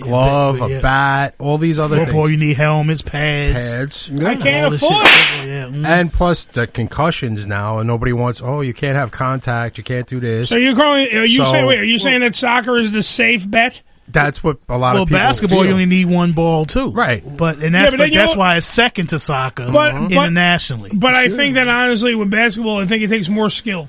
glove, 0.00 0.58
yeah. 0.58 0.78
a 0.78 0.82
bat, 0.82 1.34
all 1.38 1.58
these 1.58 1.78
other 1.78 1.96
things. 1.96 2.08
Football, 2.08 2.26
things. 2.26 2.40
you 2.40 2.46
need 2.48 2.56
helmets, 2.56 3.02
pads. 3.02 3.74
Pads. 4.08 4.10
I 4.24 4.36
can't 4.36 4.66
all 4.66 4.74
afford 4.74 5.06
it. 5.06 5.46
Yeah, 5.46 5.64
mm. 5.66 5.86
And 5.86 6.12
plus 6.12 6.44
the 6.46 6.66
concussions 6.66 7.46
now, 7.46 7.78
and 7.78 7.86
nobody 7.86 8.12
wants. 8.12 8.40
Oh, 8.42 8.60
you 8.60 8.74
can't 8.74 8.96
have 8.96 9.10
contact. 9.10 9.78
You 9.78 9.84
can't 9.84 10.06
do 10.06 10.20
this. 10.20 10.48
So 10.48 10.56
you're 10.56 10.74
calling? 10.76 11.06
Are 11.14 11.24
you 11.24 11.44
So- 11.44 11.50
saying? 11.52 11.66
Wait, 11.66 11.78
are 11.78 11.84
you 11.84 11.98
saying 11.98 12.20
that 12.20 12.34
soccer 12.36 12.76
is 12.76 12.92
the 12.92 13.02
safe 13.02 13.48
bet? 13.48 13.80
That's 14.08 14.42
what 14.42 14.58
a 14.68 14.76
lot 14.76 14.94
well, 14.94 15.02
of 15.04 15.08
people. 15.08 15.20
Well, 15.20 15.28
basketball, 15.28 15.58
feel. 15.58 15.66
you 15.66 15.72
only 15.74 15.86
need 15.86 16.06
one 16.06 16.32
ball 16.32 16.64
too, 16.64 16.90
Right. 16.90 17.22
But 17.24 17.58
and 17.58 17.74
Yeah, 17.74 17.82
that's 17.82 17.90
but 17.92 17.98
but 17.98 18.12
that's 18.12 18.34
why 18.34 18.56
it's 18.56 18.66
second 18.66 19.10
to 19.10 19.20
soccer 19.20 19.70
But- 19.70 19.92
but- 19.92 20.10
internationally. 20.12 20.90
But 20.92 21.14
I 21.14 21.28
think 21.28 21.54
that 21.54 21.68
honestly, 21.68 22.16
with 22.16 22.28
basketball, 22.28 22.78
I 22.78 22.86
think 22.86 23.04
it 23.04 23.08
takes 23.08 23.28
more 23.28 23.50
skill. 23.50 23.88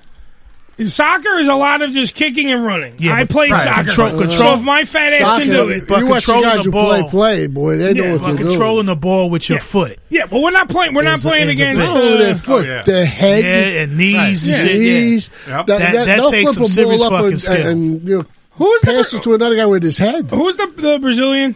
Soccer 0.88 1.40
is 1.40 1.48
a 1.48 1.54
lot 1.54 1.82
of 1.82 1.92
just 1.92 2.16
kicking 2.16 2.52
and 2.52 2.64
running. 2.66 2.96
Yeah, 2.98 3.14
I 3.14 3.22
but- 3.24 3.30
played 3.30 3.52
right, 3.52 3.64
soccer, 3.64 3.84
control- 3.84 4.30
so 4.30 4.54
if 4.56 4.62
my 4.62 4.84
fat 4.86 5.14
ass 5.14 5.28
Soccer, 5.28 5.44
can 5.44 5.52
do 5.52 5.70
it, 5.70 5.88
But 5.88 6.00
you 6.00 6.08
watch 6.08 6.26
the 6.26 6.32
controlling 6.34 6.56
guys 6.58 6.66
the 6.66 6.72
who 6.72 6.72
play, 6.72 7.10
play, 7.10 7.48
boy, 7.48 7.78
they 7.78 7.94
know 7.94 8.04
Yeah, 8.04 8.12
what 8.14 8.22
but 8.22 8.28
they're 8.28 8.38
doing. 8.38 8.50
controlling 8.50 8.86
the 8.88 8.96
ball 8.96 9.30
with 9.30 9.50
your 9.50 9.60
foot. 9.60 10.00
yeah, 10.10 10.26
but 10.26 10.42
we're 10.42 10.52
not 10.52 10.70
playing. 10.70 10.94
We're 10.94 11.04
not 11.04 11.20
a- 11.20 11.22
playing 11.22 11.48
a 11.50 11.52
against. 11.52 11.80
bit- 11.80 11.94
Not 11.94 12.02
their 12.02 12.32
Uh, 12.32 12.36
foot, 12.36 12.68
yeah. 12.68 12.82
their 12.84 13.06
head, 13.06 13.44
Yeah, 13.44 13.82
and 13.84 13.98
knees 13.98 14.48
Yeah. 14.48 14.56
and 14.58 14.70
shit. 14.70 14.80
knees. 14.80 15.30
Yeah. 15.48 15.58
That, 15.58 15.68
That- 15.68 15.94
that, 15.94 16.06
that 16.22 16.30
takes 16.32 16.52
some 16.54 16.68
serious 16.68 17.02
fucking 17.02 17.26
and, 17.28 17.42
skill. 17.42 17.68
and 17.68 18.08
you 18.10 18.18
know, 18.20 18.26
who 18.56 18.74
is 18.74 18.82
the 18.82 19.00
it 19.18 19.24
to 19.24 19.34
another 19.34 19.56
guy 19.56 19.66
with 19.66 19.84
his 19.84 19.98
head. 19.98 20.30
Who's 20.30 20.58
the 20.58 20.68
the 20.78 20.98
Brazilian? 21.00 21.56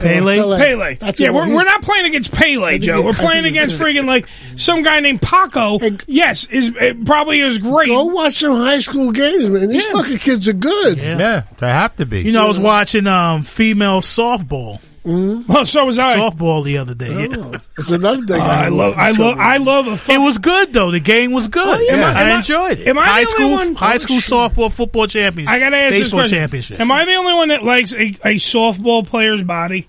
Pele. 0.00 0.36
Pele. 0.38 0.58
Pele. 0.58 0.94
That's 0.96 1.20
yeah, 1.20 1.30
we're, 1.30 1.44
He's- 1.44 1.54
we're 1.56 1.64
not 1.64 1.82
playing 1.82 2.06
against 2.06 2.32
Pele, 2.32 2.78
Joe. 2.78 3.04
We're 3.04 3.12
playing 3.12 3.44
against 3.44 3.76
friggin' 3.76 4.06
like 4.06 4.26
some 4.56 4.82
guy 4.82 5.00
named 5.00 5.22
Paco. 5.22 5.78
Yes, 6.06 6.44
is 6.46 6.70
uh, 6.76 6.94
probably 7.04 7.40
is 7.40 7.58
great. 7.58 7.88
Go 7.88 8.04
watch 8.06 8.34
some 8.34 8.56
high 8.56 8.80
school 8.80 9.12
games, 9.12 9.48
man. 9.48 9.68
These 9.68 9.86
fucking 9.86 10.18
kids 10.18 10.48
are 10.48 10.52
good. 10.54 10.98
Yeah, 10.98 11.44
they 11.58 11.68
have 11.68 11.94
to 11.96 12.06
be. 12.06 12.22
You 12.22 12.32
know, 12.32 12.44
I 12.44 12.48
was 12.48 12.58
watching 12.60 13.06
um 13.06 13.42
female 13.42 14.00
softball. 14.00 14.80
Well, 15.02 15.64
so 15.64 15.86
was 15.86 15.98
I. 15.98 16.14
Softball 16.14 16.62
the 16.62 16.76
other 16.76 16.94
day. 16.94 17.08
Yeah. 17.08 17.34
Oh, 17.38 17.54
it's 17.78 17.88
another 17.88 18.20
thing. 18.26 18.38
Uh, 18.38 18.44
I 18.44 18.68
love, 18.68 18.94
I 18.98 19.10
love, 19.12 19.38
I 19.38 19.56
love 19.56 19.86
a 19.86 20.12
It 20.12 20.18
was 20.18 20.36
good 20.36 20.74
though. 20.74 20.90
The 20.90 21.00
game 21.00 21.32
was 21.32 21.48
good. 21.48 21.66
Oh, 21.66 21.80
yeah. 21.80 21.94
Am 21.94 22.04
I- 22.16 22.22
I, 22.32 22.36
enjoyed 22.36 22.78
it. 22.80 22.86
am 22.86 22.98
I 22.98 23.06
high 23.06 23.24
school, 23.24 23.52
one- 23.52 23.74
high 23.76 23.94
Oh, 23.94 23.98
school 23.98 24.20
shit. 24.20 24.30
softball, 24.34 24.70
football 24.70 25.06
championship. 25.06 25.54
I 25.54 25.58
gotta 25.58 25.76
ask 25.78 25.92
this 25.92 26.02
baseball 26.02 26.20
question. 26.20 26.38
championship. 26.38 26.80
Am 26.80 26.90
I 26.92 27.06
the 27.06 27.14
only 27.14 27.32
one 27.32 27.48
that 27.48 27.64
likes 27.64 27.94
a, 27.94 27.98
a 28.24 28.34
softball 28.36 29.06
player's 29.06 29.42
body? 29.42 29.88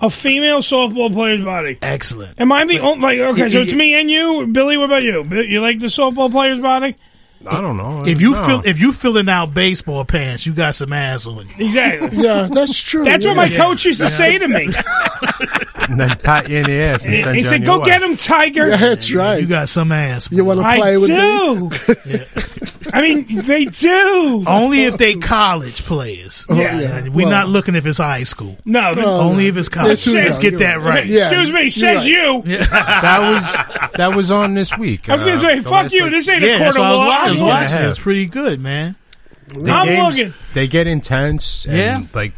A 0.00 0.08
female 0.10 0.58
softball 0.58 1.12
player's 1.12 1.44
body. 1.44 1.76
Excellent. 1.82 2.40
Am 2.40 2.52
I 2.52 2.64
the 2.66 2.78
only 2.78 3.00
like? 3.00 3.18
Okay, 3.18 3.42
Yeah, 3.42 3.48
so 3.48 3.58
yeah, 3.58 3.64
it's 3.64 3.72
me 3.72 3.94
and 3.94 4.08
you, 4.10 4.46
Billy. 4.46 4.76
What 4.76 4.84
about 4.84 5.02
you? 5.02 5.24
Bill, 5.24 5.44
You 5.44 5.60
like 5.60 5.80
the 5.80 5.86
softball 5.88 6.30
player's 6.30 6.60
body? 6.60 6.94
I 7.46 7.60
don't 7.60 7.76
know. 7.76 8.02
If 8.06 8.20
you 8.20 8.32
No. 8.32 8.44
fill 8.46 8.62
if 8.64 8.80
you 8.80 8.92
filling 8.92 9.28
out 9.28 9.54
baseball 9.54 10.04
pants, 10.04 10.44
you 10.46 10.52
got 10.52 10.74
some 10.76 10.92
ass 10.92 11.26
on 11.26 11.48
you. 11.58 11.66
Exactly. 11.66 12.10
Yeah, 12.22 12.48
that's 12.50 12.78
true. 12.80 13.04
That's 13.04 13.22
yeah. 13.24 13.30
what 13.30 13.36
my 13.36 13.44
Yeah. 13.46 13.56
coach 13.58 13.84
used 13.84 14.00
to 14.00 14.08
say 14.08 14.38
to 14.38 14.46
me. 14.48 14.68
and 15.88 16.00
then 16.00 16.08
pat 16.22 16.48
you 16.48 16.58
in 16.58 16.64
the 16.64 16.80
ass 16.80 17.04
and 17.04 17.14
He, 17.14 17.22
send 17.22 17.36
he 17.36 17.42
you 17.42 17.48
said, 17.48 17.54
on 17.60 17.62
your 17.62 17.76
"Go 17.76 17.80
way." 17.82 17.86
get 17.90 18.02
him, 18.02 18.16
Tiger." 18.16 18.68
Yeah, 18.68 18.76
that's 18.76 19.12
right. 19.12 19.40
You 19.40 19.46
got 19.46 19.68
some 19.68 19.92
ass. 19.92 20.28
You 20.32 20.44
want 20.44 20.60
to 20.60 20.66
I 20.66 20.76
play 20.78 20.96
with 20.96 21.10
do. 21.10 22.10
me? 22.10 22.24
I 22.92 23.02
mean, 23.02 23.26
they 23.44 23.66
do. 23.66 24.44
Only 24.46 24.84
if 24.84 24.96
they 24.96 25.14
college 25.14 25.84
players. 25.84 26.46
Oh, 26.48 26.58
yeah. 26.58 27.02
We're 27.08 27.26
Well- 27.26 27.30
not 27.30 27.48
looking 27.48 27.74
if 27.74 27.84
it's 27.86 27.98
high 27.98 28.22
school. 28.24 28.56
No, 28.64 28.94
the- 28.94 29.04
only 29.04 29.46
if 29.46 29.56
it's 29.56 29.68
college. 29.68 30.04
They're 30.04 30.14
too 30.14 30.18
Let's 30.28 30.42
young, 30.42 30.50
get 30.52 30.58
that 30.60 30.76
right. 30.78 30.84
right. 30.86 31.06
Yeah. 31.06 31.26
Excuse 31.28 31.52
me, 31.52 31.68
says 31.68 31.98
right. 31.98 32.06
you. 32.06 32.42
that 32.58 33.18
was 33.20 33.90
that 33.96 34.14
was 34.14 34.30
on 34.30 34.54
this 34.54 34.76
week. 34.78 35.08
I 35.08 35.14
was 35.14 35.24
gonna 35.24 35.36
Uh, 35.36 35.40
say, 35.40 35.58
the 35.58 35.68
fuck 35.68 35.92
you. 35.92 36.02
like, 36.02 36.10
This 36.12 36.28
ain't 36.28 36.42
a 36.42 36.46
that's 36.46 36.76
court 36.76 36.86
I 36.86 36.90
of 36.90 36.98
was, 36.98 37.06
law. 37.08 37.14
I 37.16 37.30
was 37.30 37.42
watching. 37.42 37.78
It's 37.78 37.98
pretty 37.98 38.26
good, 38.26 38.60
man. 38.60 38.96
the 39.48 39.70
I'm 39.70 39.86
games, 39.86 40.16
looking. 40.16 40.34
They 40.54 40.66
get 40.66 40.86
intense. 40.86 41.66
And, 41.66 41.76
Yeah. 41.76 42.02
like 42.14 42.32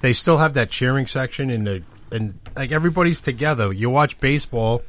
they 0.00 0.12
still 0.12 0.38
have 0.38 0.54
that 0.54 0.70
cheering 0.70 1.06
section 1.06 1.50
in 1.50 1.64
the 1.64 1.82
and 2.12 2.34
like 2.56 2.72
everybody's 2.72 3.20
together. 3.20 3.72
You 3.72 3.90
watch 3.90 4.18
baseball, 4.20 4.82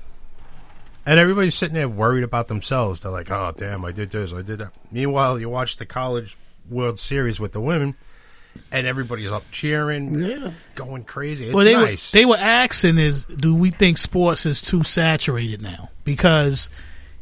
and 1.05 1.19
everybody's 1.19 1.55
sitting 1.55 1.75
there 1.75 1.89
worried 1.89 2.23
about 2.23 2.47
themselves. 2.47 2.99
They're 3.01 3.11
like, 3.11 3.29
"Oh, 3.31 3.53
damn, 3.55 3.85
I 3.85 3.91
did 3.91 4.11
this, 4.11 4.33
I 4.33 4.41
did 4.41 4.59
that." 4.59 4.71
Meanwhile, 4.91 5.39
you 5.39 5.49
watch 5.49 5.77
the 5.77 5.85
college 5.85 6.37
World 6.69 6.99
Series 6.99 7.39
with 7.39 7.51
the 7.53 7.61
women, 7.61 7.95
and 8.71 8.87
everybody's 8.87 9.31
up 9.31 9.43
cheering, 9.51 10.19
Yeah. 10.19 10.51
going 10.75 11.03
crazy. 11.03 11.45
It's 11.45 11.53
well, 11.53 11.65
they 11.65 11.73
nice. 11.75 12.13
were 12.13 12.19
they 12.19 12.25
were 12.25 12.37
asking 12.37 12.97
is, 12.97 13.25
do 13.25 13.53
we 13.55 13.71
think 13.71 13.97
sports 13.97 14.45
is 14.45 14.61
too 14.61 14.83
saturated 14.83 15.61
now? 15.61 15.89
Because 16.03 16.69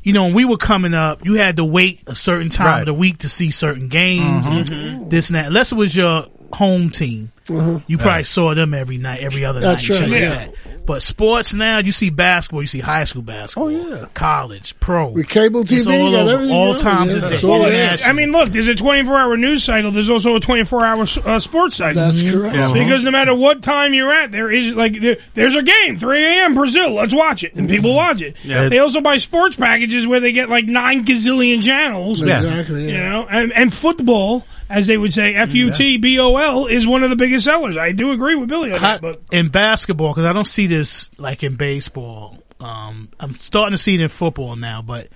you 0.04 0.14
know 0.14 0.26
when 0.26 0.34
we 0.34 0.46
were 0.46 0.58
coming 0.58 0.94
up, 0.94 1.26
you 1.26 1.36
had 1.36 1.58
to 1.58 1.66
wait 1.66 2.02
a 2.08 2.16
certain 2.16 2.50
time 2.50 2.68
Right. 2.68 2.80
of 2.82 2.86
the 2.86 2.94
week 2.94 3.20
to 3.20 3.30
see 3.30 3.52
certain 3.52 3.88
games, 3.90 4.48
and 4.48 4.68
mm-hmm. 4.68 5.10
this 5.10 5.30
and 5.30 5.36
that. 5.36 5.48
Unless 5.48 5.72
it 5.72 5.76
was 5.76 5.96
your 5.96 6.28
home 6.54 6.90
team, 6.90 7.32
you 7.48 7.98
probably 7.98 8.24
saw 8.24 8.54
them 8.56 8.74
every 8.74 8.98
night, 8.98 9.22
every 9.22 9.46
other 9.46 9.60
That's 9.60 9.88
night, 9.90 10.02
right, 10.02 10.10
like 10.10 10.20
yeah. 10.22 10.30
that. 10.30 10.54
But 10.86 11.02
sports 11.02 11.54
now, 11.54 11.80
you 11.80 11.92
see 11.92 12.12
basketball, 12.12 12.62
you 12.62 12.68
see 12.68 12.80
high 12.80 13.06
school 13.06 13.24
basketball, 13.24 13.66
Oh, 13.66 13.70
yeah. 13.70 14.06
college, 14.14 14.80
pro, 14.80 15.08
With 15.10 15.28
cable 15.28 15.62
It's 15.62 15.72
TV, 15.72 16.00
all 16.00 16.10
you 16.12 16.16
got 16.16 16.28
over, 16.28 16.54
all 16.54 16.66
going, 16.74 16.78
times 16.80 17.18
yeah. 17.18 17.24
of 17.24 17.42
day. 17.42 17.48
all 17.48 17.60
Well. 17.62 17.98
I 18.06 18.14
mean, 18.14 18.32
look, 18.32 18.52
there's 18.52 18.68
a 18.68 18.76
24 18.76 19.18
hour 19.18 19.36
news 19.38 19.64
cycle. 19.64 19.92
There's 19.92 20.12
also 20.12 20.36
a 20.36 20.40
24 20.40 20.86
hour 20.86 21.02
uh, 21.26 21.40
sports 21.40 21.78
cycle. 21.78 22.02
That's 22.02 22.22
correct. 22.22 22.56
Uh-huh. 22.56 22.74
Because 22.74 23.04
no 23.04 23.10
matter 23.12 23.34
what 23.34 23.64
time 23.64 23.94
you're 23.96 24.14
at, 24.14 24.32
there 24.32 24.52
is 24.52 24.76
like 24.76 25.00
there, 25.00 25.18
there's 25.34 25.56
a 25.56 25.64
game, 25.64 25.98
3 25.98 26.24
a.m. 26.24 26.54
Brazil. 26.54 26.94
Let's 26.94 27.14
watch 27.14 27.44
it, 27.44 27.56
and 27.56 27.68
people 27.68 27.96
watch 27.96 28.22
it. 28.22 28.36
Yeah. 28.44 28.70
They 28.70 28.78
also 28.80 29.02
buy 29.02 29.18
sports 29.18 29.56
packages 29.56 30.06
where 30.06 30.20
they 30.20 30.32
get 30.34 30.50
like 30.50 30.66
nine 30.66 31.04
gazillion 31.06 31.64
channels. 31.64 32.22
Yeah. 32.22 32.40
Exactly. 32.44 32.92
You 32.92 32.98
know, 32.98 33.26
and, 33.28 33.52
and 33.54 33.74
football, 33.74 34.46
as 34.70 34.88
they 34.88 34.98
would 34.98 35.14
say, 35.14 35.36
F 35.36 35.54
U 35.54 35.72
T 35.72 35.98
B 35.98 36.20
O 36.20 36.36
L, 36.38 36.66
is 36.68 36.88
one 36.88 37.04
of 37.04 37.10
the 37.10 37.16
biggest 37.16 37.46
sellers. 37.46 37.78
I 37.78 37.92
do 37.92 38.12
agree 38.12 38.36
with 38.36 38.50
Billy 38.50 38.72
on 38.72 38.82
that, 38.82 39.02
but 39.02 39.22
in 39.32 39.50
basketball, 39.50 40.14
because 40.14 40.26
I 40.26 40.34
don't 40.34 40.48
see 40.48 40.68
this 40.68 41.10
like 41.18 41.44
in 41.44 41.56
baseball. 41.56 42.40
Um, 42.60 43.10
I'm 43.20 43.34
starting 43.34 43.72
to 43.74 43.78
see 43.78 43.96
it 43.96 44.02
in 44.02 44.10
football 44.10 44.56
now. 44.56 44.82
But 44.82 45.10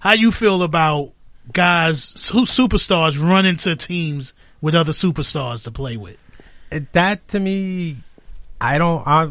how 0.00 0.12
you 0.12 0.32
feel 0.32 0.62
about 0.62 1.12
guys 1.52 2.30
who 2.32 2.42
superstars 2.42 3.20
run 3.22 3.46
into 3.46 3.76
teams 3.76 4.34
with 4.60 4.74
other 4.74 4.92
superstars 4.92 5.64
to 5.64 5.70
play 5.70 5.96
with? 5.96 6.16
That 6.92 7.28
to 7.28 7.38
me, 7.38 7.98
I 8.60 8.78
don't. 8.78 9.06
I 9.06 9.30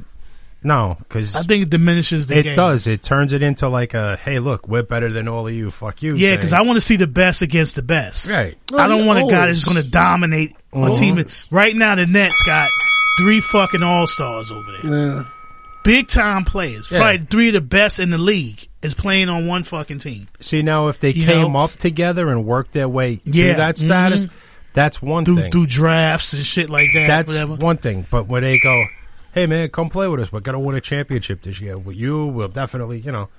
no, 0.65 0.97
because 0.99 1.35
I 1.35 1.43
think 1.43 1.63
it 1.63 1.69
diminishes 1.69 2.27
the 2.27 2.39
it 2.39 2.43
game. 2.43 2.55
does. 2.55 2.87
It 2.87 3.01
turns 3.03 3.31
it 3.31 3.41
into 3.41 3.69
like 3.69 3.93
a 3.93 4.17
hey, 4.17 4.39
look, 4.39 4.67
we're 4.67 4.83
better 4.83 5.11
than 5.11 5.27
all 5.27 5.47
of 5.47 5.53
you. 5.53 5.71
Fuck 5.71 6.01
you. 6.01 6.15
Yeah, 6.15 6.35
because 6.35 6.51
I 6.51 6.61
want 6.61 6.75
to 6.77 6.81
see 6.81 6.95
the 6.97 7.07
best 7.07 7.41
against 7.41 7.75
the 7.75 7.81
best. 7.81 8.29
Right. 8.29 8.57
I 8.77 8.87
don't 8.87 9.05
want 9.05 9.19
a 9.19 9.31
guy 9.31 9.47
that's 9.47 9.63
going 9.63 9.81
to 9.81 9.87
dominate 9.89 10.55
a 10.73 10.77
Always. 10.77 10.99
team. 10.99 11.23
Right 11.51 11.75
now, 11.75 11.95
the 11.95 12.05
Nets 12.05 12.41
got 12.43 12.67
three 13.17 13.39
fucking 13.39 13.83
all 13.83 14.07
stars 14.07 14.51
over 14.51 14.71
there. 14.81 14.91
Yeah. 14.91 15.23
Big 15.83 16.07
time 16.07 16.43
players. 16.45 16.87
Yeah. 16.91 16.97
Probably 16.99 17.25
three 17.29 17.47
of 17.49 17.53
the 17.53 17.61
best 17.61 17.99
in 17.99 18.09
the 18.09 18.17
league 18.17 18.67
is 18.81 18.95
playing 18.95 19.29
on 19.29 19.45
one 19.47 19.63
fucking 19.63 19.99
team. 19.99 20.27
See 20.39 20.63
now, 20.63 20.87
if 20.87 20.99
they 20.99 21.11
You 21.11 21.25
came 21.25 21.53
know? 21.53 21.59
up 21.59 21.75
together 21.77 22.31
and 22.31 22.43
worked 22.43 22.73
their 22.73 22.89
way 22.89 23.21
Yeah. 23.23 23.51
to 23.51 23.57
that 23.57 23.77
status, 23.77 24.25
Mhm. 24.25 24.29
that's 24.73 24.99
one 24.99 25.23
Do 25.25 25.35
thing. 25.37 25.51
do 25.51 25.67
drafts 25.67 26.33
and 26.33 26.43
shit 26.43 26.71
like 26.71 26.89
that. 26.95 27.05
that's 27.07 27.27
whatever. 27.29 27.53
one 27.55 27.77
thing. 27.77 28.03
But 28.09 28.27
when 28.27 28.41
they 28.43 28.57
go, 28.57 28.83
hey 29.35 29.45
man, 29.45 29.69
come 29.69 29.89
play 29.91 30.07
with 30.07 30.19
us. 30.21 30.31
We're 30.31 30.39
gonna 30.39 30.59
win 30.59 30.75
a 30.75 30.81
championship 30.81 31.43
this 31.43 31.61
year 31.61 31.77
with 31.77 31.95
you. 31.95 32.25
We'll 32.25 32.47
definitely, 32.47 32.99
you 33.01 33.11
know. 33.11 33.29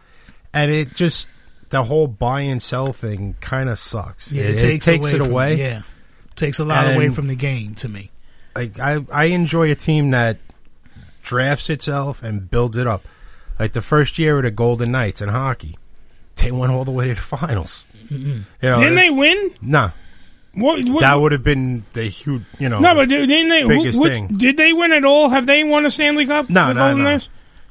And 0.55 0.71
it 0.71 0.95
just 0.95 1.27
the 1.71 1.83
whole 1.83 2.07
buy 2.07 2.43
and 2.43 2.63
sell 2.63 2.93
thing 2.93 3.35
kind 3.41 3.69
of 3.69 3.79
sucks. 3.81 4.31
Yeah, 4.31 4.45
it, 4.45 4.55
it, 4.55 4.59
takes, 4.59 4.85
takes 4.85 5.07
away 5.07 5.13
it 5.15 5.19
from- 5.23 5.31
away. 5.33 5.55
yeah, 5.57 5.83
takes 6.37 6.61
a 6.61 6.65
lot 6.65 6.95
away 6.95 7.09
from 7.09 7.27
the 7.27 7.35
game 7.35 7.75
to 7.77 7.89
me. 7.89 8.13
like 8.55 8.79
I 8.79 9.05
I 9.11 9.25
enjoy 9.27 9.73
a 9.73 9.75
team 9.75 10.11
that 10.13 10.39
drafts 11.23 11.69
itself 11.71 12.23
and 12.23 12.49
builds 12.49 12.77
it 12.77 12.87
up. 12.87 13.03
Like 13.59 13.73
the 13.73 13.81
first 13.81 14.19
year 14.19 14.37
of 14.37 14.45
the 14.45 14.51
Golden 14.53 14.93
Knights 14.93 15.23
in 15.23 15.29
hockey, 15.31 15.77
they 16.37 16.53
went 16.53 16.73
all 16.73 16.85
the 16.85 16.91
way 16.93 17.09
to 17.09 17.15
the 17.15 17.21
finals. 17.21 17.85
You 18.09 18.45
know, 18.63 18.79
didn't 18.79 18.95
they 18.95 19.07
it's- 19.07 19.19
win? 19.19 19.51
Nah, 19.63 19.91
What, 20.57 20.89
what, 20.89 21.01
that 21.03 21.15
would 21.15 21.33
have 21.33 21.45
been 21.45 21.85
the 21.93 22.05
huge. 22.05 22.43
You 22.59 22.69
know, 22.71 22.81
no, 22.81 22.95
but 22.95 23.09
didn't 23.09 23.49
they? 23.49 23.63
biggest 23.65 23.99
what- 23.99 24.09
thing. 24.11 24.29
Did 24.37 24.57
they 24.57 24.73
win 24.73 24.93
at 24.93 25.05
all? 25.05 25.29
Have 25.29 25.47
they 25.47 25.63
won 25.65 25.85
a 25.87 25.91
Stanley 25.91 26.27
Cup? 26.27 26.49
No, 26.51 26.73
no, 26.73 26.81
Golden 26.81 26.99
no. 26.99 27.05
Knights? 27.05 27.29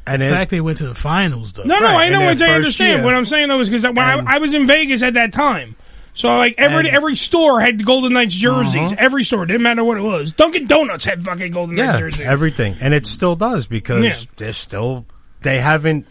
And 0.07 0.21
In 0.21 0.29
it, 0.29 0.31
fact, 0.31 0.51
they 0.51 0.61
went 0.61 0.77
to 0.77 0.87
the 0.87 0.93
finals 0.93 1.53
though. 1.53 1.63
No, 1.63 1.79
no, 1.79 1.85
Right, 1.85 1.95
I 1.95 2.05
in 2.05 2.13
know 2.13 2.19
what 2.21 2.39
I 2.41 2.53
understand. 2.53 2.97
year. 2.99 3.03
What 3.03 3.15
I'm 3.15 3.25
saying 3.25 3.47
though 3.47 3.59
is 3.59 3.69
because 3.69 3.83
when 3.83 3.97
I, 3.97 4.35
I 4.35 4.37
was 4.37 4.53
in 4.53 4.67
Vegas 4.67 5.01
at 5.01 5.15
that 5.15 5.33
time, 5.33 5.75
so 6.13 6.27
like 6.37 6.53
every 6.59 6.87
And- 6.87 6.95
every 6.95 7.15
store 7.15 7.59
had 7.59 7.83
Golden 7.83 8.13
Knights 8.13 8.35
jerseys. 8.35 8.75
Uh-huh. 8.75 8.95
Every 8.99 9.23
store 9.23 9.47
didn't 9.47 9.63
matter 9.63 9.83
what 9.83 9.97
it 9.97 10.01
was. 10.01 10.31
Dunkin' 10.31 10.67
Donuts 10.67 11.05
had 11.05 11.23
fucking 11.25 11.51
Golden 11.51 11.75
Knights 11.75 11.93
yeah, 11.93 11.99
jerseys. 11.99 12.21
everything, 12.21 12.75
and 12.81 12.93
it 12.93 13.07
still 13.07 13.35
does 13.35 13.65
because 13.65 14.03
Yeah. 14.03 14.31
they're 14.37 14.53
still 14.53 15.07
they 15.41 15.57
haven't. 15.59 16.05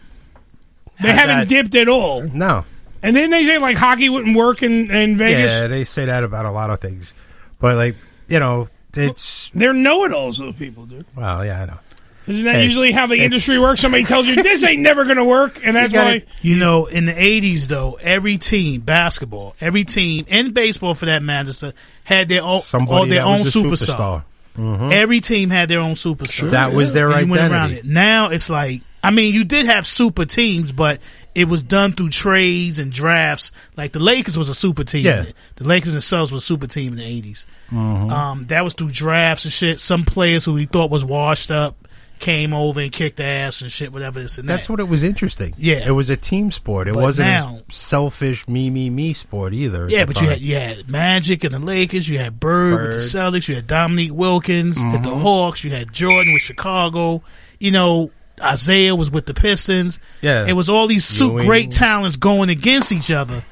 they 1.01 1.09
haven't 1.13 1.27
that- 1.37 1.47
dipped 1.47 1.75
at 1.75 1.87
all. 1.87 2.23
No, 2.23 2.65
And 3.05 3.15
then 3.15 3.29
they 3.29 3.43
say 3.43 3.57
like 3.59 3.77
hockey 3.77 4.09
wouldn't 4.09 4.35
work 4.35 4.63
in, 4.63 4.89
in 4.91 5.17
Vegas. 5.17 5.51
yeah, 5.51 5.67
they 5.67 5.83
say 5.83 6.05
that 6.05 6.23
about 6.23 6.45
a 6.45 6.51
lot 6.51 6.69
of 6.69 6.79
things, 6.81 7.13
but 7.59 7.75
like 7.75 7.95
you 8.27 8.39
know, 8.39 8.67
it's 8.95 9.51
They're 9.53 9.73
know-it-alls. 9.73 10.39
Those 10.39 10.55
people, 10.55 10.85
dude. 10.85 11.05
well, 11.15 11.45
yeah, 11.45 11.61
I 11.61 11.65
know. 11.65 11.79
Isn't 12.27 12.45
that 12.45 12.55
Hey, 12.55 12.63
usually 12.63 12.91
how 12.91 13.05
the 13.05 13.17
industry 13.17 13.59
works? 13.59 13.81
Somebody 13.81 14.03
tells 14.03 14.25
you 14.27 14.35
this 14.41 14.63
ain't 14.63 14.81
never 14.81 15.03
going 15.03 15.17
to 15.17 15.23
work, 15.25 15.59
and 15.63 15.75
that's 15.75 15.93
gotta- 15.93 16.21
why. 16.21 16.23
You 16.41 16.55
know, 16.55 16.87
in 16.87 17.05
the 17.05 17.13
'80s 17.13 17.67
though, 17.67 17.99
every 18.01 18.39
team, 18.39 18.81
basketball, 18.81 19.55
every 19.61 19.83
team, 19.83 20.25
and 20.29 20.51
baseball 20.51 20.95
for 20.95 21.05
that 21.05 21.21
matter, 21.21 21.73
had 22.03 22.27
their 22.27 22.41
own, 22.41 22.61
Somebody 22.63 22.91
all 22.97 23.05
their 23.05 23.23
own 23.25 23.41
was 23.43 23.55
a 23.55 23.59
superstar. 23.59 23.95
superstar. 23.97 24.23
Mhm. 24.57 24.91
Every 24.91 25.19
team 25.21 25.51
had 25.51 25.69
their 25.69 25.79
own 25.79 25.93
superstar. 25.93 26.49
That 26.51 26.73
was 26.73 26.93
their 26.93 27.11
And 27.11 27.27
you 27.27 27.31
went 27.31 27.43
around 27.51 27.71
identity. 27.71 27.87
it. 27.89 27.93
Now 27.93 28.29
it's 28.29 28.49
like, 28.49 28.81
I 29.03 29.11
mean, 29.11 29.35
you 29.35 29.43
did 29.43 29.67
have 29.67 29.85
super 29.85 30.25
teams, 30.25 30.71
but 30.71 31.01
it 31.35 31.47
was 31.49 31.61
done 31.61 31.91
through 31.91 32.09
trades 32.09 32.79
and 32.79 32.91
drafts. 32.91 33.51
Like 33.75 33.91
the 33.91 33.99
Lakers 33.99 34.37
was 34.37 34.49
a 34.49 34.55
super 34.55 34.83
team. 34.83 35.05
Yeah. 35.05 35.25
The 35.57 35.65
Lakers 35.65 35.91
themselves 35.91 36.31
was 36.31 36.43
a 36.43 36.45
super 36.45 36.67
team 36.67 36.93
in 36.93 36.99
the 36.99 37.03
80s. 37.05 37.45
Mhm. 37.71 38.11
Um, 38.11 38.45
that 38.47 38.63
was 38.63 38.73
through 38.73 38.91
drafts 38.91 39.43
and 39.45 39.53
shit. 39.53 39.79
Some 39.79 40.03
players 40.03 40.45
who 40.45 40.53
we 40.53 40.65
thought 40.65 40.89
was 40.89 41.03
washed 41.05 41.51
up 41.51 41.75
came 42.17 42.53
over 42.53 42.79
and 42.79 42.93
kicked 42.93 43.19
ass 43.19 43.61
and 43.61 43.69
shit, 43.69 43.91
whatever 43.91 44.21
this 44.21 44.37
and 44.37 44.47
That's 44.47 44.67
that. 44.67 44.71
what 44.73 44.79
it 44.79 44.87
was 44.87 45.03
interesting. 45.03 45.53
Yeah. 45.57 45.85
it 45.85 45.91
was 45.91 46.09
a 46.09 46.15
team 46.15 46.49
sport. 46.49 46.87
It 46.87 46.93
But 46.93 47.03
wasn't 47.03 47.27
now- 47.27 47.59
a 47.69 47.73
selfish 47.73 48.47
me 48.47 48.69
me 48.69 48.89
me 48.89 49.13
sport 49.13 49.53
either. 49.53 49.87
Yeah, 49.89 50.05
but 50.05 50.21
you 50.21 50.29
had 50.29 50.39
you 50.39 50.55
had 50.55 50.89
Magic 50.89 51.43
and 51.43 51.53
the 51.53 51.59
Lakers, 51.59 52.07
you 52.07 52.17
had 52.17 52.39
Bird, 52.39 52.81
with 52.81 52.91
the 52.91 53.17
Bird. 53.19 53.33
Celtics, 53.33 53.49
you 53.49 53.55
had 53.55 53.67
Dominique 53.67 54.13
Wilkins 54.13 54.77
with 54.81 55.03
the 55.03 55.09
Mhm. 55.11 55.21
Hawks, 55.21 55.65
you 55.65 55.71
had 55.71 55.91
Jordan 55.91 56.31
with 56.33 56.41
Chicago, 56.41 57.21
you 57.59 57.71
know, 57.71 58.11
Isiah 58.43 58.95
was 58.95 59.09
with 59.11 59.25
the 59.25 59.33
Pistons. 59.33 59.99
Yeah. 60.21 60.45
It 60.47 60.53
was 60.53 60.69
all 60.69 60.87
these 60.87 61.05
su- 61.05 61.37
great 61.39 61.71
talents 61.71 62.17
going 62.17 62.49
against 62.49 62.91
each 62.91 63.11
other 63.11 63.43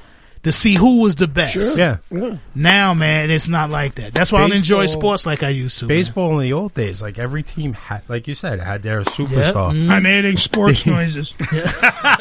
to 0.44 0.52
see 0.52 0.74
who 0.76 1.02
was 1.02 1.16
the 1.16 1.28
best. 1.28 1.54
Sure. 1.54 1.78
Yeah. 1.78 1.98
Yeah. 2.12 2.38
Now, 2.54 2.94
man, 2.94 3.32
it's 3.32 3.48
not 3.48 3.70
like 3.70 3.96
that. 3.96 4.14
That's 4.14 4.30
why 4.32 4.40
I 4.40 4.42
don't 4.42 4.58
enjoy 4.58 4.88
sports 4.88 5.26
like 5.26 5.42
I 5.42 5.50
used 5.50 5.80
to. 5.80 5.86
man. 5.88 5.98
Baseball 5.98 6.38
in 6.40 6.44
the 6.50 6.54
old 6.54 6.74
days, 6.74 7.02
like 7.02 7.18
every 7.18 7.44
team 7.44 7.72
had, 7.74 8.02
like 8.10 8.28
you 8.28 8.36
said, 8.36 8.60
had 8.60 8.82
their 8.84 9.04
superstar. 9.04 9.72
Mm-hmm. 9.72 9.90
I'm 9.92 10.06
adding 10.06 10.38
sports 10.38 10.86
noises. 10.86 11.32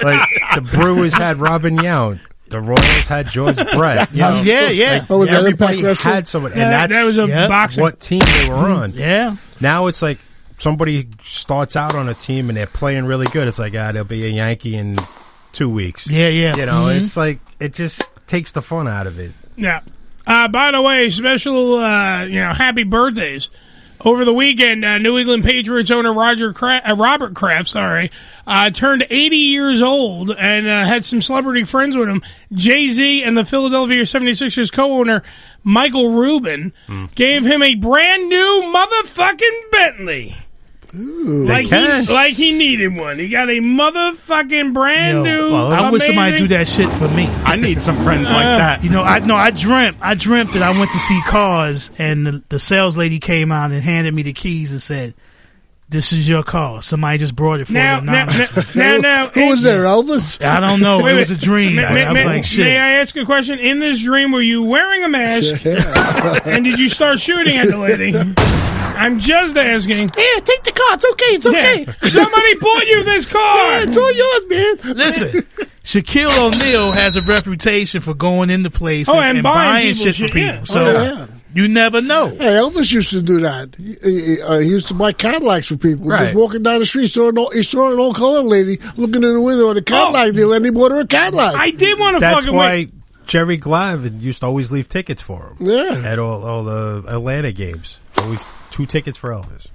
like 0.02 0.28
the 0.54 0.60
Brewers 0.72 1.14
had 1.14 1.38
Robin 1.38 1.76
Yount, 1.78 2.20
the 2.48 2.60
Royals 2.60 3.08
had 3.08 3.28
George 3.28 3.56
Brett. 3.74 4.12
You 4.12 4.20
know? 4.20 4.42
Yeah, 4.42 4.68
yeah. 4.68 4.92
Like, 5.00 5.10
Oh, 5.10 5.18
was 5.18 5.28
that 5.28 5.38
everybody 5.40 5.82
had 5.82 6.28
someone, 6.28 6.52
Yeah, 6.52 6.62
and 6.64 6.72
that's 6.72 6.92
that 6.92 7.04
was 7.04 7.18
a 7.18 7.26
Yep. 7.26 7.48
boxing. 7.48 7.82
what 7.82 7.98
team 8.00 8.20
they 8.20 8.48
were 8.48 8.54
on. 8.54 8.92
Yeah. 8.92 9.36
Now 9.60 9.88
it's 9.88 10.00
like 10.02 10.18
somebody 10.62 11.08
starts 11.24 11.74
out 11.76 11.94
on 11.94 12.08
a 12.08 12.14
team 12.14 12.48
and 12.48 12.56
they're 12.56 12.66
playing 12.66 13.04
really 13.04 13.26
good. 13.26 13.48
It's 13.48 13.58
like, 13.58 13.74
ah, 13.76 13.90
they'll 13.92 14.04
be 14.04 14.24
a 14.24 14.30
Yankee 14.30 14.76
in 14.76 14.96
two 15.52 15.68
weeks. 15.68 16.06
Yeah, 16.08 16.28
yeah. 16.28 16.56
You 16.56 16.66
know, 16.66 16.84
Mhm. 16.84 17.02
it's 17.02 17.16
like 17.16 17.40
it 17.60 17.74
just 17.74 18.10
takes 18.26 18.52
the 18.52 18.62
fun 18.62 18.86
out 18.88 19.06
of 19.06 19.18
it. 19.18 19.32
Yeah. 19.56 19.80
Uh, 20.26 20.46
by 20.48 20.70
the 20.70 20.80
way, 20.80 21.10
special, 21.10 21.74
uh, 21.78 22.24
you 22.24 22.40
know, 22.40 22.52
happy 22.52 22.84
birthdays. 22.84 23.50
Over 24.04 24.24
the 24.24 24.32
weekend, 24.34 24.84
uh, 24.84 24.98
New 24.98 25.16
England 25.16 25.44
Patriots 25.44 25.92
owner 25.92 26.12
Roger 26.12 26.52
Cra- 26.52 26.82
uh, 26.84 26.96
Robert 26.96 27.34
Kraft, 27.34 27.68
sorry, 27.68 28.10
uh, 28.48 28.68
turned 28.70 29.06
80 29.08 29.36
years 29.36 29.80
old 29.80 30.32
and 30.32 30.66
uh, 30.66 30.84
had 30.84 31.04
some 31.04 31.22
celebrity 31.22 31.62
friends 31.62 31.96
with 31.96 32.08
him. 32.08 32.20
Jay 32.52 32.88
Z 32.88 33.22
and 33.22 33.36
the 33.38 33.44
Philadelphia 33.44 34.02
76ers 34.02 34.72
co-owner 34.72 35.22
Michael 35.62 36.10
Rubin 36.10 36.72
gave 37.14 37.44
him 37.44 37.62
a 37.62 37.76
brand 37.76 38.28
new 38.28 38.72
motherfucking 38.74 39.70
Bentley. 39.70 40.36
Like 40.94 41.66
he, 41.68 42.02
like 42.12 42.34
he 42.34 42.52
needed 42.52 42.94
one. 42.94 43.18
He 43.18 43.28
got 43.30 43.48
a 43.48 43.60
motherfucking 43.60 44.74
brand 44.74 45.24
Yo, 45.24 45.48
new. 45.50 45.54
I 45.54 45.90
wish 45.90 46.04
somebody 46.04 46.32
amazing- 46.32 46.48
do 46.48 46.54
that 46.54 46.68
shit 46.68 46.90
for 46.90 47.08
me. 47.08 47.26
I 47.44 47.56
need 47.56 47.82
some 47.82 47.96
friends 48.02 48.24
like 48.26 48.44
Uh, 48.44 48.58
that. 48.58 48.84
You 48.84 48.90
know, 48.90 49.02
I 49.02 49.20
no, 49.20 49.34
I 49.34 49.50
dreamt, 49.52 49.96
I 50.02 50.14
dreamt 50.14 50.52
that 50.52 50.62
I 50.62 50.78
went 50.78 50.92
to 50.92 50.98
see 50.98 51.18
cars, 51.26 51.90
and 51.98 52.26
the, 52.26 52.42
the 52.50 52.58
sales 52.58 52.98
lady 52.98 53.20
came 53.20 53.50
out 53.50 53.70
and 53.70 53.82
handed 53.82 54.12
me 54.12 54.22
the 54.22 54.34
keys 54.34 54.72
and 54.72 54.82
said, 54.82 55.14
"This 55.88 56.12
is 56.12 56.28
your 56.28 56.42
car. 56.42 56.82
Somebody 56.82 57.16
just 57.18 57.34
brought 57.34 57.60
it 57.60 57.68
for 57.68 57.72
Now, 57.72 58.00
you." 58.00 58.04
now, 58.06 58.22
anonymously." 58.24 58.64
now, 58.74 58.96
now, 58.98 59.28
Who 59.34 59.48
was 59.48 59.62
there, 59.62 59.84
Elvis? 59.84 60.44
I 60.44 60.60
don't 60.60 60.80
know. 60.80 61.02
Wait, 61.02 61.14
it 61.14 61.16
was 61.16 61.30
a 61.30 61.38
dream. 61.38 61.76
May, 61.76 61.82
but 61.84 61.92
may- 61.94 62.04
I 62.04 62.12
was 62.12 62.14
may- 62.14 62.26
like, 62.26 62.44
"Shit." 62.44 62.66
may 62.66 62.78
I 62.78 62.92
ask 63.00 63.16
a 63.16 63.24
question? 63.24 63.58
In 63.58 63.78
this 63.78 64.02
dream, 64.02 64.30
were 64.30 64.42
you 64.42 64.62
wearing 64.64 65.04
a 65.04 65.08
mask? 65.08 65.64
and 66.46 66.64
did 66.64 66.78
you 66.78 66.90
start 66.90 67.18
shooting 67.18 67.56
at 67.56 67.68
the 67.68 67.78
lady? 67.78 68.12
I'm 69.02 69.20
just 69.20 69.56
asking. 69.56 69.98
Yeah, 69.98 70.40
take 70.44 70.62
the 70.64 70.72
car. 70.72 70.94
It's 70.94 71.04
okay. 71.12 71.24
It's 71.34 71.46
okay. 71.46 71.84
Yeah. 71.86 71.92
Somebody 72.08 72.54
bought 72.58 72.86
you 72.86 73.04
this 73.04 73.26
car. 73.26 73.56
Yeah, 73.56 73.84
it's 73.86 73.96
all 73.96 74.12
yours, 74.12 74.44
man. 74.84 74.96
Listen, 74.96 75.30
Shaquille 75.84 76.38
O'Neal 76.54 76.92
has 76.92 77.16
a 77.16 77.22
reputation 77.22 78.00
for 78.00 78.14
going 78.14 78.50
into 78.50 78.70
places 78.70 79.12
Oh, 79.14 79.18
and 79.20 79.42
buying 79.42 79.92
people 79.94 80.12
shit 80.12 80.16
for 80.16 80.26
people. 80.26 80.40
yeah. 80.40 80.64
So 80.64 80.80
Oh, 80.80 80.92
yeah. 81.02 81.26
you 81.54 81.68
never 81.68 82.00
know. 82.00 82.28
Hey, 82.28 82.36
Elvis 82.54 82.92
used 82.92 83.10
to 83.10 83.20
do 83.22 83.40
that. 83.40 83.74
He, 83.76 83.94
he, 84.34 84.40
uh, 84.40 84.58
he 84.60 84.68
used 84.68 84.88
to 84.88 84.94
buy 84.94 85.12
Cadillacs 85.12 85.68
for 85.68 85.76
people. 85.76 86.06
Right. 86.06 86.24
Just 86.26 86.34
walking 86.36 86.62
down 86.62 86.78
the 86.80 86.86
street, 86.86 87.08
saw 87.08 87.28
an 87.30 87.38
old, 87.38 87.52
he 87.54 87.62
saw 87.64 87.92
an 87.92 87.98
old 87.98 88.14
colored 88.16 88.44
lady 88.44 88.78
looking 88.96 89.22
in 89.24 89.34
the 89.34 89.40
window 89.40 89.70
at 89.70 89.76
a 89.76 89.82
Cadillac 89.82 90.34
dealer, 90.34 90.56
and 90.56 90.64
he 90.64 90.70
bought 90.70 90.92
her 90.92 91.00
a 91.00 91.06
Cadillac. 91.06 91.54
I 91.56 91.70
did 91.70 91.98
want 91.98 92.16
to 92.16 92.20
fucking. 92.20 92.20
That's 92.20 92.44
fucking 92.44 92.56
why 92.56 92.68
wait. 92.70 92.92
Jerry 93.26 93.58
Glavin 93.58 94.20
used 94.20 94.40
to 94.40 94.46
always 94.46 94.70
leave 94.72 94.88
tickets 94.88 95.22
for 95.22 95.48
him. 95.58 95.66
Yeah. 95.68 96.02
At 96.04 96.18
all, 96.18 96.44
all 96.44 96.64
the 96.64 97.04
Atlanta 97.08 97.52
games. 97.52 97.98
Always 98.18 98.44
two 98.72 98.86
tickets 98.86 99.16
for 99.16 99.30
Elvis. 99.30 99.66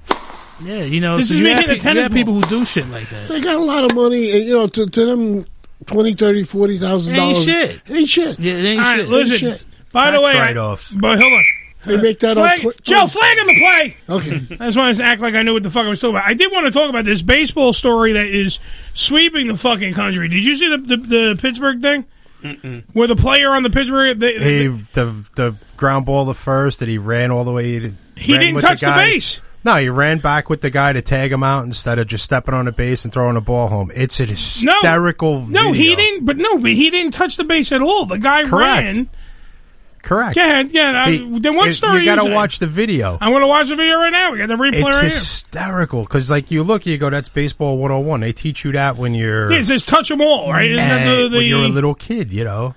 Yeah, 0.62 0.80
you 0.84 1.00
know, 1.00 1.18
This 1.18 1.28
so 1.30 1.34
is 1.36 1.40
you, 1.40 1.46
making 1.46 1.58
have, 1.58 1.64
a 1.66 1.68
pe- 1.70 1.76
you 1.76 1.82
tennis 1.82 2.04
have 2.04 2.12
ball. 2.12 2.18
people 2.18 2.34
who 2.34 2.42
do 2.42 2.66
shit 2.66 2.88
like 2.90 3.10
that. 3.12 3.30
They 3.30 3.40
got 3.42 3.56
a 3.56 3.64
lot 3.64 3.84
of 3.86 3.96
money, 3.96 4.32
and, 4.32 4.44
you 4.44 4.58
know, 4.58 4.68
to, 4.68 4.88
to 4.88 5.06
them, 5.06 5.46
twenty, 5.86 6.16
thirty, 6.16 6.44
forty 6.44 6.78
thousand 6.80 7.14
Ain't 7.16 7.22
dollars 7.22 7.44
shit. 7.46 7.82
Ain't 7.90 8.10
shit. 8.10 8.40
Yeah, 8.40 8.54
it 8.54 8.66
ain't 8.66 8.80
All 8.80 8.86
right, 8.86 9.00
shit. 9.02 9.08
listen. 9.10 9.38
shit. 9.38 9.62
By 9.94 10.12
the 10.12 10.18
Tax 10.18 10.26
way, 10.26 10.32
I- 10.32 10.46
write-offs. 10.46 10.92
but 10.94 11.20
hold 11.20 11.32
on. 11.34 11.44
They 11.86 11.96
make 12.02 12.20
that 12.20 12.36
Flag, 12.36 12.60
on 12.60 12.64
Twi- 12.64 12.74
Joe, 12.82 13.08
flag 13.08 13.38
on 13.40 13.48
the 13.48 13.60
play. 13.60 13.98
Okay. 14.10 14.58
I 14.60 14.66
just 14.66 14.78
wanted 14.78 14.98
to 14.98 15.04
act 15.06 15.22
like 15.22 15.36
I 15.36 15.44
knew 15.44 15.54
what 15.54 15.64
the 15.64 15.70
fuck 15.70 15.86
I 15.86 15.90
was 15.90 16.02
talking 16.02 16.16
about. 16.18 16.28
I 16.28 16.34
did 16.34 16.52
want 16.52 16.66
to 16.66 16.72
talk 16.72 16.90
about 16.90 17.06
this 17.06 17.22
baseball 17.22 17.72
story 17.72 18.14
that 18.14 18.26
is 18.26 18.60
sweeping 18.94 19.48
the 19.48 19.56
fucking 19.56 19.94
country. 19.94 20.28
Did 20.28 20.44
you 20.44 20.56
see 20.58 20.70
the 20.70 20.78
the, 20.80 20.98
the 20.98 21.36
Pittsburgh 21.40 21.82
thing? 21.82 22.04
Where 22.94 23.08
the 23.08 23.16
player 23.16 23.52
on 23.54 23.64
the 23.64 23.70
Pittsburgh, 23.70 24.20
they, 24.20 24.38
He 24.64 24.68
the 24.68 25.26
the 25.36 25.56
ground 25.78 26.06
ball 26.06 26.26
the 26.26 26.34
first, 26.34 26.80
that 26.80 26.88
he 26.90 26.98
ran 26.98 27.32
all 27.32 27.44
the 27.44 27.52
way. 27.52 27.80
To, 27.80 27.94
He 28.16 28.38
didn't 28.38 28.62
touch 28.62 28.82
the 28.82 28.88
guy. 28.88 28.98
base. 29.12 29.42
No, 29.64 29.76
he 29.76 29.90
ran 29.90 30.20
back 30.20 30.50
with 30.50 30.62
the 30.62 30.70
guy 30.70 30.94
to 30.94 31.02
tag 31.02 31.32
him 31.32 31.44
out 31.44 31.66
instead 31.66 32.00
of 32.00 32.08
just 32.08 32.24
stepping 32.24 32.54
on 32.54 32.66
the 32.66 32.72
base 32.72 33.04
and 33.04 33.14
throwing 33.14 33.34
the 33.34 33.42
ball 33.42 33.68
home. 33.68 33.92
It's 33.94 34.18
no, 34.20 34.26
hysterical. 34.28 35.46
no, 35.46 35.74
he 35.74 35.90
video. 35.90 35.96
didn't. 35.98 36.26
But 36.26 36.38
no, 36.38 36.58
but 36.58 36.72
he 36.72 36.90
didn't 36.90 37.12
touch 37.12 37.36
the 37.36 37.44
base 37.44 37.72
at 37.72 37.82
all. 37.82 38.06
The 38.06 38.18
guy 38.18 38.44
Correct. 38.46 38.96
ran. 38.96 39.10
Correct. 40.08 40.38
Yeah, 40.38 40.62
yeah. 40.62 41.04
I- 41.06 41.12
He- 41.12 41.40
then 41.40 41.56
what 41.58 41.74
story? 41.74 42.00
You 42.00 42.06
got 42.06 42.24
to 42.24 42.34
watch 42.34 42.60
the 42.60 42.68
video. 42.68 43.18
I'm 43.20 43.32
going 43.32 43.42
to 43.42 43.48
watch 43.48 43.68
the 43.68 43.76
video 43.76 43.98
right 43.98 44.10
now. 44.10 44.32
We 44.32 44.38
got 44.38 44.48
the 44.48 44.56
replay 44.56 44.76
It's 44.82 44.96
right 44.98 45.04
hysterical 45.04 46.04
because, 46.04 46.30
like, 46.30 46.50
you 46.50 46.64
look, 46.64 46.86
you 46.86 46.98
go, 46.98 47.10
"That's 47.10 47.28
baseball 47.28 47.78
101." 47.78 48.22
They 48.22 48.32
teach 48.32 48.64
you 48.64 48.72
that 48.72 48.96
when 48.96 49.14
you're 49.14 49.52
Yeah, 49.52 49.60
it 49.60 49.68
says 49.68 49.84
touch 49.84 50.08
them 50.08 50.22
all, 50.22 50.50
right? 50.50 50.72
Isn't 50.72 50.78
that 50.78 51.02
eh, 51.02 51.16
the, 51.24 51.30
the 51.30 51.38
when 51.38 51.46
you're 51.46 51.66
a 51.66 51.68
little 51.68 51.94
kid, 51.94 52.32
you 52.32 52.46
know. 52.46 52.74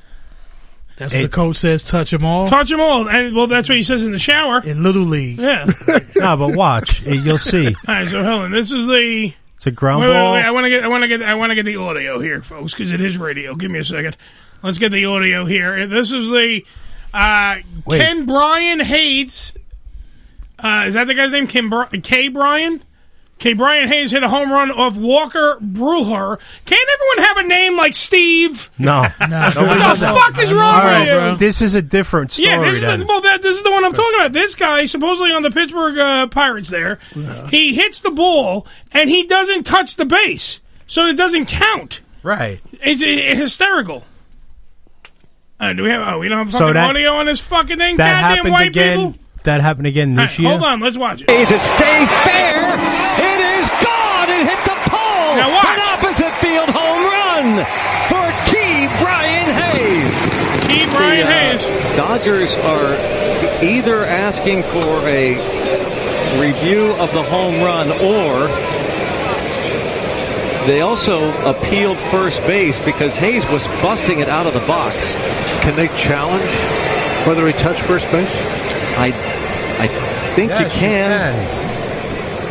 That's 0.97 1.15
what 1.15 1.23
the 1.23 1.29
coach 1.29 1.57
says. 1.57 1.85
Touch 1.85 2.11
them 2.11 2.25
all. 2.27 2.47
touch 2.47 2.69
them 2.69 2.81
all? 2.81 3.09
And 3.09 3.35
well, 3.35 3.47
that's 3.47 3.69
what 3.69 3.77
he 3.77 3.85
says 3.85 4.03
in 4.03 4.11
the 4.13 4.19
shower. 4.19 4.61
in 4.63 4.83
little 4.83 5.05
league. 5.05 5.39
Yeah. 5.39 5.67
no, 6.17 6.37
but 6.37 6.57
watch, 6.57 7.01
you'll 7.03 7.39
see. 7.39 7.69
All 7.69 7.75
right, 7.87 8.09
so 8.09 8.23
Helen, 8.23 8.53
this 8.53 8.71
is 8.71 8.87
the. 8.87 9.33
It's 9.57 9.67
a 9.67 9.71
ground 9.71 10.03
Wait, 10.03 10.09
wait, 10.09 10.15
ball. 10.15 10.33
wait! 10.35 10.43
I 10.43 10.51
want 10.51 10.65
to 10.65 10.71
get, 10.71 10.85
I 10.85 10.89
want 10.89 11.03
to 11.03 11.09
get, 11.09 11.23
I 11.23 11.35
want 11.35 11.51
to 11.53 11.55
get 11.55 11.65
the 11.65 11.77
audio 11.77 12.19
here, 12.19 12.43
folks, 12.43 12.75
because 12.75 12.93
it 12.93 13.01
is 13.01 13.17
radio. 13.19 13.55
Give 13.55 13.71
me 13.71 13.79
a 13.79 13.85
second. 13.85 14.17
Let's 14.63 14.79
get 14.79 14.91
the 14.91 15.05
audio 15.07 15.45
here. 15.47 15.87
This 15.87 16.13
is 16.13 16.29
the 16.29 16.65
uh, 17.13 17.57
Ken 17.89 18.27
Bryan 18.27 18.81
Hayes. 18.81 19.55
Uh, 20.59 20.85
is 20.87 20.95
that 20.95 21.07
the 21.07 21.15
guy's 21.15 21.33
name? 21.33 21.47
Ken 21.47 21.69
Bri- 21.69 21.87
Ke'Bryan. 22.01 22.83
K. 23.39 23.55
Brian 23.55 23.89
Hayes 23.89 24.11
hit 24.11 24.23
a 24.23 24.29
home 24.29 24.53
run 24.53 24.71
off 24.71 24.99
Walker 24.99 25.57
Buehler. 25.63 26.39
Can't 26.67 26.89
everyone 26.93 27.27
have 27.27 27.37
a 27.39 27.49
name 27.49 27.75
like 27.75 27.95
Steve? 27.95 28.71
No, 28.79 29.01
no. 29.19 29.51
What 29.57 29.99
the 29.99 30.07
fuck 30.07 30.39
is 30.39 30.53
wrong 30.53 30.75
All 30.75 30.83
right, 30.83 31.15
with 31.15 31.33
you? 31.33 31.39
this 31.39 31.63
is 31.63 31.75
a 31.75 31.81
different 31.81 32.33
story. 32.33 32.51
Yeah, 32.51 32.61
this 32.61 32.77
is, 32.77 32.83
then. 32.83 33.01
the, 33.01 33.07
well, 33.07 33.23
that, 33.23 33.41
this 33.41 33.57
is 33.57 33.63
the 33.63 33.71
one 33.71 33.83
I'm 33.83 33.95
talking 33.95 34.21
about. 34.21 34.35
This 34.35 34.55
guy, 34.55 34.85
supposedly 34.85 35.33
on 35.33 35.41
the 35.43 35.51
Pittsburgh 35.51 35.97
uh, 35.99 36.27
Pirates, 36.27 36.69
there, 36.69 36.99
he 37.49 37.73
hits 37.75 38.01
the 38.03 38.11
ball 38.11 38.67
and 38.93 39.09
he 39.09 39.27
doesn't 39.27 39.65
touch 39.65 39.97
the 39.97 40.05
base, 40.05 40.61
so 40.87 41.07
it 41.07 41.15
doesn't 41.15 41.47
count. 41.47 42.01
right. 42.23 42.61
It's, 42.73 43.03
uh, 43.03 43.37
hysterical. 43.41 44.05
Uh, 45.61 45.73
do 45.75 45.83
we 45.83 45.91
have? 45.91 46.15
Oh, 46.15 46.19
we 46.19 46.29
don't 46.29 46.39
have 46.39 46.53
So 46.53 46.61
fucking 46.61 46.75
that- 46.75 46.89
audio 46.89 47.13
on 47.17 47.27
this 47.27 47.41
fucking 47.41 47.77
thing. 47.79 47.97
That 47.97 48.13
Goddamn 48.13 48.37
happened 48.37 48.53
white 48.53 48.67
again. 48.69 49.13
people. 49.13 49.25
That 49.45 49.61
happened 49.61 49.87
again 49.87 50.11
All 50.19 50.25
this 50.25 50.33
right, 50.33 50.39
year. 50.41 50.51
hold 50.51 50.63
on, 50.65 50.81
let's 50.81 50.97
watch 50.99 51.23
it. 51.23 51.31
Is 51.31 51.51
it 51.51 51.63
stay 51.63 52.07
fair? 52.25 52.61
It 53.21 53.41
is 53.61 53.69
gone. 53.85 54.29
It 54.29 54.45
hit 54.49 54.61
the 54.65 54.77
pole. 54.89 55.37
Now 55.37 55.53
watch. 55.53 55.79
An 55.79 55.81
opposite 55.81 56.35
field 56.41 56.69
home 56.69 57.03
run 57.09 57.65
for 58.09 58.25
Key 58.51 58.89
Brian 59.05 59.49
Hayes. 59.55 60.15
Ke'Bryan 60.69 61.17
The, 61.17 61.23
uh, 61.25 61.59
Hayes. 61.59 61.97
Dodgers 61.97 62.57
are 62.59 62.95
either 63.65 64.05
asking 64.05 64.63
for 64.65 65.01
a 65.09 65.37
review 66.39 66.93
of 66.97 67.13
the 67.13 67.23
home 67.23 67.61
run 67.63 67.91
or 67.93 68.49
they 70.67 70.81
also 70.83 71.31
appealed 71.49 71.99
first 71.99 72.41
base 72.43 72.79
because 72.81 73.15
Hayes 73.17 73.47
was 73.47 73.67
busting 73.83 74.21
it 74.21 74.29
out 74.29 74.47
of 74.47 74.55
the 74.55 74.61
box. 74.61 75.15
Can 75.63 75.75
they 75.77 75.89
challenge 75.89 76.51
whether 77.27 77.47
he 77.47 77.53
touched 77.55 77.83
first 77.83 78.11
base? 78.11 78.31
I 78.97 79.13
I 79.79 79.87
think 80.35 80.51
Yes, 80.51 80.61
you 80.61 80.67
you 80.67 80.71
can. 80.73 81.70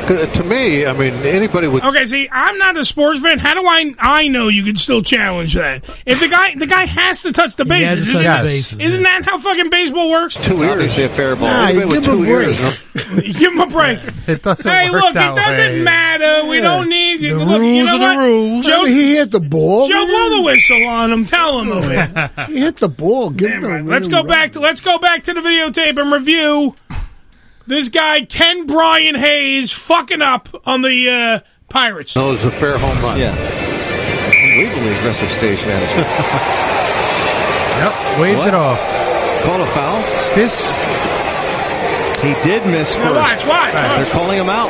'Cause, 0.09 0.21
uh, 0.21 0.25
To 0.25 0.43
me, 0.43 0.85
I 0.87 0.93
mean, 0.93 1.13
anybody 1.23 1.67
would. 1.67 1.83
Okay, 1.83 2.03
see, 2.05 2.27
I'm 2.31 2.57
not 2.57 2.75
a 2.77 2.83
sports 2.83 3.19
fan. 3.19 3.37
How 3.37 3.53
do 3.53 3.67
I 3.67 3.93
I 3.99 4.27
know 4.27 4.47
you 4.47 4.63
could 4.63 4.79
still 4.79 5.03
challenge 5.03 5.53
that? 5.53 5.83
If 6.05 6.19
the 6.19 6.27
guy 6.27 6.55
the 6.55 6.65
guy 6.65 6.85
has 6.87 7.21
to 7.21 7.31
touch 7.31 7.55
the 7.55 7.65
bases, 7.65 8.07
to 8.07 8.13
touch 8.13 8.21
isn't, 8.23 8.37
the 8.37 8.43
bases, 8.43 8.79
isn't 8.79 9.03
that 9.03 9.23
how 9.25 9.37
fucking 9.37 9.69
baseball 9.69 10.09
works? 10.09 10.33
Two 10.35 10.53
It's 10.53 10.63
obviously 10.63 11.03
a 11.03 11.09
fair 11.09 11.35
ball. 11.35 11.47
Nah, 11.49 11.71
give 11.71 11.83
him 11.83 11.91
a 11.91 12.01
two 12.01 12.25
ears, 12.25 12.57
break. 12.57 12.59
no? 12.59 12.71
Give 13.21 13.51
him 13.53 13.59
a 13.61 13.67
break. 13.67 13.99
It 14.27 14.41
doesn't 14.43 14.69
Hey, 14.71 14.89
look, 14.89 15.11
it 15.11 15.13
doesn't 15.13 15.73
way. 15.73 15.81
matter. 15.81 16.45
We 16.47 16.57
Yeah. 16.57 16.63
don't 16.63 16.89
need 16.89 17.21
The 17.21 17.33
look, 17.35 17.49
you 17.49 17.59
rules 17.59 17.85
know 17.87 17.95
are 17.95 17.99
the 17.99 18.05
what? 18.05 18.17
rules. 18.17 18.65
Joe, 18.65 18.85
he 18.85 19.15
hit 19.15 19.31
the 19.31 19.39
ball. 19.39 19.87
Joe, 19.87 19.93
man. 19.95 20.07
blow 20.07 20.29
the 20.37 20.41
whistle 20.41 20.85
on 20.85 21.11
him. 21.11 21.25
Tell 21.25 21.61
him. 21.61 22.29
He 22.49 22.59
hit 22.59 22.77
the 22.77 22.89
ball. 22.89 23.29
Give 23.29 23.49
Damn 23.49 23.63
him 23.63 23.71
right. 23.71 23.85
the 23.85 23.89
Let's 23.91 24.07
go 24.07 24.23
back 24.23 24.51
to 24.53 24.59
let's 24.59 24.81
go 24.81 24.97
back 24.97 25.23
to 25.23 25.33
the 25.33 25.39
videotape 25.41 25.97
and 25.99 26.11
review 26.11 26.75
this 27.69 27.89
guy 27.89 28.25
Ken 28.25 28.65
Brian 28.67 29.15
Hayes 29.15 29.71
fucking 29.71 30.21
up 30.21 30.49
on 30.65 30.81
the 30.81 31.09
uh, 31.09 31.39
Pirates. 31.69 32.15
No, 32.15 32.29
it 32.29 32.31
was 32.31 32.45
a 32.45 32.51
fair 32.51 32.77
home 32.77 33.01
run. 33.01 33.17
Yeah. 33.19 33.31
Unbelievably 33.31 34.93
aggressive 34.97 35.31
stage 35.31 35.61
management. 35.65 36.07
Yep, 37.79 38.19
waved 38.19 38.39
What? 38.39 38.47
it 38.49 38.53
off. 38.53 38.79
Call 39.45 39.61
a 39.61 39.65
foul? 39.67 40.01
This 40.35 40.67
He 42.21 42.33
did 42.43 42.65
miss 42.67 42.93
Now 42.95 43.13
first. 43.13 43.15
watch, 43.15 43.45
watch, 43.47 43.73
They're 43.73 43.99
watch. 44.03 44.09
calling 44.09 44.37
him 44.37 44.49
out. 44.49 44.69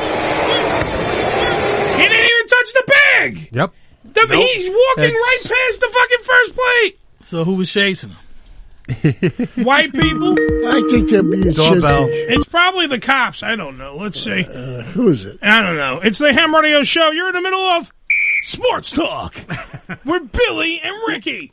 He 1.97 2.03
didn't 2.07 2.25
even 2.25 2.47
touch 2.47 2.73
the 2.73 2.83
bag. 2.85 3.49
Yep. 3.51 3.73
The- 4.13 4.25
Nope. 4.29 4.43
He's 4.45 4.69
walking 4.69 5.05
It's- 5.05 5.11
right 5.11 5.39
past 5.43 5.79
the 5.79 5.89
fucking 5.91 6.23
first 6.23 6.55
plate. 6.55 6.99
So 7.23 7.43
who 7.45 7.55
was 7.55 7.71
chasing 7.71 8.09
him? 8.11 8.17
White 9.63 9.93
people. 9.93 10.35
I 10.67 10.81
think 10.89 11.09
they're 11.09 11.23
being 11.23 11.53
Doorbell. 11.53 12.07
shitty. 12.07 12.29
It's 12.37 12.45
probably 12.45 12.87
the 12.87 12.99
cops. 12.99 13.43
I 13.43 13.55
don't 13.55 13.77
know. 13.77 13.95
Let's 13.97 14.19
see. 14.21 14.43
Uh, 14.45 14.81
who 14.83 15.09
is 15.09 15.25
it? 15.25 15.39
I 15.43 15.61
don't 15.61 15.75
know. 15.75 15.99
It's 16.01 16.19
the 16.19 16.33
Ham 16.33 16.53
Radio 16.55 16.83
Show. 16.83 17.11
You're 17.11 17.29
in 17.29 17.35
the 17.35 17.41
middle 17.41 17.59
of 17.59 17.91
Sports 18.43 18.91
Talk 18.91 19.35
with 20.05 20.31
Billy 20.31 20.81
and 20.83 20.95
Ricky. 21.07 21.51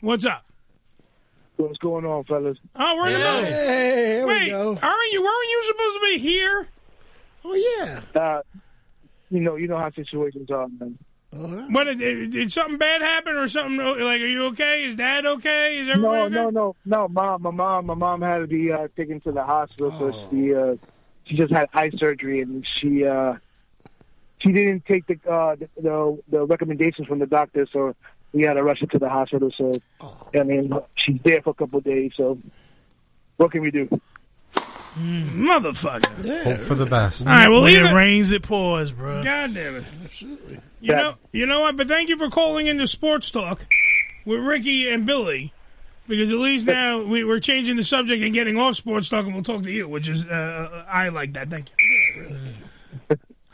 What's 0.00 0.24
up? 0.24 0.44
What's 1.56 1.78
going 1.78 2.04
on, 2.04 2.22
fellas? 2.24 2.56
Oh, 2.76 2.94
we're 2.96 3.06
in 3.08 3.12
the 3.14 3.18
middle. 3.18 3.42
Hey, 3.44 4.12
here 4.18 4.26
Wait, 4.26 4.44
we 4.44 4.50
go. 4.50 4.78
aren't 4.80 5.12
you? 5.12 5.22
Weren't 5.22 5.48
you 5.50 5.62
supposed 5.66 5.94
to 5.96 6.00
be 6.12 6.18
here? 6.18 6.68
Oh 7.44 7.54
yeah. 7.80 8.00
Uh, 8.20 8.42
you 9.30 9.40
know, 9.40 9.56
you 9.56 9.66
know 9.68 9.78
how 9.78 9.90
situations 9.90 10.50
are, 10.50 10.68
man. 10.68 10.98
What 11.30 11.84
did, 11.84 11.98
did, 11.98 12.30
did 12.30 12.52
something 12.52 12.78
bad 12.78 13.02
happen 13.02 13.36
or 13.36 13.48
something? 13.48 13.76
Like, 13.76 14.20
are 14.20 14.26
you 14.26 14.46
okay? 14.46 14.84
Is 14.84 14.96
Dad 14.96 15.26
okay? 15.26 15.78
Is 15.78 15.88
everyone 15.88 16.14
No, 16.14 16.24
okay? 16.24 16.34
no, 16.34 16.50
no, 16.50 16.76
no. 16.86 17.08
Mom, 17.08 17.42
my 17.42 17.50
mom, 17.50 17.86
my 17.86 17.94
mom 17.94 18.22
had 18.22 18.38
to 18.38 18.46
be 18.46 18.72
uh, 18.72 18.88
taken 18.96 19.20
to 19.20 19.32
the 19.32 19.44
hospital. 19.44 19.92
So 19.98 20.06
Oh. 20.06 20.28
she, 20.30 20.54
uh, 20.54 20.76
she 21.24 21.36
just 21.36 21.52
had 21.52 21.68
eye 21.74 21.90
surgery, 21.90 22.40
and 22.40 22.66
she, 22.66 23.04
uh, 23.04 23.34
she 24.38 24.52
didn't 24.52 24.86
take 24.86 25.06
the, 25.06 25.18
uh, 25.30 25.56
the 25.56 25.68
the 25.82 26.18
the 26.28 26.46
recommendations 26.46 27.06
from 27.06 27.18
the 27.18 27.26
doctor. 27.26 27.66
So 27.70 27.94
we 28.32 28.42
had 28.44 28.54
to 28.54 28.62
rush 28.62 28.80
her 28.80 28.86
to 28.86 28.98
the 28.98 29.08
hospital. 29.10 29.50
So 29.50 29.72
I 30.34 30.42
mean, 30.44 30.72
she's 30.94 31.20
there 31.24 31.42
for 31.42 31.50
a 31.50 31.54
couple 31.54 31.78
of 31.78 31.84
days. 31.84 32.12
So 32.16 32.38
what 33.36 33.52
can 33.52 33.60
we 33.60 33.70
do? 33.70 33.88
Motherfucker. 34.98 36.44
Hope 36.44 36.58
for 36.60 36.74
the 36.74 36.86
best. 36.86 37.26
All 37.26 37.32
right, 37.32 37.48
well, 37.48 37.62
when 37.62 37.72
leave 37.72 37.84
it 37.84 37.90
it. 37.90 37.94
rains, 37.94 38.32
it 38.32 38.42
pours, 38.42 38.90
bro. 38.92 39.22
God 39.22 39.54
damn 39.54 39.76
it. 39.76 39.84
Absolutely. 40.04 40.60
You 40.80 40.94
know, 40.94 41.14
you 41.32 41.46
know 41.46 41.60
what? 41.60 41.76
But 41.76 41.88
thank 41.88 42.08
you 42.08 42.18
for 42.18 42.30
calling 42.30 42.66
into 42.66 42.86
Sports 42.86 43.30
Talk 43.30 43.64
with 44.24 44.40
Ricky 44.40 44.88
and 44.88 45.06
Billy, 45.06 45.52
because 46.06 46.30
at 46.30 46.38
least 46.38 46.66
now 46.66 47.02
we, 47.02 47.24
we're 47.24 47.40
changing 47.40 47.76
the 47.76 47.84
subject 47.84 48.22
and 48.22 48.32
getting 48.32 48.56
off 48.58 48.76
Sports 48.76 49.08
Talk, 49.08 49.24
and 49.24 49.34
we'll 49.34 49.42
talk 49.42 49.62
to 49.64 49.70
you, 49.72 49.88
which 49.88 50.08
is 50.08 50.24
uh, 50.26 50.84
I 50.88 51.08
like 51.08 51.32
that. 51.34 51.48
Thank 51.50 51.68
you. 51.70 52.28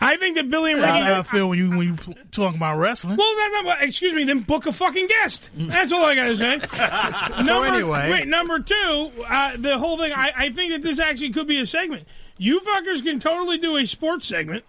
I 0.05 0.17
think 0.17 0.37
that 0.37 0.51
Billy 0.51 0.73
and 0.73 0.83
That's 0.83 0.97
Ricky. 0.99 1.05
how 1.07 1.19
I 1.21 1.23
feel 1.23 1.49
when 1.49 1.59
you 1.59 1.71
when 1.71 1.87
you 1.87 1.95
pl- 1.95 2.15
talk 2.31 2.55
about 2.55 2.79
wrestling. 2.79 3.17
Well, 3.17 3.27
that, 3.35 3.63
that, 3.65 3.83
excuse 3.89 4.13
me. 4.13 4.25
Then 4.25 4.41
book 4.41 4.67
a 4.67 4.73
fucking 4.73 5.07
guest. 5.07 5.49
That's 5.55 5.93
all 5.93 6.05
I 6.05 6.15
gotta 6.15 6.37
say. 6.37 6.59
So 7.39 7.43
number, 7.45 7.67
anyway. 7.69 8.11
wait. 8.11 8.29
Number 8.29 8.59
two, 8.61 9.11
uh, 9.27 9.57
the 9.57 9.79
whole 9.79 9.97
thing. 9.99 10.13
I, 10.13 10.33
I 10.37 10.51
think 10.51 10.73
that 10.73 10.83
this 10.83 10.99
actually 10.99 11.33
could 11.33 11.47
be 11.49 11.59
a 11.61 11.67
segment. 11.67 12.07
You 12.37 12.61
fuckers 12.61 13.03
can 13.03 13.19
totally 13.21 13.59
do 13.59 13.77
a 13.77 13.87
sports 13.87 14.27
segment, 14.27 14.65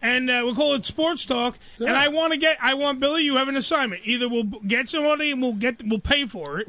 and 0.00 0.30
uh, 0.30 0.40
we'll 0.44 0.54
call 0.54 0.74
it 0.74 0.86
Sports 0.86 1.26
Talk. 1.26 1.56
And 1.78 1.90
I 1.90 2.08
want 2.08 2.32
to 2.32 2.38
get. 2.38 2.56
I 2.62 2.74
want 2.74 2.98
Billy. 3.00 3.22
You 3.22 3.36
have 3.36 3.48
an 3.48 3.56
assignment. 3.56 4.02
Either 4.04 4.28
we'll 4.28 4.44
b- 4.44 4.60
get 4.66 4.88
somebody 4.88 5.30
and 5.32 5.42
we'll 5.42 5.52
get. 5.54 5.82
We'll 5.84 5.98
pay 5.98 6.26
for 6.26 6.60
it. 6.60 6.68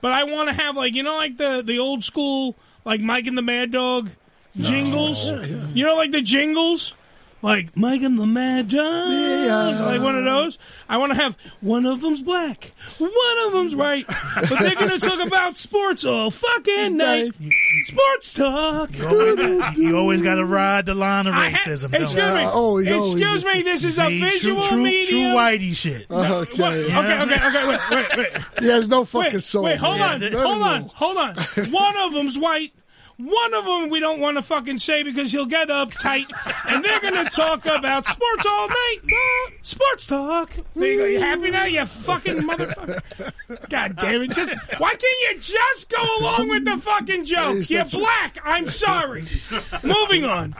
But 0.00 0.12
I 0.12 0.24
want 0.24 0.48
to 0.48 0.54
have 0.54 0.76
like 0.76 0.94
you 0.94 1.02
know 1.02 1.16
like 1.16 1.36
the 1.36 1.62
the 1.64 1.78
old 1.78 2.04
school 2.04 2.56
like 2.84 3.00
Mike 3.00 3.26
and 3.26 3.36
the 3.36 3.42
Mad 3.42 3.72
Dog 3.72 4.10
jingles. 4.56 5.24
You 5.74 5.84
know 5.86 5.96
like 5.96 6.10
the 6.12 6.22
jingles. 6.22 6.94
Like 7.42 7.74
Mike 7.74 8.02
and 8.02 8.18
the 8.18 8.26
Mad 8.26 8.68
Dog, 8.68 9.80
like 9.80 10.02
one 10.02 10.14
of 10.14 10.24
those. 10.24 10.58
I 10.90 10.98
want 10.98 11.12
to 11.12 11.18
have 11.18 11.38
one 11.62 11.86
of 11.86 12.02
them's 12.02 12.20
black, 12.20 12.72
one 12.98 13.10
of 13.46 13.52
them's 13.52 13.74
white, 13.74 14.06
but 14.06 14.58
they're 14.60 14.74
going 14.74 14.90
to 14.90 14.98
talk 14.98 15.26
about 15.26 15.56
sports 15.56 16.04
all 16.04 16.30
fucking 16.30 16.98
night. 16.98 17.32
Sports 17.84 18.34
talk. 18.34 18.94
You 18.94 19.08
always, 19.08 19.78
you 19.78 19.96
always 19.96 20.20
got 20.22 20.34
to 20.34 20.44
ride 20.44 20.84
the 20.84 20.94
line 20.94 21.26
of 21.26 21.32
I 21.34 21.48
ha- 21.48 21.58
racism. 21.66 21.90
don't 21.92 22.02
excuse 22.02 22.26
you? 22.26 22.34
me. 22.34 22.44
oh, 22.46 22.76
excuse 22.76 23.44
me. 23.44 23.62
This 23.62 23.84
is 23.84 23.98
a 23.98 24.08
visual 24.08 24.60
true, 24.60 24.70
true, 24.72 24.82
medium. 24.82 25.30
True 25.32 25.40
whitey 25.40 25.74
shit. 25.74 26.06
Uh, 26.10 26.40
okay. 26.42 26.84
Okay, 26.84 27.22
okay, 27.22 27.46
okay. 27.46 27.68
Wait, 27.68 27.80
wait, 27.90 28.16
wait. 28.18 28.42
He 28.58 28.66
has 28.68 28.86
no 28.86 29.06
fucking 29.06 29.32
wait, 29.32 29.42
soul. 29.42 29.64
Wait, 29.64 29.78
hold 29.78 29.98
man. 29.98 30.22
on, 30.22 30.30
None 30.30 30.32
hold 30.32 30.62
on, 30.62 30.90
hold 30.94 31.16
on. 31.16 31.34
One 31.70 31.96
of 31.96 32.12
them's 32.12 32.36
white. 32.36 32.72
One 33.22 33.54
of 33.54 33.64
them 33.64 33.90
we 33.90 34.00
don't 34.00 34.20
want 34.20 34.36
to 34.36 34.42
fucking 34.42 34.78
say 34.78 35.02
because 35.02 35.30
he'll 35.32 35.46
get 35.46 35.68
uptight, 35.68 36.26
and 36.68 36.84
they're 36.84 37.00
going 37.00 37.24
to 37.24 37.30
talk 37.30 37.66
about 37.66 38.06
sports 38.06 38.46
all 38.46 38.68
night. 38.68 38.98
Sports 39.62 40.06
talk. 40.06 40.52
There 40.74 40.86
you 40.92 40.98
go. 40.98 41.04
You 41.06 41.20
happy 41.20 41.50
now? 41.50 41.64
You 41.64 41.84
fucking 41.86 42.36
motherfucker. 42.38 43.00
God 43.68 43.96
damn 43.96 44.22
it! 44.22 44.30
Just 44.30 44.54
why 44.78 44.90
can't 44.90 45.02
you 45.02 45.40
just 45.40 45.88
go 45.90 46.02
along 46.20 46.48
with 46.48 46.64
the 46.64 46.76
fucking 46.78 47.24
joke? 47.24 47.68
You're 47.68 47.84
black. 47.86 48.38
I'm 48.44 48.68
sorry. 48.70 49.24
Moving 49.82 50.24
on. 50.24 50.54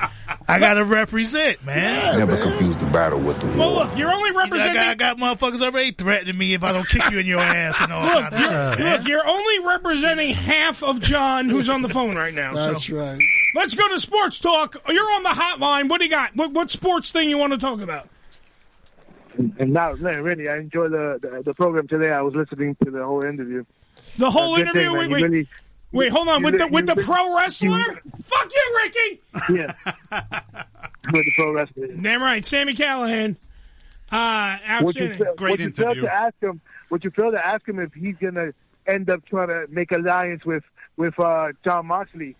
I 0.48 0.58
got 0.58 0.74
to 0.74 0.84
represent, 0.84 1.64
man. 1.64 2.18
Never 2.18 2.36
confuse 2.36 2.76
the 2.76 2.86
battle 2.86 3.20
with 3.20 3.40
the 3.40 3.46
war. 3.48 3.56
Well, 3.56 3.74
look, 3.74 3.96
you're 3.96 4.12
only 4.12 4.30
I 4.30 4.34
representing. 4.42 4.74
got, 4.74 4.86
I 4.88 4.94
got 4.94 5.16
motherfuckers 5.18 5.62
already 5.62 5.92
threatening 5.92 6.36
me 6.36 6.54
if 6.54 6.64
I 6.64 6.72
don't 6.72 6.88
kick 6.88 7.08
you 7.10 7.18
in 7.20 7.26
your 7.26 7.40
ass 7.40 7.80
and 7.80 7.92
all 7.92 8.02
Look, 8.02 8.20
kind 8.22 8.34
of 8.34 8.40
you're, 8.40 8.48
shit. 8.48 8.78
man. 8.80 8.98
look, 8.98 9.08
you're 9.08 9.26
only 9.26 9.58
representing 9.66 10.34
half 10.34 10.82
of 10.82 11.00
John, 11.00 11.48
who's 11.48 11.68
on 11.68 11.82
the 11.82 11.88
phone 11.88 12.16
right 12.16 12.34
now. 12.34 12.49
That's 12.54 12.86
so. 12.86 12.96
right. 12.96 13.18
Let's 13.54 13.74
go 13.74 13.88
to 13.88 13.98
sports 14.00 14.38
talk. 14.38 14.76
You're 14.88 15.12
on 15.14 15.22
the 15.22 15.28
hotline. 15.30 15.88
What 15.88 15.98
do 16.00 16.04
you 16.06 16.10
got? 16.10 16.34
What, 16.36 16.52
what 16.52 16.70
sports 16.70 17.10
thing 17.10 17.28
you 17.28 17.38
want 17.38 17.52
to 17.52 17.58
talk 17.58 17.80
about? 17.80 18.08
And 19.36 19.72
now, 19.72 19.92
no, 19.92 20.10
really, 20.20 20.48
I 20.48 20.56
enjoyed 20.58 20.90
the, 20.92 21.18
the 21.22 21.42
the 21.44 21.54
program 21.54 21.86
today. 21.88 22.10
I 22.10 22.20
was 22.20 22.34
listening 22.34 22.76
to 22.84 22.90
the 22.90 23.04
whole 23.04 23.22
interview. 23.22 23.64
The 24.18 24.30
whole 24.30 24.54
Uh, 24.54 24.60
interview. 24.60 24.82
thing, 24.82 24.92
wait, 24.92 25.10
wait, 25.10 25.22
really- 25.22 25.48
wait, 25.92 26.10
hold 26.12 26.28
on. 26.28 26.40
you 26.40 26.44
With 26.46 26.58
the 26.58 26.66
with 26.66 26.88
you 26.88 26.94
the 26.96 27.02
pro 27.02 27.36
wrestler? 27.36 28.00
Fuck 28.24 28.50
you, 28.52 28.80
Ricky. 28.84 29.20
Yeah. 29.54 29.74
With 31.12 31.24
the 31.24 31.32
pro 31.36 31.52
wrestler. 31.52 31.86
Damn 31.88 32.22
right, 32.22 32.44
Sami 32.44 32.74
Callihan. 32.74 33.36
Uh, 34.12 34.58
What 34.82 34.96
you, 34.96 35.04
outstanding. 35.06 35.18
fa- 35.18 35.34
what 35.38 35.58
you 35.60 35.70
failed 35.70 35.96
to 35.98 36.12
ask 36.12 36.34
him, 36.42 36.60
what 36.88 37.04
you 37.04 37.10
failed 37.10 37.32
to 37.34 37.46
ask 37.46 37.66
him 37.66 37.78
if 37.78 37.94
he's 37.94 38.16
gonna 38.20 38.52
end 38.86 39.08
up 39.08 39.24
trying 39.26 39.48
to 39.48 39.66
make 39.70 39.92
alliance 39.92 40.44
with 40.44 40.64
with 40.96 41.18
uh, 41.20 41.48
Jon 41.64 41.86
Moxley 41.86 42.36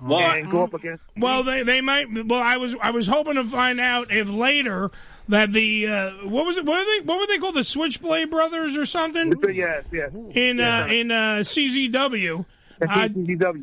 Well, 0.00 0.30
and 0.30 0.50
go 0.50 0.64
up 0.64 0.74
against. 0.74 1.02
Well, 1.16 1.42
they 1.42 1.62
they 1.62 1.80
might. 1.80 2.06
Well, 2.26 2.40
I 2.40 2.56
was 2.56 2.74
I 2.80 2.90
was 2.90 3.06
hoping 3.06 3.34
to 3.34 3.44
find 3.44 3.80
out 3.80 4.12
if 4.12 4.28
later 4.28 4.90
that 5.28 5.52
the 5.52 5.86
uh, 5.86 6.10
what 6.28 6.46
was 6.46 6.56
it? 6.56 6.64
What 6.64 6.78
were 6.78 6.84
they? 6.84 7.04
What 7.04 7.18
were 7.18 7.26
they 7.26 7.38
called? 7.38 7.54
The 7.56 7.64
Switchblade 7.64 8.30
Brothers 8.30 8.76
or 8.76 8.86
something? 8.86 9.34
Yes, 9.52 9.84
yes. 9.92 10.10
In 10.32 10.60
uh, 10.60 10.86
in 10.90 11.10
uh, 11.10 11.40
CZW. 11.40 12.44
Uh, 12.78 13.08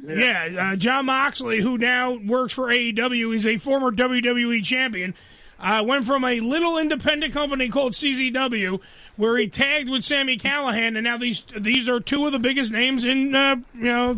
yeah, 0.08 0.72
uh, 0.72 0.76
Jon 0.76 1.06
Moxley, 1.06 1.62
who 1.62 1.78
now 1.78 2.14
works 2.14 2.54
for 2.54 2.74
AEW, 2.74 3.36
is 3.36 3.46
a 3.46 3.58
former 3.58 3.92
WWE 3.92 4.64
champion. 4.64 5.14
Uh, 5.60 5.84
went 5.86 6.06
from 6.06 6.26
a 6.26 6.40
little 6.40 6.80
independent 6.80 7.32
company 7.32 7.70
called 7.70 7.94
CZW, 7.94 8.80
where 9.16 9.38
he 9.38 9.48
tagged 9.48 9.88
with 9.88 10.04
Sami 10.04 10.38
Callihan, 10.38 10.98
and 10.98 11.04
now 11.04 11.18
these 11.18 11.44
these 11.56 11.88
are 11.88 12.00
two 12.00 12.26
of 12.26 12.32
the 12.32 12.40
biggest 12.40 12.72
names 12.72 13.06
in 13.06 13.36
uh, 13.36 13.56
you 13.76 13.84
know. 13.86 14.18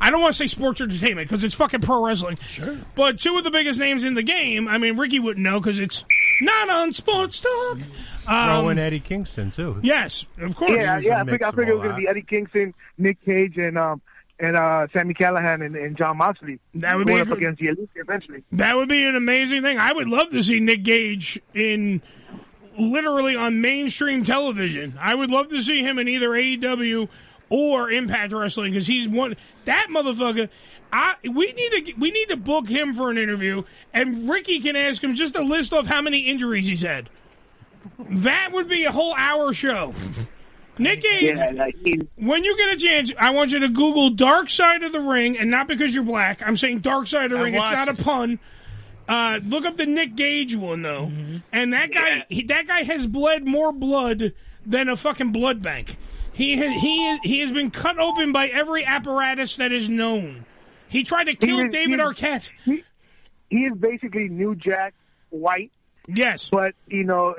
I 0.00 0.10
don't 0.10 0.20
want 0.22 0.32
to 0.32 0.38
say 0.38 0.46
sports 0.46 0.80
entertainment 0.80 1.28
because 1.28 1.44
it's 1.44 1.54
fucking 1.54 1.80
pro 1.82 2.04
wrestling. 2.04 2.38
Sure. 2.48 2.78
But 2.94 3.18
two 3.18 3.36
of 3.36 3.44
the 3.44 3.50
biggest 3.50 3.78
names 3.78 4.04
in 4.04 4.14
the 4.14 4.22
game. 4.22 4.66
I 4.66 4.78
mean, 4.78 4.96
Ricky 4.96 5.18
wouldn't 5.18 5.44
know 5.44 5.60
because 5.60 5.78
it's 5.78 6.04
not 6.40 6.70
on 6.70 6.92
sports 6.94 7.40
talk. 7.40 7.78
Throw 8.24 8.68
in 8.70 8.78
Eddie 8.78 9.00
Kingston 9.00 9.50
too. 9.50 9.78
Yes, 9.82 10.24
of 10.38 10.54
course. 10.56 10.72
Yeah, 10.72 10.98
yeah. 10.98 11.16
I 11.20 11.22
mix 11.24 11.30
think 11.38 11.42
I 11.42 11.50
figured 11.50 11.68
it 11.68 11.74
was 11.74 11.82
going 11.82 11.96
to 11.96 12.00
be 12.00 12.08
Eddie 12.08 12.22
Kingston, 12.22 12.74
Nick 12.96 13.22
Gage, 13.24 13.58
and 13.58 13.76
um 13.76 14.00
and 14.38 14.56
uh 14.56 14.86
Sami 14.94 15.12
Callihan 15.14 15.64
and, 15.66 15.76
and 15.76 15.96
Jon 15.96 16.16
Moxley. 16.16 16.60
That 16.74 16.96
would 16.96 17.06
be 17.06 17.12
going 17.14 17.20
a 17.20 17.22
up 17.24 17.28
good- 17.30 17.38
against 17.38 17.60
the 17.60 17.68
Elite 17.68 17.90
eventually. 17.96 18.42
That 18.52 18.76
would 18.76 18.88
be 18.88 19.04
an 19.04 19.16
amazing 19.16 19.62
thing. 19.62 19.78
I 19.78 19.92
would 19.92 20.08
love 20.08 20.30
to 20.30 20.42
see 20.42 20.60
Nick 20.60 20.82
Gage 20.84 21.40
in 21.54 22.00
literally 22.78 23.36
on 23.36 23.60
mainstream 23.60 24.24
television. 24.24 24.94
I 25.00 25.14
would 25.14 25.30
love 25.30 25.48
to 25.50 25.60
see 25.62 25.82
him 25.82 25.98
in 25.98 26.08
either 26.08 26.30
AEW 26.30 27.08
or 27.50 27.90
Impact 27.90 28.32
Wrestling 28.32 28.72
because 28.72 28.86
he's 28.86 29.06
one 29.08 29.36
that 29.66 29.88
motherfucker. 29.90 30.48
I 30.92 31.14
we 31.22 31.52
need 31.52 31.84
to 31.86 31.92
we 31.98 32.10
need 32.10 32.26
to 32.30 32.36
book 32.36 32.68
him 32.68 32.94
for 32.94 33.10
an 33.10 33.18
interview, 33.18 33.62
and 33.92 34.28
Ricky 34.28 34.60
can 34.60 34.74
ask 34.76 35.02
him 35.04 35.14
just 35.14 35.36
a 35.36 35.42
list 35.42 35.72
of 35.72 35.86
how 35.86 36.00
many 36.02 36.20
injuries 36.20 36.66
he's 36.66 36.82
had. 36.82 37.10
That 37.98 38.50
would 38.52 38.68
be 38.68 38.84
a 38.84 38.92
whole 38.92 39.14
hour 39.16 39.52
show. 39.52 39.94
Nick 40.78 41.02
Gage, 41.02 41.36
Yeah, 41.38 41.50
like 41.50 41.76
when 42.16 42.42
you 42.44 42.56
get 42.56 42.74
a 42.74 42.76
chance, 42.78 43.12
I 43.18 43.30
want 43.30 43.50
you 43.52 43.58
to 43.60 43.68
Google 43.68 44.10
Dark 44.10 44.48
Side 44.48 44.82
of 44.82 44.92
the 44.92 45.00
Ring, 45.00 45.36
and 45.38 45.50
not 45.50 45.68
because 45.68 45.94
you're 45.94 46.04
black. 46.04 46.42
I'm 46.46 46.56
saying 46.56 46.80
Dark 46.80 47.06
Side 47.06 47.26
of 47.26 47.30
the 47.32 47.36
I 47.38 47.42
Ring. 47.42 47.54
It's 47.54 47.60
watched 47.62 47.76
not 47.76 47.88
a 47.88 48.02
pun. 48.02 48.38
Uh, 49.08 49.40
look 49.44 49.64
up 49.64 49.76
the 49.76 49.86
Nick 49.86 50.14
Gage 50.16 50.56
one 50.56 50.82
though, 50.82 51.06
Mm-hmm. 51.06 51.36
and 51.52 51.72
that 51.72 51.92
guy, 51.92 52.24
he, 52.28 52.44
that 52.44 52.66
guy 52.66 52.84
has 52.84 53.06
bled 53.06 53.44
more 53.46 53.72
blood 53.72 54.32
than 54.64 54.88
a 54.88 54.96
fucking 54.96 55.32
blood 55.32 55.60
bank. 55.62 55.96
He 56.40 56.56
has, 56.56 56.80
he 56.80 57.18
he 57.22 57.40
has 57.40 57.52
been 57.52 57.70
cut 57.70 57.98
open 57.98 58.32
by 58.32 58.46
every 58.48 58.82
apparatus 58.82 59.56
that 59.56 59.72
is 59.72 59.90
known. 59.90 60.46
He 60.88 61.04
tried 61.04 61.24
to 61.24 61.34
kill 61.34 61.60
is- 61.60 61.70
David 61.70 62.00
he- 62.00 62.04
Arquette. 62.06 62.48
he, 62.64 62.84
he 63.50 63.64
is 63.66 63.76
basically 63.76 64.30
New 64.30 64.54
Jack 64.54 64.94
White. 65.28 65.70
Yes, 66.08 66.48
but 66.50 66.74
you 66.88 67.04
know, 67.04 67.34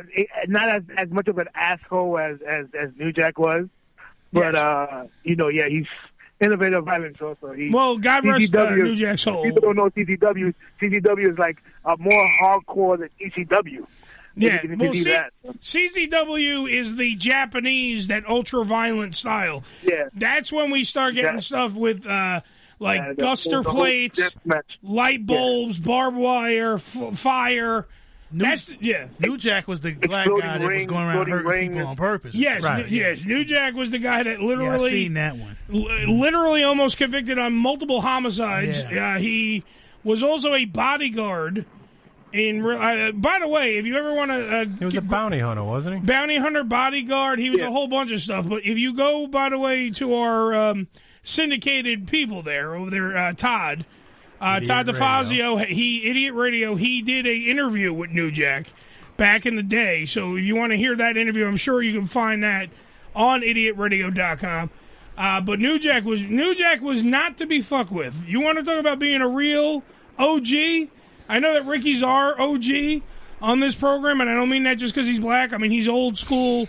not 0.47 0.69
as 0.69 0.83
as 0.95 1.09
much 1.09 1.27
of 1.27 1.39
an 1.39 1.47
asshole 1.55 2.19
as 2.19 2.41
as 2.41 2.67
as 2.79 2.91
New 2.95 3.11
Jack 3.11 3.39
was. 3.39 3.67
But 4.31 4.53
uh, 4.53 5.05
you 5.23 5.35
know, 5.35 5.47
yeah, 5.47 5.67
he's 5.67 5.87
innovative 6.39 6.85
violence 6.85 7.17
also. 7.19 7.53
He, 7.53 7.71
Well, 7.71 7.97
God 7.97 8.23
rest, 8.23 8.53
uh, 8.55 8.69
New 8.75 8.95
Jack's 8.95 9.23
soul. 9.23 9.43
People 9.43 9.61
don't 9.61 9.77
know 9.77 9.89
CZW. 9.89 10.53
CZW 10.79 11.31
is 11.31 11.39
like 11.39 11.57
a 11.85 11.97
more 11.97 12.29
hardcore 12.41 12.99
than 12.99 13.09
ECW. 13.19 13.85
Yeah, 14.35 14.55
If 14.55 14.63
you 14.63 14.75
well, 14.77 14.93
do 14.93 14.99
C- 15.61 16.07
CZW 16.07 16.69
is 16.69 16.95
the 16.95 17.15
Japanese 17.15 18.07
that 18.07 18.27
ultra 18.27 18.63
violent 18.65 19.15
style. 19.15 19.63
Yeah, 19.83 20.05
that's 20.13 20.51
when 20.51 20.71
we 20.71 20.83
start 20.83 21.15
getting 21.15 21.35
Yeah. 21.35 21.39
stuff 21.39 21.73
with 21.73 22.05
uh, 22.05 22.41
like 22.79 23.01
Yeah, 23.01 23.13
duster 23.17 23.61
plates, 23.63 24.35
light 24.81 25.25
bulbs, 25.25 25.79
barbed 25.79 26.17
wire, 26.17 26.75
f- 26.75 27.17
fire. 27.17 27.87
That's 28.33 28.63
the- 28.65 28.77
yeah. 28.79 29.07
New 29.19 29.35
Jack 29.37 29.67
was 29.67 29.81
the 29.81 29.91
black 29.93 30.27
guy 30.27 30.57
that 30.57 30.61
was 30.61 30.85
going 30.85 31.05
around 31.05 31.27
hurting 31.27 31.71
people 31.73 31.87
on 31.87 31.95
purpose. 31.97 32.33
Yes, 32.33 32.63
Right. 32.63 32.89
New- 32.89 32.97
yes. 32.97 33.25
New 33.25 33.43
Jack 33.43 33.73
was 33.73 33.89
the 33.89 33.99
guy 33.99 34.23
that 34.23 34.39
Yeah, 34.39 34.45
literally 34.47 34.89
seen 34.89 35.15
that 35.15 35.35
one. 35.35 35.57
l- 35.73 36.15
literally 36.17 36.63
almost 36.63 36.97
convicted 36.97 37.37
on 37.37 37.51
multiple 37.53 37.99
homicides. 37.99 38.81
Yeah. 38.89 39.15
Uh, 39.15 39.19
he 39.19 39.63
was 40.05 40.23
also 40.23 40.53
a 40.55 40.63
bodyguard. 40.63 41.65
In 42.33 42.65
uh, 42.65 43.11
by 43.13 43.39
the 43.41 43.47
way, 43.47 43.77
if 43.77 43.85
you 43.85 43.97
ever 43.97 44.13
want 44.13 44.31
to, 44.31 44.57
uh, 44.57 44.65
He 44.79 44.85
was 44.85 44.95
a 44.95 45.01
bounty 45.01 45.39
hunter, 45.39 45.63
wasn't 45.63 45.95
he? 45.99 46.01
bounty 46.05 46.37
hunter, 46.37 46.63
bodyguard. 46.63 47.39
He 47.39 47.49
was 47.49 47.59
a 47.59 47.69
whole 47.71 47.87
bunch 47.87 48.11
of 48.11 48.21
stuff. 48.21 48.47
But 48.47 48.63
if 48.65 48.77
you 48.77 48.95
go, 48.95 49.27
by 49.27 49.49
the 49.49 49.59
way, 49.59 49.89
to 49.91 50.15
our 50.15 50.53
um, 50.53 50.87
syndicated 51.23 52.07
people 52.07 52.41
there 52.41 52.73
over 52.73 52.89
there, 52.89 53.17
uh, 53.17 53.33
Todd, 53.33 53.85
uh, 54.39 54.59
Idiot 54.61 54.67
Todd 54.67 54.87
Radio. 54.87 54.99
DeFazio, 55.57 55.65
he 55.65 56.09
Idiot 56.09 56.33
Radio, 56.33 56.75
he 56.75 57.01
did 57.01 57.27
a 57.27 57.35
interview 57.35 57.91
with 57.93 58.11
New 58.11 58.31
Jack 58.31 58.67
back 59.17 59.45
in 59.45 59.55
the 59.55 59.63
day. 59.63 60.05
So 60.05 60.37
if 60.37 60.45
you 60.45 60.55
want 60.55 60.71
to 60.71 60.77
hear 60.77 60.95
that 60.95 61.17
interview, 61.17 61.45
I'm 61.45 61.57
sure 61.57 61.81
you 61.81 61.93
can 61.97 62.07
find 62.07 62.43
that 62.43 62.69
on 63.13 63.41
idiotradio.com. 63.41 64.69
Uh, 65.17 65.41
but 65.41 65.59
New 65.59 65.77
Jack 65.77 66.05
was 66.05 66.21
New 66.23 66.55
Jack 66.55 66.81
was 66.81 67.03
not 67.03 67.37
to 67.39 67.45
be 67.45 67.61
fucked 67.61 67.91
with. 67.91 68.23
You 68.25 68.39
want 68.39 68.57
to 68.57 68.63
talk 68.63 68.79
about 68.79 68.99
being 68.99 69.21
a 69.21 69.27
real 69.27 69.83
OG? 70.17 70.47
I 71.31 71.39
know 71.39 71.53
that 71.53 71.65
Ricky's 71.65 72.03
our 72.03 72.39
OG 72.39 73.01
on 73.41 73.59
this 73.59 73.73
program, 73.73 74.21
and 74.21 74.29
I 74.29 74.35
don't 74.35 74.49
mean 74.49 74.63
that 74.63 74.75
just 74.75 74.93
because 74.93 75.07
he's 75.07 75.19
black. 75.19 75.53
I 75.53 75.57
mean 75.57 75.71
he's 75.71 75.87
old 75.87 76.17
school. 76.17 76.67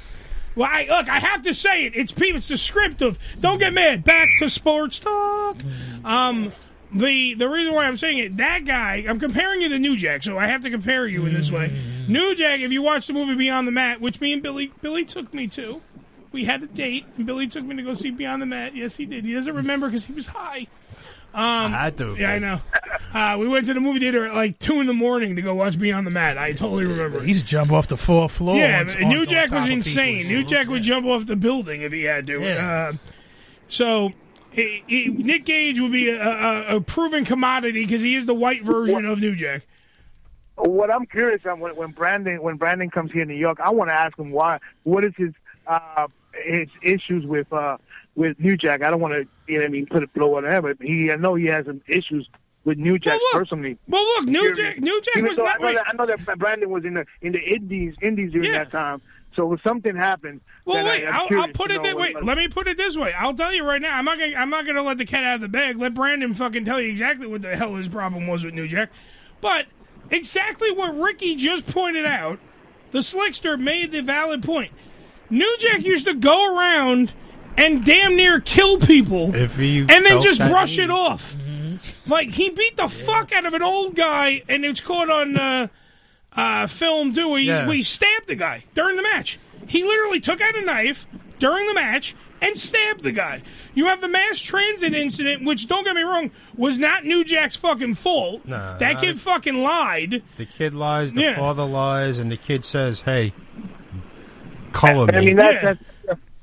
Well, 0.55 0.69
I, 0.71 0.87
look, 0.89 1.09
I 1.09 1.19
have 1.19 1.43
to 1.43 1.55
say 1.55 1.85
it. 1.87 1.97
It's. 1.97 2.13
It's 2.17 2.49
descriptive. 2.49 3.19
Don't 3.41 3.59
get 3.59 3.73
mad. 3.73 4.05
Back 4.05 4.29
to 4.39 4.49
sports 4.49 4.99
talk. 4.99 5.57
Um, 6.05 6.53
the 6.93 7.35
the 7.35 7.49
reason 7.49 7.75
why 7.75 7.87
I'm 7.87 7.97
saying 7.97 8.19
it, 8.19 8.37
that 8.37 8.65
guy, 8.65 9.05
I'm 9.09 9.19
comparing 9.19 9.63
you 9.63 9.69
to 9.71 9.79
New 9.79 9.97
Jack, 9.97 10.23
so 10.23 10.39
I 10.39 10.47
have 10.47 10.63
to 10.63 10.71
compare 10.71 11.07
you 11.07 11.25
in 11.27 11.35
this 11.35 11.51
way. 11.51 11.77
New 12.07 12.35
Jack, 12.35 12.61
if 12.61 12.71
you 12.71 12.83
watch 12.83 13.07
the 13.07 13.13
movie 13.13 13.35
Beyond 13.35 13.67
the 13.67 13.73
Mat, 13.73 14.01
which 14.01 14.21
me 14.21 14.33
and 14.33 14.43
Billy 14.43 14.73
Billy 14.83 15.05
took 15.05 15.33
me 15.33 15.47
to, 15.49 15.81
we 16.33 16.45
had 16.45 16.63
a 16.63 16.67
date, 16.67 17.07
and 17.17 17.27
Billy 17.27 17.47
took 17.47 17.65
me 17.65 17.77
to 17.77 17.83
go 17.83 17.95
see 17.95 18.11
Beyond 18.11 18.43
the 18.43 18.47
Mat. 18.47 18.77
Yes, 18.77 18.97
he 18.97 19.07
did. 19.07 19.25
He 19.25 19.33
doesn't 19.33 19.55
remember 19.55 19.89
because 19.89 20.05
he 20.05 20.13
was 20.13 20.27
high. 20.27 20.67
Um, 21.35 21.73
I 21.75 21.91
do. 21.91 22.15
Yeah, 22.19 22.33
I 22.33 22.39
know. 22.39 22.61
Uh, 23.15 23.37
we 23.39 23.49
went 23.49 23.67
to 23.67 23.75
the 23.75 23.81
movie 23.81 24.01
theater 24.01 24.27
at 24.27 24.35
like 24.35 24.59
two 24.59 24.81
in 24.81 24.87
the 24.87 24.93
morning 24.93 25.37
to 25.37 25.43
go 25.43 25.55
watch 25.55 25.79
Beyond 25.79 26.07
the 26.07 26.11
Mat. 26.11 26.39
I 26.39 26.53
totally 26.53 26.85
remember. 26.87 27.21
He's 27.21 27.43
jump 27.43 27.73
off 27.73 27.89
the 27.89 27.97
fourth 27.97 28.33
floor. 28.33 28.57
Yeah, 28.57 28.81
on- 28.81 28.87
but 28.87 29.03
on- 29.03 29.09
New 29.09 29.21
on 29.21 29.27
Jack 29.27 29.49
top 29.49 29.61
was 29.61 29.69
insane. 29.69 30.29
New 30.29 30.45
Jack 30.45 30.69
would 30.69 30.83
jump 30.83 31.07
off 31.07 31.27
the 31.27 31.37
building 31.37 31.83
if 31.83 31.93
he 31.93 32.03
had 32.05 32.27
to. 32.27 32.41
Yeah. 32.41 32.91
Uh, 32.93 32.97
so 33.69 34.13
i 34.57 34.83
i 34.89 35.07
Nick 35.09 35.45
Gage 35.47 35.81
would 35.81 35.93
be 35.93 36.11
a, 36.11 36.23
a, 36.23 36.77
a 36.77 36.81
proven 36.81 37.25
commodity 37.25 37.85
because 37.85 38.03
he 38.03 38.15
is 38.15 38.27
the 38.27 38.35
white 38.35 38.65
version 38.65 39.05
of 39.07 39.19
New 39.19 39.35
Jack. 39.35 39.63
What 40.57 40.91
I'm 40.91 41.07
curious 41.07 41.41
on 41.47 41.61
when, 41.61 41.75
when 41.77 41.91
Brandon 41.93 42.43
when 42.43 42.57
Brandon 42.57 42.91
comes 42.91 43.11
here 43.11 43.23
in 43.23 43.29
New 43.29 43.35
York, 43.35 43.59
I 43.61 43.71
want 43.71 43.89
to 43.91 43.95
ask 43.95 44.19
him 44.19 44.31
why. 44.31 44.59
What 44.85 45.05
is 45.05 45.13
his 45.17 45.33
uh, 45.67 46.09
his 46.45 46.69
issues 46.83 47.25
with 47.27 47.51
uh, 47.53 47.79
with 48.15 48.39
New 48.39 48.57
Jack? 48.57 48.83
I 48.83 48.91
don't 48.91 49.01
want 49.01 49.15
to 49.15 49.27
you 49.53 49.59
know 49.59 49.65
I 49.65 49.69
mean 49.69 49.87
put 49.87 50.03
it 50.03 50.13
blow 50.13 50.37
on 50.37 50.45
him, 50.45 50.63
but 50.63 50.77
he 50.81 51.11
I 51.11 51.17
know 51.17 51.35
he 51.35 51.47
has 51.47 51.67
some 51.67 51.81
issues 51.89 52.29
with 52.65 52.79
New 52.79 52.99
Jack 52.99 53.19
personally. 53.33 53.79
Well, 53.89 54.05
look, 54.05 54.27
New 54.27 54.55
Jack, 54.55 54.79
New 54.79 55.01
Jack 55.03 55.17
Even 55.17 55.29
was 55.29 55.39
not. 55.39 55.57
I 55.57 55.59
know, 55.59 55.73
that, 55.75 55.89
I 55.89 55.93
know 55.95 56.07
that 56.07 56.39
Brandon 56.39 56.71
was 56.71 56.85
in 56.85 56.95
the 56.95 57.07
in 57.21 57.33
the 57.33 57.41
Indies 57.41 57.95
Indies 58.03 58.33
during 58.33 58.53
that 58.53 58.71
time. 58.71 59.03
So 59.35 59.51
if 59.55 59.63
something 59.63 59.97
happened, 59.97 60.43
Well, 60.67 60.85
wait. 60.85 61.07
I, 61.07 61.09
I'm 61.09 61.15
I'll, 61.33 61.41
I'll 61.43 61.49
put 61.49 61.71
it 61.71 61.83
that 61.83 61.97
wait. 61.97 62.23
Let 62.23 62.37
me 62.37 62.49
put 62.49 62.69
it 62.69 62.77
this 62.77 62.97
way. 62.97 63.13
I'll 63.15 63.35
tell 63.35 63.53
you 63.53 63.65
right 63.65 63.81
now. 63.81 63.97
I'm 63.97 64.05
not 64.05 64.19
gonna. 64.19 64.35
I'm 64.37 64.51
not 64.51 64.67
gonna 64.67 64.83
let 64.83 64.99
the 64.99 65.07
cat 65.07 65.25
out 65.25 65.37
of 65.37 65.41
the 65.41 65.49
bag. 65.49 65.79
Let 65.79 65.95
Brandon 65.95 66.35
fucking 66.35 66.65
tell 66.65 66.81
you 66.81 66.91
exactly 66.91 67.27
what 67.27 67.43
the 67.43 67.57
hell 67.57 67.75
his 67.77 67.89
problem 67.89 68.27
was 68.27 68.45
with 68.45 68.55
New 68.55 68.69
Jack. 68.69 68.91
But 69.41 69.67
exactly 70.11 70.71
what 70.71 70.97
Ricky 70.97 71.35
just 71.37 71.67
pointed 71.67 72.07
out, 72.07 72.39
the 72.93 72.99
slickster 72.99 73.59
made 73.59 73.91
the 73.91 74.03
valid 74.03 74.43
point. 74.43 74.73
New 75.31 75.57
Jack 75.59 75.83
used 75.83 76.05
to 76.05 76.15
go 76.15 76.55
around 76.55 77.13
and 77.57 77.85
damn 77.85 78.17
near 78.17 78.41
kill 78.41 78.79
people, 78.79 79.35
If 79.35 79.57
he 79.57 79.81
and 79.81 79.91
then 80.07 80.21
just 80.21 80.39
brush 80.39 80.79
it 80.79 80.91
off. 80.91 81.35
Like 82.07 82.31
he 82.31 82.51
beat 82.51 82.77
the 82.77 82.89
fuck 82.89 83.33
out 83.33 83.45
of 83.45 83.55
an 83.55 83.63
old 83.63 83.95
guy, 83.95 84.43
and 84.49 84.65
it's 84.65 84.81
caught 84.81 85.11
on 85.11 85.37
uh, 85.37 85.69
uh, 86.37 86.67
film 86.67 87.13
too. 87.13 87.29
Where 87.29 87.41
he, 87.41 87.47
Yeah. 87.47 87.67
where 87.67 87.77
he 87.77 87.83
stabbed 87.83 88.27
the 88.27 88.37
guy 88.37 88.65
during 88.75 88.97
the 88.97 89.03
match. 89.03 89.39
He 89.67 89.83
literally 89.85 90.21
took 90.21 90.41
out 90.41 90.57
a 90.57 90.65
knife 90.65 91.07
during 91.39 91.67
the 91.67 91.75
match 91.75 92.15
and 92.41 92.57
stabbed 92.57 93.03
the 93.05 93.13
guy. 93.13 93.43
You 93.75 93.87
have 93.87 94.01
the 94.01 94.09
mass 94.09 94.39
transit 94.41 94.95
incident, 94.95 95.45
which 95.45 95.69
don't 95.69 95.85
get 95.85 95.95
me 95.95 96.03
wrong, 96.03 96.31
was 96.57 96.79
not 96.79 97.05
New 97.05 97.25
Jack's 97.25 97.55
fucking 97.57 97.95
fault. 97.95 98.45
Nah, 98.45 98.79
that 98.79 98.99
kid 99.01 99.11
if- 99.11 99.21
fucking 99.21 99.63
lied. 99.63 100.23
The 100.37 100.47
kid 100.47 100.75
lies, 100.75 101.13
the 101.13 101.23
Yeah. 101.23 101.37
father 101.37 101.65
lies, 101.65 102.19
and 102.19 102.31
the 102.33 102.37
kid 102.37 102.65
says, 102.65 103.01
"Hey, 103.03 103.33
color 104.73 105.07
me." 105.07 105.17
I 105.19 105.21
mean 105.21 105.37
that's 105.37 105.63
that's, 105.63 105.81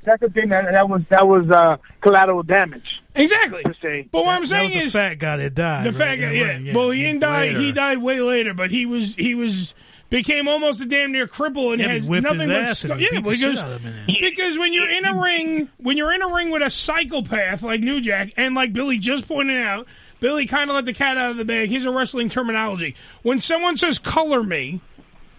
that's 0.09 0.21
the 0.21 0.29
thing 0.29 0.49
that 0.49 0.71
that 0.71 0.89
was 0.89 1.01
that 1.09 1.27
was 1.27 1.49
uh, 1.49 1.77
collateral 2.01 2.43
damage. 2.43 3.01
Exactly. 3.15 3.63
Per. 3.63 4.03
But 4.11 4.25
what 4.25 4.35
I'm 4.35 4.41
That 4.41 4.47
saying 4.47 4.63
was 4.69 4.73
the 4.73 4.79
is, 4.79 4.93
fat 4.93 5.15
guy 5.19 5.37
that 5.37 5.55
died. 5.55 5.85
the 5.85 5.91
right? 5.91 5.97
fact, 5.97 6.21
Yeah, 6.21 6.31
yeah, 6.31 6.43
right, 6.67 6.75
Well, 6.75 6.89
he 6.91 7.03
didn't 7.03 7.21
die. 7.21 7.49
He 7.49 7.71
died 7.71 7.97
way 7.99 8.19
later, 8.21 8.53
but 8.53 8.71
he 8.71 8.85
was 8.85 9.15
he 9.15 9.35
was 9.35 9.73
became 10.09 10.47
almost 10.47 10.81
a 10.81 10.85
damn 10.85 11.11
near 11.11 11.27
cripple 11.27 11.71
and 11.71 11.81
Yeah, 11.81 11.89
had 11.93 12.03
he 12.03 12.09
whipped 12.09 12.23
nothing 12.23 12.39
his 12.39 12.47
but 12.47 12.55
ass 12.57 12.83
and 12.85 12.93
he 12.95 13.03
yeah, 13.11 13.19
beat 13.21 13.29
because 13.29 13.57
out 13.59 13.71
of 13.73 13.81
him 13.81 13.93
in 14.07 14.15
because 14.21 14.57
when 14.57 14.73
you're 14.73 14.89
in 14.89 15.05
a 15.05 15.15
ring, 15.21 15.69
when 15.77 15.97
you're 15.97 16.13
in 16.13 16.21
a 16.21 16.33
ring 16.33 16.49
with 16.51 16.61
a 16.63 16.69
psychopath 16.69 17.61
like 17.61 17.81
New 17.81 18.01
Jack, 18.01 18.33
and 18.37 18.55
like 18.55 18.73
Billy 18.73 18.97
just 18.97 19.27
pointed 19.27 19.61
out, 19.61 19.85
Billy 20.19 20.47
kind 20.47 20.69
of 20.69 20.75
let 20.75 20.85
the 20.85 20.93
cat 20.93 21.15
out 21.17 21.31
of 21.31 21.37
the 21.37 21.45
bag. 21.45 21.69
Here's 21.69 21.85
a 21.85 21.91
wrestling 21.91 22.29
terminology: 22.29 22.95
when 23.21 23.39
someone 23.41 23.77
says 23.77 23.99
"color 23.99 24.41
me," 24.43 24.81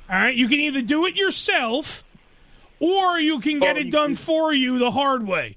all 0.09 0.17
right, 0.17 0.35
you 0.35 0.49
can 0.49 0.61
either 0.61 0.83
do 0.83 1.05
it 1.07 1.17
yourself, 1.17 2.05
or 2.81 3.21
you 3.21 3.39
can 3.41 3.61
get 3.61 3.77
it 3.77 3.91
done 3.91 4.15
for 4.17 4.53
you 4.53 4.79
the 4.79 4.91
hard 4.91 5.27
way. 5.27 5.57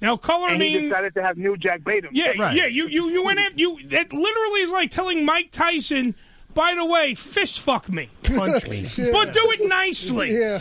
Now, 0.00 0.16
color 0.16 0.48
And 0.48 0.60
he 0.60 0.80
decided 0.80 1.14
to 1.14 1.22
have 1.22 1.36
New 1.38 1.56
Jack 1.56 1.84
bait 1.84 2.04
him. 2.04 2.10
yeah, 2.12 2.32
yeah. 2.52 2.66
You 2.66 2.88
you 2.88 3.08
you 3.08 3.24
went 3.24 3.38
at 3.38 3.56
you. 3.56 3.78
That 3.84 4.12
literally 4.12 4.60
is 4.62 4.70
like 4.72 4.90
telling 4.90 5.24
Mike 5.24 5.52
Tyson. 5.52 6.16
By 6.54 6.74
the 6.74 6.84
way, 6.84 7.14
fist 7.14 7.60
fuck 7.60 7.88
me, 7.88 8.10
punch 8.24 8.68
me, 8.68 8.82
but 9.12 9.32
do 9.32 9.40
it 9.52 9.66
nicely. 9.68 10.32
Yeah. 10.38 10.60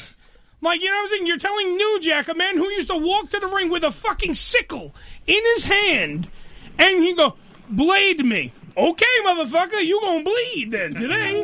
Like 0.61 0.79
you 0.79 0.88
know 0.88 0.93
what 0.93 1.01
I'm 1.01 1.07
saying? 1.09 1.27
You're 1.27 1.38
telling 1.39 1.75
New 1.75 1.99
Jack, 2.01 2.27
a 2.29 2.35
man 2.35 2.55
who 2.55 2.69
used 2.69 2.89
to 2.89 2.97
walk 2.97 3.31
to 3.31 3.39
the 3.39 3.47
ring 3.47 3.69
with 3.71 3.83
a 3.83 3.91
fucking 3.91 4.35
sickle 4.35 4.93
in 5.25 5.41
his 5.55 5.63
hand, 5.63 6.29
and 6.77 7.03
he 7.03 7.15
go 7.15 7.35
blade 7.67 8.23
me. 8.23 8.53
Okay, 8.77 9.06
motherfucker, 9.26 9.84
you 9.84 9.99
gonna 10.02 10.23
bleed 10.23 10.72
then 10.72 10.93
today? 10.93 11.41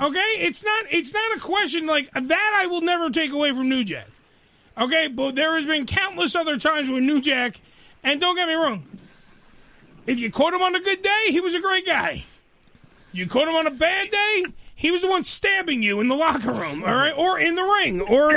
Okay, 0.00 0.18
it's 0.38 0.62
not 0.62 0.86
it's 0.90 1.12
not 1.12 1.36
a 1.36 1.40
question 1.40 1.86
like 1.86 2.10
that. 2.12 2.56
I 2.58 2.66
will 2.66 2.80
never 2.80 3.10
take 3.10 3.30
away 3.30 3.52
from 3.52 3.68
New 3.68 3.84
Jack. 3.84 4.06
Okay, 4.78 5.08
but 5.08 5.34
there 5.34 5.56
has 5.56 5.66
been 5.66 5.86
countless 5.86 6.34
other 6.34 6.58
times 6.58 6.88
where 6.88 7.00
New 7.00 7.20
Jack, 7.20 7.60
and 8.02 8.20
don't 8.20 8.36
get 8.36 8.48
me 8.48 8.54
wrong, 8.54 8.86
if 10.06 10.18
you 10.18 10.30
caught 10.30 10.54
him 10.54 10.62
on 10.62 10.74
a 10.74 10.80
good 10.80 11.02
day, 11.02 11.26
he 11.28 11.40
was 11.40 11.54
a 11.54 11.60
great 11.60 11.84
guy. 11.84 12.24
You 13.12 13.26
caught 13.26 13.48
him 13.48 13.54
on 13.54 13.66
a 13.66 13.70
bad 13.70 14.10
day, 14.10 14.44
he 14.74 14.90
was 14.90 15.02
the 15.02 15.08
one 15.08 15.24
stabbing 15.24 15.82
you 15.82 16.00
in 16.00 16.08
the 16.08 16.14
locker 16.14 16.52
room, 16.52 16.82
all 16.84 16.94
right, 16.94 17.12
or 17.14 17.38
in 17.38 17.54
the 17.54 17.62
ring, 17.62 18.00
or 18.00 18.32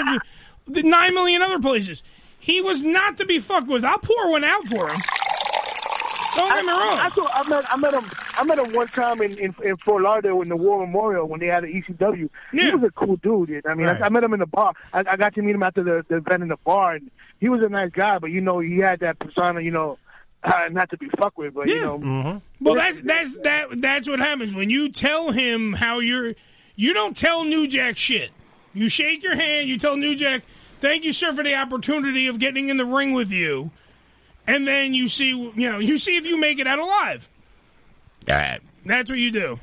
the 0.67 0.83
nine 0.83 1.13
million 1.13 1.41
other 1.41 1.59
places. 1.59 2.03
He 2.37 2.59
was 2.59 2.83
not 2.83 3.17
to 3.19 3.25
be 3.25 3.39
fucked 3.39 3.67
with. 3.67 3.85
I'll 3.85 3.99
pour 3.99 4.29
one 4.29 4.43
out 4.43 4.65
for 4.65 4.89
him. 4.89 4.99
Don't 6.35 6.49
get 6.49 6.65
me 6.65 6.71
wrong. 6.71 6.97
I, 6.99 7.09
I, 7.15 7.41
I 7.43 7.49
met 7.49 7.65
I 7.69 7.77
met 7.77 7.93
him 7.93 8.05
I 8.35 8.43
met 8.43 8.59
him 8.59 8.73
one 8.73 8.87
time 8.87 9.21
in, 9.21 9.37
in, 9.37 9.55
in 9.63 9.77
Fort 9.77 10.01
Lauderdale 10.01 10.41
in 10.41 10.49
the 10.49 10.55
War 10.55 10.79
Memorial 10.85 11.27
when 11.27 11.39
they 11.39 11.45
had 11.47 11.63
the 11.63 11.67
ECW. 11.67 12.29
He 12.51 12.71
was 12.71 12.83
a 12.83 12.91
cool 12.91 13.17
dude. 13.17 13.65
I 13.67 13.73
mean, 13.75 13.85
Right. 13.87 14.01
I, 14.01 14.05
I 14.07 14.09
met 14.09 14.23
him 14.23 14.33
in 14.33 14.39
the 14.39 14.45
bar. 14.47 14.73
I, 14.93 14.99
I 15.07 15.15
got 15.17 15.35
to 15.35 15.41
meet 15.41 15.53
him 15.55 15.63
after 15.63 15.83
the, 15.83 16.05
the 16.07 16.17
event 16.17 16.43
in 16.43 16.49
the 16.49 16.57
bar, 16.57 16.95
and 16.95 17.11
he 17.39 17.49
was 17.49 17.61
a 17.61 17.69
nice 17.69 17.91
guy. 17.91 18.17
But 18.19 18.31
you 18.31 18.41
know, 18.41 18.59
he 18.59 18.77
had 18.79 18.99
that 19.01 19.19
persona, 19.19 19.61
you 19.61 19.71
know, 19.71 19.97
uh, 20.43 20.69
not 20.71 20.89
to 20.89 20.97
be 20.97 21.07
fucked 21.17 21.37
with. 21.37 21.53
But 21.53 21.67
you 21.67 21.81
know, 21.81 21.99
Mm-hmm. 21.99 22.65
Well, 22.65 22.75
that's 22.75 23.01
that's 23.01 23.33
that 23.43 23.81
that's 23.81 24.07
what 24.09 24.19
happens 24.19 24.53
when 24.55 24.69
you 24.69 24.89
tell 24.89 25.31
him 25.31 25.73
how 25.73 25.99
you're. 25.99 26.33
You 26.75 26.93
don't 26.95 27.15
tell 27.15 27.43
New 27.43 27.67
Jack 27.67 27.97
shit. 27.97 28.31
You 28.73 28.89
shake 28.89 29.21
your 29.21 29.35
hand. 29.35 29.69
You 29.69 29.77
tell 29.77 29.95
New 29.97 30.15
Jack, 30.15 30.41
"Thank 30.81 31.03
you, 31.03 31.11
sir, 31.11 31.33
for 31.35 31.43
the 31.43 31.53
opportunity 31.53 32.25
of 32.27 32.39
getting 32.39 32.69
in 32.69 32.77
the 32.77 32.85
ring 32.85 33.13
with 33.13 33.29
you," 33.31 33.69
and 34.47 34.67
then 34.67 34.93
you 34.93 35.07
see, 35.07 35.29
you 35.29 35.71
know, 35.71 35.79
you 35.79 35.97
see 35.97 36.17
if 36.17 36.25
you 36.25 36.37
make 36.37 36.59
it 36.59 36.67
out 36.67 36.79
alive. 36.79 37.27
That's 38.25 39.09
what 39.09 39.19
you 39.19 39.31
do. 39.31 39.59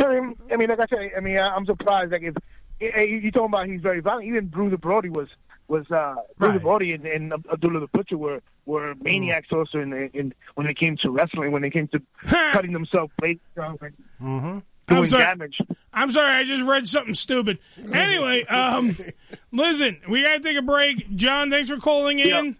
I 0.00 0.20
mean, 0.20 0.36
I 0.52 0.56
mean, 0.56 0.68
like 0.68 0.80
I 0.80 0.86
said, 0.86 1.10
I 1.16 1.20
mean, 1.20 1.38
I- 1.38 1.54
I'm 1.54 1.66
surprised. 1.66 2.12
Like 2.12 2.22
if 2.22 2.34
eh, 2.80 3.02
you 3.02 3.18
you 3.18 3.30
talking 3.32 3.46
about 3.52 3.66
he's 3.66 3.80
very 3.80 4.00
violent. 4.00 4.26
Even 4.26 4.46
Bruiser 4.46 4.76
Brody 4.76 5.08
was 5.10 5.28
was 5.66 5.90
uh, 5.90 6.14
Bruiser 6.38 6.60
Brody 6.60 6.92
and, 6.92 7.04
and 7.04 7.32
Abdullah 7.32 7.80
the 7.80 7.88
Butcher 7.88 8.16
were 8.16 8.40
were 8.64 8.94
maniacs 9.02 9.48
also 9.52 9.80
in, 9.80 9.92
in 9.92 10.32
when 10.54 10.66
it 10.66 10.74
came 10.78 10.96
to 10.98 11.10
wrestling. 11.10 11.50
When 11.52 11.64
it 11.64 11.70
came 11.70 11.88
to 11.88 12.00
cutting 12.52 12.72
themselves 12.72 13.12
blades 13.18 13.40
off 13.60 13.82
and 13.82 13.94
Mm-hmm. 14.22 14.48
doing 14.48 14.64
I'm 14.88 15.06
sorry. 15.06 15.22
damage. 15.24 15.58
I'm 15.92 16.10
sorry, 16.12 16.32
I 16.32 16.44
just 16.44 16.64
read 16.64 16.88
something 16.88 17.14
stupid. 17.14 17.58
Anyway, 17.92 18.44
um, 18.44 18.96
listen, 19.52 19.98
we 20.08 20.22
gotta 20.22 20.40
take 20.40 20.56
a 20.56 20.62
break. 20.62 21.14
John, 21.16 21.50
thanks 21.50 21.68
for 21.68 21.78
calling 21.78 22.18
in. 22.20 22.56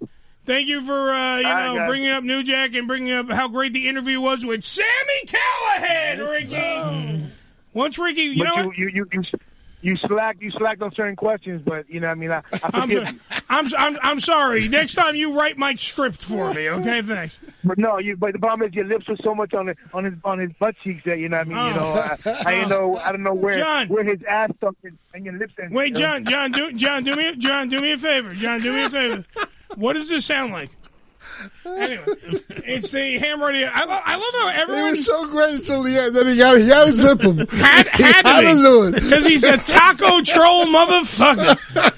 Thank 0.48 0.66
you 0.66 0.82
for 0.82 1.12
uh, 1.12 1.40
you 1.40 1.46
All 1.46 1.74
know 1.76 1.86
bringing 1.86 2.08
up 2.08 2.24
New 2.24 2.42
Jack 2.42 2.72
and 2.74 2.88
bringing 2.88 3.12
up 3.12 3.30
how 3.30 3.48
great 3.48 3.74
the 3.74 3.86
interview 3.86 4.18
was 4.18 4.46
with 4.46 4.64
Sami 4.64 4.88
Callihan, 5.26 6.26
Ricky. 6.26 7.32
Once 7.74 7.98
Ricky, 7.98 8.22
you 8.22 8.44
know 8.44 8.56
you, 8.56 8.66
what? 8.66 8.78
you 8.78 8.88
you 8.88 9.06
you 9.12 9.22
you 9.82 9.96
slacked 9.96 10.40
you 10.40 10.50
slacked 10.50 10.80
on 10.80 10.90
certain 10.94 11.16
questions, 11.16 11.60
but 11.62 11.88
you 11.90 12.00
know, 12.00 12.06
what 12.06 12.12
I 12.12 12.14
mean, 12.14 12.30
I, 12.30 12.42
I 12.62 12.84
you. 12.86 13.04
I'm, 13.50 13.68
I'm 13.76 13.98
I'm 14.02 14.20
sorry. 14.20 14.66
Next 14.68 14.94
time 14.94 15.16
you 15.16 15.38
write 15.38 15.58
my 15.58 15.74
script 15.74 16.22
for 16.22 16.54
me, 16.54 16.70
okay? 16.70 17.02
Thanks. 17.02 17.38
But 17.62 17.76
no, 17.76 17.98
you. 17.98 18.16
But 18.16 18.32
the 18.32 18.38
problem 18.38 18.66
is 18.66 18.74
your 18.74 18.86
lips 18.86 19.06
were 19.06 19.18
so 19.22 19.34
much 19.34 19.52
on 19.52 19.66
the, 19.66 19.76
on 19.92 20.04
his 20.04 20.14
on 20.24 20.38
his 20.38 20.50
butt 20.58 20.76
cheeks 20.82 21.04
that 21.04 21.18
you 21.18 21.28
know. 21.28 21.36
what 21.36 21.46
I 21.46 21.50
mean, 21.50 21.68
you 21.68 21.74
know, 21.74 21.86
I, 21.86 22.42
I 22.46 22.54
didn't 22.54 22.70
know. 22.70 22.96
I 22.96 23.12
don't 23.12 23.22
know 23.22 23.34
where 23.34 23.58
John. 23.58 23.88
where 23.88 24.02
his 24.02 24.22
ass 24.26 24.50
stuck 24.56 24.76
and, 24.82 24.96
and 25.12 25.26
your 25.26 25.34
lips. 25.34 25.52
ended, 25.58 25.76
Wait? 25.76 25.94
John, 25.94 26.24
John, 26.24 26.52
do 26.52 26.72
John, 26.72 27.04
do 27.04 27.14
me, 27.14 27.36
John, 27.36 27.68
do 27.68 27.80
me 27.80 27.92
a 27.92 27.98
favor. 27.98 28.32
John, 28.32 28.60
do 28.60 28.72
me 28.72 28.84
a 28.84 28.90
favor. 28.90 29.24
What 29.76 29.94
does 29.94 30.08
this 30.08 30.26
sound 30.26 30.52
like? 30.52 30.70
Anyway, 31.64 32.04
it's 32.66 32.90
the 32.90 33.18
ham 33.18 33.40
radio. 33.42 33.68
I, 33.72 33.84
lo- 33.84 34.00
I 34.04 34.16
love 34.16 34.34
how 34.34 34.48
He 34.48 34.60
everyone 34.62 34.90
was 34.90 35.04
so 35.04 35.28
great 35.28 35.54
until 35.54 35.82
the 35.84 35.96
end. 35.96 36.16
Then 36.16 36.26
he 36.26 36.36
got 36.36 36.58
he 36.58 36.66
got 36.66 36.86
to 36.86 36.92
zip 36.92 37.20
him. 37.20 37.38
had, 37.46 37.86
had 37.86 38.26
had 38.26 38.40
to 38.40 38.54
do 38.54 38.84
it 38.88 38.94
because 38.94 39.24
he's 39.26 39.44
a 39.44 39.56
taco 39.58 40.20
troll 40.22 40.64
motherfucker. 40.66 41.94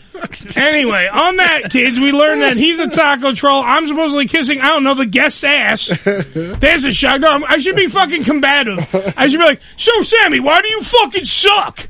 Anyway, 0.56 1.08
on 1.10 1.36
that, 1.36 1.70
kids, 1.70 1.98
we 1.98 2.12
learned 2.12 2.42
that 2.42 2.56
he's 2.58 2.78
a 2.78 2.88
taco 2.88 3.32
troll. 3.32 3.62
I'm 3.64 3.86
supposedly 3.86 4.26
kissing, 4.26 4.60
I 4.60 4.68
don't 4.68 4.84
know, 4.84 4.94
the 4.94 5.06
guest's 5.06 5.44
ass. 5.44 5.86
There's 6.04 6.84
a 6.84 6.92
shock. 6.92 7.20
No, 7.20 7.42
I 7.48 7.56
should 7.58 7.76
be 7.76 7.86
fucking 7.86 8.24
combative. 8.24 8.86
I 9.16 9.28
should 9.28 9.38
be 9.40 9.46
like, 9.46 9.62
so, 9.76 10.02
Sami, 10.02 10.40
why 10.40 10.60
do 10.60 10.68
you 10.68 10.82
fucking 10.82 11.24
suck? 11.24 11.88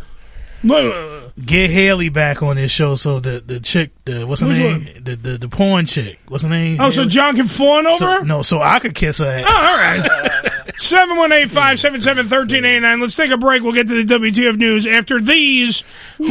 Get 0.63 1.71
Haley 1.71 2.11
back 2.11 2.43
on 2.43 2.57
this 2.57 2.71
show 2.71 2.95
so 2.95 3.19
the 3.21 3.41
the 3.45 3.61
chick 3.61 3.91
the 4.05 4.27
what's 4.27 4.43
her 4.43 4.49
Which 4.49 4.59
name 4.59 4.89
the, 5.03 5.17
the 5.17 5.39
the 5.39 5.49
porn 5.49 5.87
chick 5.87 6.19
what's 6.29 6.43
her 6.43 6.51
name 6.51 6.79
Oh, 6.81 6.91
so 6.91 7.07
John 7.07 7.35
can 7.37 7.49
fawn 7.49 7.87
over 7.87 7.97
So- 7.97 8.19
no 8.21 8.43
so 8.43 8.61
I 8.61 8.79
could 8.79 8.95
kiss 8.95 9.17
her 9.19 9.25
ass 9.27 9.45
Oh, 9.47 9.51
all 9.51 9.77
right. 9.77 10.47
718-577-1389. 10.81 13.01
Let's 13.03 13.15
take 13.15 13.31
a 13.31 13.37
break. 13.37 13.63
We'll 13.63 13.75
get 13.75 13.87
to 13.89 14.03
the 14.03 14.15
WTF 14.15 14.57
news 14.57 14.87
after 14.87 15.21
these 15.21 15.85
words. 16.19 16.31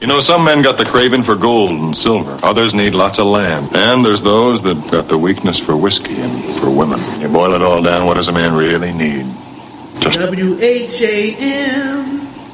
You 0.00 0.08
know, 0.08 0.18
some 0.20 0.42
men 0.44 0.60
got 0.62 0.76
the 0.76 0.84
craving 0.84 1.22
for 1.22 1.36
gold 1.36 1.70
and 1.70 1.94
silver. 1.96 2.38
Others 2.42 2.74
need 2.74 2.94
lots 2.94 3.18
of 3.20 3.26
land. 3.26 3.68
And 3.76 4.04
there's 4.04 4.20
those 4.22 4.60
that 4.62 4.74
got 4.90 5.06
the 5.08 5.16
weakness 5.18 5.60
for 5.60 5.76
whiskey 5.76 6.20
and 6.20 6.60
for 6.60 6.70
women. 6.70 6.98
You 7.20 7.28
boil 7.28 7.54
it 7.54 7.62
all 7.62 7.80
down, 7.82 8.04
what 8.06 8.14
does 8.16 8.26
a 8.28 8.32
man 8.32 8.54
really 8.56 8.92
need? 8.92 9.26
W-H-A-M, 10.80 12.19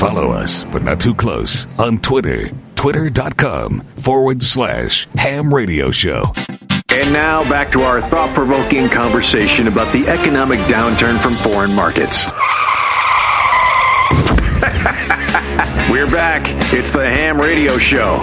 Follow 0.00 0.30
us, 0.30 0.64
but 0.64 0.82
not 0.82 0.98
too 0.98 1.14
close 1.14 1.66
on 1.78 1.98
Twitter. 1.98 2.50
Twitter.com 2.74 3.80
forward 3.98 4.42
slash 4.42 5.06
ham 5.14 5.52
radio 5.52 5.90
show. 5.90 6.22
And 6.88 7.12
now 7.12 7.46
back 7.50 7.70
to 7.72 7.82
our 7.82 8.00
thought 8.00 8.34
provoking 8.34 8.88
conversation 8.88 9.68
about 9.68 9.92
the 9.92 10.08
economic 10.08 10.58
downturn 10.60 11.18
from 11.18 11.34
foreign 11.34 11.74
markets. 11.74 12.24
We're 15.92 16.10
back. 16.10 16.44
It's 16.72 16.92
the 16.92 17.04
Ham 17.04 17.38
Radio 17.38 17.76
Show. 17.76 18.22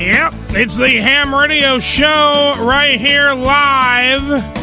Yep, 0.00 0.32
it's 0.56 0.78
the 0.78 0.88
Ham 0.88 1.34
Radio 1.34 1.78
Show 1.78 2.54
right 2.58 2.98
here 2.98 3.34
live. 3.34 4.61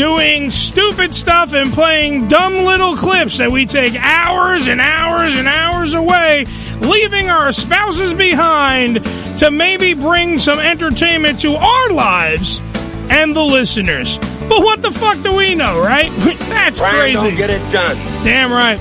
Doing 0.00 0.50
stupid 0.50 1.14
stuff 1.14 1.52
and 1.52 1.70
playing 1.74 2.28
dumb 2.28 2.64
little 2.64 2.96
clips 2.96 3.36
that 3.36 3.50
we 3.50 3.66
take 3.66 3.94
hours 3.96 4.66
and 4.66 4.80
hours 4.80 5.34
and 5.34 5.46
hours 5.46 5.92
away, 5.92 6.46
leaving 6.80 7.28
our 7.28 7.52
spouses 7.52 8.14
behind 8.14 9.04
to 9.40 9.50
maybe 9.50 9.92
bring 9.92 10.38
some 10.38 10.58
entertainment 10.58 11.40
to 11.40 11.54
our 11.54 11.90
lives 11.90 12.62
and 13.10 13.36
the 13.36 13.42
listeners. 13.44 14.16
But 14.48 14.62
what 14.62 14.80
the 14.80 14.90
fuck 14.90 15.22
do 15.22 15.34
we 15.36 15.54
know, 15.54 15.78
right? 15.82 16.10
That's 16.48 16.80
Brian, 16.80 17.14
crazy. 17.18 17.36
don't 17.36 17.36
get 17.36 17.50
it 17.50 17.70
done. 17.70 17.96
Damn 18.24 18.50
right. 18.50 18.78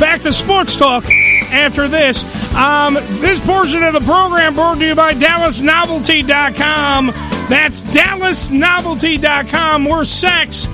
Back 0.00 0.22
to 0.22 0.32
sports 0.32 0.74
talk 0.74 1.04
after 1.50 1.88
this. 1.88 2.22
Um, 2.54 2.94
this 3.20 3.40
portion 3.40 3.82
of 3.82 3.92
the 3.92 4.00
program 4.00 4.54
brought 4.54 4.78
to 4.78 4.86
you 4.86 4.94
by 4.94 5.14
DallasNovelty.com. 5.14 7.06
That's 7.48 7.82
DallasNovelty.com, 7.84 9.84
where 9.84 10.04
sex 10.04 10.68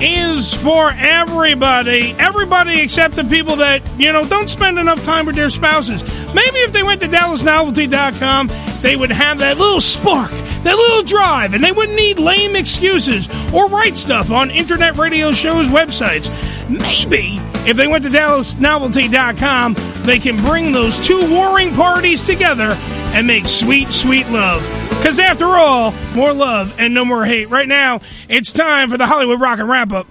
is 0.00 0.52
for 0.52 0.90
everybody. 0.90 2.14
Everybody 2.18 2.80
except 2.80 3.16
the 3.16 3.24
people 3.24 3.56
that, 3.56 3.82
you 3.98 4.12
know, 4.12 4.24
don't 4.24 4.48
spend 4.48 4.78
enough 4.78 5.02
time 5.04 5.26
with 5.26 5.36
their 5.36 5.48
spouses. 5.48 6.02
Maybe 6.34 6.58
if 6.58 6.72
they 6.72 6.82
went 6.82 7.00
to 7.02 7.08
DallasNovelty.com, 7.08 8.50
they 8.82 8.96
would 8.96 9.10
have 9.10 9.38
that 9.38 9.58
little 9.58 9.80
spark, 9.80 10.30
that 10.30 10.76
little 10.76 11.02
drive, 11.02 11.54
and 11.54 11.64
they 11.64 11.72
wouldn't 11.72 11.96
need 11.96 12.18
lame 12.18 12.56
excuses 12.56 13.28
or 13.54 13.68
write 13.68 13.96
stuff 13.96 14.30
on 14.30 14.50
internet 14.50 14.96
radio 14.96 15.32
shows' 15.32 15.68
websites. 15.68 16.28
Maybe 16.68 17.40
if 17.68 17.76
they 17.76 17.86
went 17.86 18.04
to 18.04 18.10
DallasNovelty.com, 18.10 19.76
they 20.02 20.18
can 20.18 20.36
bring 20.36 20.72
those 20.72 20.98
two 20.98 21.30
warring 21.32 21.74
parties 21.74 22.22
together 22.24 22.74
and 23.14 23.26
make 23.26 23.46
sweet, 23.46 23.88
sweet 23.88 24.28
love. 24.28 24.62
Because 24.90 25.18
after 25.18 25.44
all, 25.44 25.92
more 26.14 26.32
love 26.32 26.74
and 26.78 26.94
no 26.94 27.04
more 27.04 27.24
hate. 27.24 27.50
Right 27.50 27.68
now, 27.68 28.00
it's 28.28 28.52
time 28.52 28.90
for 28.90 28.98
the 28.98 29.06
Hollywood 29.06 29.40
Rock 29.40 29.58
and 29.58 29.68
Wrap 29.68 29.92
Up. 29.92 30.06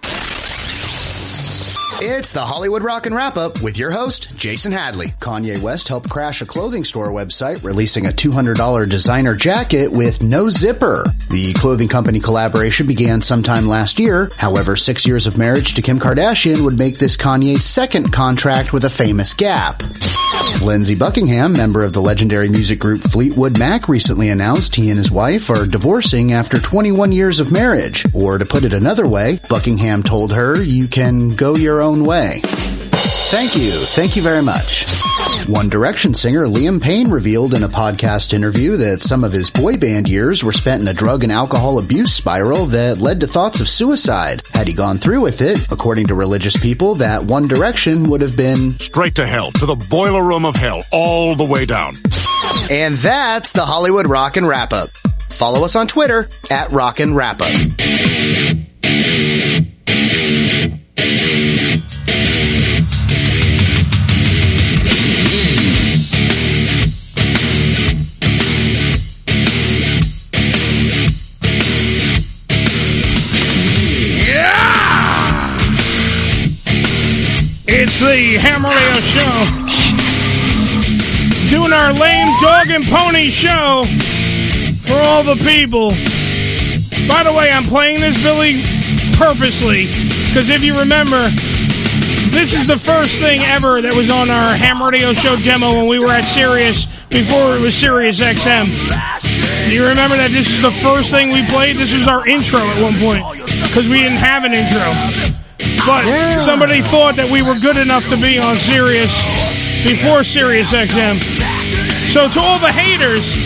It's 2.01 2.33
the 2.33 2.41
Hollywood 2.41 2.83
Rock 2.83 3.05
and 3.05 3.15
Wrap 3.15 3.37
Up 3.37 3.61
with 3.61 3.77
your 3.77 3.89
host, 3.89 4.37
Jason 4.37 4.73
Hadley. 4.73 5.07
Kanye 5.21 5.61
West 5.61 5.87
helped 5.87 6.09
crash 6.09 6.41
a 6.41 6.45
clothing 6.45 6.83
store 6.83 7.09
website, 7.09 7.63
releasing 7.63 8.05
a 8.05 8.09
$200 8.09 8.89
designer 8.89 9.33
jacket 9.33 9.91
with 9.93 10.21
no 10.21 10.49
zipper. 10.49 11.05
The 11.31 11.53
clothing 11.53 11.87
company 11.87 12.19
collaboration 12.19 12.85
began 12.85 13.21
sometime 13.21 13.67
last 13.67 13.97
year. 13.97 14.29
However, 14.37 14.75
six 14.75 15.07
years 15.07 15.25
of 15.25 15.37
marriage 15.37 15.73
to 15.75 15.81
Kim 15.81 15.99
Kardashian 15.99 16.65
would 16.65 16.77
make 16.77 16.97
this 16.97 17.15
Kanye's 17.15 17.63
second 17.63 18.11
contract 18.11 18.73
with 18.73 18.83
a 18.83 18.89
famous 18.89 19.33
Gap. 19.33 19.81
Lindsey 20.65 20.95
Buckingham, 20.95 21.53
member 21.53 21.83
of 21.83 21.93
the 21.93 22.01
legendary 22.01 22.49
music 22.49 22.79
group 22.79 23.01
Fleetwood 23.01 23.59
Mac, 23.59 23.87
recently 23.87 24.29
announced 24.29 24.75
he 24.75 24.89
and 24.89 24.97
his 24.97 25.11
wife 25.11 25.49
are 25.49 25.67
divorcing 25.67 26.33
after 26.33 26.57
21 26.57 27.11
years 27.11 27.39
of 27.39 27.51
marriage. 27.51 28.05
Or 28.13 28.37
to 28.37 28.45
put 28.45 28.63
it 28.63 28.73
another 28.73 29.07
way, 29.07 29.39
Buckingham 29.49 30.03
told 30.03 30.33
her, 30.33 30.61
you 30.61 30.87
can 30.87 31.35
go 31.35 31.55
your 31.55 31.81
own 31.81 32.03
way. 32.03 32.41
Thank 33.05 33.55
you. 33.55 33.71
Thank 33.71 34.15
you 34.15 34.21
very 34.21 34.41
much. 34.41 34.85
One 35.47 35.69
Direction 35.69 36.13
singer 36.13 36.45
Liam 36.45 36.81
Payne 36.81 37.09
revealed 37.09 37.53
in 37.53 37.63
a 37.63 37.67
podcast 37.67 38.33
interview 38.33 38.77
that 38.77 39.01
some 39.01 39.23
of 39.23 39.31
his 39.31 39.49
boy 39.49 39.77
band 39.77 40.07
years 40.07 40.43
were 40.43 40.51
spent 40.53 40.81
in 40.81 40.87
a 40.87 40.93
drug 40.93 41.23
and 41.23 41.31
alcohol 41.31 41.77
abuse 41.77 42.13
spiral 42.13 42.65
that 42.67 42.97
led 42.97 43.19
to 43.19 43.27
thoughts 43.27 43.59
of 43.59 43.67
suicide. 43.67 44.41
Had 44.53 44.67
he 44.67 44.73
gone 44.73 44.97
through 44.97 45.21
with 45.21 45.41
it, 45.41 45.71
according 45.71 46.07
to 46.07 46.15
religious 46.15 46.59
people, 46.59 46.95
that 46.95 47.23
One 47.23 47.47
Direction 47.47 48.09
would 48.09 48.21
have 48.21 48.35
been 48.35 48.71
Straight 48.71 49.15
to 49.15 49.25
hell, 49.25 49.51
to 49.51 49.65
the 49.65 49.75
boiler 49.89 50.23
room 50.23 50.45
of 50.45 50.55
hell, 50.55 50.83
all 50.91 51.35
the 51.35 51.45
way 51.45 51.65
down. 51.65 51.93
And 52.71 52.95
that's 52.95 53.51
the 53.51 53.65
Hollywood 53.65 54.07
Rock 54.07 54.37
and 54.37 54.47
Wrap 54.47 54.73
Up. 54.73 54.89
Follow 54.89 55.63
us 55.63 55.75
on 55.75 55.87
Twitter 55.87 56.27
at 56.49 56.71
Rock 56.71 56.99
and 56.99 57.15
Wrap 57.15 57.41
Up. 57.41 58.74
Ham 78.37 78.63
Radio 78.63 78.95
Show. 79.13 79.47
Doing 81.49 81.73
our 81.73 81.93
lame 81.93 82.27
dog 82.41 82.69
and 82.69 82.83
pony 82.85 83.29
show 83.29 83.83
for 84.85 84.95
all 84.95 85.23
the 85.23 85.35
people. 85.43 85.89
By 87.07 87.23
the 87.23 87.33
way, 87.33 87.51
I'm 87.51 87.63
playing 87.63 87.99
this, 87.99 88.21
Billy, 88.21 88.61
purposely. 89.13 89.85
Because 90.27 90.49
if 90.49 90.63
you 90.63 90.77
remember, 90.77 91.29
this 92.35 92.53
is 92.53 92.67
the 92.67 92.77
first 92.77 93.19
thing 93.19 93.41
ever 93.41 93.81
that 93.81 93.93
was 93.93 94.09
on 94.09 94.29
our 94.29 94.55
Ham 94.55 94.81
Radio 94.83 95.13
Show 95.13 95.37
demo 95.37 95.73
when 95.73 95.87
we 95.87 95.99
were 95.99 96.11
at 96.11 96.25
Sirius 96.25 96.97
before 97.09 97.55
it 97.55 97.61
was 97.61 97.75
Sirius 97.75 98.19
XM. 98.19 98.65
Do 99.69 99.73
you 99.73 99.85
remember 99.85 100.17
that 100.17 100.31
this 100.31 100.49
is 100.49 100.61
the 100.61 100.71
first 100.83 101.11
thing 101.11 101.31
we 101.31 101.45
played? 101.47 101.75
This 101.77 101.93
was 101.93 102.07
our 102.07 102.27
intro 102.27 102.59
at 102.59 102.81
one 102.81 102.95
point 102.99 103.23
because 103.63 103.87
we 103.87 104.01
didn't 104.01 104.19
have 104.19 104.43
an 104.43 104.53
intro. 104.53 105.44
But 105.85 106.39
somebody 106.39 106.81
thought 106.81 107.15
that 107.15 107.29
we 107.29 107.41
were 107.41 107.55
good 107.59 107.77
enough 107.77 108.07
to 108.09 108.17
be 108.17 108.39
on 108.39 108.55
Sirius 108.57 109.13
before 109.85 110.23
Sirius 110.23 110.73
XM. 110.73 111.21
So 112.09 112.29
to 112.29 112.39
all 112.39 112.59
the 112.59 112.71
haters, 112.71 113.37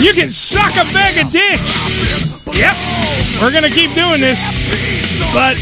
you 0.00 0.12
can 0.12 0.30
suck 0.30 0.72
a 0.72 0.84
bag 0.92 1.24
of 1.24 1.32
dicks. 1.32 1.72
Yep, 2.52 2.76
we're 3.40 3.52
gonna 3.52 3.70
keep 3.70 3.94
doing 3.94 4.20
this, 4.20 4.44
but 5.32 5.56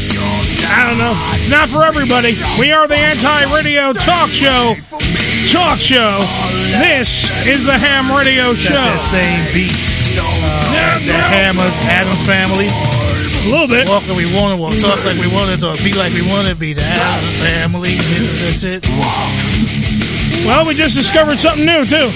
I 0.73 0.87
don't 0.87 0.97
know. 0.97 1.15
It's 1.35 1.49
not 1.49 1.69
for 1.69 1.83
everybody. 1.83 2.35
We 2.59 2.71
are 2.71 2.87
the 2.87 2.95
anti-radio 2.97 3.93
talk 3.93 4.29
show. 4.29 4.75
Talk 5.51 5.79
show. 5.79 6.19
This 6.79 7.29
is 7.45 7.65
the 7.65 7.77
Ham 7.77 8.15
Radio 8.15 8.53
Show. 8.53 8.73
That 8.73 9.01
same 9.01 9.53
beat. 9.53 9.71
Uh, 10.19 10.99
the 11.05 11.13
Hammers, 11.13 11.73
Addams 11.85 12.25
Family. 12.25 13.00
A 13.43 13.49
little 13.49 13.67
bit. 13.67 13.87
Walk 13.89 14.07
like 14.07 14.17
we 14.17 14.25
want 14.33 14.55
to 14.55 14.61
walk, 14.61 14.73
talk 14.79 15.03
like 15.05 15.17
we 15.17 15.27
want 15.27 15.49
to 15.49 15.57
talk, 15.57 15.77
be 15.79 15.93
like 15.93 16.13
we 16.13 16.21
want 16.21 16.47
to 16.47 16.55
be. 16.55 16.73
The 16.73 16.83
Addams 16.83 17.37
Family. 17.39 17.97
That's 17.97 18.63
it. 18.63 18.87
Well, 20.45 20.65
we 20.67 20.73
just 20.75 20.95
discovered 20.95 21.37
something 21.39 21.65
new 21.65 21.85
too. 21.85 22.09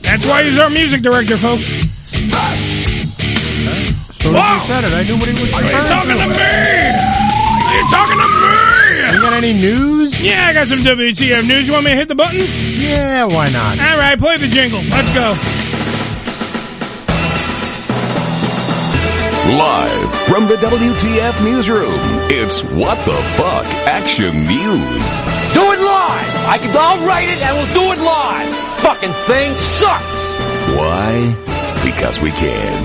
That's 0.00 0.26
why 0.26 0.42
he's 0.44 0.58
our 0.58 0.70
music 0.70 1.02
director, 1.02 1.36
folks. 1.36 1.64
So 4.20 4.32
Wow. 4.32 4.58
he 4.58 4.66
said 4.66 4.84
it. 4.84 4.92
I 4.92 5.02
knew 5.04 5.16
what 5.16 5.28
he 5.28 5.34
was 5.34 5.52
Are 5.52 5.62
you 5.62 5.70
talking 5.86 6.16
to 6.16 6.22
to. 6.24 6.28
me? 6.28 6.34
Are 6.34 7.76
you 7.76 7.84
talking 7.90 8.16
to 8.16 8.24
me? 8.24 9.12
You 9.14 9.20
got 9.20 9.32
any 9.34 9.52
news? 9.52 10.18
Yeah, 10.24 10.46
I 10.48 10.52
got 10.54 10.68
some 10.68 10.80
WTF 10.80 11.46
news. 11.46 11.66
You 11.66 11.74
want 11.74 11.84
me 11.84 11.90
to 11.90 11.96
hit 11.96 12.08
the 12.08 12.14
button? 12.14 12.40
Yeah, 12.40 13.24
why 13.24 13.48
not? 13.50 13.78
All 13.78 13.98
right, 13.98 14.18
play 14.18 14.38
the 14.38 14.48
jingle. 14.48 14.80
Let's 14.88 15.12
go. 15.12 15.34
Live 19.44 20.10
from 20.26 20.46
the 20.46 20.54
WTF 20.54 21.44
newsroom, 21.44 21.92
it's 22.30 22.62
What 22.62 22.96
the 23.04 23.12
Fuck 23.36 23.66
Action 23.84 24.32
News. 24.32 25.06
Do 25.52 25.60
it 25.68 25.80
live! 25.84 26.30
I 26.48 26.56
can, 26.58 26.74
I'll 26.74 27.06
write 27.06 27.28
it 27.28 27.42
and 27.42 27.54
we'll 27.54 27.74
do 27.74 27.92
it 27.92 28.02
live! 28.02 28.48
Fucking 28.80 29.12
thing 29.28 29.54
sucks! 29.56 30.32
Why? 30.72 31.36
Because 31.84 32.22
we 32.22 32.30
can. 32.30 32.82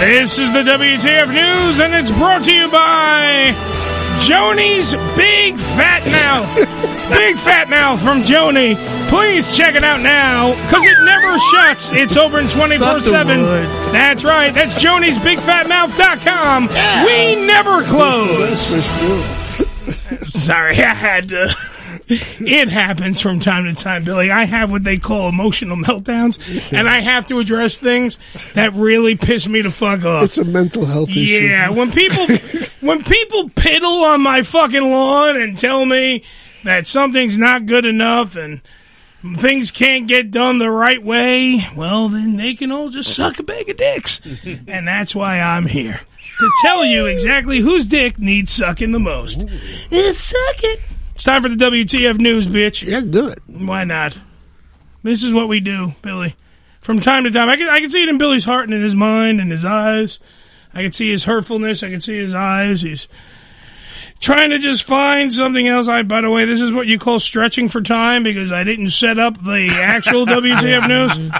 This 0.00 0.38
is 0.38 0.50
the 0.54 0.62
WTF 0.62 1.28
news, 1.28 1.78
and 1.78 1.92
it's 1.92 2.10
brought 2.10 2.44
to 2.46 2.52
you 2.54 2.70
by 2.70 3.52
Joni's 4.20 4.94
Big 5.16 5.56
Fat 5.56 6.04
Mouth. 6.06 6.54
Big 7.10 7.36
Fat 7.36 7.68
Mouth 7.68 8.00
from 8.00 8.22
Joni. 8.22 8.76
Please 9.08 9.54
check 9.56 9.74
it 9.74 9.84
out 9.84 10.00
now, 10.00 10.50
because 10.66 10.82
it 10.84 10.96
never 11.04 11.38
shuts. 11.38 11.90
It's 11.92 12.16
open 12.16 12.48
24 12.48 13.02
7. 13.02 13.40
That's 13.92 14.24
right. 14.24 14.52
That's 14.52 14.80
Joni's 14.80 15.18
BigFatMouth.com. 15.18 16.68
We 17.04 17.46
never 17.46 17.82
close. 17.84 18.82
Sorry, 20.42 20.78
I 20.78 20.94
had 20.94 21.28
to. 21.30 21.54
It 22.40 22.68
happens 22.68 23.20
from 23.20 23.40
time 23.40 23.64
to 23.64 23.74
time, 23.74 24.04
Billy. 24.04 24.30
I 24.30 24.44
have 24.44 24.70
what 24.70 24.84
they 24.84 24.98
call 24.98 25.28
emotional 25.28 25.76
meltdowns, 25.76 26.38
and 26.72 26.88
I 26.88 27.00
have 27.00 27.26
to 27.26 27.38
address 27.38 27.78
things 27.78 28.18
that 28.54 28.72
really 28.74 29.16
piss 29.16 29.48
me 29.48 29.62
the 29.62 29.70
fuck 29.70 30.04
off. 30.04 30.24
It's 30.24 30.38
a 30.38 30.44
mental 30.44 30.84
health 30.84 31.10
issue. 31.10 31.20
Yeah, 31.20 31.70
when 31.70 31.90
people 31.90 32.26
when 32.80 33.02
people 33.02 33.48
piddle 33.50 34.02
on 34.02 34.20
my 34.20 34.42
fucking 34.42 34.82
lawn 34.82 35.36
and 35.36 35.58
tell 35.58 35.84
me 35.84 36.24
that 36.64 36.86
something's 36.86 37.38
not 37.38 37.66
good 37.66 37.84
enough 37.84 38.36
and 38.36 38.60
things 39.36 39.70
can't 39.70 40.06
get 40.06 40.30
done 40.30 40.58
the 40.58 40.70
right 40.70 41.02
way, 41.02 41.66
well 41.76 42.08
then 42.08 42.36
they 42.36 42.54
can 42.54 42.70
all 42.70 42.90
just 42.90 43.14
suck 43.14 43.38
a 43.38 43.42
bag 43.42 43.68
of 43.68 43.76
dicks. 43.76 44.20
and 44.44 44.86
that's 44.86 45.14
why 45.14 45.40
I'm 45.40 45.66
here. 45.66 46.00
To 46.40 46.50
tell 46.62 46.84
you 46.84 47.06
exactly 47.06 47.60
whose 47.60 47.86
dick 47.86 48.18
needs 48.18 48.52
sucking 48.52 48.90
the 48.92 48.98
most. 48.98 49.44
It's 49.90 50.18
suck 50.18 50.64
it. 50.64 50.80
It's 51.14 51.24
time 51.24 51.42
for 51.42 51.48
the 51.48 51.56
WTF 51.56 52.18
news, 52.18 52.46
bitch. 52.46 52.82
Yeah, 52.86 53.00
do 53.00 53.28
it. 53.28 53.38
Why 53.46 53.84
not? 53.84 54.18
This 55.02 55.22
is 55.22 55.32
what 55.32 55.48
we 55.48 55.60
do, 55.60 55.94
Billy. 56.02 56.34
From 56.80 57.00
time 57.00 57.24
to 57.24 57.30
time, 57.30 57.48
I 57.48 57.56
can 57.56 57.68
I 57.68 57.80
can 57.80 57.90
see 57.90 58.02
it 58.02 58.08
in 58.08 58.18
Billy's 58.18 58.44
heart 58.44 58.64
and 58.64 58.74
in 58.74 58.82
his 58.82 58.94
mind 58.94 59.40
and 59.40 59.50
his 59.50 59.64
eyes. 59.64 60.18
I 60.74 60.82
can 60.82 60.92
see 60.92 61.10
his 61.10 61.24
hurtfulness. 61.24 61.82
I 61.82 61.90
can 61.90 62.00
see 62.00 62.18
his 62.18 62.34
eyes. 62.34 62.82
He's 62.82 63.06
trying 64.20 64.50
to 64.50 64.58
just 64.58 64.82
find 64.82 65.32
something 65.32 65.66
else. 65.68 65.86
I, 65.86 66.02
by 66.02 66.20
the 66.20 66.30
way, 66.30 66.46
this 66.46 66.60
is 66.60 66.72
what 66.72 66.86
you 66.86 66.98
call 66.98 67.20
stretching 67.20 67.68
for 67.68 67.80
time 67.80 68.22
because 68.22 68.50
I 68.50 68.64
didn't 68.64 68.90
set 68.90 69.18
up 69.18 69.42
the 69.42 69.68
actual 69.72 70.26
WTF 70.26 70.88
news. 70.88 71.32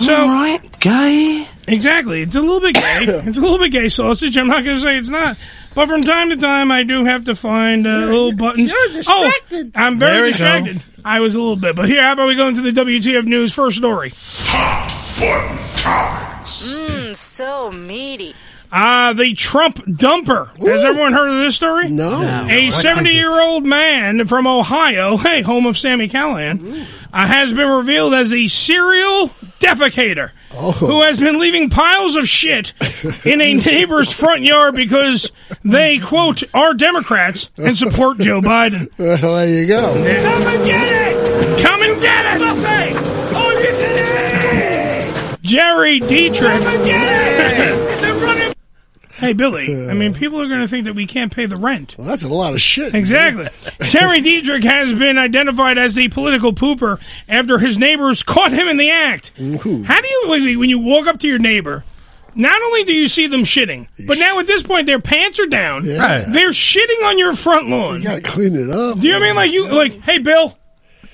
So, 0.00 0.14
All 0.14 0.26
right, 0.28 0.80
gay. 0.80 1.46
Exactly. 1.68 2.22
It's 2.22 2.34
a 2.34 2.40
little 2.40 2.60
bit 2.60 2.74
gay. 2.74 3.06
It's 3.28 3.38
a 3.38 3.40
little 3.40 3.58
bit 3.58 3.70
gay 3.70 3.88
sausage. 3.88 4.36
I'm 4.36 4.48
not 4.48 4.64
going 4.64 4.76
to 4.76 4.82
say 4.82 4.98
it's 4.98 5.08
not. 5.08 5.36
But 5.74 5.88
from 5.88 6.02
time 6.02 6.30
to 6.30 6.36
time, 6.36 6.70
I 6.70 6.82
do 6.82 7.04
have 7.04 7.24
to 7.24 7.34
find 7.34 7.86
uh, 7.86 7.90
little 7.90 8.34
buttons. 8.34 8.70
Oh, 9.08 9.30
I'm 9.74 9.98
There 9.98 10.08
very 10.10 10.20
we 10.20 10.26
go. 10.26 10.32
distracted. 10.32 10.82
I 11.04 11.20
was 11.20 11.34
a 11.34 11.38
little 11.40 11.56
bit. 11.56 11.74
But 11.76 11.88
here, 11.88 12.02
how 12.02 12.12
about 12.12 12.28
we 12.28 12.36
go 12.36 12.48
into 12.48 12.60
the 12.60 12.70
WTF 12.72 13.24
News 13.24 13.52
first 13.54 13.78
story? 13.78 14.10
Hot 14.14 14.90
foot 14.92 15.78
topics. 15.80 16.68
Mmm, 16.74 17.16
so 17.16 17.70
meaty. 17.72 18.34
Ah, 18.74 19.12
the 19.12 19.34
Trump 19.34 19.76
dumper. 19.86 20.48
Has 20.66 20.84
everyone 20.84 21.12
heard 21.12 21.28
of 21.30 21.38
this 21.40 21.54
story? 21.56 21.88
No. 21.90 22.46
A 22.48 22.70
70 22.70 23.10
year 23.10 23.38
old 23.40 23.64
man 23.66 24.26
from 24.26 24.46
Ohio, 24.46 25.16
hey, 25.18 25.42
home 25.42 25.66
of 25.66 25.76
Sami 25.76 26.08
Callihan, 26.08 26.86
uh, 27.12 27.26
has 27.26 27.52
been 27.52 27.68
revealed 27.68 28.14
as 28.14 28.32
a 28.32 28.48
serial 28.48 29.28
defecator 29.60 30.30
who 30.50 31.02
has 31.02 31.18
been 31.18 31.38
leaving 31.38 31.70
piles 31.70 32.16
of 32.16 32.28
shit 32.28 32.72
in 33.24 33.40
a 33.40 33.54
neighbor's 33.54 34.12
front 34.12 34.42
yard 34.42 34.74
because 34.74 35.30
they, 35.64 35.98
quote, 35.98 36.42
are 36.52 36.74
Democrats 36.74 37.48
and 37.56 37.76
support 37.78 38.18
Joe 38.18 38.40
Biden. 38.40 38.90
Well, 38.98 39.34
there 39.34 39.48
you 39.48 39.66
go. 39.66 39.92
Come 39.94 40.02
and 40.46 40.64
get 40.64 40.88
it! 40.88 41.62
Come 41.64 41.82
and 41.82 42.00
get 42.00 42.36
it! 42.36 42.42
Oh, 43.34 43.50
you 43.50 43.62
did 43.62 43.96
it! 43.96 45.42
Jerry 45.42 46.00
Diedrich. 46.00 46.62
hey, 49.22 49.32
Billy. 49.32 49.66
I 49.90 49.94
mean, 49.94 50.12
people 50.14 50.40
are 50.40 50.48
going 50.48 50.60
to 50.60 50.68
think 50.68 50.84
that 50.84 50.94
we 50.94 51.06
can't 51.06 51.34
pay 51.34 51.46
the 51.46 51.56
rent. 51.56 51.96
Well, 51.96 52.06
that's 52.06 52.22
a 52.22 52.32
lot 52.32 52.52
of 52.52 52.60
shit. 52.60 52.94
Exactly. 52.94 53.48
Terry 53.90 54.20
Diedrich 54.20 54.64
has 54.64 54.92
been 54.92 55.16
identified 55.16 55.78
as 55.78 55.94
the 55.94 56.08
political 56.08 56.52
pooper 56.52 57.00
after 57.28 57.58
his 57.58 57.78
neighbors 57.78 58.22
caught 58.22 58.52
him 58.52 58.68
in 58.68 58.76
the 58.76 58.90
act. 58.90 59.32
How 59.38 59.42
do 60.00 60.08
you, 60.08 60.24
wait, 60.26 60.42
wait, 60.42 60.56
when 60.56 60.68
you 60.70 60.80
walk 60.80 61.06
up 61.06 61.18
to 61.20 61.28
your 61.28 61.38
neighbor, 61.38 61.84
not 62.34 62.60
only 62.62 62.84
do 62.84 62.92
you 62.92 63.08
see 63.08 63.26
them 63.26 63.42
shitting, 63.42 63.88
but 64.06 64.18
now 64.18 64.38
at 64.38 64.46
this 64.46 64.62
point 64.62 64.86
their 64.86 65.00
pants 65.00 65.38
are 65.40 65.46
down. 65.46 65.84
Yeah. 65.84 66.24
They're 66.28 66.50
shitting 66.50 67.04
on 67.04 67.18
your 67.18 67.34
front 67.36 67.68
lawn. 67.68 67.96
You 67.98 68.04
gotta 68.04 68.20
clean 68.22 68.54
it 68.56 68.70
up. 68.70 68.98
Do 69.00 69.06
you 69.06 69.12
know 69.12 69.18
what 69.20 69.24
I 69.24 69.28
mean? 69.28 69.36
Like 69.36 69.50
you, 69.52 69.68
like, 69.68 70.00
hey, 70.00 70.18
Bill, 70.18 70.56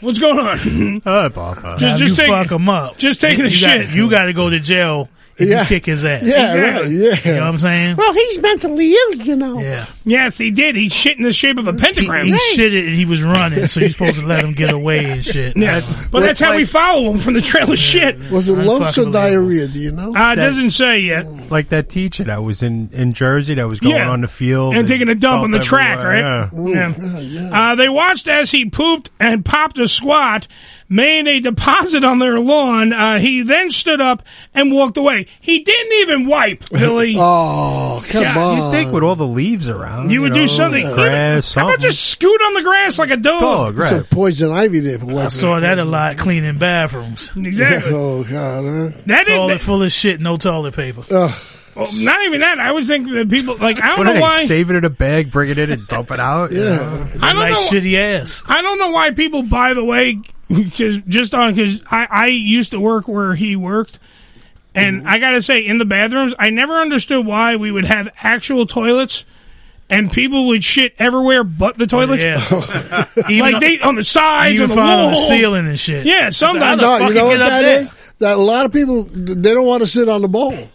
What's 0.01 0.21
going 0.21 0.39
on? 0.39 1.01
Papa. 1.01 1.77
Just- 1.81 1.99
just 1.99 2.11
you 2.13 2.17
take- 2.17 2.29
fuck 2.29 2.53
him 2.53 2.69
up. 2.69 2.99
just 2.99 3.21
taking 3.21 3.45
a 3.45 3.49
you 3.49 3.61
got- 3.61 3.81
shit. 3.81 3.91
you 3.91 4.09
got 4.09 4.27
to 4.27 4.33
go 4.33 4.49
to 4.49 4.61
jail 4.61 5.09
if 5.39 5.49
Yeah. 5.49 5.61
you 5.63 5.67
kick 5.67 5.87
his 5.87 6.05
ass. 6.05 6.23
Yeah, 6.25 6.55
Exactly. 6.55 6.83
right. 6.83 6.91
Yeah. 7.25 7.31
You 7.31 7.33
know 7.39 7.41
what 7.45 7.49
I'm 7.49 7.59
saying? 7.59 7.97
Well, 7.97 8.13
he's 8.13 8.41
mentally 8.41 8.93
ill, 8.93 9.15
you 9.17 9.37
know. 9.37 9.59
Yeah. 9.61 9.87
Yes, 10.05 10.39
he 10.39 10.51
did. 10.51 10.77
He 10.77 10.89
shit 10.89 11.17
in 11.19 11.23
the 11.25 11.33
shape 11.33 11.59
of 11.59 11.67
a 11.67 11.73
pentagram. 11.73 12.25
He, 12.25 12.31
pentagram. 12.33 12.35
he 12.35 12.57
shitted 12.57 12.87
and 12.89 12.95
he 12.97 13.05
was 13.05 13.23
running, 13.23 13.67
so 13.69 13.81
you're 13.81 13.91
supposed 13.91 14.17
to 14.21 14.27
let 14.27 14.43
him 14.45 14.53
get 14.55 14.73
away 14.73 15.05
and 15.05 15.25
shit. 15.25 15.57
Yeah, 15.57 15.81
but 16.11 16.21
that's 16.21 16.41
how 16.41 16.55
we 16.57 16.65
follow 16.65 17.11
him 17.13 17.19
from 17.21 17.35
the 17.35 17.41
trail 17.43 17.71
of 17.73 17.79
shit. 17.79 18.19
Was 18.31 18.49
it 18.49 18.57
lumps 18.57 18.97
or 18.99 19.11
diarrhea? 19.11 19.69
Do 19.69 19.79
you 19.79 19.93
know? 19.93 20.15
Uh, 20.17 20.33
it 20.33 20.37
doesn't 20.37 20.71
say 20.73 21.01
yet. 21.01 21.51
Like 21.51 21.69
that 21.71 21.89
teacher 21.89 22.25
that 22.25 22.43
was 22.43 22.63
in, 22.63 22.91
in 22.93 23.13
Jersey 23.13 23.55
that 23.55 23.69
was 23.69 23.81
going 23.81 23.95
Yeah. 23.97 24.11
on 24.11 24.21
the 24.23 24.29
field 24.29 24.75
and 24.75 24.87
taking 24.89 25.09
a 25.09 25.15
dump 25.15 25.43
on 25.45 25.51
the 25.51 25.59
dumped 25.59 25.69
track, 25.69 25.99
right? 25.99 26.49
everywhere, 26.53 26.95
Yeah. 26.99 27.19
yeah. 27.21 27.73
Uh, 27.73 27.75
they 27.75 27.89
watched 27.89 28.29
as 28.29 28.51
he 28.51 28.69
pooped 28.71 29.11
and 29.21 29.45
popped 29.45 29.79
a 29.79 29.89
squat, 29.89 30.47
made 30.89 31.27
a 31.27 31.41
deposit 31.41 32.05
on 32.05 32.19
their 32.19 32.39
lawn. 32.41 32.93
Uh, 32.93 33.19
he 33.19 33.43
then 33.43 33.71
stood 33.71 34.01
up 34.01 34.23
and 34.55 34.73
walked 34.73 34.97
away. 34.97 35.27
He 35.41 35.61
didn't 35.61 35.93
even 36.01 36.27
wipe, 36.27 36.69
Billy. 36.71 37.15
oh, 37.19 38.03
come 38.09 38.23
Yeah, 38.23 38.39
on. 38.39 38.57
You'd 38.59 38.71
think 38.71 38.93
with 38.93 39.03
all 39.03 39.17
the 39.17 39.27
leaves 39.27 39.69
around, 39.69 40.11
You 40.11 40.23
would 40.23 40.33
do 40.35 40.41
know, 40.41 40.47
something. 40.47 40.85
Grass, 40.95 41.55
How 41.55 41.67
about 41.69 41.81
just 41.81 42.03
scoot 42.11 42.41
on 42.43 42.55
the 42.55 42.63
grass 42.63 42.99
like 42.99 43.11
a 43.11 43.17
dog? 43.17 43.41
Dog, 43.41 43.79
right. 43.79 43.91
Some 43.91 44.05
poison 44.05 44.51
ivy 44.51 44.81
there 44.81 44.99
for 44.99 45.13
I 45.19 45.29
saw 45.29 45.61
that 45.61 45.79
a 45.79 45.85
lot 45.85 46.17
cleaning 46.19 46.59
bathrooms. 46.59 47.33
Exactly. 47.37 47.93
Oh 47.95 48.25
God, 48.25 48.65
huh? 48.95 48.99
That 49.07 49.23
is- 49.23 49.27
toilet 49.29 49.61
full 49.61 49.83
of 49.83 49.91
shit, 49.93 50.21
no 50.21 50.37
toilet 50.37 50.75
paper. 50.75 51.03
Well, 51.79 51.89
not 51.95 52.23
even 52.25 52.41
that. 52.41 52.59
I 52.59 52.73
would 52.73 52.87
think 52.87 53.09
that 53.11 53.31
people 53.31 53.57
like 53.57 53.81
I 53.81 53.97
don't 53.97 54.07
are 54.09 54.15
know 54.15 54.21
why. 54.21 54.45
save 54.45 54.71
it 54.71 54.77
in 54.77 54.85
a 54.85 54.91
bag, 54.91 55.31
bring 55.31 55.51
it 55.51 55.59
in, 55.59 55.71
and 55.71 55.87
dump 55.87 56.11
it 56.11 56.19
out? 56.21 56.51
you 56.53 56.65
know? 56.65 57.07
I 57.23 57.33
don't 57.33 57.37
like 57.37 57.53
know. 57.53 57.59
shitty 57.59 57.95
ass. 57.97 58.43
I 58.47 58.63
don't 58.63 58.79
know 58.79 58.91
why 58.91 59.11
people. 59.13 59.43
By 59.45 59.75
the 59.75 59.85
way, 59.85 60.21
just 60.51 61.07
just 61.07 61.35
on 61.35 61.55
because 61.55 61.81
I 61.91 62.07
I 62.11 62.27
used 62.27 62.73
to 62.73 62.81
work 62.81 63.07
where 63.09 63.35
he 63.35 63.55
worked, 63.57 63.99
and 64.75 64.99
Mm-hmm. 64.99 65.09
I 65.09 65.19
gotta 65.19 65.41
say 65.43 65.65
in 65.65 65.79
the 65.79 65.85
bathrooms 65.85 66.35
I 66.39 66.51
never 66.51 66.75
understood 66.81 67.25
why 67.25 67.57
we 67.57 67.71
would 67.71 67.85
have 67.85 68.09
actual 68.23 68.67
toilets. 68.67 69.25
And 69.91 70.13
people 70.13 70.49
would 70.49 70.63
shit 70.63 70.93
everywhere 70.99 71.43
but 71.43 71.79
the 71.79 71.87
toilet. 71.87 72.21
Yeah. 72.21 72.35
like 73.17 73.55
on- 73.55 73.61
they 73.61 73.81
on 73.81 73.95
the 73.95 74.05
sides, 74.05 74.57
even 74.57 74.65
on 74.65 74.69
the 74.69 74.75
find 74.75 74.91
on 74.91 74.99
wall, 75.05 75.11
the 75.13 75.17
ceiling 75.17 75.67
and 75.67 75.79
shit. 75.79 76.05
Yeah, 76.05 76.29
sometimes. 76.29 76.83
No, 76.83 76.99
fuck 76.99 77.09
you 77.09 77.15
know 77.15 77.25
what 77.25 77.39
get 77.39 77.41
up 77.43 77.49
that 77.49 77.63
there? 77.63 77.83
is? 77.85 77.93
That 78.19 78.37
a 78.37 78.41
lot 78.41 78.67
of 78.67 78.73
people 78.75 79.05
they 79.05 79.55
don't 79.55 79.65
want 79.65 79.83
to 79.83 79.87
sit 79.87 80.11
on 80.11 80.21
the 80.21 80.29
bowl. 80.29 80.69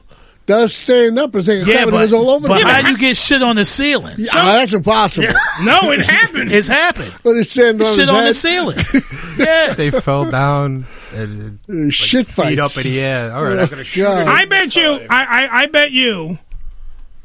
They're 0.46 0.68
standing 0.68 1.18
up 1.24 1.34
and 1.36 1.46
taking 1.46 1.68
Yeah, 1.68 1.74
crap 1.76 1.88
and 1.88 1.90
it 1.90 1.92
but, 1.92 2.00
goes 2.10 2.14
all 2.14 2.30
over 2.32 2.48
but 2.50 2.60
the 2.60 2.66
how 2.68 2.82
place. 2.82 2.92
you 2.92 2.98
get 2.98 3.16
shit 3.18 3.42
on 3.42 3.56
the 3.56 3.64
ceiling? 3.66 4.16
Yeah, 4.18 4.28
that's 4.34 4.74
impossible. 4.74 5.28
no, 5.64 5.92
it 5.92 6.00
happened. 6.02 6.52
It's 6.52 6.68
happened. 6.68 7.14
But 7.24 7.32
it's 7.38 7.52
standing 7.52 7.88
on 7.88 7.94
Shit 7.94 8.00
his 8.02 8.10
on 8.10 8.26
the 8.26 8.34
ceiling. 8.34 8.78
yeah. 9.38 9.74
They 9.74 9.90
fell 9.92 10.30
down 10.30 10.86
and 11.16 11.60
Uh, 11.70 11.90
shit 11.92 12.28
feet 12.28 12.60
up 12.60 12.72
fights. 12.72 12.86
in 12.86 12.92
the 12.92 13.00
air. 13.00 13.32
All 13.34 13.44
right, 13.44 13.52
I'm 13.60 13.68
going 13.68 13.78
to 13.78 13.84
shoot 13.86 14.02
it. 14.04 14.28
I 14.28 14.44
bet 14.46 14.76
you. 14.76 14.92
I, 15.10 15.24
I 15.24 15.62
I 15.62 15.66
bet 15.68 15.92
you 15.92 16.38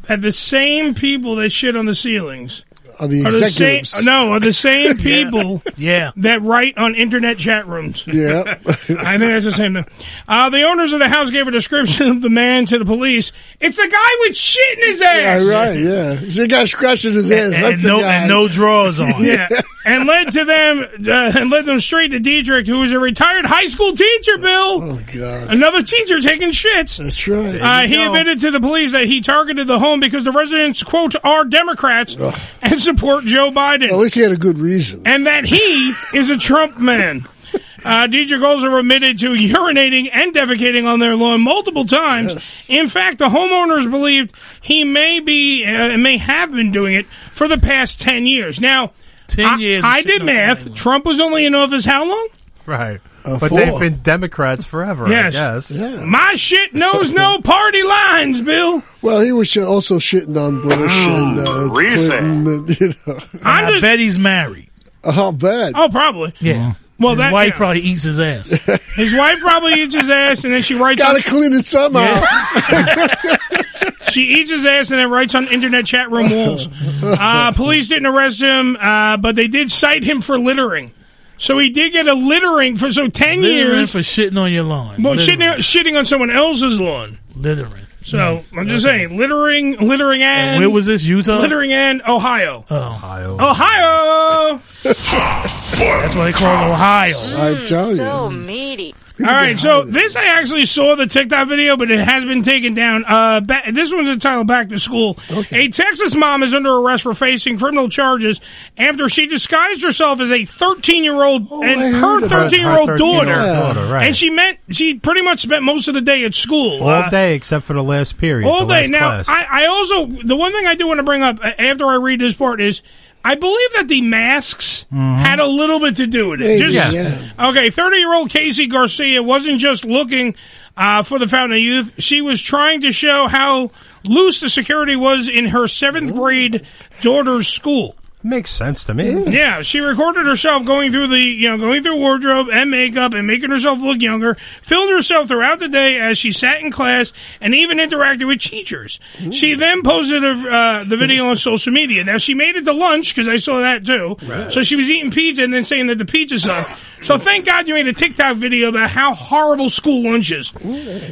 that 0.02 0.22
the 0.22 0.32
same 0.32 0.94
people 0.94 1.36
that 1.36 1.50
shit 1.50 1.76
on 1.76 1.86
the 1.86 1.94
ceilings 1.96 2.64
Are 3.00 3.06
the 3.08 3.24
are 3.26 3.32
the 3.32 3.50
same. 3.50 4.04
No, 4.04 4.32
are 4.32 4.40
the 4.40 4.52
same 4.52 4.96
people 4.98 5.62
Yeah. 5.76 6.10
that 6.16 6.42
write 6.42 6.76
on 6.78 6.94
internet 6.94 7.38
chat 7.38 7.66
rooms. 7.66 8.04
Yeah. 8.06 8.42
I 8.66 8.72
think 8.72 9.00
that's 9.20 9.44
the 9.44 9.52
same 9.52 9.74
thing. 9.74 9.84
Uh, 10.26 10.50
the 10.50 10.62
owners 10.64 10.92
of 10.92 10.98
the 10.98 11.08
house 11.08 11.30
gave 11.30 11.46
a 11.46 11.50
description 11.50 12.08
of 12.08 12.22
the 12.22 12.30
man 12.30 12.66
to 12.66 12.78
the 12.78 12.84
police. 12.84 13.32
It's 13.60 13.76
the 13.76 13.88
guy 13.90 14.10
with 14.28 14.36
shit 14.36 14.78
in 14.78 14.86
his 14.88 15.00
yeah, 15.00 15.08
ass. 15.08 15.44
right, 15.46 15.78
yeah. 15.78 16.18
See 16.28 16.42
the 16.42 16.48
guy 16.48 16.64
scratching 16.64 17.12
his 17.14 17.30
ass. 17.30 17.44
And, 17.44 17.52
That's 17.54 17.64
and 17.74 17.82
the 17.82 17.88
no, 17.88 18.00
guy. 18.00 18.14
and 18.14 18.28
no 18.28 18.48
drawers 18.48 18.98
on. 19.00 19.08
Yeah, 19.24 19.48
and 19.88 20.06
led 20.06 20.32
to 20.32 20.44
them 20.44 20.78
uh, 21.08 21.38
and 21.40 21.50
led 21.50 21.64
them 21.64 21.80
straight 21.80 22.10
to 22.12 22.20
Diedrich, 22.20 22.66
who 22.66 22.78
was 22.80 22.92
a 22.92 22.98
retired 22.98 23.44
high 23.46 23.66
school 23.66 23.94
teacher. 23.94 24.38
Bill, 24.38 24.82
Oh 24.82 25.00
God. 25.14 25.50
another 25.52 25.82
teacher 25.82 26.20
taking 26.20 26.50
shits. 26.50 26.98
That's 26.98 27.26
right. 27.28 27.60
Uh, 27.60 27.86
he 27.88 28.02
admitted 28.02 28.40
to 28.40 28.50
the 28.50 28.60
police 28.60 28.92
that 28.92 29.06
he 29.06 29.20
targeted 29.20 29.66
the 29.66 29.78
home 29.78 30.00
because 30.00 30.24
the 30.24 30.32
residents, 30.32 30.82
quote, 30.82 31.14
are 31.24 31.44
Democrats 31.44 32.16
and 32.62 32.80
support 32.80 33.24
Joe 33.24 33.50
Biden. 33.50 33.84
At 33.90 33.96
least 33.96 34.14
he 34.14 34.20
had 34.20 34.32
a 34.32 34.36
good 34.36 34.58
reason. 34.58 35.02
and 35.06 35.26
that 35.26 35.44
he 35.46 35.94
is 36.14 36.30
a 36.30 36.36
Trump 36.36 36.78
man. 36.78 37.26
Uh, 37.84 38.08
Deidre 38.08 38.42
also 38.44 38.76
admitted 38.76 39.20
to 39.20 39.28
urinating 39.30 40.10
and 40.12 40.34
defecating 40.34 40.84
on 40.84 40.98
their 40.98 41.14
lawn 41.14 41.40
multiple 41.40 41.86
times. 41.86 42.68
In 42.68 42.88
fact, 42.88 43.18
the 43.18 43.28
homeowners 43.28 43.88
believed 43.88 44.34
he 44.60 44.82
may 44.82 45.20
be, 45.20 45.64
uh, 45.64 45.96
may 45.96 46.18
have 46.18 46.50
been 46.50 46.72
doing 46.72 46.96
it 46.96 47.06
for 47.30 47.46
the 47.46 47.56
past 47.56 48.00
10 48.00 48.26
years. 48.26 48.60
Now, 48.60 48.92
10 49.28 49.44
I, 49.46 49.56
years. 49.56 49.84
I 49.86 50.02
did 50.02 50.22
math. 50.24 50.64
toilet. 50.64 50.76
Trump 50.76 51.04
was 51.06 51.20
only 51.20 51.46
in 51.46 51.54
office 51.54 51.84
how 51.84 52.04
long? 52.06 52.28
Right. 52.66 53.00
Uh, 53.24 53.38
but 53.38 53.48
four. 53.50 53.60
they've 53.60 53.78
been 53.80 53.98
Democrats 54.02 54.64
forever, 54.64 55.08
Yes. 55.08 55.34
I 55.34 55.38
guess. 55.54 55.70
Yeah. 55.70 56.04
My 56.04 56.34
shit 56.34 56.74
knows 56.74 57.10
no 57.10 57.40
party 57.44 57.82
lines, 57.82 58.40
Bill. 58.40 58.82
Well, 59.02 59.20
he 59.20 59.32
was 59.32 59.54
also 59.56 59.98
shitting 59.98 60.36
on 60.40 60.62
Bush 60.62 60.92
and 60.92 61.38
uh, 61.40 61.68
Clinton, 61.70 62.46
and, 62.46 62.80
you 62.80 62.94
know. 63.06 63.18
I'm 63.42 63.64
I 63.66 63.70
just, 63.70 63.82
bet 63.82 63.98
he's 63.98 64.18
married. 64.18 64.70
Oh, 65.04 65.32
bad. 65.32 65.72
oh, 65.76 65.88
probably. 65.88 66.32
Yeah. 66.40 66.74
Well, 66.98 67.12
His 67.14 67.18
that 67.20 67.32
wife 67.32 67.52
yeah. 67.52 67.56
probably 67.56 67.82
eats 67.82 68.02
his 68.02 68.18
ass. 68.18 68.48
His 68.96 69.14
wife 69.14 69.38
probably 69.40 69.74
eats 69.74 69.94
his 69.94 70.10
ass, 70.10 70.42
and 70.42 70.52
then 70.52 70.62
she 70.62 70.74
writes. 70.74 71.00
Gotta 71.00 71.18
on, 71.18 71.22
clean 71.22 71.52
it 71.52 71.64
somehow. 71.64 72.02
she 74.10 74.22
eats 74.22 74.50
his 74.50 74.64
ass, 74.66 74.90
and 74.90 74.98
then 75.00 75.10
writes 75.10 75.34
on 75.34 75.46
internet 75.48 75.86
chat 75.86 76.10
room 76.10 76.30
walls. 76.30 76.66
Uh, 77.02 77.52
police 77.52 77.88
didn't 77.88 78.06
arrest 78.06 78.40
him, 78.40 78.76
uh, 78.76 79.16
but 79.16 79.36
they 79.36 79.48
did 79.48 79.70
cite 79.70 80.04
him 80.04 80.20
for 80.20 80.38
littering. 80.38 80.92
So 81.38 81.56
he 81.58 81.70
did 81.70 81.92
get 81.92 82.08
a 82.08 82.14
littering 82.14 82.76
for 82.76 82.92
so 82.92 83.06
ten 83.08 83.40
Littering 83.42 83.76
years. 83.78 83.92
for 83.92 84.00
shitting 84.00 84.40
on 84.40 84.52
your 84.52 84.64
lawn. 84.64 85.02
Well, 85.02 85.14
Littering. 85.14 85.38
shitting, 85.40 85.56
shitting 85.58 85.96
on 85.98 86.04
someone 86.04 86.30
else's 86.30 86.80
lawn. 86.80 87.18
Littering. 87.36 87.84
So 88.04 88.42
I'm 88.56 88.68
just 88.68 88.84
saying, 88.84 89.16
littering, 89.18 89.76
littering, 89.86 90.22
and, 90.22 90.50
And 90.50 90.58
where 90.60 90.70
was 90.70 90.86
this? 90.86 91.04
Utah? 91.04 91.38
littering 91.40 91.72
and 91.72 92.00
Ohio. 92.08 92.64
Oh. 92.70 92.76
Ohio. 92.76 93.34
Ohio. 93.38 94.60
That's 94.82 96.14
why 96.14 96.24
they 96.24 96.32
call 96.32 96.66
it 96.68 96.72
Ohio. 96.72 97.14
I 97.16 97.66
tell 97.66 97.92
so 97.94 98.30
you. 98.30 98.36
meaty. 98.36 98.94
All 99.20 99.26
right, 99.26 99.58
so 99.58 99.82
this 99.82 100.14
I 100.14 100.26
actually 100.26 100.64
saw 100.66 100.94
the 100.94 101.06
TikTok 101.06 101.48
video, 101.48 101.76
but 101.76 101.90
it 101.90 101.98
has 101.98 102.24
been 102.24 102.42
taken 102.44 102.74
down. 102.74 103.04
Uh, 103.04 103.40
ba- 103.40 103.62
this 103.72 103.92
one's 103.92 104.08
entitled 104.08 104.46
"Back 104.46 104.68
to 104.68 104.78
School." 104.78 105.18
A 105.50 105.68
Texas 105.68 106.14
mom 106.14 106.42
is 106.44 106.54
under 106.54 106.70
arrest 106.72 107.02
for 107.02 107.14
facing 107.14 107.58
criminal 107.58 107.88
charges 107.88 108.40
after 108.76 109.08
she 109.08 109.26
disguised 109.26 109.82
herself 109.82 110.20
as 110.20 110.30
a 110.30 110.40
13-year-old 110.40 111.48
Oh, 111.50 111.62
and 111.64 111.96
her 111.96 112.20
13-year-old 112.20 112.88
daughter, 112.96 112.98
13-year-old 112.98 113.74
daughter, 113.74 113.92
right. 113.92 114.06
and 114.06 114.16
she 114.16 114.30
meant 114.30 114.58
she 114.70 114.94
pretty 114.94 115.22
much 115.22 115.40
spent 115.40 115.64
most 115.64 115.88
of 115.88 115.94
the 115.94 116.00
day 116.00 116.24
at 116.24 116.34
school. 116.34 116.82
All 116.82 116.88
Uh, 116.88 117.10
day 117.10 117.34
except 117.34 117.64
for 117.64 117.72
the 117.72 117.82
last 117.82 118.18
period. 118.18 118.46
all 118.48 118.66
the 118.66 118.74
day. 118.82 118.86
Now. 118.88 119.22
I, 119.26 119.46
I 119.50 119.66
also 119.66 120.06
the 120.06 120.36
one 120.36 120.52
thing 120.52 120.66
I 120.66 120.74
do 120.76 120.86
want 120.86 120.98
to 120.98 121.04
bring 121.04 121.22
up 121.22 121.38
after 121.42 121.86
I 121.86 121.94
read 121.96 122.20
this 122.20 122.34
part 122.34 122.60
is 122.60 122.82
I 123.30 123.34
believe 123.34 123.72
that 123.74 123.88
the 123.88 124.00
masks 124.00 124.86
had 124.90 125.38
a 125.38 125.46
little 125.46 125.80
bit 125.80 125.96
to 125.96 126.06
do 126.06 126.30
with 126.30 126.40
it. 126.40 126.58
Just- 126.60 126.74
yeah. 126.92 127.48
Okay, 127.50 127.68
thirty-year-old 127.68 128.30
Casey 128.30 128.66
Garcia 128.68 129.22
wasn't 129.22 129.60
just 129.60 129.84
looking 129.84 130.34
uh, 130.78 131.02
for 131.02 131.18
the 131.18 131.26
Fountain 131.26 131.58
of 131.58 131.62
Youth; 131.62 131.92
she 131.98 132.22
was 132.22 132.40
trying 132.40 132.80
to 132.82 132.92
show 132.92 133.28
how 133.28 133.70
loose 134.04 134.40
the 134.40 134.48
security 134.48 134.96
was 134.96 135.28
in 135.28 135.44
her 135.48 135.68
seventh 135.68 136.14
grade 136.14 136.66
daughter's 137.02 137.48
school. 137.48 137.96
Makes 138.22 138.50
sense 138.50 138.82
to 138.84 138.94
me. 138.94 139.30
Yeah, 139.30 139.62
she 139.62 139.78
recorded 139.78 140.26
herself 140.26 140.64
going 140.64 140.90
through 140.90 141.06
the, 141.06 141.20
you 141.20 141.48
know, 141.48 141.56
going 141.56 141.84
through 141.84 141.96
wardrobe 141.98 142.48
and 142.52 142.68
makeup 142.68 143.14
and 143.14 143.28
making 143.28 143.50
herself 143.50 143.78
look 143.78 144.00
younger. 144.00 144.36
Filmed 144.60 144.90
herself 144.90 145.28
throughout 145.28 145.60
the 145.60 145.68
day 145.68 145.98
as 146.00 146.18
she 146.18 146.32
sat 146.32 146.60
in 146.60 146.72
class 146.72 147.12
and 147.40 147.54
even 147.54 147.78
interacted 147.78 148.26
with 148.26 148.40
teachers. 148.40 148.98
She 149.30 149.54
then 149.54 149.82
posted 149.84 150.24
her, 150.24 150.50
uh, 150.50 150.84
the 150.84 150.96
video 150.96 151.26
on 151.28 151.36
social 151.36 151.72
media. 151.72 152.02
Now 152.02 152.18
she 152.18 152.34
made 152.34 152.56
it 152.56 152.64
to 152.64 152.72
lunch 152.72 153.14
because 153.14 153.28
I 153.28 153.36
saw 153.36 153.60
that 153.60 153.86
too. 153.86 154.16
So 154.50 154.64
she 154.64 154.74
was 154.74 154.90
eating 154.90 155.12
pizza 155.12 155.44
and 155.44 155.54
then 155.54 155.64
saying 155.64 155.86
that 155.86 155.98
the 155.98 156.04
pizza 156.04 156.40
sucked. 156.40 156.70
So 157.02 157.16
thank 157.16 157.46
God 157.46 157.68
you 157.68 157.74
made 157.74 157.86
a 157.86 157.92
TikTok 157.92 158.36
video 158.36 158.68
about 158.68 158.90
how 158.90 159.14
horrible 159.14 159.70
school 159.70 160.02
lunch 160.10 160.30
is. 160.32 160.50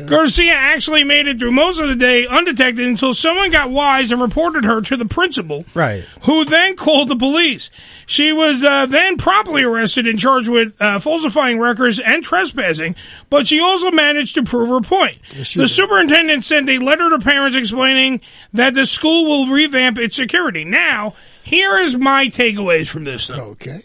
Garcia 0.06 0.52
actually 0.52 1.04
made 1.04 1.26
it 1.26 1.38
through 1.38 1.52
most 1.52 1.78
of 1.80 1.88
the 1.88 1.94
day 1.96 2.26
undetected 2.26 2.86
until 2.86 3.14
someone 3.14 3.50
got 3.50 3.70
wise 3.70 4.12
and 4.12 4.20
reported 4.20 4.64
her 4.64 4.80
to 4.82 4.96
the 4.96 5.06
principal 5.06 5.64
Right. 5.74 6.02
who 6.22 6.44
then 6.44 6.76
called 6.76 7.08
the 7.08 7.16
police. 7.16 7.70
She 8.06 8.32
was 8.32 8.62
uh, 8.62 8.86
then 8.86 9.16
promptly 9.16 9.62
arrested 9.62 10.06
and 10.06 10.18
charged 10.18 10.48
with 10.48 10.74
uh, 10.80 10.98
falsifying 10.98 11.58
records 11.58 11.98
and 12.00 12.22
trespassing, 12.22 12.94
but 13.30 13.46
she 13.46 13.60
also 13.60 13.90
managed 13.90 14.34
to 14.34 14.42
prove 14.42 14.68
her 14.68 14.80
point. 14.80 15.18
the 15.54 15.66
superintendent 15.68 16.44
sent 16.44 16.68
a 16.68 16.78
letter 16.78 17.08
to 17.10 17.18
parents 17.20 17.56
explaining 17.56 18.20
that 18.52 18.74
the 18.74 18.86
school 18.86 19.24
will 19.24 19.52
revamp 19.52 19.98
its 19.98 20.16
security. 20.16 20.64
Now, 20.64 21.14
here 21.42 21.78
is 21.78 21.96
my 21.96 22.26
takeaways 22.26 22.88
from 22.88 23.04
this. 23.04 23.28
Though. 23.28 23.50
Okay. 23.52 23.82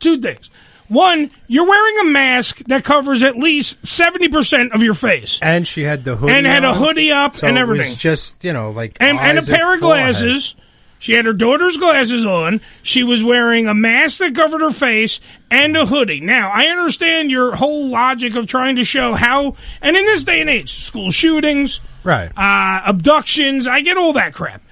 Two 0.00 0.20
things. 0.20 0.50
One, 0.88 1.30
you're 1.48 1.66
wearing 1.66 1.98
a 2.00 2.04
mask 2.10 2.58
that 2.66 2.84
covers 2.84 3.22
at 3.22 3.36
least 3.36 3.82
70% 3.82 4.74
of 4.74 4.82
your 4.82 4.94
face. 4.94 5.38
And 5.42 5.66
she 5.66 5.82
had 5.82 6.04
the 6.04 6.16
hoodie 6.16 6.32
And 6.34 6.46
had 6.46 6.64
a 6.64 6.68
on, 6.68 6.76
hoodie 6.76 7.10
up 7.12 7.36
so 7.36 7.46
and 7.46 7.56
it 7.58 7.60
everything. 7.60 7.90
was 7.90 7.96
just, 7.96 8.42
you 8.44 8.52
know, 8.52 8.70
like 8.70 8.96
And, 9.00 9.18
and 9.18 9.38
a 9.38 9.40
eyes 9.40 9.48
pair 9.48 9.74
of 9.74 9.80
forehead. 9.80 10.14
glasses. 10.14 10.54
She 10.98 11.12
had 11.12 11.26
her 11.26 11.34
daughter's 11.34 11.76
glasses 11.76 12.24
on. 12.24 12.60
She 12.82 13.02
was 13.04 13.22
wearing 13.22 13.66
a 13.68 13.74
mask 13.74 14.18
that 14.18 14.34
covered 14.34 14.62
her 14.62 14.70
face 14.70 15.20
and 15.50 15.76
a 15.76 15.84
hoodie. 15.84 16.20
Now, 16.20 16.50
I 16.50 16.64
understand 16.68 17.30
your 17.30 17.54
whole 17.54 17.88
logic 17.90 18.34
of 18.34 18.46
trying 18.46 18.76
to 18.76 18.84
show 18.84 19.14
how, 19.14 19.56
and 19.82 19.96
in 19.96 20.04
this 20.06 20.24
day 20.24 20.40
and 20.40 20.48
age, 20.48 20.84
school 20.84 21.10
shootings, 21.10 21.80
Right. 22.02 22.30
uh, 22.36 22.80
abductions, 22.88 23.66
I 23.66 23.82
get 23.82 23.98
all 23.98 24.14
that 24.14 24.32
crap. 24.32 24.62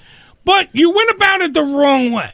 But 0.47 0.69
you 0.73 0.91
went 0.93 1.11
about 1.11 1.43
it 1.43 1.53
the 1.53 1.63
wrong 1.63 2.11
way. 2.13 2.31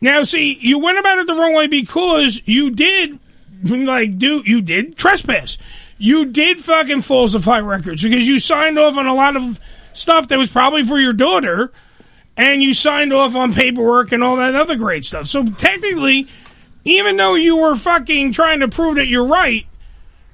Now, 0.00 0.22
see, 0.24 0.58
you 0.60 0.78
went 0.78 0.98
about 0.98 1.18
it 1.18 1.26
the 1.26 1.34
wrong 1.34 1.54
way 1.54 1.66
because 1.66 2.40
you 2.44 2.70
did, 2.70 3.18
like, 3.64 4.18
do 4.18 4.42
you 4.44 4.60
did 4.60 4.96
trespass. 4.96 5.56
You 5.98 6.26
did 6.26 6.62
fucking 6.62 7.02
falsify 7.02 7.60
records 7.60 8.02
because 8.02 8.28
you 8.28 8.38
signed 8.38 8.78
off 8.78 8.96
on 8.98 9.06
a 9.06 9.14
lot 9.14 9.36
of 9.36 9.58
stuff 9.94 10.28
that 10.28 10.38
was 10.38 10.50
probably 10.50 10.82
for 10.82 10.98
your 10.98 11.14
daughter, 11.14 11.72
and 12.36 12.62
you 12.62 12.74
signed 12.74 13.14
off 13.14 13.34
on 13.34 13.54
paperwork 13.54 14.12
and 14.12 14.22
all 14.22 14.36
that 14.36 14.54
other 14.54 14.76
great 14.76 15.06
stuff. 15.06 15.26
So 15.26 15.44
technically, 15.44 16.28
even 16.84 17.16
though 17.16 17.34
you 17.34 17.56
were 17.56 17.74
fucking 17.74 18.32
trying 18.32 18.60
to 18.60 18.68
prove 18.68 18.96
that 18.96 19.08
you're 19.08 19.26
right, 19.26 19.66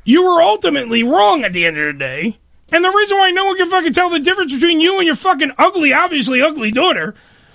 you 0.05 0.25
were 0.25 0.43
ultimately 0.43 1.05
wrong 1.05 1.45
at 1.45 1.53
the 1.53 1.65
end 1.65 1.79
of 1.79 1.87
the 1.87 1.99
day. 1.99 2.39
And 2.73 2.85
the 2.85 2.91
reason 2.91 3.19
why 3.19 3.31
no 3.31 3.45
one 3.45 3.57
can 3.57 3.71
fucking 3.71 3.93
tell 3.93 4.11
the 4.11 4.19
difference 4.19 4.53
between 4.53 4.81
you 4.81 4.97
and 4.97 5.07
your 5.07 5.15
fucking 5.15 5.53
ugly, 5.59 5.93
obviously 5.93 6.43
ugly 6.43 6.73
daughter, 6.73 7.15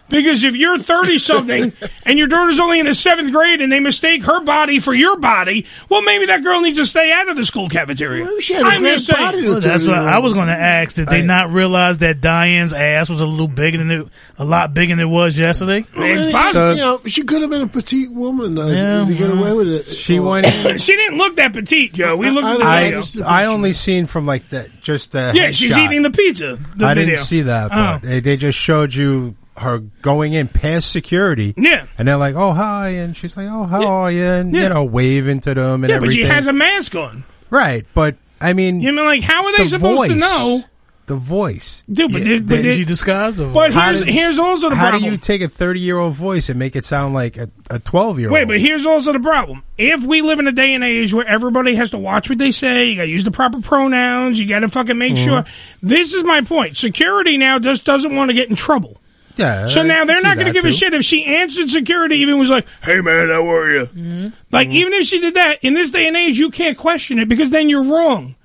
because 0.10 0.44
if 0.44 0.56
you're 0.56 0.78
30 0.78 1.18
something 1.18 1.74
and 2.04 2.18
your 2.18 2.28
daughter's 2.28 2.60
only 2.60 2.80
in 2.80 2.86
the 2.86 2.94
seventh 2.94 3.32
grade 3.32 3.62
and 3.62 3.72
they 3.72 3.80
mistake 3.80 4.24
her 4.24 4.42
body 4.42 4.80
for 4.80 4.94
your 4.94 5.18
body, 5.18 5.66
well, 5.90 6.02
maybe 6.02 6.26
that 6.28 6.44
girl 6.44 6.62
needs 6.62 6.78
to 6.78 6.86
stay 6.86 7.12
out 7.12 7.30
of 7.30 7.36
the 7.36 7.46
school 7.46 7.70
cafeteria. 7.70 8.26
I'm 8.26 8.40
just 8.40 9.06
saying. 9.06 9.46
Well, 9.46 9.60
that's 9.60 9.86
what 9.86 9.98
I 9.98 10.20
was 10.20 10.34
going 10.34 10.48
to 10.48 10.54
ask. 10.58 10.96
Did 10.96 11.08
they 11.08 11.22
not 11.22 11.52
realize 11.52 12.00
that 12.00 12.22
Diane's 12.22 12.74
ass 12.74 13.10
was 13.10 13.22
a 13.22 13.26
little 13.26 13.48
bigger 13.48 13.78
than 13.78 13.92
it, 13.92 14.08
a 14.38 14.46
lot 14.46 14.74
bigger 14.74 14.96
than 14.96 15.00
it 15.06 15.10
was 15.10 15.38
yesterday? 15.38 15.86
It's 15.96 16.32
possible. 16.32 16.72
you 16.74 16.82
know, 16.82 17.02
she 17.06 17.24
could 17.24 17.42
have 17.42 17.50
been 17.50 17.62
a 17.62 17.68
petite 17.68 18.12
woman 18.12 18.58
uh, 18.58 18.68
Yeah. 18.68 19.06
to 19.06 19.14
get 19.16 19.30
away 19.30 19.54
with 19.54 19.68
it. 19.68 19.92
She 19.94 20.20
went 20.20 20.48
she 20.82 20.96
didn't 20.96 21.18
look 21.18 21.36
that 21.38 21.54
petite, 21.54 21.94
Joe. 21.94 22.16
We 22.16 22.30
looked 22.30 22.48
at 22.48 22.58
the 22.60 22.64
I, 22.66 22.92
video. 22.92 23.26
I 23.26 23.46
only 23.46 23.74
seen 23.74 24.06
from 24.06 24.26
like 24.26 24.50
that 24.50 24.82
just 24.82 25.12
the 25.12 25.32
yeah, 25.36 25.52
she's 25.52 25.76
headshot. 25.76 25.86
eating 25.86 26.02
the 26.04 26.12
pizza. 26.12 26.60
The 26.76 26.86
I 26.86 26.94
video. 26.94 27.16
didn't 27.16 27.26
see 27.26 27.42
that. 27.44 27.70
Oh. 27.74 28.00
They, 28.02 28.20
they 28.20 28.38
just 28.38 28.58
showed 28.58 28.94
you 28.94 29.36
her 29.58 29.80
going 30.02 30.34
in 30.34 30.48
past 30.48 30.92
security. 30.92 31.54
Yeah. 31.58 31.86
And 31.98 32.08
they're 32.08 32.18
like, 32.18 32.36
"Oh 32.36 32.54
hi," 32.54 32.90
and 32.90 33.16
she's 33.18 33.36
like, 33.36 33.48
"Oh 33.50 33.64
how 33.66 33.84
are 33.86 34.12
you?" 34.12 34.24
And 34.26 34.54
Yeah. 34.54 34.64
you 34.64 34.70
know, 34.70 34.84
waving 34.84 35.40
to 35.42 35.54
them 35.54 35.84
and 35.84 35.90
yeah, 35.90 35.98
but 36.00 36.06
everything. 36.06 36.26
she 36.26 36.30
has 36.30 36.48
a 36.48 36.54
mask 36.54 36.96
on. 36.96 37.24
right, 37.50 37.86
but 37.94 38.16
I 38.40 38.54
mean, 38.54 38.82
You 38.82 38.94
mean 38.94 39.06
like 39.06 39.22
how 39.24 39.46
are 39.46 39.52
they 39.58 39.64
the 39.64 39.70
supposed 39.70 40.10
to 40.12 40.16
know? 40.16 40.64
the 41.08 41.16
voice, 41.16 41.84
Dude, 41.90 42.12
but, 42.12 42.22
they- 42.26 42.40
but 42.42 42.62
they- 42.62 42.84
disguise 42.84 43.38
the 43.38 43.46
But 43.46 43.74
here's, 43.74 44.00
does- 44.02 44.10
here's 44.10 44.38
also 44.40 44.70
the 44.70 44.76
how 44.76 44.90
problem. 44.90 45.04
do 45.06 45.12
you 45.12 45.18
take 45.18 45.42
a 45.42 45.48
thirty-year-old 45.48 46.14
voice 46.14 46.50
and 46.50 46.60
make 46.60 46.76
it 46.76 46.84
sound 46.84 47.14
like 47.14 47.38
a 47.38 47.50
a 47.70 47.80
twelve-year-old? 47.80 48.34
Wait, 48.34 48.46
but 48.48 48.60
here's 48.60 48.86
also 48.86 49.14
the 49.14 49.20
problem. 49.20 49.64
If 49.78 50.04
we 50.04 50.22
live 50.22 50.40
in 50.40 50.48
a 50.48 50.52
day 50.52 50.74
and 50.76 50.84
age 50.84 51.14
where 51.14 51.26
everybody 51.26 51.76
has 51.76 51.92
to 51.92 51.98
watch 51.98 52.28
what 52.30 52.38
they 52.40 52.52
say, 52.52 52.86
you 52.90 52.98
got 52.98 53.04
to 53.04 53.08
use 53.10 53.24
the 53.24 53.32
proper 53.32 53.62
pronouns, 53.62 54.38
you 54.38 54.46
got 54.48 54.60
to 54.60 54.70
fucking 54.70 54.98
make 54.98 55.14
Mhm. 55.14 55.24
sure. 55.24 55.46
This 55.82 56.14
is 56.14 56.24
my 56.26 56.42
point. 56.42 56.76
Security 56.76 57.38
now 57.38 57.58
just 57.58 57.86
doesn't 57.86 58.14
want 58.14 58.30
to 58.30 58.34
get 58.36 58.50
in 58.50 58.58
trouble. 58.58 58.98
Yeah. 59.38 59.68
So 59.68 59.84
now 59.84 60.06
they're 60.06 60.22
not 60.22 60.36
going 60.36 60.48
to 60.48 60.54
give 60.54 60.66
a 60.66 60.72
shit 60.72 60.94
if 60.94 61.04
she 61.04 61.26
answered 61.26 61.70
security, 61.70 62.18
even 62.18 62.40
was 62.40 62.50
like, 62.50 62.68
"Hey 62.82 63.02
man, 63.02 63.30
how 63.30 63.50
are 63.50 63.72
you?" 63.72 63.86
Mm-hmm. 63.86 64.28
Like 64.52 64.70
even 64.70 64.94
if 64.94 65.06
she 65.06 65.20
did 65.20 65.36
that 65.36 65.60
in 65.62 65.74
this 65.74 65.90
day 65.90 66.08
and 66.08 66.18
age, 66.18 66.40
you 66.40 66.50
can't 66.50 66.78
question 66.78 67.20
it 67.20 67.30
because 67.30 67.50
then 67.50 67.70
you're 67.70 67.84
wrong. 67.84 68.36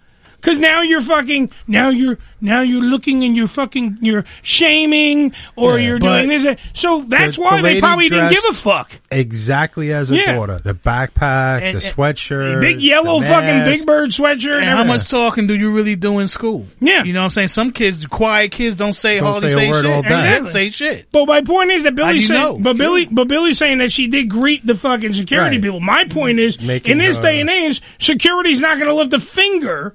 Because 0.43 0.59
now 0.59 0.83
you're 0.83 1.01
fucking 1.01 1.51
now 1.69 1.91
you're 1.91 2.19
now 2.41 2.63
you're 2.63 2.83
looking 2.83 3.23
and 3.23 3.37
you're 3.37 3.47
fucking 3.47 3.99
you're 4.01 4.25
shaming 4.43 5.33
or 5.55 5.79
Yeah, 5.79 5.87
you're 5.87 5.99
doing 6.01 6.29
this. 6.29 6.47
So 6.75 7.05
that's 7.07 7.37
The- 7.37 7.43
why 7.43 7.57
the 7.63 7.69
they 7.69 7.81
probably 7.81 8.09
didn't 8.09 8.31
give 8.31 8.43
a 8.51 8.55
fuck. 8.55 8.91
Exactly 9.13 9.93
as 9.93 10.11
a 10.11 10.17
Yeah. 10.17 10.35
daughter. 10.35 10.61
The 10.63 10.75
backpack, 10.75 11.63
And- 11.63 11.77
the 11.77 11.81
sweatshirt, 11.81 12.61
Big 12.61 12.81
yellow 12.81 13.21
the 13.21 13.27
fucking. 13.27 13.65
Big 13.65 13.87
Bird 13.87 14.11
sweatshirt. 14.11 14.57
And 14.57 14.65
how 14.65 14.83
much 14.85 15.09
talking 15.09 15.47
do 15.47 15.55
you 15.55 15.71
really 15.71 15.95
do 15.95 16.19
in 16.19 16.27
school? 16.27 16.67
Yeah. 16.81 17.05
You 17.05 17.13
know 17.13 17.21
what 17.21 17.25
I'm 17.27 17.31
saying? 17.31 17.49
Some 17.49 17.71
kids, 17.71 18.05
quiet 18.07 18.51
kids, 18.51 18.75
don't 18.75 18.93
say 18.95 19.21
Don't 19.21 19.31
hardly 19.31 19.49
say 19.49 19.55
a 19.55 19.61
say, 19.61 19.71
word 19.71 19.83
shit. 19.85 19.95
all 19.95 20.03
day. 20.03 20.09
And 20.09 20.21
they 20.23 20.37
Exactly. 20.39 20.51
say 20.51 20.71
shit. 20.71 21.07
But 21.13 21.27
my 21.27 21.41
point 21.43 21.71
is 21.71 21.85
that 21.85 21.91
How 21.93 21.97
do 21.97 22.03
Billy's 22.03 22.23
you 22.23 22.27
saying, 22.29 22.41
know? 22.41 22.59
but 22.59 22.77
Billy, 22.77 23.07
but 23.11 23.29
Billy's 23.29 23.59
saying 23.59 23.79
that 23.79 23.93
she 23.93 24.09
did 24.09 24.29
greet 24.29 24.67
the 24.67 24.75
fucking 24.75 25.15
security 25.15 25.57
Right. 25.59 25.63
people. 25.63 25.79
My 25.81 26.05
point 26.05 26.41
is, 26.41 26.61
Making 26.61 26.93
in 26.93 26.99
this 26.99 27.19
her- 27.19 27.23
day 27.23 27.41
and 27.41 27.49
age, 27.49 27.81
security's 28.01 28.61
not 28.61 28.77
going 28.79 28.89
to 28.89 28.95
lift 28.95 29.13
a 29.13 29.21
finger 29.21 29.95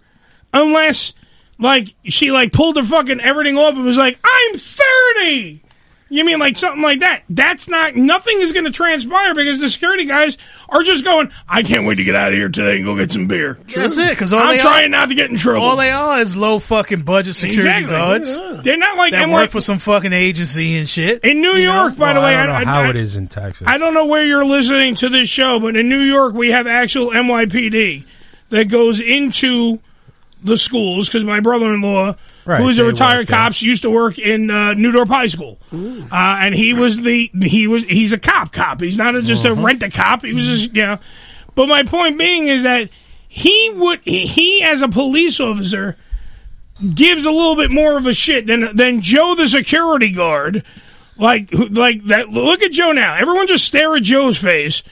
unless, 0.54 1.14
like, 1.60 1.94
she 2.06 2.32
like 2.32 2.52
pulled 2.54 2.76
her 2.78 2.84
fucking 2.84 3.20
everything 3.22 3.58
off 3.58 3.76
and 3.76 3.86
was 3.86 3.98
like, 3.98 4.20
"I'm 4.24 4.60
30." 4.60 5.64
You 6.10 6.24
mean 6.24 6.40
like 6.40 6.58
something 6.58 6.82
like 6.82 7.02
that? 7.02 7.24
That's 7.30 7.68
not. 7.68 7.98
Nothing 7.98 8.40
is 8.40 8.54
going 8.54 8.64
to 8.64 8.72
transpire 8.72 9.36
because 9.36 9.60
the 9.60 9.70
security 9.70 10.06
guys 10.06 10.38
are 10.70 10.82
just 10.82 11.04
going. 11.04 11.32
I 11.50 11.64
can't 11.64 11.86
wait 11.86 11.96
to 11.96 12.06
get 12.06 12.16
out 12.16 12.32
of 12.32 12.38
here 12.38 12.48
today 12.48 12.78
and 12.78 12.86
go 12.86 12.96
get 12.96 13.12
some 13.12 13.28
beer. 13.28 13.60
That's 13.76 13.98
it. 13.98 14.12
Because 14.12 14.32
I'm 14.32 14.56
they 14.56 14.58
trying 14.62 14.86
are, 14.86 14.90
not 14.90 15.10
to 15.10 15.16
get 15.16 15.30
in 15.30 15.36
trouble. 15.36 15.64
All 15.68 15.76
they 15.76 15.92
are 15.92 16.22
is 16.22 16.38
low 16.38 16.60
fucking 16.60 17.02
budget 17.02 17.36
security 17.36 17.58
Exactly. 17.84 17.90
guards. 17.92 18.38
Yeah. 18.38 18.62
They're 18.64 18.78
not 18.78 18.96
like 18.96 19.12
that 19.12 19.28
work 19.28 19.36
like- 19.36 19.52
for 19.52 19.60
some 19.60 19.80
fucking 19.80 20.14
agency 20.14 20.78
and 20.78 20.88
shit. 20.88 21.26
In 21.26 21.42
New 21.42 21.56
You 21.56 21.66
know? 21.66 21.82
York, 21.82 21.98
by 21.98 22.14
the 22.14 22.22
way, 22.22 22.36
I 22.36 22.46
don't 22.46 22.64
know 22.66 22.72
I, 22.72 22.74
how 22.74 22.82
I- 22.84 22.90
it 22.92 22.96
is 22.96 23.18
in 23.18 23.28
Texas. 23.28 23.68
I 23.68 23.78
don't 23.78 23.94
know 23.94 24.06
where 24.06 24.24
you're 24.26 24.46
listening 24.46 24.96
to 24.96 25.10
this 25.10 25.28
show, 25.28 25.60
but 25.60 25.76
in 25.76 25.90
New 25.90 26.00
York, 26.04 26.34
we 26.34 26.52
have 26.52 26.68
actual 26.68 27.10
NYPD 27.10 28.06
that 28.52 28.70
goes 28.70 29.02
into 29.02 29.80
the 30.48 30.58
schools 30.58 31.08
because 31.08 31.24
my 31.24 31.40
brother-in-law, 31.40 32.16
Right, 32.46 32.62
who 32.62 32.70
is 32.70 32.80
a 32.80 32.86
retired 32.86 33.28
cop, 33.28 33.62
used 33.62 33.84
to 33.84 33.90
work 33.90 34.18
in 34.18 34.50
uh, 34.50 34.74
New 34.74 34.92
Dorp 34.92 35.08
High 35.08 35.28
School, 35.28 35.60
uh, 35.72 35.78
and 36.12 36.56
he 36.56 36.74
was 36.74 36.98
the 37.02 37.30
he 37.44 37.68
was 37.68 37.84
he's 37.84 38.14
a 38.14 38.18
cop 38.20 38.52
cop. 38.52 38.82
He's 38.82 38.98
not 38.98 39.16
a, 39.16 39.22
just 39.22 39.46
Uh-huh. 39.46 39.60
a 39.60 39.64
rent 39.64 39.84
a 39.84 39.90
cop. 39.92 40.24
He 40.24 40.34
was 40.34 40.46
just 40.46 40.74
you 40.76 40.82
know. 40.82 41.00
But 41.56 41.68
my 41.68 41.84
point 41.84 42.18
being 42.18 42.48
is 42.48 42.64
that 42.64 42.90
he 43.28 43.72
would 43.76 44.00
he 44.04 44.64
as 44.64 44.82
a 44.82 44.88
police 44.88 45.40
officer 45.40 45.98
gives 46.94 47.26
a 47.26 47.32
little 47.32 47.56
bit 47.56 47.72
more 47.72 47.98
of 47.98 48.06
a 48.06 48.14
shit 48.14 48.46
than 48.48 48.76
than 48.76 49.02
Joe 49.02 49.36
the 49.36 49.48
security 49.48 50.12
guard. 50.12 50.64
Like 51.18 51.50
like 51.52 52.04
that. 52.06 52.30
Look 52.30 52.62
at 52.62 52.72
Joe 52.72 52.92
now. 52.92 53.16
Everyone 53.16 53.48
just 53.48 53.66
stare 53.66 53.96
at 53.96 54.04
Joe's 54.04 54.38
face. 54.38 54.84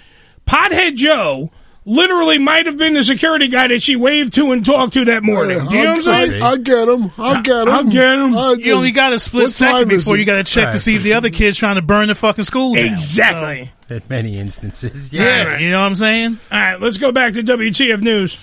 Pothead 0.47 0.95
Joe 0.95 1.51
literally 1.85 2.37
might 2.39 2.65
have 2.65 2.77
been 2.77 2.93
the 2.93 3.03
security 3.03 3.47
guy 3.47 3.67
that 3.67 3.81
she 3.83 3.95
waved 3.95 4.33
to 4.33 4.51
and 4.51 4.65
talked 4.65 4.93
to 4.93 5.05
that 5.05 5.23
morning. 5.23 5.59
Do 5.67 5.75
you 5.75 5.83
know 5.83 5.93
what 5.93 6.07
I'm 6.07 6.29
saying? 6.29 6.43
I, 6.43 6.47
I 6.51 6.57
get 6.57 6.87
him. 6.89 7.11
I 7.17 7.41
get 7.41 7.67
him. 7.67 7.73
I'll 7.73 7.83
get 7.83 8.13
him. 8.19 8.35
I 8.37 8.51
You 8.53 8.73
only 8.73 8.91
got 8.91 9.13
a 9.13 9.19
split 9.19 9.43
What 9.43 9.51
second 9.51 9.75
time 9.75 9.87
before 9.87 10.17
you 10.17 10.25
got 10.25 10.37
to 10.37 10.43
check 10.43 10.71
to 10.71 10.79
see 10.79 10.95
if 10.95 11.03
the 11.03 11.13
other 11.13 11.29
kid's 11.29 11.57
trying 11.57 11.75
to 11.75 11.81
burn 11.81 12.07
the 12.07 12.15
fucking 12.15 12.43
school 12.43 12.73
down. 12.75 12.85
Exactly. 12.85 13.71
In 13.87 14.01
many 14.09 14.39
instances, 14.39 15.13
Yeah, 15.13 15.21
yes. 15.21 15.61
you 15.61 15.69
know 15.69 15.79
what 15.79 15.85
I'm 15.85 15.95
saying? 15.95 16.39
All 16.51 16.59
right, 16.59 16.81
let's 16.81 16.97
go 16.97 17.11
back 17.11 17.33
to 17.33 17.43
WTF 17.43 18.01
News. 18.01 18.33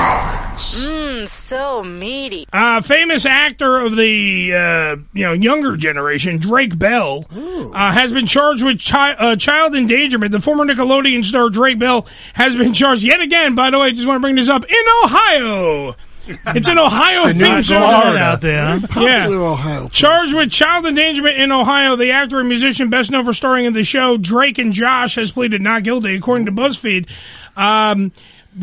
Mmm, 0.00 1.28
so 1.28 1.82
meaty. 1.84 2.46
Uh, 2.52 2.80
famous 2.80 3.24
actor 3.24 3.78
of 3.78 3.96
the 3.96 4.52
uh, 4.54 4.96
you 5.12 5.24
know 5.26 5.32
younger 5.32 5.76
generation, 5.76 6.38
Drake 6.38 6.76
Bell, 6.78 7.24
uh, 7.32 7.92
has 7.92 8.12
been 8.12 8.26
charged 8.26 8.64
with 8.64 8.84
chi- 8.84 9.12
uh, 9.14 9.36
child 9.36 9.74
endangerment. 9.76 10.32
The 10.32 10.40
former 10.40 10.64
Nickelodeon 10.64 11.24
star 11.24 11.48
Drake 11.48 11.78
Bell 11.78 12.06
has 12.34 12.56
been 12.56 12.74
charged 12.74 13.04
yet 13.04 13.20
again. 13.20 13.54
By 13.54 13.70
the 13.70 13.78
way, 13.78 13.86
I 13.86 13.90
just 13.92 14.06
want 14.08 14.16
to 14.16 14.20
bring 14.20 14.34
this 14.36 14.48
up 14.48 14.64
in 14.64 14.84
Ohio. 15.04 15.94
It's 16.48 16.68
an 16.68 16.78
Ohio 16.78 17.22
It's 17.26 17.30
a 17.30 17.32
new 17.38 17.44
thing 17.44 17.62
Florida. 17.64 18.18
out 18.18 18.40
there. 18.40 18.78
Huh? 18.78 19.00
Yeah. 19.00 19.24
Popular 19.24 19.42
Ohio. 19.46 19.88
Charged 19.88 20.32
with 20.34 20.52
child 20.52 20.86
endangerment 20.86 21.36
in 21.38 21.50
Ohio, 21.50 21.96
the 21.96 22.12
actor 22.12 22.38
and 22.38 22.46
musician 22.48 22.88
best 22.88 23.10
known 23.10 23.24
for 23.24 23.32
starring 23.32 23.64
in 23.64 23.72
the 23.72 23.82
show 23.82 24.16
Drake 24.16 24.58
and 24.58 24.72
Josh 24.72 25.16
has 25.16 25.32
pleaded 25.32 25.60
not 25.60 25.82
guilty, 25.82 26.14
according 26.14 26.46
to 26.46 26.52
BuzzFeed. 26.52 27.08
Um, 27.56 28.12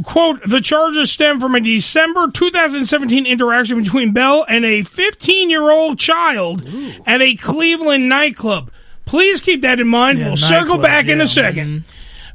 quote, 0.03 0.41
the 0.47 0.61
charges 0.61 1.11
stem 1.11 1.39
from 1.39 1.55
a 1.55 1.59
December 1.59 2.29
2017 2.31 3.25
interaction 3.25 3.81
between 3.81 4.13
Bell 4.13 4.45
and 4.47 4.65
a 4.65 4.83
15 4.83 5.49
year 5.49 5.69
old 5.69 5.99
child 5.99 6.67
at 7.05 7.21
a 7.21 7.35
Cleveland 7.35 8.09
nightclub. 8.09 8.71
Please 9.05 9.39
keep 9.41 9.61
that 9.61 9.79
in 9.79 9.87
mind. 9.87 10.19
Yeah, 10.19 10.27
we'll 10.27 10.37
circle 10.37 10.77
back 10.77 11.07
in 11.07 11.21
a 11.21 11.25
2nd 11.25 11.53
mm-hmm. 11.53 11.77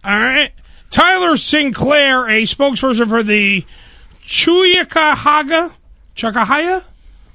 All 0.04 0.18
right. 0.18 0.52
Tyler 0.90 1.36
Sinclair, 1.36 2.28
a 2.28 2.42
spokesperson 2.42 3.08
for 3.08 3.22
the 3.22 3.64
Chuyakahaga, 4.24 5.72
Chakahaya? 6.16 6.82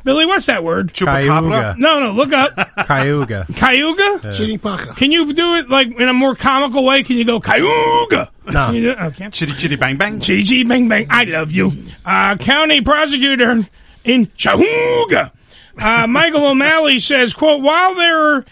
Billy, 0.07 0.25
what's 0.25 0.45
that 0.45 0.63
word? 0.63 0.93
Cayuga. 0.93 1.75
No, 1.77 1.99
no, 1.99 2.13
look 2.13 2.31
up. 2.31 2.55
Cayuga. 2.87 3.45
Cayuga? 3.55 4.19
Chiripaka. 4.31 4.95
Can 4.95 5.11
you 5.11 5.33
do 5.33 5.55
it 5.55 5.69
like 5.69 5.87
in 5.99 6.07
a 6.07 6.13
more 6.13 6.33
comical 6.33 6.85
way? 6.85 7.03
Can 7.03 7.17
you 7.17 7.25
go 7.25 7.41
Cayuga? 7.41 8.31
No. 8.45 8.51
Can 8.67 8.75
you 8.75 8.81
do 8.83 8.91
it? 8.91 8.99
Okay. 8.99 9.29
Chitty 9.31 9.51
chitty 9.55 9.75
bang 9.75 9.97
bang. 9.97 10.21
Gigi 10.21 10.63
Bang 10.63 10.87
Bang, 10.87 11.07
I 11.09 11.25
love 11.25 11.51
you. 11.51 11.73
Uh, 12.05 12.37
county 12.37 12.79
prosecutor 12.79 13.65
in 14.05 14.31
Chattanooga, 14.37 15.33
uh, 15.77 16.07
Michael 16.07 16.45
O'Malley 16.51 16.99
says, 16.99 17.33
quote, 17.33 17.61
while 17.61 17.93
there, 17.95 18.45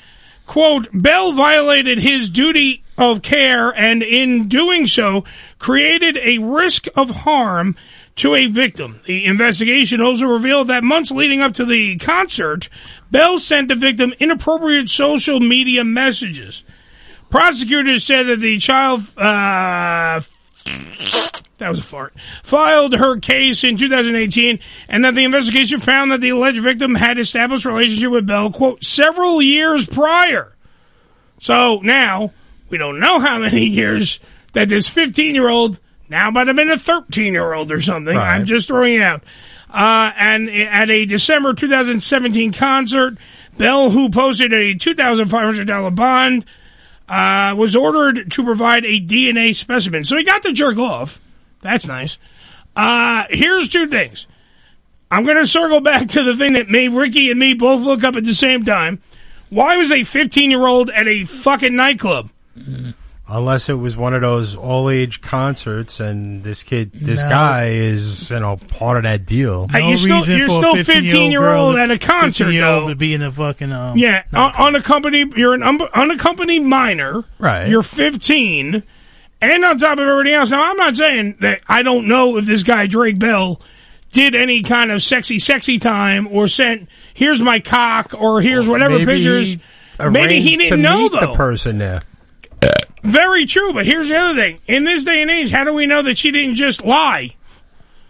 quote, 0.47 0.89
Bell 0.91 1.31
violated 1.31 1.99
his 1.99 2.29
duty 2.29 2.83
of 2.97 3.21
care 3.21 3.69
and 3.69 4.03
in 4.03 4.49
doing 4.49 4.87
so 4.87 5.23
created 5.57 6.17
a 6.17 6.37
risk 6.39 6.87
of 6.97 7.09
harm 7.09 7.77
to 8.17 8.33
a 8.33 8.47
victim. 8.47 9.01
The 9.05 9.25
investigation 9.25 10.01
also 10.01 10.25
revealed 10.25 10.69
that 10.69 10.83
months 10.83 11.11
leading 11.11 11.41
up 11.41 11.53
to 11.55 11.65
the 11.65 11.97
concert, 11.97 12.69
Bell 13.11 13.39
sent 13.39 13.67
the 13.67 13.75
victim 13.75 14.13
inappropriate 14.19 14.89
social 14.89 15.39
media 15.39 15.83
messages. 15.83 16.63
Prosecutors 17.29 18.03
said 18.03 18.23
that 18.27 18.39
the 18.39 18.57
child, 18.59 19.01
uh, 19.17 20.21
that 21.57 21.69
was 21.69 21.79
a 21.79 21.83
fart, 21.83 22.13
filed 22.43 22.93
her 22.93 23.19
case 23.19 23.63
in 23.63 23.77
2018 23.77 24.59
and 24.87 25.03
that 25.03 25.15
the 25.15 25.25
investigation 25.25 25.81
found 25.81 26.11
that 26.11 26.21
the 26.21 26.29
alleged 26.29 26.61
victim 26.61 26.95
had 26.95 27.17
established 27.17 27.65
relationship 27.65 28.11
with 28.11 28.27
Bell, 28.27 28.51
quote, 28.51 28.83
several 28.83 29.41
years 29.41 29.85
prior. 29.85 30.55
So 31.41 31.79
now, 31.83 32.31
we 32.69 32.77
don't 32.77 32.99
know 32.99 33.19
how 33.19 33.39
many 33.39 33.65
years 33.65 34.19
that 34.53 34.69
this 34.69 34.87
15 34.87 35.35
year 35.35 35.49
old 35.49 35.79
now 36.09 36.31
might 36.31 36.47
have 36.47 36.55
been 36.55 36.69
a 36.69 36.77
13 36.77 37.33
year 37.33 37.53
old 37.53 37.71
or 37.71 37.81
something. 37.81 38.15
Right. 38.15 38.35
I'm 38.35 38.45
just 38.45 38.67
throwing 38.67 38.95
it 38.95 39.01
out. 39.01 39.23
Uh, 39.69 40.11
and 40.15 40.49
at 40.49 40.89
a 40.89 41.05
December 41.05 41.53
2017 41.53 42.53
concert, 42.53 43.17
Bell, 43.57 43.89
who 43.89 44.09
posted 44.09 44.53
a 44.53 44.75
$2,500 44.75 45.95
bond, 45.95 46.45
uh, 47.09 47.55
was 47.57 47.75
ordered 47.75 48.31
to 48.31 48.43
provide 48.43 48.85
a 48.85 48.99
DNA 48.99 49.55
specimen. 49.55 50.05
So 50.05 50.17
he 50.17 50.23
got 50.23 50.43
the 50.43 50.53
jerk 50.53 50.77
off. 50.77 51.19
That's 51.61 51.87
nice. 51.87 52.17
Uh, 52.75 53.25
here's 53.29 53.69
two 53.69 53.87
things. 53.87 54.27
I'm 55.09 55.23
going 55.23 55.37
to 55.37 55.47
circle 55.47 55.81
back 55.81 56.09
to 56.09 56.23
the 56.23 56.35
thing 56.35 56.53
that 56.53 56.69
made 56.69 56.89
Ricky 56.89 57.29
and 57.31 57.39
me 57.39 57.53
both 57.53 57.81
look 57.81 58.03
up 58.03 58.15
at 58.15 58.23
the 58.23 58.33
same 58.33 58.63
time. 58.63 59.01
Why 59.49 59.77
was 59.77 59.91
a 59.91 60.03
15 60.03 60.51
year 60.51 60.65
old 60.65 60.89
at 60.89 61.07
a 61.07 61.23
fucking 61.25 61.75
nightclub? 61.75 62.29
Unless 63.27 63.69
it 63.69 63.73
was 63.79 63.97
one 63.97 64.13
of 64.13 64.21
those 64.21 64.55
all 64.55 64.87
age 64.89 65.19
concerts, 65.21 65.99
and 65.99 66.43
this 66.43 66.61
kid, 66.61 66.91
this 66.93 67.21
No. 67.23 67.29
guy 67.29 67.69
is, 67.69 68.29
you 68.29 68.39
know, 68.39 68.57
part 68.77 68.97
of 68.97 69.03
that 69.03 69.25
deal. 69.25 69.67
Uh, 69.73 69.79
you're 69.79 69.97
still- 69.97 70.23
you're 70.27 70.47
for 70.47 70.59
a 70.59 70.59
still 70.59 70.75
15-year-old 70.75 71.75
at 71.75 71.89
a 71.89 71.97
concert, 71.97 72.45
15-year-old 72.45 72.83
though. 72.83 72.89
to 72.89 72.95
be 72.95 73.15
in 73.15 73.23
a 73.23 73.31
fucking 73.31 73.71
um, 73.71 73.97
Yeah, 73.97 74.21
un- 74.31 74.51
unaccompanied. 74.59 75.35
You're 75.35 75.55
an 75.55 75.63
un- 75.63 75.79
unaccompanied 75.95 76.61
minor. 76.61 77.23
Right. 77.39 77.67
You're 77.67 77.81
15, 77.81 78.83
and 79.41 79.65
on 79.65 79.79
top 79.79 79.97
of 79.97 80.07
everything 80.07 80.33
else. 80.35 80.51
Now, 80.51 80.69
I'm 80.69 80.77
not 80.77 80.95
saying 80.95 81.37
that 81.41 81.61
I 81.67 81.81
don't 81.81 82.07
know 82.07 82.37
if 82.37 82.45
this 82.45 82.61
guy 82.61 82.85
Drake 82.85 83.17
Bell 83.17 83.59
did 84.13 84.35
any 84.35 84.61
kind 84.61 84.91
of 84.91 85.01
sexy, 85.01 85.39
sexy 85.39 85.79
time 85.79 86.27
or 86.29 86.47
sent 86.47 86.87
here's 87.15 87.41
my 87.41 87.59
cock 87.59 88.13
or 88.15 88.39
here's 88.41 88.67
whatever 88.67 88.99
Maybe 88.99 89.05
pictures. 89.05 89.47
he 89.47 89.59
Maybe 89.99 90.41
he 90.41 90.57
didn't 90.57 90.81
know 90.81 90.99
meet 91.03 91.11
though. 91.11 91.31
the 91.31 91.33
person 91.33 91.79
there. 91.79 92.01
Very 93.05 93.45
true, 93.45 93.73
but 93.73 93.85
here's 93.85 94.09
the 94.09 94.17
other 94.17 94.35
thing. 94.35 94.59
In 94.67 94.83
this 94.83 95.03
day 95.03 95.21
and 95.21 95.29
age, 95.29 95.51
how 95.51 95.63
do 95.63 95.73
we 95.73 95.85
know 95.85 96.01
that 96.01 96.17
she 96.17 96.31
didn't 96.31 96.55
just 96.55 96.83
lie? 96.83 97.35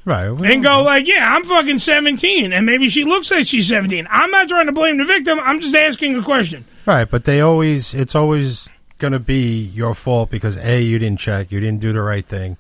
Right. 0.06 0.28
and 0.28 0.64
go 0.64 0.84
like, 0.84 1.08
yeah, 1.08 1.34
I'm 1.34 1.44
fucking 1.46 1.80
17, 1.80 2.54
and 2.54 2.66
maybe 2.66 2.90
she 2.90 3.06
looks 3.06 3.32
like 3.32 3.48
she's 3.48 3.68
17. 3.68 4.08
I'm 4.08 4.30
not 4.30 4.48
trying 4.48 4.68
to 4.68 4.72
blame 4.72 4.98
the 4.98 5.04
victim. 5.04 5.40
I'm 5.42 5.60
just 5.60 5.76
asking 5.76 6.16
a 6.16 6.22
question. 6.22 6.64
Right, 6.86 7.10
but 7.10 7.24
they 7.24 7.42
always, 7.42 7.96
it's 7.96 8.14
always 8.14 8.70
going 9.00 9.14
to 9.14 9.20
be 9.20 9.64
your 9.64 9.96
fault 9.96 10.30
because 10.30 10.58
A, 10.58 10.80
you 10.82 11.00
didn't 11.00 11.20
check, 11.20 11.52
you 11.52 11.60
didn't 11.60 11.82
do 11.82 11.92
the 11.92 12.02
right 12.02 12.26
thing 12.26 12.58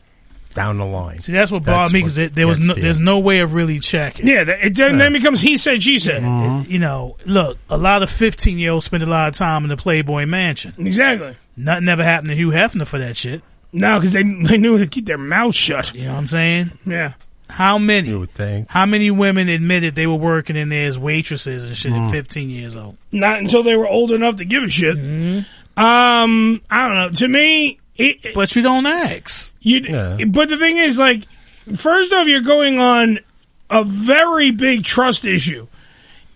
down 0.55 0.77
the 0.79 0.85
line. 0.85 1.19
See, 1.19 1.31
that's 1.33 1.51
what 1.51 1.63
bothered 1.63 1.93
me 1.93 1.99
because 1.99 2.15
there 2.15 2.47
was 2.47 2.59
no, 2.59 2.73
to 2.73 2.79
you. 2.79 2.83
there's 2.83 2.99
no 2.99 3.19
way 3.19 3.41
of 3.41 3.53
really 3.53 3.79
checking. 3.79 4.25
Yeah, 4.27 4.43
that- 4.45 4.65
it 4.65 4.75
then, 4.75 4.97
then 4.97 5.13
becomes 5.13 5.41
he 5.41 5.57
said, 5.57 5.83
she 5.83 5.99
said. 5.99 6.23
Mm-hmm. 6.23 6.71
You 6.71 6.79
know, 6.79 7.17
look, 7.25 7.59
a 7.69 7.77
lot 7.77 8.01
of 8.01 8.09
15 8.09 8.57
year 8.57 8.71
olds 8.71 8.87
spend 8.87 9.03
a 9.03 9.05
lot 9.05 9.27
of 9.27 9.35
time 9.35 9.61
in 9.63 9.69
the 9.69 9.77
Playboy 9.77 10.25
Mansion. 10.25 10.73
Exactly. 10.79 11.35
Nothing 11.55 11.87
ever 11.89 12.03
happened 12.03 12.29
to 12.29 12.35
Hugh 12.35 12.49
Hefner 12.49 12.87
for 12.87 12.97
that 12.97 13.15
shit. 13.15 13.43
No, 13.71 13.99
because 13.99 14.13
they 14.13 14.23
they 14.47 14.57
knew 14.57 14.77
to 14.79 14.87
keep 14.87 15.05
their 15.05 15.17
mouths 15.19 15.55
shut. 15.55 15.93
You 15.93 16.05
know 16.05 16.13
what 16.13 16.17
I'm 16.19 16.27
saying? 16.27 16.71
Yeah. 16.85 17.13
How 17.47 17.77
many? 17.77 18.07
You 18.07 18.21
would 18.21 18.33
think. 18.33 18.69
How 18.69 18.87
many 18.87 19.11
women 19.11 19.49
admitted 19.49 19.93
they 19.93 20.07
were 20.07 20.15
working 20.15 20.55
in 20.55 20.69
there 20.69 20.87
as 20.87 20.97
waitresses 20.97 21.63
and 21.63 21.77
shit 21.77 21.91
Mm. 21.91 22.07
at 22.07 22.11
15 22.11 22.49
years 22.49 22.75
old? 22.75 22.97
Not 23.11 23.37
until 23.37 23.61
they 23.61 23.75
were 23.75 23.87
old 23.87 24.11
enough 24.11 24.37
to 24.37 24.45
give 24.45 24.63
a 24.63 24.69
shit. 24.69 24.97
Mm-hmm. 24.97 25.79
Um, 25.83 26.61
I 26.71 26.87
don't 26.87 26.95
know. 26.95 27.09
To 27.11 27.27
me, 27.27 27.79
it, 27.95 28.33
but 28.33 28.55
you 28.55 28.61
don't 28.61 28.85
ask. 28.85 29.51
You, 29.61 30.25
but 30.27 30.49
the 30.49 30.57
thing 30.57 30.77
is, 30.77 30.97
like, 30.97 31.23
first 31.75 32.11
off, 32.13 32.27
you're 32.27 32.41
going 32.41 32.79
on 32.79 33.19
a 33.69 33.83
very 33.83 34.51
big 34.51 34.83
trust 34.83 35.25
issue. 35.25 35.67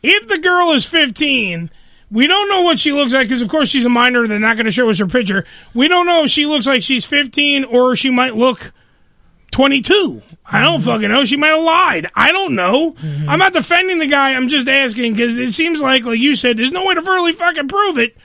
If 0.01 0.27
the 0.27 0.37
girl 0.37 0.71
is 0.71 0.85
15, 0.85 1.69
we 2.11 2.27
don't 2.27 2.49
know 2.49 2.61
what 2.61 2.79
she 2.79 2.91
looks 2.91 3.13
like 3.13 3.27
because, 3.27 3.41
of 3.41 3.49
course, 3.49 3.69
she's 3.69 3.85
a 3.85 3.89
minor. 3.89 4.25
They're 4.25 4.39
not 4.39 4.55
going 4.55 4.65
to 4.65 4.71
show 4.71 4.89
us 4.89 4.99
her 4.99 5.07
picture. 5.07 5.45
We 5.73 5.87
don't 5.87 6.05
know 6.05 6.23
if 6.23 6.31
she 6.31 6.45
looks 6.45 6.65
like 6.65 6.81
she's 6.81 7.05
15 7.05 7.65
or 7.65 7.95
she 7.95 8.09
might 8.09 8.35
look 8.35 8.71
22. 9.51 10.21
I 10.45 10.61
don't 10.61 10.79
mm-hmm. 10.79 10.85
fucking 10.85 11.09
know. 11.09 11.25
She 11.25 11.37
might 11.37 11.49
have 11.49 11.61
lied. 11.61 12.09
I 12.15 12.31
don't 12.31 12.55
know. 12.55 12.93
Mm-hmm. 12.93 13.29
I'm 13.29 13.39
not 13.39 13.53
defending 13.53 13.99
the 13.99 14.07
guy. 14.07 14.31
I'm 14.31 14.47
just 14.47 14.67
asking 14.67 15.13
because 15.13 15.37
it 15.37 15.51
seems 15.53 15.81
like, 15.81 16.05
like 16.05 16.19
you 16.19 16.35
said, 16.35 16.57
there's 16.57 16.71
no 16.71 16.85
way 16.85 16.95
to 16.95 17.01
really 17.01 17.33
fucking 17.33 17.67
prove 17.67 17.97
it 17.97 18.15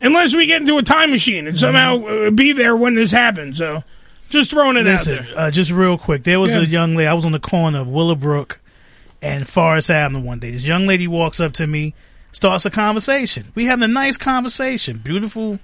unless 0.00 0.34
we 0.34 0.46
get 0.46 0.60
into 0.60 0.78
a 0.78 0.82
time 0.82 1.10
machine 1.10 1.46
and 1.46 1.58
somehow 1.58 2.04
uh, 2.04 2.30
be 2.30 2.52
there 2.52 2.76
when 2.76 2.94
this 2.94 3.10
happens. 3.10 3.58
So, 3.58 3.82
just 4.28 4.50
throwing 4.50 4.76
it 4.76 4.84
Listen, 4.84 5.18
out 5.20 5.24
there. 5.26 5.38
uh, 5.38 5.50
just 5.50 5.70
real 5.70 5.96
quick. 5.98 6.24
There 6.24 6.38
was 6.40 6.52
Yeah. 6.54 6.60
a 6.62 6.64
young 6.64 6.94
lady. 6.94 7.06
I 7.06 7.14
was 7.14 7.24
on 7.24 7.32
the 7.32 7.40
corner 7.40 7.80
of 7.80 7.90
Willowbrook 7.90 8.60
and 9.22 9.48
Forest 9.48 9.90
Avenue 9.90 10.20
one 10.24 10.38
day. 10.38 10.50
This 10.52 10.66
young 10.66 10.86
lady 10.86 11.08
walks 11.08 11.40
up 11.40 11.52
to 11.54 11.66
me, 11.66 11.94
starts 12.32 12.64
a 12.66 12.70
conversation. 12.70 13.46
We 13.54 13.66
having 13.66 13.84
a 13.84 13.88
nice 13.88 14.16
conversation. 14.16 14.98
Beautiful 14.98 15.58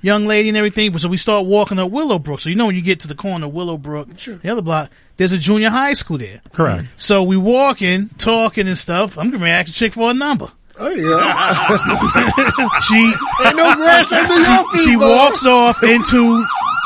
young 0.00 0.26
lady 0.26 0.48
and 0.48 0.56
everything. 0.58 0.96
So 0.98 1.08
we 1.08 1.16
start 1.16 1.46
walking 1.46 1.78
up 1.78 1.90
Willowbrook. 1.90 2.40
So 2.40 2.50
you 2.50 2.54
know 2.56 2.66
when 2.66 2.74
you 2.76 2.82
get 2.82 3.00
to 3.00 3.08
the 3.08 3.14
corner 3.16 3.46
of 3.46 3.52
Willowbrook, 3.52 4.14
the 4.16 4.48
other 4.50 4.62
block, 4.62 4.90
there's 5.16 5.32
a 5.32 5.38
junior 5.38 5.70
high 5.70 5.94
school 5.94 6.18
there. 6.18 6.40
Correct. 6.52 6.86
So 6.96 7.22
we 7.24 7.36
walking, 7.36 8.08
talking 8.18 8.68
and 8.68 8.78
stuff. 8.78 9.18
I'm 9.18 9.30
gonna 9.30 9.48
ask 9.48 9.66
the 9.68 9.72
chick 9.72 9.94
for 9.94 10.10
a 10.10 10.14
number. 10.14 10.50
Oh 10.80 10.88
yeah. 10.90 12.78
she 12.80 13.12
Ain't 13.46 13.56
no 13.56 13.74
grass 13.76 14.12
under 14.12 14.34
your 14.34 14.44
she, 14.44 14.78
feet, 14.78 14.80
she 14.90 14.96
boy. 14.96 15.08
walks 15.16 15.44
off 15.46 15.82
into 15.82 16.44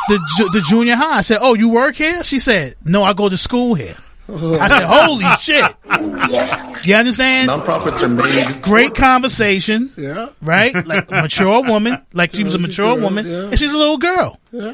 the 0.09 0.19
ju- 0.36 0.48
the 0.52 0.60
junior 0.69 0.97
high. 0.97 1.19
I 1.19 1.20
said, 1.23 1.39
"Oh, 1.40 1.55
you 1.55 1.69
work 1.70 1.97
here?" 1.97 2.23
She 2.24 2.39
said, 2.39 2.77
"No, 2.85 3.02
I 3.05 3.12
go 3.12 3.28
to 3.28 3.36
school 3.36 3.74
here." 3.74 3.94
I 4.28 4.69
said, 4.69 4.85
"Holy 4.86 5.24
shit!" 5.40 6.85
You 6.86 6.94
understand? 6.97 7.51
Nonprofits 7.51 8.02
are 8.02 8.09
made. 8.09 8.62
Great 8.62 8.94
conversation, 8.94 9.93
Yeah. 9.97 10.28
right? 10.40 10.74
Like 10.86 11.10
a 11.10 11.23
mature 11.23 11.62
woman, 11.62 11.98
like 12.12 12.35
she 12.35 12.44
was 12.44 12.55
a 12.55 12.59
mature 12.59 12.98
woman, 12.98 13.27
and 13.27 13.59
she's 13.59 13.73
a 13.74 13.78
little 13.78 13.98
girl, 13.98 14.39
Yeah. 14.52 14.73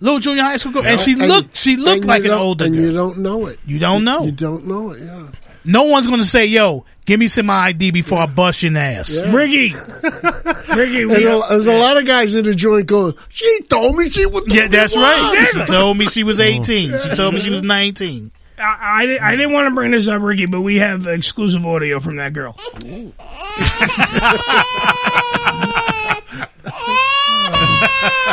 little 0.00 0.18
junior 0.18 0.42
high 0.42 0.56
school 0.56 0.72
girl, 0.72 0.86
and 0.86 1.00
she 1.00 1.12
And- 1.12 1.28
looked 1.28 1.56
she 1.56 1.76
looked 1.76 2.04
like 2.04 2.22
an 2.24 2.30
don't- 2.30 2.40
older 2.40 2.64
and 2.64 2.74
girl. 2.74 2.84
you 2.84 2.92
don't 2.92 3.18
know 3.18 3.46
it. 3.46 3.58
You 3.64 3.78
don't 3.78 4.02
know. 4.04 4.24
You 4.24 4.32
don't 4.32 4.66
know 4.66 4.90
it. 4.90 5.02
Yeah. 5.04 5.22
No 5.64 5.84
one's 5.84 6.06
going 6.06 6.20
to 6.20 6.26
say, 6.26 6.46
"Yo, 6.46 6.84
give 7.06 7.18
me 7.18 7.28
some 7.28 7.48
ID 7.48 7.92
before 7.92 8.18
I 8.18 8.26
bust 8.26 8.62
your 8.62 8.76
ass." 8.76 9.20
Yeah. 9.22 9.32
Ricky, 9.32 9.72
Ricky, 9.72 11.04
There's 11.04 11.26
a, 11.26 11.42
there's 11.48 11.66
a 11.66 11.78
lot 11.78 11.96
of 11.96 12.04
guys 12.04 12.34
in 12.34 12.44
the 12.44 12.54
joint 12.54 12.86
going. 12.86 13.14
She 13.28 13.62
told 13.62 13.96
me 13.96 14.10
she 14.10 14.26
was. 14.26 14.44
Yeah, 14.46 14.68
that's 14.68 14.96
right. 14.96 15.48
She 15.52 15.64
told 15.64 15.96
me 15.96 16.06
she 16.06 16.24
was 16.24 16.40
18. 16.40 16.98
She 16.98 17.16
told 17.16 17.34
me 17.34 17.40
she 17.40 17.50
was 17.50 17.62
19. 17.62 18.32
I, 18.58 18.62
I, 18.62 19.28
I 19.28 19.36
didn't 19.36 19.52
want 19.52 19.68
to 19.68 19.74
bring 19.74 19.90
this 19.90 20.08
up, 20.08 20.22
Ricky, 20.22 20.46
but 20.46 20.62
we 20.62 20.76
have 20.76 21.06
exclusive 21.06 21.66
audio 21.66 22.00
from 22.00 22.16
that 22.16 22.32
girl. 22.32 22.56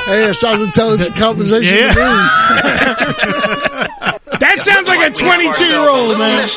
Hey, 0.05 0.25
it 0.29 0.33
sounds 0.33 0.61
intelligent 0.61 1.15
conversation 1.15 1.77
Yeah. 1.77 1.93
That 4.39 4.61
sounds 4.61 4.89
like 4.89 5.09
a 5.09 5.13
22 5.13 5.63
year 5.63 5.87
old, 5.87 6.17
man. 6.17 6.49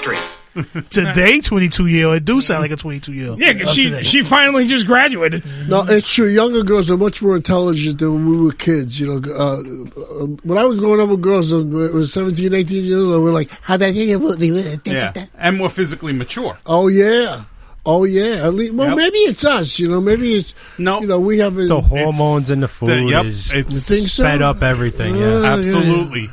Today, 0.90 1.40
22 1.40 1.86
year 1.86 2.06
old. 2.06 2.16
It 2.16 2.24
do 2.24 2.40
sound 2.40 2.62
like 2.62 2.70
a 2.70 2.76
22 2.76 3.12
year 3.12 3.30
old. 3.30 3.38
Yeah, 3.38 3.52
because 3.52 3.74
she, 3.74 4.02
she 4.04 4.22
finally 4.22 4.66
just 4.66 4.86
graduated. 4.86 5.44
No, 5.68 5.82
it's 5.88 6.12
true. 6.12 6.28
Younger 6.28 6.62
girls 6.62 6.90
are 6.90 6.96
much 6.96 7.20
more 7.22 7.36
intelligent 7.36 7.98
than 7.98 8.12
when 8.14 8.28
we 8.30 8.44
were 8.46 8.52
kids. 8.52 8.98
You 8.98 9.08
know, 9.20 9.34
uh, 9.34 9.60
uh, 9.60 10.26
when 10.44 10.58
I 10.58 10.64
was 10.64 10.80
growing 10.80 11.00
up 11.00 11.08
with 11.10 11.20
girls, 11.20 11.52
uh, 11.52 11.58
it 11.58 11.92
was 11.94 12.12
17, 12.12 12.54
18 12.54 12.84
years 12.84 13.00
old. 13.02 13.22
We're 13.22 13.32
like, 13.32 13.50
how 13.62 13.76
that 13.76 13.92
hear 13.94 14.16
about 14.16 14.38
me? 14.38 14.76
Yeah, 14.84 15.12
and 15.36 15.58
more 15.58 15.68
physically 15.70 16.12
mature. 16.12 16.58
Oh 16.66 16.88
yeah, 16.88 17.44
oh 17.84 18.04
yeah. 18.04 18.46
At 18.46 18.54
least, 18.54 18.72
well, 18.74 18.88
Yep. 18.88 18.96
maybe 18.98 19.18
it's 19.18 19.44
us. 19.44 19.78
You 19.78 19.88
know, 19.88 20.00
maybe 20.00 20.34
it's 20.36 20.54
no. 20.78 21.00
You 21.00 21.06
know, 21.06 21.20
we 21.20 21.38
haven't 21.38 21.68
The 21.68 21.80
hormones 21.80 22.50
in 22.50 22.60
the 22.60 22.68
food 22.68 22.88
the- 22.88 23.02
yep, 23.04 23.26
is 23.26 23.52
it's- 23.52 23.74
You 23.74 23.80
think 23.96 24.08
so? 24.08 24.22
sped 24.22 24.42
up 24.42 24.62
everything. 24.62 25.14
Uh, 25.14 25.18
Yeah, 25.18 25.40
yeah, 25.40 25.52
Absolutely. 25.54 26.30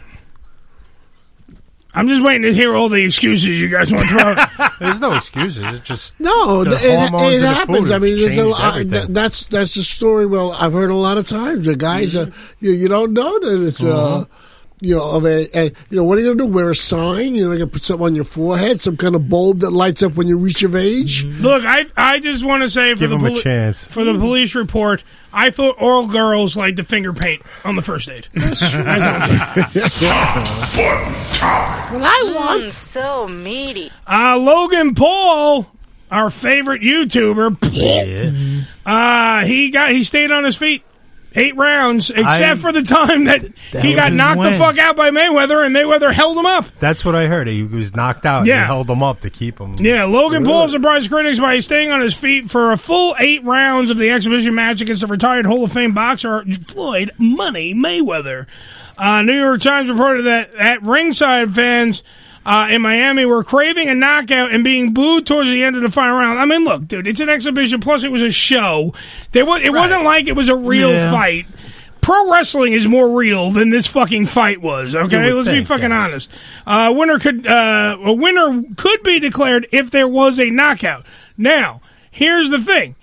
I'm 1.96 2.08
just 2.08 2.24
waiting 2.24 2.42
to 2.44 2.54
hear 2.54 2.76
all 2.76 2.90
the 2.90 3.04
excuses 3.06 3.62
you 3.62 3.70
guys 3.70 3.92
want 3.92 4.08
to 4.10 4.18
throw. 4.18 4.68
There's 4.80 5.00
no 5.00 5.16
excuses. 5.16 5.64
It's 5.64 5.86
just 5.88 6.14
No, 6.20 6.64
the 6.64 6.72
th- 6.78 6.84
it, 6.84 7.00
hormones 7.00 7.34
it 7.34 7.36
in 7.36 7.42
the 7.44 7.48
happens. 7.50 7.80
food 7.80 7.92
I 7.92 8.00
mean, 8.00 8.12
have 8.18 8.20
there's 8.20 8.38
a, 8.38 8.42
changed 8.44 8.60
I, 8.60 8.70
everything. 8.80 9.14
that's 9.14 9.46
that's 9.48 9.76
a 9.76 9.84
story. 9.84 10.26
Well, 10.26 10.54
I've 10.54 10.74
heard 10.74 10.90
a 10.90 10.96
lot 10.96 11.18
of 11.20 11.28
times. 11.28 11.66
The 11.68 11.76
guys, 11.76 12.16
uh, 12.16 12.32
you, 12.60 12.72
you 12.72 12.88
don't 12.88 13.14
know 13.14 13.40
that 13.40 13.68
it's 13.68 13.84
uh, 13.84 13.96
Uh-huh. 14.22 14.26
You 14.84 14.96
know, 14.98 15.12
of 15.12 15.26
a, 15.26 15.48
a, 15.58 15.64
you 15.90 15.98
know, 15.98 16.04
what 16.04 16.18
are 16.18 16.22
you 16.22 16.36
gonna 16.36 16.50
do? 16.50 16.54
Wear 16.54 16.70
a 16.72 16.76
sign? 16.76 17.36
You 17.36 17.46
know, 17.46 17.52
you 17.54 17.60
gonna 17.60 17.72
put 17.72 17.84
something 17.86 18.06
on 18.06 18.16
your 18.16 18.26
forehead, 18.26 18.82
some 18.82 18.98
kind 18.98 19.16
of 19.16 19.30
bulb 19.30 19.62
that 19.62 19.72
lights 19.72 20.04
up 20.04 20.16
when 20.16 20.28
you 20.28 20.38
reach 20.38 20.62
of 20.64 20.76
age? 20.76 21.24
Look, 21.24 21.64
I 21.66 21.86
I 21.96 22.20
just 22.20 22.44
want 22.46 22.64
to 22.64 22.70
say 22.70 22.94
for 22.94 23.00
Give 23.00 23.10
the 23.12 23.16
him 23.16 23.26
a 23.26 23.30
poli- 23.30 23.42
chance. 23.42 23.86
for 23.88 24.04
the 24.04 24.14
police 24.14 24.56
report, 24.56 25.02
I 25.32 25.52
thought 25.52 25.78
all 25.80 26.08
girls 26.08 26.58
like 26.58 26.76
the 26.76 26.84
finger 26.84 27.14
paint 27.14 27.42
on 27.64 27.78
the 27.78 27.82
first 27.82 28.08
date. 28.10 28.28
That's 28.34 28.62
I'm 28.62 30.46
saying. 30.48 31.00
Well, 31.94 32.04
I 32.04 32.34
want 32.36 32.72
so 32.72 33.28
meaty. 33.28 33.92
Uh, 34.06 34.38
Logan 34.38 34.96
Paul, 34.96 35.68
our 36.12 36.30
favorite 36.30 36.82
YouTuber, 36.82 37.58
uh, 38.86 39.46
he 39.46 39.70
got 39.70 39.92
he 39.92 40.04
stayed 40.04 40.32
on 40.32 40.44
his 40.44 40.56
feet 40.56 40.84
eight 41.36 41.56
rounds, 41.56 42.10
except 42.10 42.32
I- 42.42 42.56
for 42.56 42.72
the 42.72 42.82
time 42.84 43.26
that, 43.26 43.42
That 43.72 43.84
he 43.84 43.94
got 43.96 44.14
knocked 44.14 44.42
the 44.42 44.54
fuck 44.54 44.78
out 44.78 44.96
by 44.96 45.10
Mayweather, 45.12 45.66
and 45.66 45.76
Mayweather 45.76 46.14
held 46.14 46.38
him 46.38 46.46
up. 46.46 46.66
That's 46.80 47.04
what 47.04 47.16
I 47.16 47.28
heard. 47.28 47.48
He 47.48 47.64
was 47.64 47.96
knocked 47.96 48.26
out. 48.26 48.46
Yeah. 48.46 48.58
and 48.60 48.66
held 48.66 48.90
him 48.90 49.02
up 49.04 49.22
to 49.22 49.30
keep 49.30 49.60
him. 49.60 49.76
Yeah, 49.80 50.06
Logan 50.06 50.46
Paul 50.46 50.70
surprised 50.70 51.10
critics 51.10 51.40
by 51.40 51.60
staying 51.60 51.92
on 51.92 52.02
his 52.02 52.14
feet 52.14 52.50
for 52.52 52.72
a 52.72 52.78
full 52.78 53.16
eight 53.20 53.44
rounds 53.44 53.92
of 53.92 53.98
the 53.98 54.12
exhibition 54.12 54.54
match 54.56 54.82
against 54.82 55.02
the 55.02 55.08
retired 55.08 55.46
Hall 55.46 55.64
of 55.64 55.72
Fame 55.72 55.94
boxer 55.94 56.44
Floyd 56.68 57.12
Money 57.18 57.74
Mayweather. 57.74 58.46
Uh, 58.98 59.22
New 59.24 59.38
York 59.38 59.60
Times 59.62 59.90
reported 59.90 60.24
that 60.24 60.54
at 60.56 60.84
ringside 60.84 61.54
fans 61.56 62.04
uh, 62.46 62.68
in 62.70 62.82
Miami 62.82 63.26
were 63.26 63.44
craving 63.44 63.90
a 63.90 63.96
knockout 63.96 64.52
and 64.52 64.64
being 64.64 64.94
booed 64.94 65.26
towards 65.26 65.50
the 65.50 65.64
end 65.64 65.76
of 65.76 65.82
the 65.82 65.90
final 65.92 66.18
round. 66.18 66.40
I 66.40 66.46
mean, 66.46 66.64
look, 66.66 66.88
dude, 66.88 67.08
it's 67.08 67.20
an 67.20 67.30
exhibition. 67.30 67.80
Plus, 67.80 68.04
it 68.04 68.12
was 68.12 68.22
a 68.22 68.32
show. 68.32 68.94
There 69.32 69.46
was, 69.46 69.62
it 69.64 69.72
wasn't 69.72 70.04
like 70.04 70.28
it 70.28 70.36
was 70.36 70.50
a 70.50 70.56
real 70.56 70.92
Yeah. 70.92 71.12
fight. 71.12 71.46
Pro 72.02 72.30
wrestling 72.30 72.74
is 72.74 72.86
more 72.86 73.10
real 73.18 73.52
than 73.52 73.70
this 73.70 73.88
fucking 73.88 74.28
fight 74.28 74.62
was. 74.62 74.94
Okay, 74.94 75.32
let's 75.32 75.48
be 75.48 75.64
fucking 75.64 75.90
yes. 75.90 76.04
honest. 76.04 76.30
Uh, 76.68 76.94
winner 76.94 77.18
could 77.18 77.48
uh, 77.48 77.98
a 78.04 78.12
winner 78.12 78.62
could 78.76 79.04
be 79.04 79.20
declared 79.22 79.68
if 79.72 79.90
there 79.90 80.08
was 80.08 80.38
a 80.38 80.50
knockout. 80.50 81.06
Now, 81.38 81.80
here's 82.12 82.50
the 82.50 82.60
thing: 82.60 82.98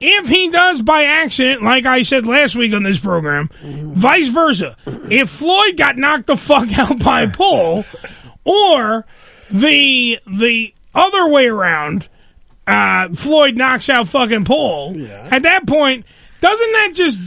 if 0.00 0.26
he 0.26 0.48
does 0.48 0.80
by 0.80 1.04
accident, 1.04 1.62
like 1.62 1.84
I 1.84 2.00
said 2.00 2.26
last 2.26 2.54
week 2.54 2.72
on 2.72 2.82
this 2.82 2.98
program, 2.98 3.50
vice 3.62 4.28
versa, 4.28 4.74
if 4.86 5.28
Floyd 5.28 5.76
got 5.76 5.98
knocked 5.98 6.26
the 6.26 6.38
fuck 6.38 6.78
out 6.78 6.98
by 6.98 7.26
Paul, 7.30 7.84
or 8.44 9.06
the 9.50 10.18
the 10.26 10.74
other 10.94 11.28
way 11.28 11.46
around, 11.46 12.08
uh, 12.66 13.08
Floyd 13.10 13.56
knocks 13.56 13.88
out 13.88 14.08
fucking 14.08 14.44
Paul. 14.44 14.94
At 15.30 15.42
that 15.42 15.66
point, 15.66 16.04
doesn't 16.40 16.72
that 16.72 16.92
just 16.94 17.18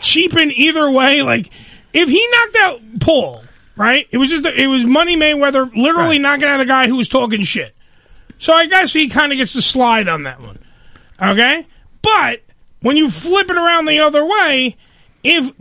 cheapen 0.00 0.50
either 0.52 0.90
way? 0.90 1.22
Like, 1.22 1.50
if 1.92 2.08
he 2.08 2.28
knocked 2.32 2.56
out 2.56 3.00
Paul, 3.00 3.44
right? 3.76 4.06
It 4.10 4.18
was 4.18 4.30
just 4.30 4.44
it 4.44 4.66
was 4.66 4.84
Money 4.84 5.16
Mayweather 5.16 5.74
literally 5.74 6.18
knocking 6.18 6.48
out 6.48 6.60
a 6.60 6.64
guy 6.64 6.86
who 6.88 6.96
was 6.96 7.08
talking 7.08 7.42
shit. 7.42 7.74
So 8.38 8.52
I 8.52 8.66
guess 8.66 8.92
he 8.92 9.08
kind 9.08 9.32
of 9.32 9.38
gets 9.38 9.52
to 9.52 9.62
slide 9.62 10.08
on 10.08 10.24
that 10.24 10.40
one. 10.40 10.58
Okay, 11.20 11.66
but 12.02 12.42
when 12.80 12.96
you 12.96 13.10
flip 13.10 13.48
it 13.48 13.56
around 13.56 13.86
the 13.86 14.00
other 14.00 14.24
way, 14.24 14.76
if 15.22 15.52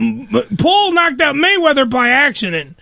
Paul 0.57 0.91
knocked 0.91 1.21
out 1.21 1.35
Mayweather 1.35 1.89
by 1.89 2.09
accident. 2.09 2.77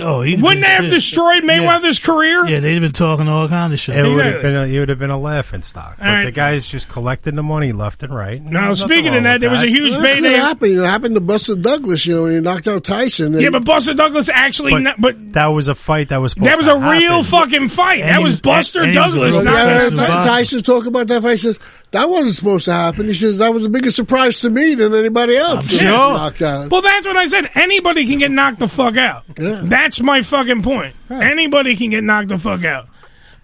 Oh, 0.00 0.22
he'd 0.22 0.40
Wouldn't 0.40 0.60
been 0.60 0.60
that 0.62 0.70
have 0.70 0.84
shit. 0.84 0.90
destroyed 0.92 1.42
Mayweather's 1.42 1.98
career? 1.98 2.46
Yeah, 2.46 2.60
they've 2.60 2.80
been 2.80 2.92
talking 2.92 3.28
all 3.28 3.48
kind 3.48 3.72
of 3.72 3.78
shit. 3.80 3.96
It 3.96 4.08
would 4.08 4.24
have 4.24 4.42
been 4.42 4.56
a, 4.56 4.62
it 4.64 4.78
would 4.80 4.88
have 4.88 4.98
been 4.98 5.10
a 5.10 5.18
laughing 5.18 5.62
stock. 5.62 5.96
But 5.98 6.04
right. 6.06 6.24
the 6.24 6.30
guy's 6.32 6.66
just 6.66 6.88
collecting 6.88 7.34
the 7.36 7.42
money 7.42 7.72
left 7.72 8.02
and 8.02 8.14
right. 8.14 8.42
Now, 8.42 8.74
speaking 8.74 9.14
of 9.14 9.22
that, 9.24 9.34
with 9.34 9.40
there 9.42 9.50
was 9.50 9.62
a 9.62 9.66
huge 9.68 9.92
Well, 9.92 10.02
that 10.02 10.14
payday. 10.16 10.32
happen. 10.34 10.70
You 10.70 10.76
know, 10.76 10.82
it 10.84 10.88
happened 10.88 11.14
to 11.16 11.20
Buster 11.20 11.54
Douglas. 11.56 12.06
You 12.06 12.14
know, 12.16 12.22
when 12.24 12.32
he 12.32 12.40
knocked 12.40 12.66
out 12.66 12.84
Tyson. 12.84 13.32
Yeah, 13.38 13.50
but 13.50 13.64
Buster 13.64 13.94
Douglas 13.94 14.28
actually, 14.28 14.72
But, 14.72 14.82
not, 14.82 15.00
but 15.00 15.30
that 15.34 15.46
was 15.48 15.68
a 15.68 15.74
fight 15.74 16.08
that 16.08 16.18
was. 16.20 16.34
that 16.34 16.56
was 16.56 16.66
a 16.66 16.70
to 16.74 16.78
real 16.78 17.22
happen. 17.22 17.24
fucking 17.24 17.68
fight. 17.68 18.02
that 18.02 18.22
was, 18.22 18.40
Buster 18.40 18.90
Douglas. 18.92 19.36
Well, 19.36 19.44
not 19.44 19.52
yeah, 19.54 19.58
I 19.64 19.78
heard 19.78 19.90
Buster 19.96 20.06
Douglas. 20.06 20.24
Tyson 20.24 20.62
talk 20.62 20.86
about 20.86 21.06
that 21.08 21.22
fight. 21.22 21.32
He 21.32 21.36
says 21.38 21.58
that 21.92 22.08
wasn't 22.08 22.36
supposed 22.36 22.64
to 22.66 22.72
happen. 22.72 23.06
He 23.06 23.14
says 23.14 23.38
that 23.38 23.52
was 23.52 23.64
a 23.64 23.68
bigger 23.68 23.90
surprise 23.90 24.40
to 24.40 24.50
me 24.50 24.74
than 24.74 24.94
anybody 24.94 25.36
else. 25.36 25.72
Oh, 25.72 25.76
sure. 25.76 25.88
knocked 25.88 26.42
out. 26.42 26.70
Well, 26.70 26.82
that's 26.82 27.06
what 27.06 27.16
I 27.16 27.26
said. 27.28 27.50
Anybody 27.54 28.06
can 28.06 28.18
get 28.18 28.30
knocked 28.30 28.60
the 28.60 28.68
fuck 28.68 28.96
out. 28.96 29.24
That's 29.34 30.00
my 30.00 30.22
fucking 30.22 30.62
point. 30.62 30.94
Anybody 31.10 31.76
can 31.76 31.90
get 31.90 32.04
knocked 32.04 32.28
the 32.28 32.38
fuck 32.38 32.64
out. 32.64 32.86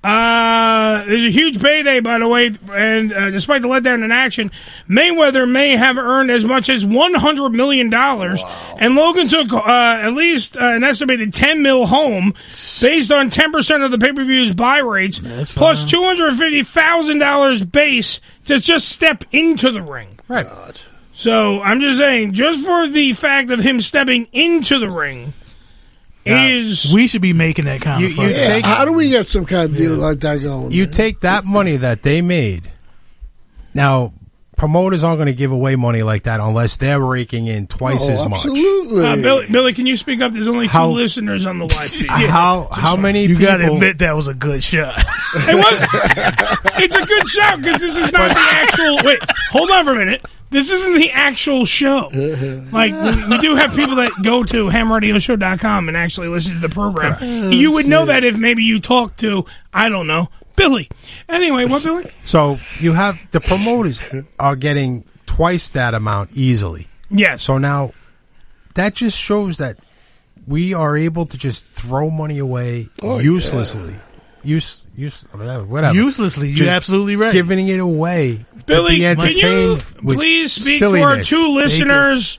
Uh, 0.06 1.04
there's 1.04 1.24
a 1.24 1.30
huge 1.30 1.60
payday, 1.60 1.98
by 1.98 2.20
the 2.20 2.28
way, 2.28 2.52
and 2.70 3.12
uh, 3.12 3.30
despite 3.30 3.60
the 3.60 3.66
letdown 3.66 4.04
in 4.04 4.12
action, 4.12 4.52
Mayweather 4.88 5.50
may 5.50 5.74
have 5.74 5.98
earned 5.98 6.30
as 6.30 6.44
much 6.44 6.68
as 6.68 6.86
one 6.86 7.12
hundred 7.14 7.50
million 7.50 7.90
dollars, 7.90 8.40
and 8.78 8.94
Logan 8.94 9.26
took 9.26 9.52
uh, 9.52 9.64
at 9.66 10.12
least 10.12 10.56
uh, 10.56 10.60
an 10.60 10.84
estimated 10.84 11.34
ten 11.34 11.60
mil 11.60 11.86
home, 11.86 12.34
based 12.80 13.10
on 13.10 13.30
ten 13.30 13.50
percent 13.50 13.82
of 13.82 13.90
the 13.90 13.98
pay 13.98 14.12
per 14.12 14.24
view's 14.24 14.54
buy 14.54 14.78
rates, 14.78 15.18
plus 15.18 15.52
plus 15.52 15.84
two 15.84 16.04
hundred 16.04 16.36
fifty 16.36 16.62
thousand 16.62 17.18
dollars 17.18 17.64
base 17.64 18.20
to 18.44 18.60
just 18.60 18.88
step 18.88 19.24
into 19.32 19.72
the 19.72 19.82
ring. 19.82 20.20
Right. 20.28 20.46
So 21.14 21.60
I'm 21.62 21.80
just 21.80 21.98
saying, 21.98 22.34
just 22.34 22.64
for 22.64 22.86
the 22.86 23.12
fact 23.14 23.50
of 23.50 23.58
him 23.58 23.80
stepping 23.80 24.28
into 24.32 24.78
the 24.78 24.88
ring, 24.88 25.32
is 26.26 26.92
we 26.92 27.06
should 27.08 27.22
be 27.22 27.32
making 27.32 27.64
that 27.66 27.80
kind 27.80 28.00
You- 28.02 28.08
of 28.08 28.16
you. 28.16 28.22
Yeah, 28.28 28.46
take- 28.46 28.66
how 28.66 28.84
do 28.84 28.92
we 28.92 29.08
get 29.10 29.26
some 29.26 29.46
kind 29.46 29.70
of 29.70 29.76
deal 29.76 29.94
like 29.94 30.20
that 30.20 30.42
going? 30.42 30.72
You 30.72 30.86
take 30.86 31.20
that 31.20 31.44
money 31.44 31.76
that 31.76 32.02
they 32.02 32.22
made. 32.22 32.70
Now, 33.74 34.12
promoters 34.56 35.04
aren't 35.04 35.18
going 35.18 35.26
to 35.26 35.32
give 35.34 35.52
away 35.52 35.76
money 35.76 36.02
like 36.02 36.24
that 36.24 36.40
unless 36.40 36.76
they're 36.76 36.98
raking 37.00 37.46
in 37.46 37.66
twice 37.66 38.08
Oh, 38.08 38.12
as 38.12 38.28
much. 38.28 38.38
absolutely. 38.46 39.04
uh, 39.06 39.16
Billy, 39.16 39.46
Billy, 39.50 39.74
can 39.74 39.86
you 39.86 39.96
speak 39.96 40.20
up? 40.22 40.32
There's 40.32 40.48
only 40.48 40.66
two 40.66 40.72
How- 40.72 40.88
listeners 40.90 41.44
on 41.46 41.58
the 41.58 41.66
live 41.66 41.90
feed. 41.92 42.08
How 42.08 42.68
how 42.72 42.96
many 42.96 43.22
You 43.26 43.36
people? 43.36 43.44
got 43.46 43.56
to 43.58 43.72
admit 43.72 43.98
that 43.98 44.16
was 44.16 44.28
a 44.28 44.34
good 44.34 44.64
shot. 44.64 44.98
It 44.98 45.54
was, 45.54 45.88
it's 46.82 46.94
a 46.94 47.04
good 47.06 47.28
show 47.28 47.56
because 47.58 47.80
this 47.80 47.96
is 47.96 48.10
not 48.12 48.30
the 48.30 48.38
actual. 48.38 48.98
Wait, 49.04 49.20
hold 49.50 49.70
on 49.70 49.84
for 49.84 49.92
a 49.92 49.96
minute. 49.98 50.24
This 50.48 50.70
isn't 50.70 50.94
the 50.94 51.10
actual 51.10 51.66
show. 51.66 52.08
Like 52.72 52.92
we, 52.92 53.30
we 53.30 53.38
do 53.40 53.56
have 53.56 53.74
people 53.74 53.96
that 53.96 54.12
go 54.22 54.44
to 54.44 54.66
hamradioshow.com 54.66 55.88
and 55.88 55.96
actually 55.96 56.28
listen 56.28 56.54
to 56.54 56.60
the 56.60 56.68
program. 56.68 57.16
Oh, 57.20 57.50
you 57.50 57.72
would 57.72 57.86
know 57.86 58.06
that 58.06 58.22
if 58.24 58.36
maybe 58.36 58.62
you 58.62 58.80
talk 58.80 59.16
to 59.16 59.44
I 59.74 59.88
don't 59.88 60.06
know 60.06 60.28
Billy. 60.56 60.88
Anyway, 61.28 61.66
what 61.66 61.82
Billy? 61.82 62.10
So 62.24 62.58
you 62.80 62.92
have 62.92 63.18
the 63.30 63.40
promoters 63.40 64.00
are 64.38 64.56
getting 64.56 65.04
twice 65.26 65.68
that 65.70 65.94
amount 65.94 66.30
easily. 66.32 66.88
Yes. 67.10 67.42
So 67.42 67.58
now 67.58 67.92
that 68.74 68.94
just 68.94 69.16
shows 69.18 69.58
that 69.58 69.78
we 70.46 70.74
are 70.74 70.96
able 70.96 71.26
to 71.26 71.36
just 71.38 71.64
throw 71.66 72.10
money 72.10 72.38
away 72.38 72.88
Oh, 73.02 73.18
uselessly. 73.18 73.94
Use, 74.42 74.82
use, 74.96 75.22
whatever. 75.32 75.64
whatever. 75.64 75.94
Uselessly, 75.96 76.48
you're 76.50 76.58
Just 76.58 76.70
absolutely 76.70 77.16
right. 77.16 77.32
Giving 77.32 77.66
it 77.68 77.80
away. 77.80 78.44
Billy, 78.64 79.00
to 79.00 79.16
be 79.16 79.40
can 79.40 79.50
you 79.50 79.78
please 80.02 80.52
speak 80.52 80.78
to 80.78 81.00
our 81.02 81.20
two 81.22 81.48
listeners 81.48 82.38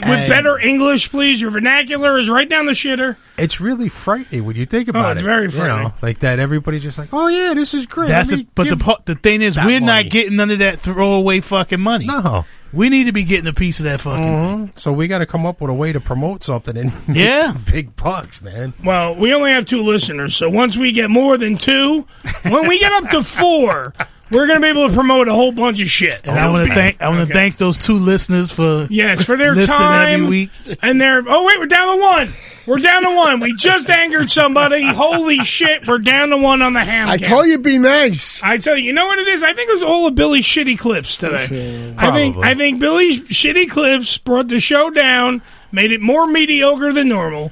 with 0.00 0.04
And- 0.04 0.28
better 0.28 0.58
English, 0.58 1.10
please? 1.10 1.40
Your 1.40 1.50
vernacular 1.50 2.18
is 2.18 2.28
right 2.30 2.48
down 2.48 2.66
the 2.66 2.72
shitter. 2.72 3.16
It's 3.38 3.60
really 3.60 3.88
frightening 3.88 4.44
when 4.44 4.56
you 4.56 4.66
think 4.66 4.88
about 4.88 5.10
it. 5.10 5.12
it's 5.12 5.22
it. 5.22 5.24
very 5.24 5.44
You 5.44 5.50
frightening. 5.50 5.82
know, 5.84 5.94
like 6.02 6.20
that. 6.20 6.38
Everybody's 6.38 6.82
just 6.82 6.98
like, 6.98 7.08
"Oh 7.12 7.28
yeah, 7.28 7.54
this 7.54 7.74
is 7.74 7.86
great." 7.86 8.08
That's 8.08 8.30
Let 8.30 8.34
a, 8.34 8.42
me 8.42 8.48
but 8.54 8.64
the 8.64 8.70
give 8.76 8.78
po- 8.80 8.98
the 9.04 9.14
thing 9.14 9.42
is, 9.42 9.54
that 9.56 9.64
we're 9.66 9.80
money." 9.80 9.86
not 10.04 10.10
getting 10.10 10.36
none 10.36 10.50
of 10.50 10.58
that 10.60 10.78
throwaway 10.80 11.40
fucking 11.40 11.80
money. 11.80 12.06
No, 12.06 12.44
we 12.72 12.88
need 12.88 13.04
to 13.04 13.12
be 13.12 13.24
getting 13.24 13.46
a 13.46 13.52
piece 13.52 13.80
of 13.80 13.84
that 13.84 14.00
fucking. 14.00 14.22
thing. 14.22 14.68
Mhm. 14.68 14.78
So 14.78 14.92
we 14.92 15.08
got 15.08 15.18
to 15.18 15.26
come 15.26 15.44
up 15.46 15.60
with 15.60 15.70
a 15.70 15.74
way 15.74 15.92
to 15.92 16.00
promote 16.00 16.44
something 16.44 16.76
and 16.76 16.92
Yeah. 17.16 17.54
big 17.70 17.96
bucks, 17.96 18.40
man. 18.42 18.72
Well, 18.84 19.14
we 19.14 19.32
only 19.34 19.50
have 19.52 19.64
two 19.64 19.82
listeners, 19.82 20.36
so 20.36 20.48
once 20.48 20.76
we 20.76 20.92
get 20.92 21.10
more 21.10 21.36
than 21.36 21.56
two, 21.58 22.06
when 22.42 22.68
we 22.68 22.78
get 22.78 22.92
up 22.92 23.10
to 23.10 23.22
four, 23.22 23.94
we're 24.32 24.46
going 24.46 24.60
to 24.60 24.64
be 24.64 24.68
able 24.68 24.88
to 24.88 24.94
promote 24.94 25.28
a 25.28 25.32
whole 25.32 25.52
bunch 25.52 25.80
of 25.80 25.88
shit. 25.88 26.26
And 26.26 26.38
I 26.38 26.50
want 26.50 26.68
to 26.68 26.74
thank 26.74 27.00
I 27.00 27.08
want 27.08 27.18
to 27.18 27.22
Okay. 27.24 27.32
thank 27.32 27.56
those 27.58 27.78
two 27.78 27.98
listeners 27.98 28.50
for 28.50 28.86
Yes, 28.90 29.22
for 29.24 29.36
their 29.36 29.54
time 29.54 30.24
every 30.24 30.26
week. 30.28 30.50
and 30.82 31.00
their. 31.00 31.22
Oh 31.26 31.46
wait, 31.46 31.58
we're 31.58 31.66
down 31.66 31.96
to 31.96 32.02
one. 32.02 32.32
We're 32.64 32.76
down 32.78 33.02
to 33.02 33.10
one. 33.16 33.40
We 33.40 33.56
just 33.56 33.90
angered 33.90 34.30
somebody. 34.30 34.84
Holy 34.84 35.38
shit, 35.38 35.86
we're 35.88 35.98
down 35.98 36.28
to 36.30 36.36
one 36.36 36.62
on 36.62 36.74
the 36.74 36.84
ham. 36.84 37.08
I 37.08 37.18
cam. 37.18 37.28
told 37.28 37.46
you 37.48 37.58
be 37.58 37.76
nice. 37.76 38.40
I 38.42 38.56
tell 38.58 38.76
you, 38.76 38.84
you 38.84 38.92
know 38.92 39.04
what 39.06 39.18
it 39.18 39.26
is? 39.26 39.42
I 39.42 39.52
think 39.52 39.68
it 39.68 39.72
was 39.72 39.82
all 39.82 40.06
of 40.06 40.14
Billy's 40.14 40.44
shitty 40.44 40.78
clips 40.78 41.16
today. 41.16 41.92
I 41.98 42.12
think 42.12 42.36
I 42.36 42.54
think 42.54 42.78
Billy's 42.78 43.18
shitty 43.28 43.68
clips 43.68 44.16
brought 44.18 44.46
the 44.46 44.60
show 44.60 44.90
down, 44.90 45.42
made 45.72 45.90
it 45.90 46.00
more 46.00 46.24
mediocre 46.26 46.92
than 46.92 47.08
normal. 47.08 47.50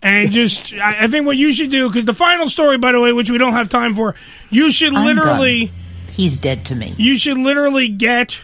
And 0.00 0.30
just, 0.32 0.72
I, 0.74 1.04
I 1.04 1.06
think 1.08 1.24
what 1.26 1.36
you 1.38 1.52
should 1.52 1.70
do, 1.70 1.88
because 1.88 2.04
the 2.04 2.12
final 2.14 2.46
story, 2.46 2.76
by 2.76 2.92
the 2.92 3.00
way, 3.00 3.12
which 3.12 3.30
we 3.30 3.38
don't 3.38 3.54
have 3.54 3.70
time 3.70 3.94
for, 3.94 4.14
you 4.50 4.70
should 4.70 4.94
I'm 4.94 5.04
literally, 5.06 5.72
He's 6.14 6.36
dead 6.38 6.64
to 6.66 6.74
me. 6.76 6.94
you 6.96 7.18
should 7.18 7.38
literally 7.38 7.88
get 7.88 8.38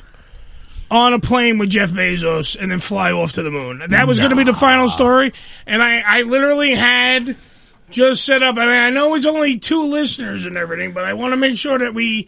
on 0.90 1.12
a 1.12 1.20
plane 1.20 1.58
with 1.58 1.70
Jeff 1.70 1.90
Bezos 1.90 2.56
and 2.60 2.72
then 2.72 2.80
fly 2.80 3.12
off 3.12 3.32
to 3.32 3.42
the 3.44 3.50
moon. 3.50 3.82
That 3.90 4.08
was 4.08 4.18
going 4.18 4.30
to 4.30 4.36
be 4.36 4.42
the 4.44 4.52
final 4.54 4.88
story. 4.88 5.32
And 5.66 5.80
I, 5.82 6.00
I 6.04 6.22
literally 6.22 6.74
had 6.74 7.36
just 7.90 8.24
set 8.24 8.42
up. 8.42 8.56
I 8.56 8.60
mean, 8.66 8.74
I 8.74 8.90
know 8.90 9.14
it's 9.14 9.24
only 9.26 9.58
two 9.58 9.84
listeners 9.86 10.46
and 10.46 10.56
everything, 10.56 10.92
but 10.92 11.04
I 11.04 11.12
want 11.14 11.32
to 11.32 11.36
make 11.36 11.58
sure 11.58 11.78
that 11.78 11.94
we 11.94 12.26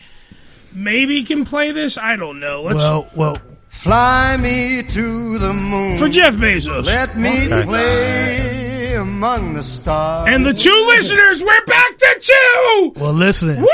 maybe 0.73 1.25
can 1.25 1.45
play 1.45 1.73
this. 1.73 1.99
I 1.99 2.15
don't 2.17 2.39
know. 2.39 2.63
Let's 2.63 2.77
Well, 2.77 3.09
well, 3.17 3.37
Fly 3.69 4.37
me 4.37 4.83
to 4.83 5.39
the 5.39 5.53
moon. 5.53 5.99
for 5.99 6.09
Jeff 6.09 6.35
Bezos. 6.35 6.85
Let 6.85 7.17
me 7.17 7.53
Okay. 7.53 7.65
play 7.65 8.95
among 8.95 9.55
the 9.55 9.63
stars. 9.63 10.29
And 10.33 10.45
the 10.47 10.53
two 10.55 10.85
listeners, 10.89 11.43
we're 11.43 11.65
back 11.65 11.99
to 11.99 12.17
two. 12.21 12.93
Well, 12.97 13.13
listen. 13.15 13.61
Woo! 13.61 13.67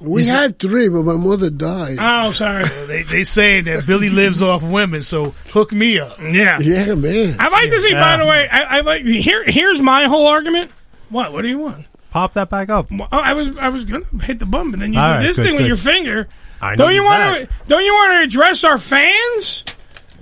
We 0.00 0.24
had 0.24 0.58
three, 0.58 0.88
but 0.88 1.02
my 1.02 1.16
mother 1.16 1.50
died. 1.50 1.98
Oh, 2.00 2.32
sorry. 2.32 2.64
They 2.86 3.02
they 3.02 3.24
saying 3.24 3.64
that 3.64 3.86
Billy 3.86 4.08
lives 4.08 4.40
off 4.40 4.62
women, 4.62 5.02
so 5.02 5.34
hook 5.52 5.72
me 5.72 5.98
up. 5.98 6.18
Yeah. 6.18 6.58
Yeah, 6.58 6.94
man. 6.94 7.36
I 7.38 7.48
like 7.48 7.70
to 7.70 7.78
see. 7.78 7.92
By 7.92 8.16
the 8.16 8.24
way, 8.24 8.48
I, 8.48 8.78
I 8.78 8.80
like 8.80 9.02
here. 9.02 9.44
Here's 9.46 9.80
my 9.80 10.06
whole 10.06 10.26
argument. 10.26 10.70
What? 11.10 11.32
What 11.32 11.42
do 11.42 11.48
you 11.48 11.58
want? 11.58 11.86
Pop 12.10 12.32
that 12.32 12.48
back 12.50 12.70
up. 12.70 12.88
Oh, 12.90 13.06
I 13.10 13.34
was 13.34 13.56
I 13.58 13.68
was 13.68 13.84
gonna 13.84 14.04
hit 14.22 14.38
the 14.38 14.46
bump, 14.46 14.72
and 14.72 14.82
then 14.82 14.92
you 14.92 14.98
All 14.98 15.06
do 15.06 15.12
right, 15.18 15.22
this 15.22 15.36
good, 15.36 15.44
thing 15.44 15.56
with 15.56 15.66
your 15.66 15.76
finger. 15.76 16.28
I 16.60 16.70
know 16.70 16.84
don't 16.84 16.90
you 16.90 17.02
you 17.02 17.04
want 17.04 17.48
to? 17.48 17.54
Don't 17.68 17.84
you 17.84 17.92
want 17.94 18.12
to 18.14 18.20
address 18.22 18.64
our 18.64 18.78
fans? 18.78 19.64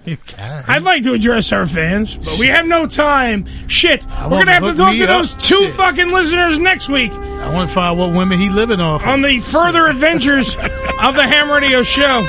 You 0.08 0.16
can. 0.16 0.64
I'd 0.66 0.82
like 0.82 1.02
to 1.02 1.12
address 1.12 1.52
our 1.52 1.66
fans, 1.66 2.16
but 2.16 2.38
we 2.38 2.46
have 2.46 2.66
no 2.66 2.86
time. 2.86 3.46
Shit, 3.68 4.06
we're 4.06 4.28
gonna 4.30 4.52
have 4.52 4.62
to 4.64 4.74
talk 4.74 4.94
to 4.94 5.02
up. 5.04 5.08
those 5.08 5.34
two 5.34 5.66
Shit. 5.66 5.74
fucking 5.74 6.10
listeners 6.10 6.58
next 6.58 6.88
week 6.88 7.12
I 7.12 7.52
want 7.52 7.68
to 7.68 7.74
find 7.74 7.98
what 7.98 8.14
women 8.16 8.38
he 8.38 8.48
living 8.48 8.80
off. 8.80 9.06
on 9.06 9.20
the 9.22 9.40
further 9.40 9.86
adventures 9.86 10.54
of 11.00 11.14
the 11.14 11.26
Ham 11.26 11.50
Radio 11.50 11.82
Show. 11.82 12.20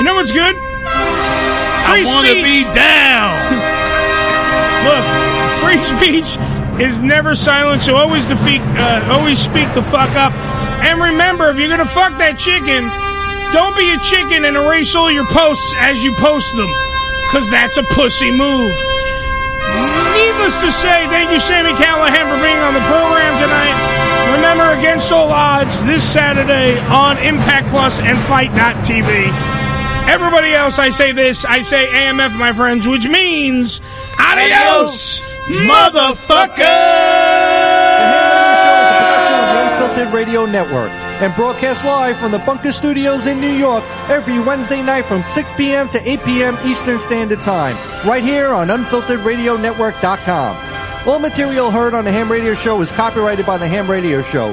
You 0.00 0.04
know 0.06 0.14
what's 0.14 0.32
good? 0.32 0.54
Free 0.56 2.00
I 2.00 2.12
want 2.14 2.26
to 2.28 2.34
be 2.42 2.64
down. 2.72 3.36
Look, 4.88 5.04
free 5.62 5.78
speech 5.78 6.38
is 6.80 6.98
never 7.00 7.34
silent, 7.34 7.82
so 7.82 7.94
always 7.96 8.26
defeat, 8.26 8.60
uh, 8.62 9.08
always 9.12 9.38
speak 9.38 9.72
the 9.74 9.82
fuck 9.82 10.10
up. 10.16 10.32
And 10.84 11.00
remember, 11.00 11.50
if 11.50 11.58
you're 11.58 11.68
gonna 11.68 11.84
fuck 11.86 12.16
that 12.18 12.38
chicken, 12.38 12.84
don't 13.54 13.76
be 13.78 13.88
a 13.94 13.98
chicken 14.02 14.44
and 14.44 14.56
erase 14.56 14.96
all 14.96 15.08
your 15.12 15.24
posts 15.26 15.74
as 15.78 16.02
you 16.02 16.12
post 16.16 16.50
them, 16.56 16.66
because 17.30 17.48
that's 17.50 17.76
a 17.76 17.84
pussy 17.94 18.32
move. 18.32 18.74
Needless 20.10 20.58
to 20.58 20.72
say, 20.72 21.06
thank 21.06 21.30
you, 21.30 21.38
Sami 21.38 21.70
Callihan, 21.78 22.26
for 22.26 22.42
being 22.42 22.58
on 22.58 22.74
the 22.74 22.82
program 22.90 23.32
tonight. 23.38 24.34
Remember, 24.34 24.74
against 24.76 25.12
all 25.12 25.30
odds, 25.30 25.78
this 25.86 26.02
Saturday 26.02 26.80
on 26.90 27.16
Impact 27.18 27.68
Plus 27.68 28.00
and 28.00 28.18
FITE.tv. 28.18 29.30
Everybody 30.10 30.52
else, 30.52 30.80
I 30.80 30.88
say 30.88 31.12
this, 31.12 31.44
I 31.44 31.60
say 31.60 31.86
AMF, 31.86 32.36
my 32.36 32.52
friends, 32.52 32.88
which 32.88 33.06
means 33.06 33.80
adios, 34.18 35.36
The 35.46 35.60
Unfiltered 39.78 40.12
Radio 40.12 40.44
Network 40.44 41.03
and 41.24 41.34
broadcast 41.34 41.82
live 41.86 42.18
from 42.18 42.32
the 42.32 42.38
Bunker 42.40 42.70
Studios 42.70 43.24
in 43.24 43.40
New 43.40 43.52
York 43.52 43.82
every 44.10 44.38
Wednesday 44.38 44.82
night 44.82 45.06
from 45.06 45.22
6 45.22 45.50
p.m. 45.56 45.88
to 45.88 46.06
8 46.06 46.22
p.m. 46.22 46.58
Eastern 46.66 47.00
Standard 47.00 47.40
Time, 47.40 47.74
right 48.06 48.22
here 48.22 48.48
on 48.48 48.68
UnfilteredRadioNetwork.com. 48.68 51.08
All 51.08 51.18
material 51.18 51.70
heard 51.70 51.94
on 51.94 52.04
the 52.04 52.12
Ham 52.12 52.30
Radio 52.30 52.54
Show 52.54 52.78
is 52.82 52.92
copyrighted 52.92 53.46
by 53.46 53.56
the 53.56 53.66
Ham 53.66 53.90
Radio 53.90 54.20
Show. 54.20 54.52